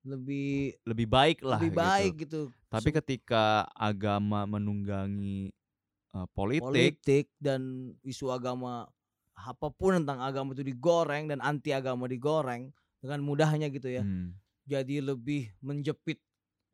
lebih 0.05 0.77
lebih 0.85 1.07
baik 1.09 1.37
lah 1.41 1.57
lebih 1.57 1.71
gitu. 1.73 1.81
baik 1.81 2.13
gitu. 2.21 2.41
Tapi 2.69 2.89
Sem- 2.93 2.97
ketika 3.01 3.65
agama 3.73 4.45
menunggangi 4.45 5.49
eh, 6.13 6.27
politik, 6.37 6.61
politik 6.61 7.25
dan 7.41 7.93
isu 8.05 8.29
agama 8.29 8.85
apa 9.35 9.67
pun 9.67 9.99
tentang 9.99 10.21
agama 10.23 10.55
itu 10.55 10.63
digoreng 10.63 11.27
dan 11.27 11.43
anti 11.43 11.75
agama 11.75 12.07
digoreng 12.07 12.71
dengan 13.03 13.19
mudahnya 13.25 13.67
gitu 13.67 13.89
ya. 13.91 14.03
hmm, 14.05 14.31
Jadi 14.65 14.99
lebih 14.99 15.53
menjepit 15.61 16.17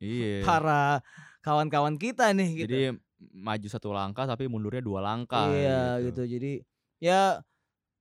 iya. 0.00 0.40
para 0.48 1.00
kawan-kawan 1.40 1.94
kita 1.96 2.32
nih 2.32 2.64
gitu. 2.64 2.72
Jadi 2.72 2.82
maju 3.30 3.66
satu 3.70 3.94
langkah 3.94 4.26
tapi 4.26 4.50
mundurnya 4.50 4.82
dua 4.82 4.98
langkah. 4.98 5.46
iya 5.52 6.00
gitu. 6.02 6.26
Jadi 6.26 6.64
ya 6.98 7.38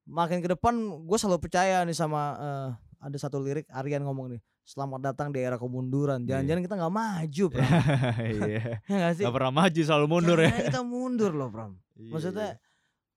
makin 0.07 0.41
ke 0.41 0.49
depan 0.49 0.73
gue 1.05 1.18
selalu 1.18 1.45
percaya 1.45 1.85
nih 1.85 1.93
sama 1.93 2.22
eh, 2.35 2.69
ada 3.01 3.18
satu 3.18 3.38
lirik 3.38 3.69
Aryan 3.69 4.01
ngomong 4.01 4.34
nih 4.34 4.41
selamat 4.61 5.13
datang 5.13 5.34
di 5.34 5.41
era 5.41 5.57
kemunduran 5.57 6.22
Iya. 6.22 6.38
jangan-jangan 6.38 6.61
kita 6.63 6.76
nggak 6.77 6.93
maju 6.93 7.45
Pram 7.49 7.65
Iya. 8.38 8.61
ya 8.85 8.95
nggak 8.97 9.13
sih 9.18 9.23
Gak 9.26 9.34
pernah 9.35 9.53
maju 9.53 9.81
selalu 9.81 10.05
mundur 10.09 10.38
ya. 10.38 10.49
Kita 10.53 10.81
mundur 10.81 11.31
loh 11.34 11.49
Pram 11.49 11.72
Iya, 11.97 12.11
maksudnya 12.13 12.49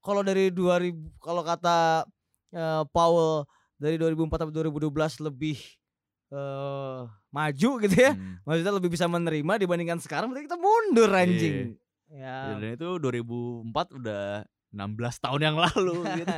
kalau 0.00 0.20
dari 0.20 0.52
2000 0.52 0.92
kalau 1.20 1.42
kata 1.44 2.04
eh, 2.52 2.82
Paul 2.92 3.44
dari 3.76 3.96
2004 3.96 4.44
sampai 4.44 4.54
2012 4.56 5.24
lebih 5.24 5.56
eh 6.28 7.00
maju 7.28 7.70
gitu 7.80 7.96
ya 7.96 8.12
Hmm. 8.12 8.40
maksudnya 8.42 8.72
lebih 8.72 8.88
bisa 8.88 9.04
menerima 9.04 9.52
dibandingkan 9.58 9.98
sekarang 9.98 10.30
berarti 10.30 10.46
kita 10.46 10.56
mundur 10.56 11.10
anjing 11.10 11.76
Ya, 12.04 12.54
ya 12.54 12.60
Dan 12.60 12.76
itu 12.76 12.88
2004 13.00 13.74
udah 13.96 14.44
16 14.70 15.18
tahun 15.18 15.40
yang 15.42 15.56
lalu 15.56 15.98
gitu. 16.20 16.36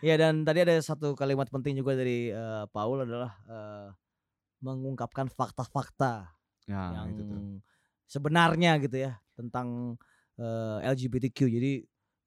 Ya 0.00 0.14
dan 0.16 0.40
tadi 0.40 0.62
ada 0.62 0.72
satu 0.78 1.12
kalimat 1.12 1.50
penting 1.50 1.74
juga 1.74 1.92
dari 1.92 2.30
eh, 2.30 2.64
Paul 2.70 3.02
adalah 3.02 3.36
eh, 3.44 3.88
mengungkapkan 4.60 5.28
fakta-fakta 5.28 6.32
Nah, 6.68 6.92
yang 6.92 7.06
itu 7.12 7.22
tuh. 7.24 7.40
sebenarnya 8.04 8.76
gitu 8.78 8.96
ya 9.00 9.16
tentang 9.34 9.98
eh, 10.36 10.78
LGBTQ. 10.86 11.38
Jadi 11.50 11.72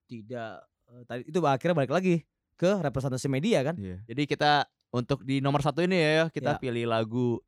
tidak 0.05 0.61
eh, 0.91 1.03
tadi 1.07 1.21
itu 1.25 1.38
akhirnya 1.41 1.77
balik 1.77 1.93
lagi 1.93 2.21
ke 2.53 2.81
representasi 2.81 3.25
media 3.25 3.61
kan? 3.63 3.77
Iya. 3.77 3.97
Jadi 4.05 4.23
kita 4.27 4.67
untuk 4.91 5.23
di 5.23 5.39
nomor 5.39 5.59
satu 5.59 5.81
ini 5.81 5.95
ya 5.95 6.27
kita 6.27 6.55
Ya. 6.55 6.59
pilih 6.59 6.85
lagu 6.85 7.39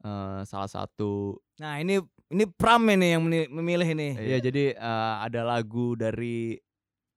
eh, 0.00 0.40
salah 0.42 0.66
satu. 0.66 1.38
Nah 1.56 1.78
ini 1.78 2.02
ini 2.28 2.44
Pram 2.48 2.82
ini 2.88 3.14
yang 3.14 3.22
memilih 3.48 3.86
ini. 3.88 4.18
Iya 4.18 4.38
jadi 4.40 4.74
eh, 4.74 5.14
ada 5.20 5.42
lagu 5.42 5.94
dari 5.94 6.58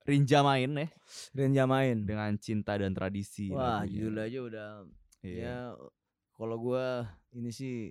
Rinja 0.05 0.39
Main 0.39 0.69
ya 0.75 0.87
Renja 1.33 1.65
main. 1.65 2.05
dengan 2.05 2.29
cinta 2.37 2.77
dan 2.77 2.93
tradisi. 2.93 3.49
Wah 3.49 3.81
lagunya. 3.81 3.89
judul 3.91 4.15
aja 4.21 4.39
udah 4.43 4.69
Iya. 5.25 5.41
ya 5.41 5.57
kalau 6.31 6.55
gua 6.55 6.85
ini 7.31 7.49
sih 7.49 7.89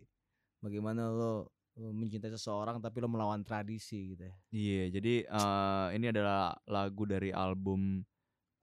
bagaimana 0.60 1.10
lo 1.10 1.50
mencintai 1.74 2.30
seseorang 2.30 2.78
tapi 2.78 3.02
lo 3.02 3.10
melawan 3.10 3.42
tradisi 3.42 4.14
gitu 4.14 4.30
ya. 4.30 4.34
Iya, 4.48 4.82
jadi 4.94 5.14
eh, 5.26 5.86
ini 5.98 6.06
adalah 6.06 6.54
lagu 6.64 7.02
dari 7.02 7.34
album 7.34 8.06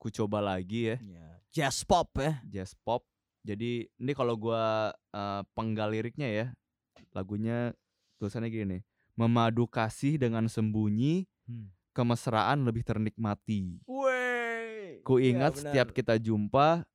Ku 0.02 0.10
Coba 0.10 0.42
Lagi 0.42 0.90
ya, 0.90 0.96
Ya, 0.98 1.26
jazz 1.54 1.86
pop 1.86 2.10
ya. 2.18 2.42
jazz 2.44 2.74
pop. 2.76 3.06
Jadi 3.42 3.86
ini 3.92 4.12
kalau 4.12 4.34
gua 4.34 4.90
eh, 5.08 5.42
penggal 5.54 5.94
liriknya 5.94 6.26
ya, 6.26 6.46
lagunya 7.10 7.70
tulisannya 8.16 8.48
gini 8.48 8.64
nih, 8.68 8.82
memadu 9.14 9.64
kasih 9.64 10.18
dengan 10.18 10.46
sembunyi, 10.46 11.30
Hmm. 11.42 11.70
kemesraan 11.90 12.62
lebih 12.62 12.82
ternikmati. 12.82 13.78
Woi. 13.84 15.02
Ku 15.02 15.18
Iya, 15.18 15.34
ingat 15.34 15.52
setiap 15.56 15.90
benar. 15.90 15.98
kita 15.98 16.14
jumpa, 16.16 16.86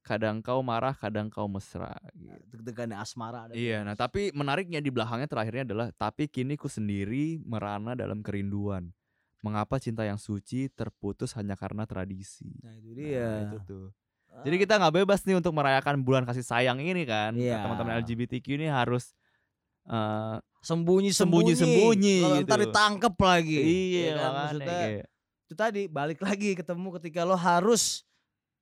kadang 0.00 0.38
kau 0.38 0.62
marah, 0.62 0.94
kadang 0.94 1.26
kau 1.26 1.46
mesra. 1.46 1.94
gitu. 2.14 2.30
deg-degan 2.54 2.94
asmara 2.94 3.46
ada 3.46 3.52
Iya, 3.52 3.82
nah 3.82 3.94
tapi 3.94 4.30
menariknya 4.30 4.78
di 4.78 4.88
belakangnya 4.88 5.26
terakhirnya 5.26 5.66
adalah 5.66 5.88
tapi 5.92 6.26
kini 6.26 6.54
ku 6.54 6.66
sendiri 6.66 7.42
merana 7.42 7.92
dalam 7.92 8.22
kerinduan. 8.22 8.90
Mengapa 9.46 9.78
cinta 9.78 10.02
yang 10.02 10.18
suci 10.18 10.66
terputus 10.68 11.30
hanya 11.32 11.54
karena 11.54 11.86
tradisi? 11.86 12.50
Nah, 12.60 12.74
itu 12.74 12.90
Nah, 12.90 12.96
dia. 12.98 13.28
itu 13.46 13.58
tuh. 13.62 13.86
Jadi 14.36 14.56
kita 14.58 14.76
nggak 14.76 14.94
bebas 14.96 15.22
nih 15.22 15.38
untuk 15.38 15.54
merayakan 15.54 16.02
bulan 16.02 16.26
kasih 16.26 16.42
sayang 16.42 16.76
ini 16.76 17.06
kan. 17.06 17.30
Nah, 17.30 17.40
Iya. 17.40 17.62
Teman-teman 17.62 18.02
LGBTQ 18.02 18.46
ini 18.54 18.66
harus 18.66 19.14
eh 19.86 20.36
sembunyi 20.60 21.14
Sembunyi-sembunyi 21.14 22.16
Kalau 22.20 22.36
gitu. 22.36 22.48
ntar 22.50 22.58
ditangkep 22.60 23.14
lagi. 23.16 23.58
iya 23.62 24.02
Ya 24.02 24.14
kan? 24.18 24.30
Maksudnya 24.34 24.66
kayak- 24.82 25.08
itu 25.46 25.54
tadi 25.54 25.82
balik 25.86 26.18
lagi 26.20 26.50
ketemu 26.52 26.88
ketika 26.98 27.22
lo 27.22 27.38
harus 27.38 28.02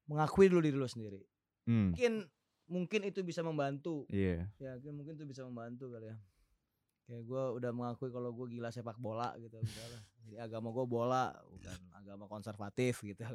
mengakui 0.04 0.46
dulu 0.46 0.60
diri 0.60 0.76
lo 0.76 0.84
sendiri. 0.84 1.24
Hmm, 1.64 1.96
Mungkin 1.96 2.28
mungkin 2.66 3.00
itu 3.04 3.20
bisa 3.20 3.40
membantu. 3.40 4.04
iya. 4.08 4.52
Ya, 4.60 4.76
mungkin 4.76 4.92
mungkin 4.94 5.12
itu 5.16 5.24
bisa 5.24 5.42
membantu 5.42 5.88
kali 5.90 6.12
ya. 6.12 6.16
Kayak 7.04 7.22
gue 7.28 7.44
udah 7.60 7.70
mengakui 7.76 8.08
kalau 8.08 8.32
gue 8.32 8.46
gila 8.56 8.72
sepak 8.72 8.96
bola 8.96 9.36
gitu 9.36 9.60
misalnya. 9.60 10.00
Jadi 10.24 10.36
agama 10.40 10.72
gue 10.72 10.86
bola 10.88 11.36
bukan 11.52 11.78
agama 11.92 12.24
konservatif 12.26 13.04
gitu. 13.04 13.20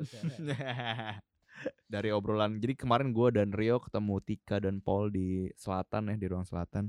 Dari 1.89 2.09
obrolan, 2.13 2.61
jadi 2.61 2.71
kemarin 2.77 3.11
gue 3.11 3.35
dan 3.35 3.49
Rio 3.51 3.81
ketemu 3.83 4.21
Tika 4.23 4.61
dan 4.63 4.79
Paul 4.79 5.11
di 5.11 5.49
selatan 5.59 6.13
ya 6.13 6.15
di 6.15 6.27
ruang 6.29 6.45
selatan. 6.47 6.87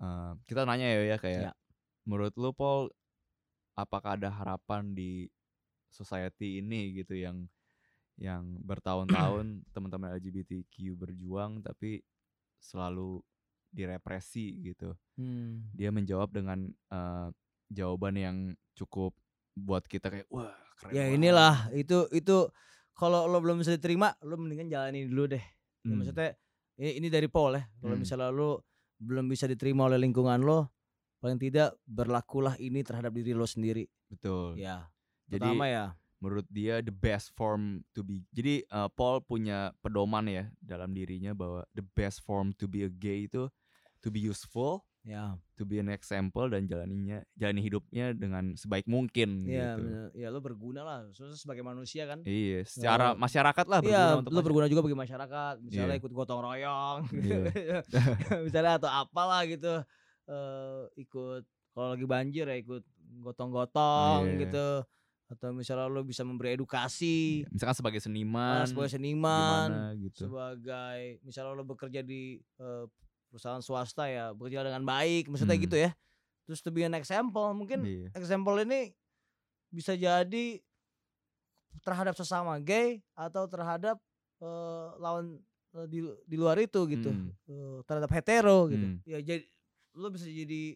Eh, 0.00 0.32
kita 0.48 0.64
nanya 0.64 0.88
ya 0.90 1.14
ya 1.14 1.16
kayak, 1.20 1.42
Ya. 1.48 1.52
menurut 2.08 2.32
lu 2.40 2.50
Paul, 2.56 2.88
apakah 3.76 4.16
ada 4.18 4.32
harapan 4.32 4.96
di 4.96 5.28
society 5.92 6.58
ini 6.58 6.96
gitu 6.98 7.14
yang 7.14 7.46
yang 8.16 8.58
bertahun-tahun 8.64 9.46
teman-teman 9.76 10.16
LGBTQ 10.18 10.96
berjuang 10.96 11.60
tapi 11.64 12.00
selalu 12.58 13.20
direpresi 13.70 14.58
gitu. 14.62 14.92
Hmm. 15.16 15.70
Dia 15.74 15.90
menjawab 15.94 16.30
dengan 16.30 16.70
eh, 16.70 17.28
jawaban 17.70 18.14
yang 18.18 18.36
cukup 18.74 19.14
buat 19.54 19.86
kita 19.86 20.10
kayak 20.10 20.26
wah 20.30 20.54
keren 20.78 20.92
Ya 20.94 21.04
banget." 21.06 21.16
inilah 21.18 21.54
itu 21.74 21.98
itu 22.10 22.36
kalau 22.94 23.24
lo 23.30 23.40
belum 23.40 23.56
bisa 23.62 23.72
diterima, 23.72 24.12
lo 24.20 24.36
mendingan 24.36 24.68
jalani 24.68 25.08
dulu 25.08 25.32
deh. 25.32 25.40
Ya, 25.40 25.88
Hmm. 25.88 25.96
maksudnya 26.04 26.36
ini, 26.76 26.90
ini 27.00 27.08
dari 27.08 27.28
Paul 27.32 27.56
ya. 27.56 27.64
Kalau 27.80 27.96
Hmm. 27.96 28.02
misalnya 28.04 28.28
lo 28.28 28.68
belum 29.00 29.24
bisa 29.32 29.48
diterima 29.48 29.88
oleh 29.88 29.96
lingkungan 29.96 30.44
lo, 30.44 30.68
paling 31.24 31.40
tidak 31.40 31.72
berlakulah 31.88 32.60
ini 32.60 32.84
terhadap 32.84 33.16
diri 33.16 33.32
lo 33.32 33.48
sendiri. 33.48 33.88
betul. 34.12 34.60
Ya. 34.60 34.92
Jadi 35.30 35.46
Pertama 35.46 35.64
ya. 35.70 35.84
Menurut 36.20 36.44
dia 36.46 36.78
the 36.78 36.92
best 36.92 37.32
form 37.32 37.80
to 37.90 38.00
be. 38.00 38.20
Jadi 38.30 38.62
eh, 38.62 38.88
Paul 38.92 39.20
punya 39.20 39.72
pedoman 39.80 40.24
ya 40.24 40.44
dalam 40.58 40.92
dirinya 40.92 41.32
bahwa 41.32 41.64
the 41.70 41.82
best 41.90 42.20
form 42.20 42.52
to 42.54 42.64
be 42.64 42.84
a 42.84 42.92
gay 42.92 43.24
itu 43.24 43.48
to 43.98 44.08
be 44.08 44.20
useful, 44.20 44.84
Ya. 45.00 45.32
to 45.56 45.64
be 45.64 45.76
an 45.76 45.88
example 45.88 46.44
dan 46.44 46.64
jalaninya 46.64 47.24
jalani 47.32 47.64
hidupnya 47.64 48.12
dengan 48.12 48.52
sebaik 48.52 48.84
mungkin 48.84 49.48
Iya, 49.48 49.72
gitu. 49.72 49.80
bener. 49.80 50.06
ya 50.12 50.28
lo 50.28 50.38
berguna 50.38 50.80
lah. 50.80 50.98
Sebagai 51.32 51.60
manusia 51.60 52.04
kan. 52.04 52.20
Iya, 52.20 52.68
secara 52.68 53.12
lo- 53.12 53.16
masyarakat 53.16 53.64
lah 53.64 53.80
berguna 53.80 53.96
Iya, 53.96 54.04
untuk 54.04 54.12
lo 54.12 54.20
masyarakat. 54.20 54.44
berguna 54.44 54.66
juga 54.68 54.82
bagi 54.84 54.98
masyarakat. 55.00 55.54
Misalnya 55.58 55.88
Iya. 55.90 56.00
ikut 56.04 56.12
gotong 56.12 56.40
royong, 56.42 56.98
Iya. 57.16 57.40
misalnya 58.44 58.72
atau 58.76 58.90
apalah 58.92 59.40
gitu. 59.44 59.72
eh 60.28 60.82
ikut 60.96 61.42
kalau 61.72 61.96
lagi 61.96 62.06
banjir 62.06 62.44
ya 62.44 62.56
ikut 62.56 62.84
gotong-gotong 63.24 64.20
Iya. 64.26 64.38
gitu 64.44 64.66
atau 65.30 65.54
misalnya 65.54 65.86
lo 65.86 66.02
bisa 66.02 66.20
memberi 66.20 66.52
edukasi 66.52 67.46
Misalkan 67.48 67.72
sebagai 67.72 67.98
ah, 67.98 68.04
seniman. 68.04 68.66
sebagai 68.66 68.90
seniman 68.90 69.68
gimana 69.70 69.82
gitu. 69.96 70.26
sebagai 70.26 71.22
misalnya 71.22 71.54
lo 71.54 71.62
bekerja 71.64 72.02
di 72.02 72.36
eh, 72.36 72.84
perusahaan 73.26 73.62
swasta 73.62 74.04
ya 74.04 74.34
bekerja 74.34 74.66
dengan 74.66 74.82
baik 74.82 75.30
maksudnya 75.30 75.54
Hmm. 75.54 75.64
gitu 75.64 75.76
ya 75.78 75.90
terus 76.42 76.58
to 76.58 76.68
be 76.68 76.82
an 76.82 76.92
example 76.92 77.46
mungkin 77.52 77.80
Iya. 77.80 78.10
example 78.12 78.58
ini 78.58 78.90
bisa 79.68 79.94
jadi 79.94 80.58
terhadap 81.80 82.12
sesama 82.12 82.58
gay 82.58 82.98
atau 83.14 83.46
terhadap 83.46 83.96
eh, 84.40 84.88
lawan 84.98 85.38
eh, 85.72 85.86
di 85.86 85.98
di 86.26 86.34
luar 86.34 86.58
itu 86.58 86.82
gitu 86.86 87.06
Hmm. 87.08 87.30
Eh, 87.46 87.78
terhadap 87.84 88.10
hetero 88.10 88.66
gitu 88.66 88.82
Hmm. 88.84 88.98
ya 89.04 89.18
jadi 89.20 89.46
lo 89.92 90.10
bisa 90.10 90.26
jadi 90.26 90.74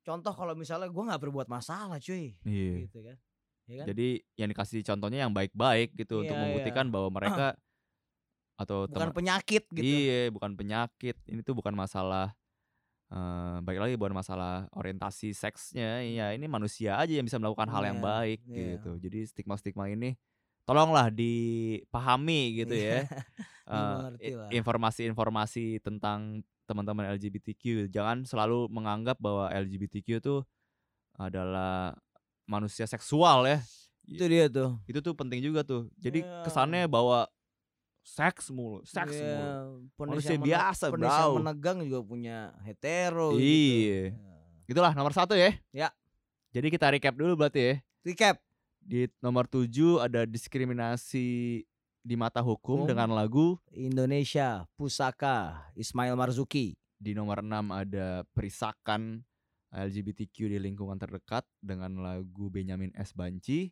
contoh 0.00 0.32
kalau 0.32 0.52
misalnya 0.54 0.88
gua 0.88 1.04
nggak 1.06 1.22
berbuat 1.22 1.48
masalah 1.48 2.00
cuy 2.00 2.32
Iya. 2.42 2.88
gitu 2.88 3.04
kan 3.04 3.20
ya 3.70 3.76
kan 3.80 3.86
Jadi 3.88 4.08
yang 4.34 4.48
dikasih 4.50 4.82
contohnya 4.82 5.18
yang 5.22 5.32
baik-baik 5.32 5.94
gitu 5.94 6.20
untuk 6.20 6.34
Iya, 6.34 6.42
iya. 6.42 6.44
membuktikan 6.44 6.86
bahwa 6.90 7.08
mereka 7.08 7.46
atau 8.60 8.84
bukan 8.84 8.92
teman 8.92 9.14
penyakit 9.14 9.62
gitu 9.70 9.80
Iya, 9.86 10.28
bukan 10.28 10.52
penyakit. 10.52 11.16
Ini 11.24 11.40
tuh 11.40 11.54
bukan 11.54 11.72
masalah 11.72 12.34
eh 13.10 13.58
baik 13.62 13.78
lagi 13.82 13.94
bukan 13.98 14.14
masalah 14.14 14.70
orientasi 14.70 15.32
seksnya. 15.32 16.02
Iya, 16.02 16.30
ini 16.34 16.46
manusia 16.46 16.94
aja 16.94 17.10
yang 17.10 17.26
bisa 17.26 17.38
melakukan 17.38 17.66
hal 17.66 17.82
yang 17.82 17.98
Iya, 17.98 18.06
baik 18.06 18.40
iya. 18.46 18.58
gitu. 18.78 18.90
Jadi 19.00 19.18
stigma-stigma 19.26 19.86
ini 19.86 20.14
tolonglah 20.62 21.10
dipahami 21.10 22.58
gitu 22.58 22.74
ya. 22.74 23.06
Eh, 23.70 23.78
Dimengerti 23.78 24.26
i- 24.26 24.34
lah. 24.34 24.48
informasi-informasi 24.50 25.78
tentang 25.78 26.42
teman-teman 26.66 27.06
LGBTQ. 27.14 27.86
Jangan 27.86 28.26
selalu 28.26 28.66
menganggap 28.66 29.14
bahwa 29.22 29.46
LGBTQ 29.46 30.18
tuh 30.18 30.42
adalah 31.14 31.94
manusia 32.50 32.82
seksual 32.84 33.46
ya. 33.46 33.62
itu 34.02 34.26
dia 34.26 34.50
tuh 34.50 34.74
Itu 34.90 34.98
tuh 34.98 35.14
penting 35.14 35.38
juga 35.38 35.62
tuh. 35.62 35.86
Jadi 35.94 36.26
Iya. 36.26 36.42
kesannya 36.42 36.90
bahwa 36.90 37.30
seks 38.02 38.50
mulu, 38.50 38.82
seks 38.82 39.14
Iya, 39.14 39.38
mulu. 39.38 39.86
Manusia 40.02 40.34
biasa, 40.34 40.90
penis 40.90 41.06
yang 41.06 41.30
bro. 41.30 41.36
menegang 41.38 41.78
juga 41.86 42.00
punya 42.02 42.38
hetero 42.66 43.38
Iya. 43.38 44.10
gitu. 44.10 44.74
Itulah 44.74 44.90
nomor 44.94 45.14
satu 45.14 45.38
ya. 45.38 45.54
Ya. 45.70 45.94
Jadi 46.50 46.66
kita 46.68 46.90
recap 46.90 47.14
dulu 47.14 47.38
berarti 47.38 47.60
ya. 47.62 47.74
Recap. 48.02 48.42
Di 48.82 49.06
nomor 49.22 49.46
tujuh 49.46 50.02
ada 50.02 50.26
diskriminasi 50.26 51.62
di 52.00 52.14
mata 52.16 52.40
hukum 52.40 52.82
Hukum. 52.82 52.88
dengan 52.90 53.12
lagu. 53.12 53.60
Indonesia 53.70 54.66
Pusaka 54.74 55.70
Ismail 55.76 56.16
Marzuki. 56.18 56.74
Di 56.98 57.14
nomor 57.14 57.44
enam 57.44 57.70
ada 57.70 58.26
perisakan 58.34 59.22
LGBTQ 59.70 60.50
di 60.50 60.58
lingkungan 60.58 60.98
terdekat 60.98 61.46
dengan 61.58 62.02
lagu 62.02 62.50
Benyamin 62.50 62.90
S. 62.94 63.14
Banci. 63.14 63.70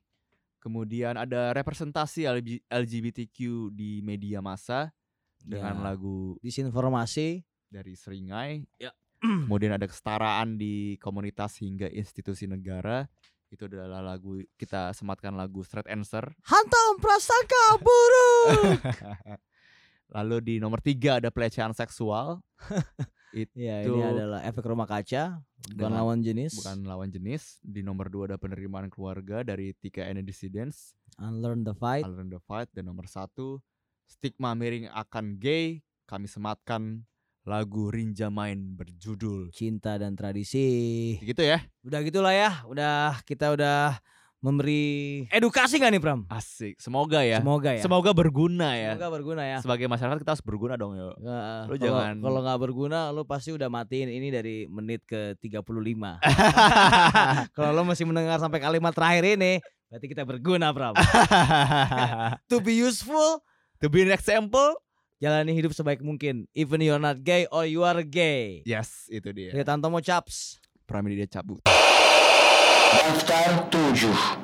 Kemudian 0.59 1.15
ada 1.15 1.55
representasi 1.55 2.27
LG- 2.27 2.67
LGBTQ 2.67 3.37
di 3.71 4.03
media 4.03 4.39
massa 4.39 4.91
dengan 5.39 5.79
Ya. 5.79 5.95
lagu 5.95 6.35
Disinformasi. 6.43 7.43
dari 7.69 7.93
Seringai. 7.95 8.65
Ya. 8.81 8.91
Kemudian 9.47 9.77
ada 9.77 9.85
kesetaraan 9.85 10.57
di 10.57 10.97
komunitas 10.99 11.59
hingga 11.61 11.87
institusi 11.91 12.49
negara. 12.49 13.05
Itu 13.49 13.65
adalah 13.65 14.01
lagu 14.01 14.39
kita 14.57 14.93
sematkan 14.93 15.33
lagu 15.33 15.61
Straight 15.65 15.89
Answer. 15.89 16.33
Hantam 16.45 16.91
prasangka 17.01 17.65
buruk. 17.81 18.79
Lalu 20.17 20.37
di 20.41 20.55
nomor 20.57 20.81
tiga 20.81 21.21
ada 21.21 21.29
pelecehan 21.29 21.73
seksual. 21.73 22.41
ya 23.35 23.85
Itu 23.85 23.99
ini 23.99 24.03
adalah 24.05 24.41
efek 24.45 24.65
rumah 24.65 24.89
kaca. 24.89 25.43
Bukan 25.69 25.93
lawan 25.93 26.25
jenis. 26.25 26.57
bukan 26.57 26.87
lawan 26.87 27.09
jenis. 27.13 27.61
Di 27.61 27.85
nomor 27.85 28.09
dua 28.09 28.33
ada 28.33 28.39
penerimaan 28.41 28.89
keluarga 28.89 29.45
dari 29.45 29.77
Tika 29.77 30.07
and 30.07 30.25
Dissidents. 30.25 30.97
Unlearn 31.21 31.67
the 31.67 31.75
fight. 31.77 32.07
Unlearn 32.07 32.31
the 32.33 32.41
Fight. 32.41 32.71
Dan 32.73 32.89
nomor 32.89 33.11
satu 33.11 33.61
stigma 34.09 34.55
miring 34.57 34.89
akan 34.93 35.37
gay. 35.37 35.85
Kami 36.09 36.25
sematkan 36.25 37.05
lagu 37.45 37.93
Rinja 37.93 38.33
Main 38.33 38.77
berjudul. 38.77 39.53
Cinta 39.53 40.01
dan 40.01 40.17
tradisi. 40.17 41.17
Gitu 41.21 41.45
ya. 41.45 41.61
Udah 41.85 42.01
gitulah 42.01 42.33
ya. 42.33 42.65
Udah 42.65 43.21
kita 43.29 43.53
udah 43.53 44.01
memberi 44.39 45.27
edukasi 45.35 45.83
gak 45.83 45.91
nih 45.91 45.99
Pram? 45.99 46.23
Asik. 46.31 46.79
Semoga 46.79 47.27
ya. 47.27 47.43
Semoga 47.43 47.75
ya. 47.75 47.83
Semoga 47.83 48.11
berguna 48.15 48.79
ya. 48.79 48.95
Semoga 48.95 49.11
berguna 49.11 49.43
ya. 49.43 49.59
Sebagai 49.59 49.91
masyarakat 49.91 50.19
kita 50.23 50.31
harus 50.31 50.45
berguna 50.47 50.79
dong 50.79 50.95
yo. 50.95 51.11
Nggak, 51.19 51.43
Lu 51.67 51.75
kalau- 51.75 51.83
jangan- 51.83 52.19
kalau 52.23 52.41
nggak 52.47 52.59
berguna 52.63 52.99
lu 53.11 53.23
pasti 53.27 53.51
udah 53.51 53.67
matiin 53.67 54.07
ini 54.07 54.31
dari 54.31 54.71
menit 54.71 55.03
ke 55.03 55.35
35. 55.39 56.23
kalau 57.57 57.71
lu 57.75 57.83
masih 57.83 58.07
mendengar 58.07 58.39
sampai 58.39 58.63
kalimat 58.63 58.95
terakhir 58.95 59.35
ini, 59.35 59.59
berarti 59.91 60.07
kita 60.07 60.23
berguna, 60.23 60.71
Pram. 60.71 60.95
to 62.47 62.61
be 62.61 62.79
useful, 62.79 63.43
to 63.79 63.91
be 63.91 64.03
an 64.03 64.13
example. 64.13 64.79
jalani 65.19 65.51
hidup 65.51 65.75
sebaik 65.75 65.99
mungkin. 65.99 66.47
Even 66.55 66.79
you're 66.79 67.03
not 67.03 67.19
gay 67.21 67.51
or 67.51 67.67
you 67.67 67.83
are 67.83 68.07
gay. 68.07 68.63
Yes, 68.63 69.11
itu 69.11 69.35
dia. 69.35 69.51
Lihat 69.51 69.67
Tantomo 69.67 69.99
Chaps. 69.99 70.63
Pramedia 70.87 71.27
cabut. 71.27 71.59
Daftar 72.93 73.69
7 73.71 74.39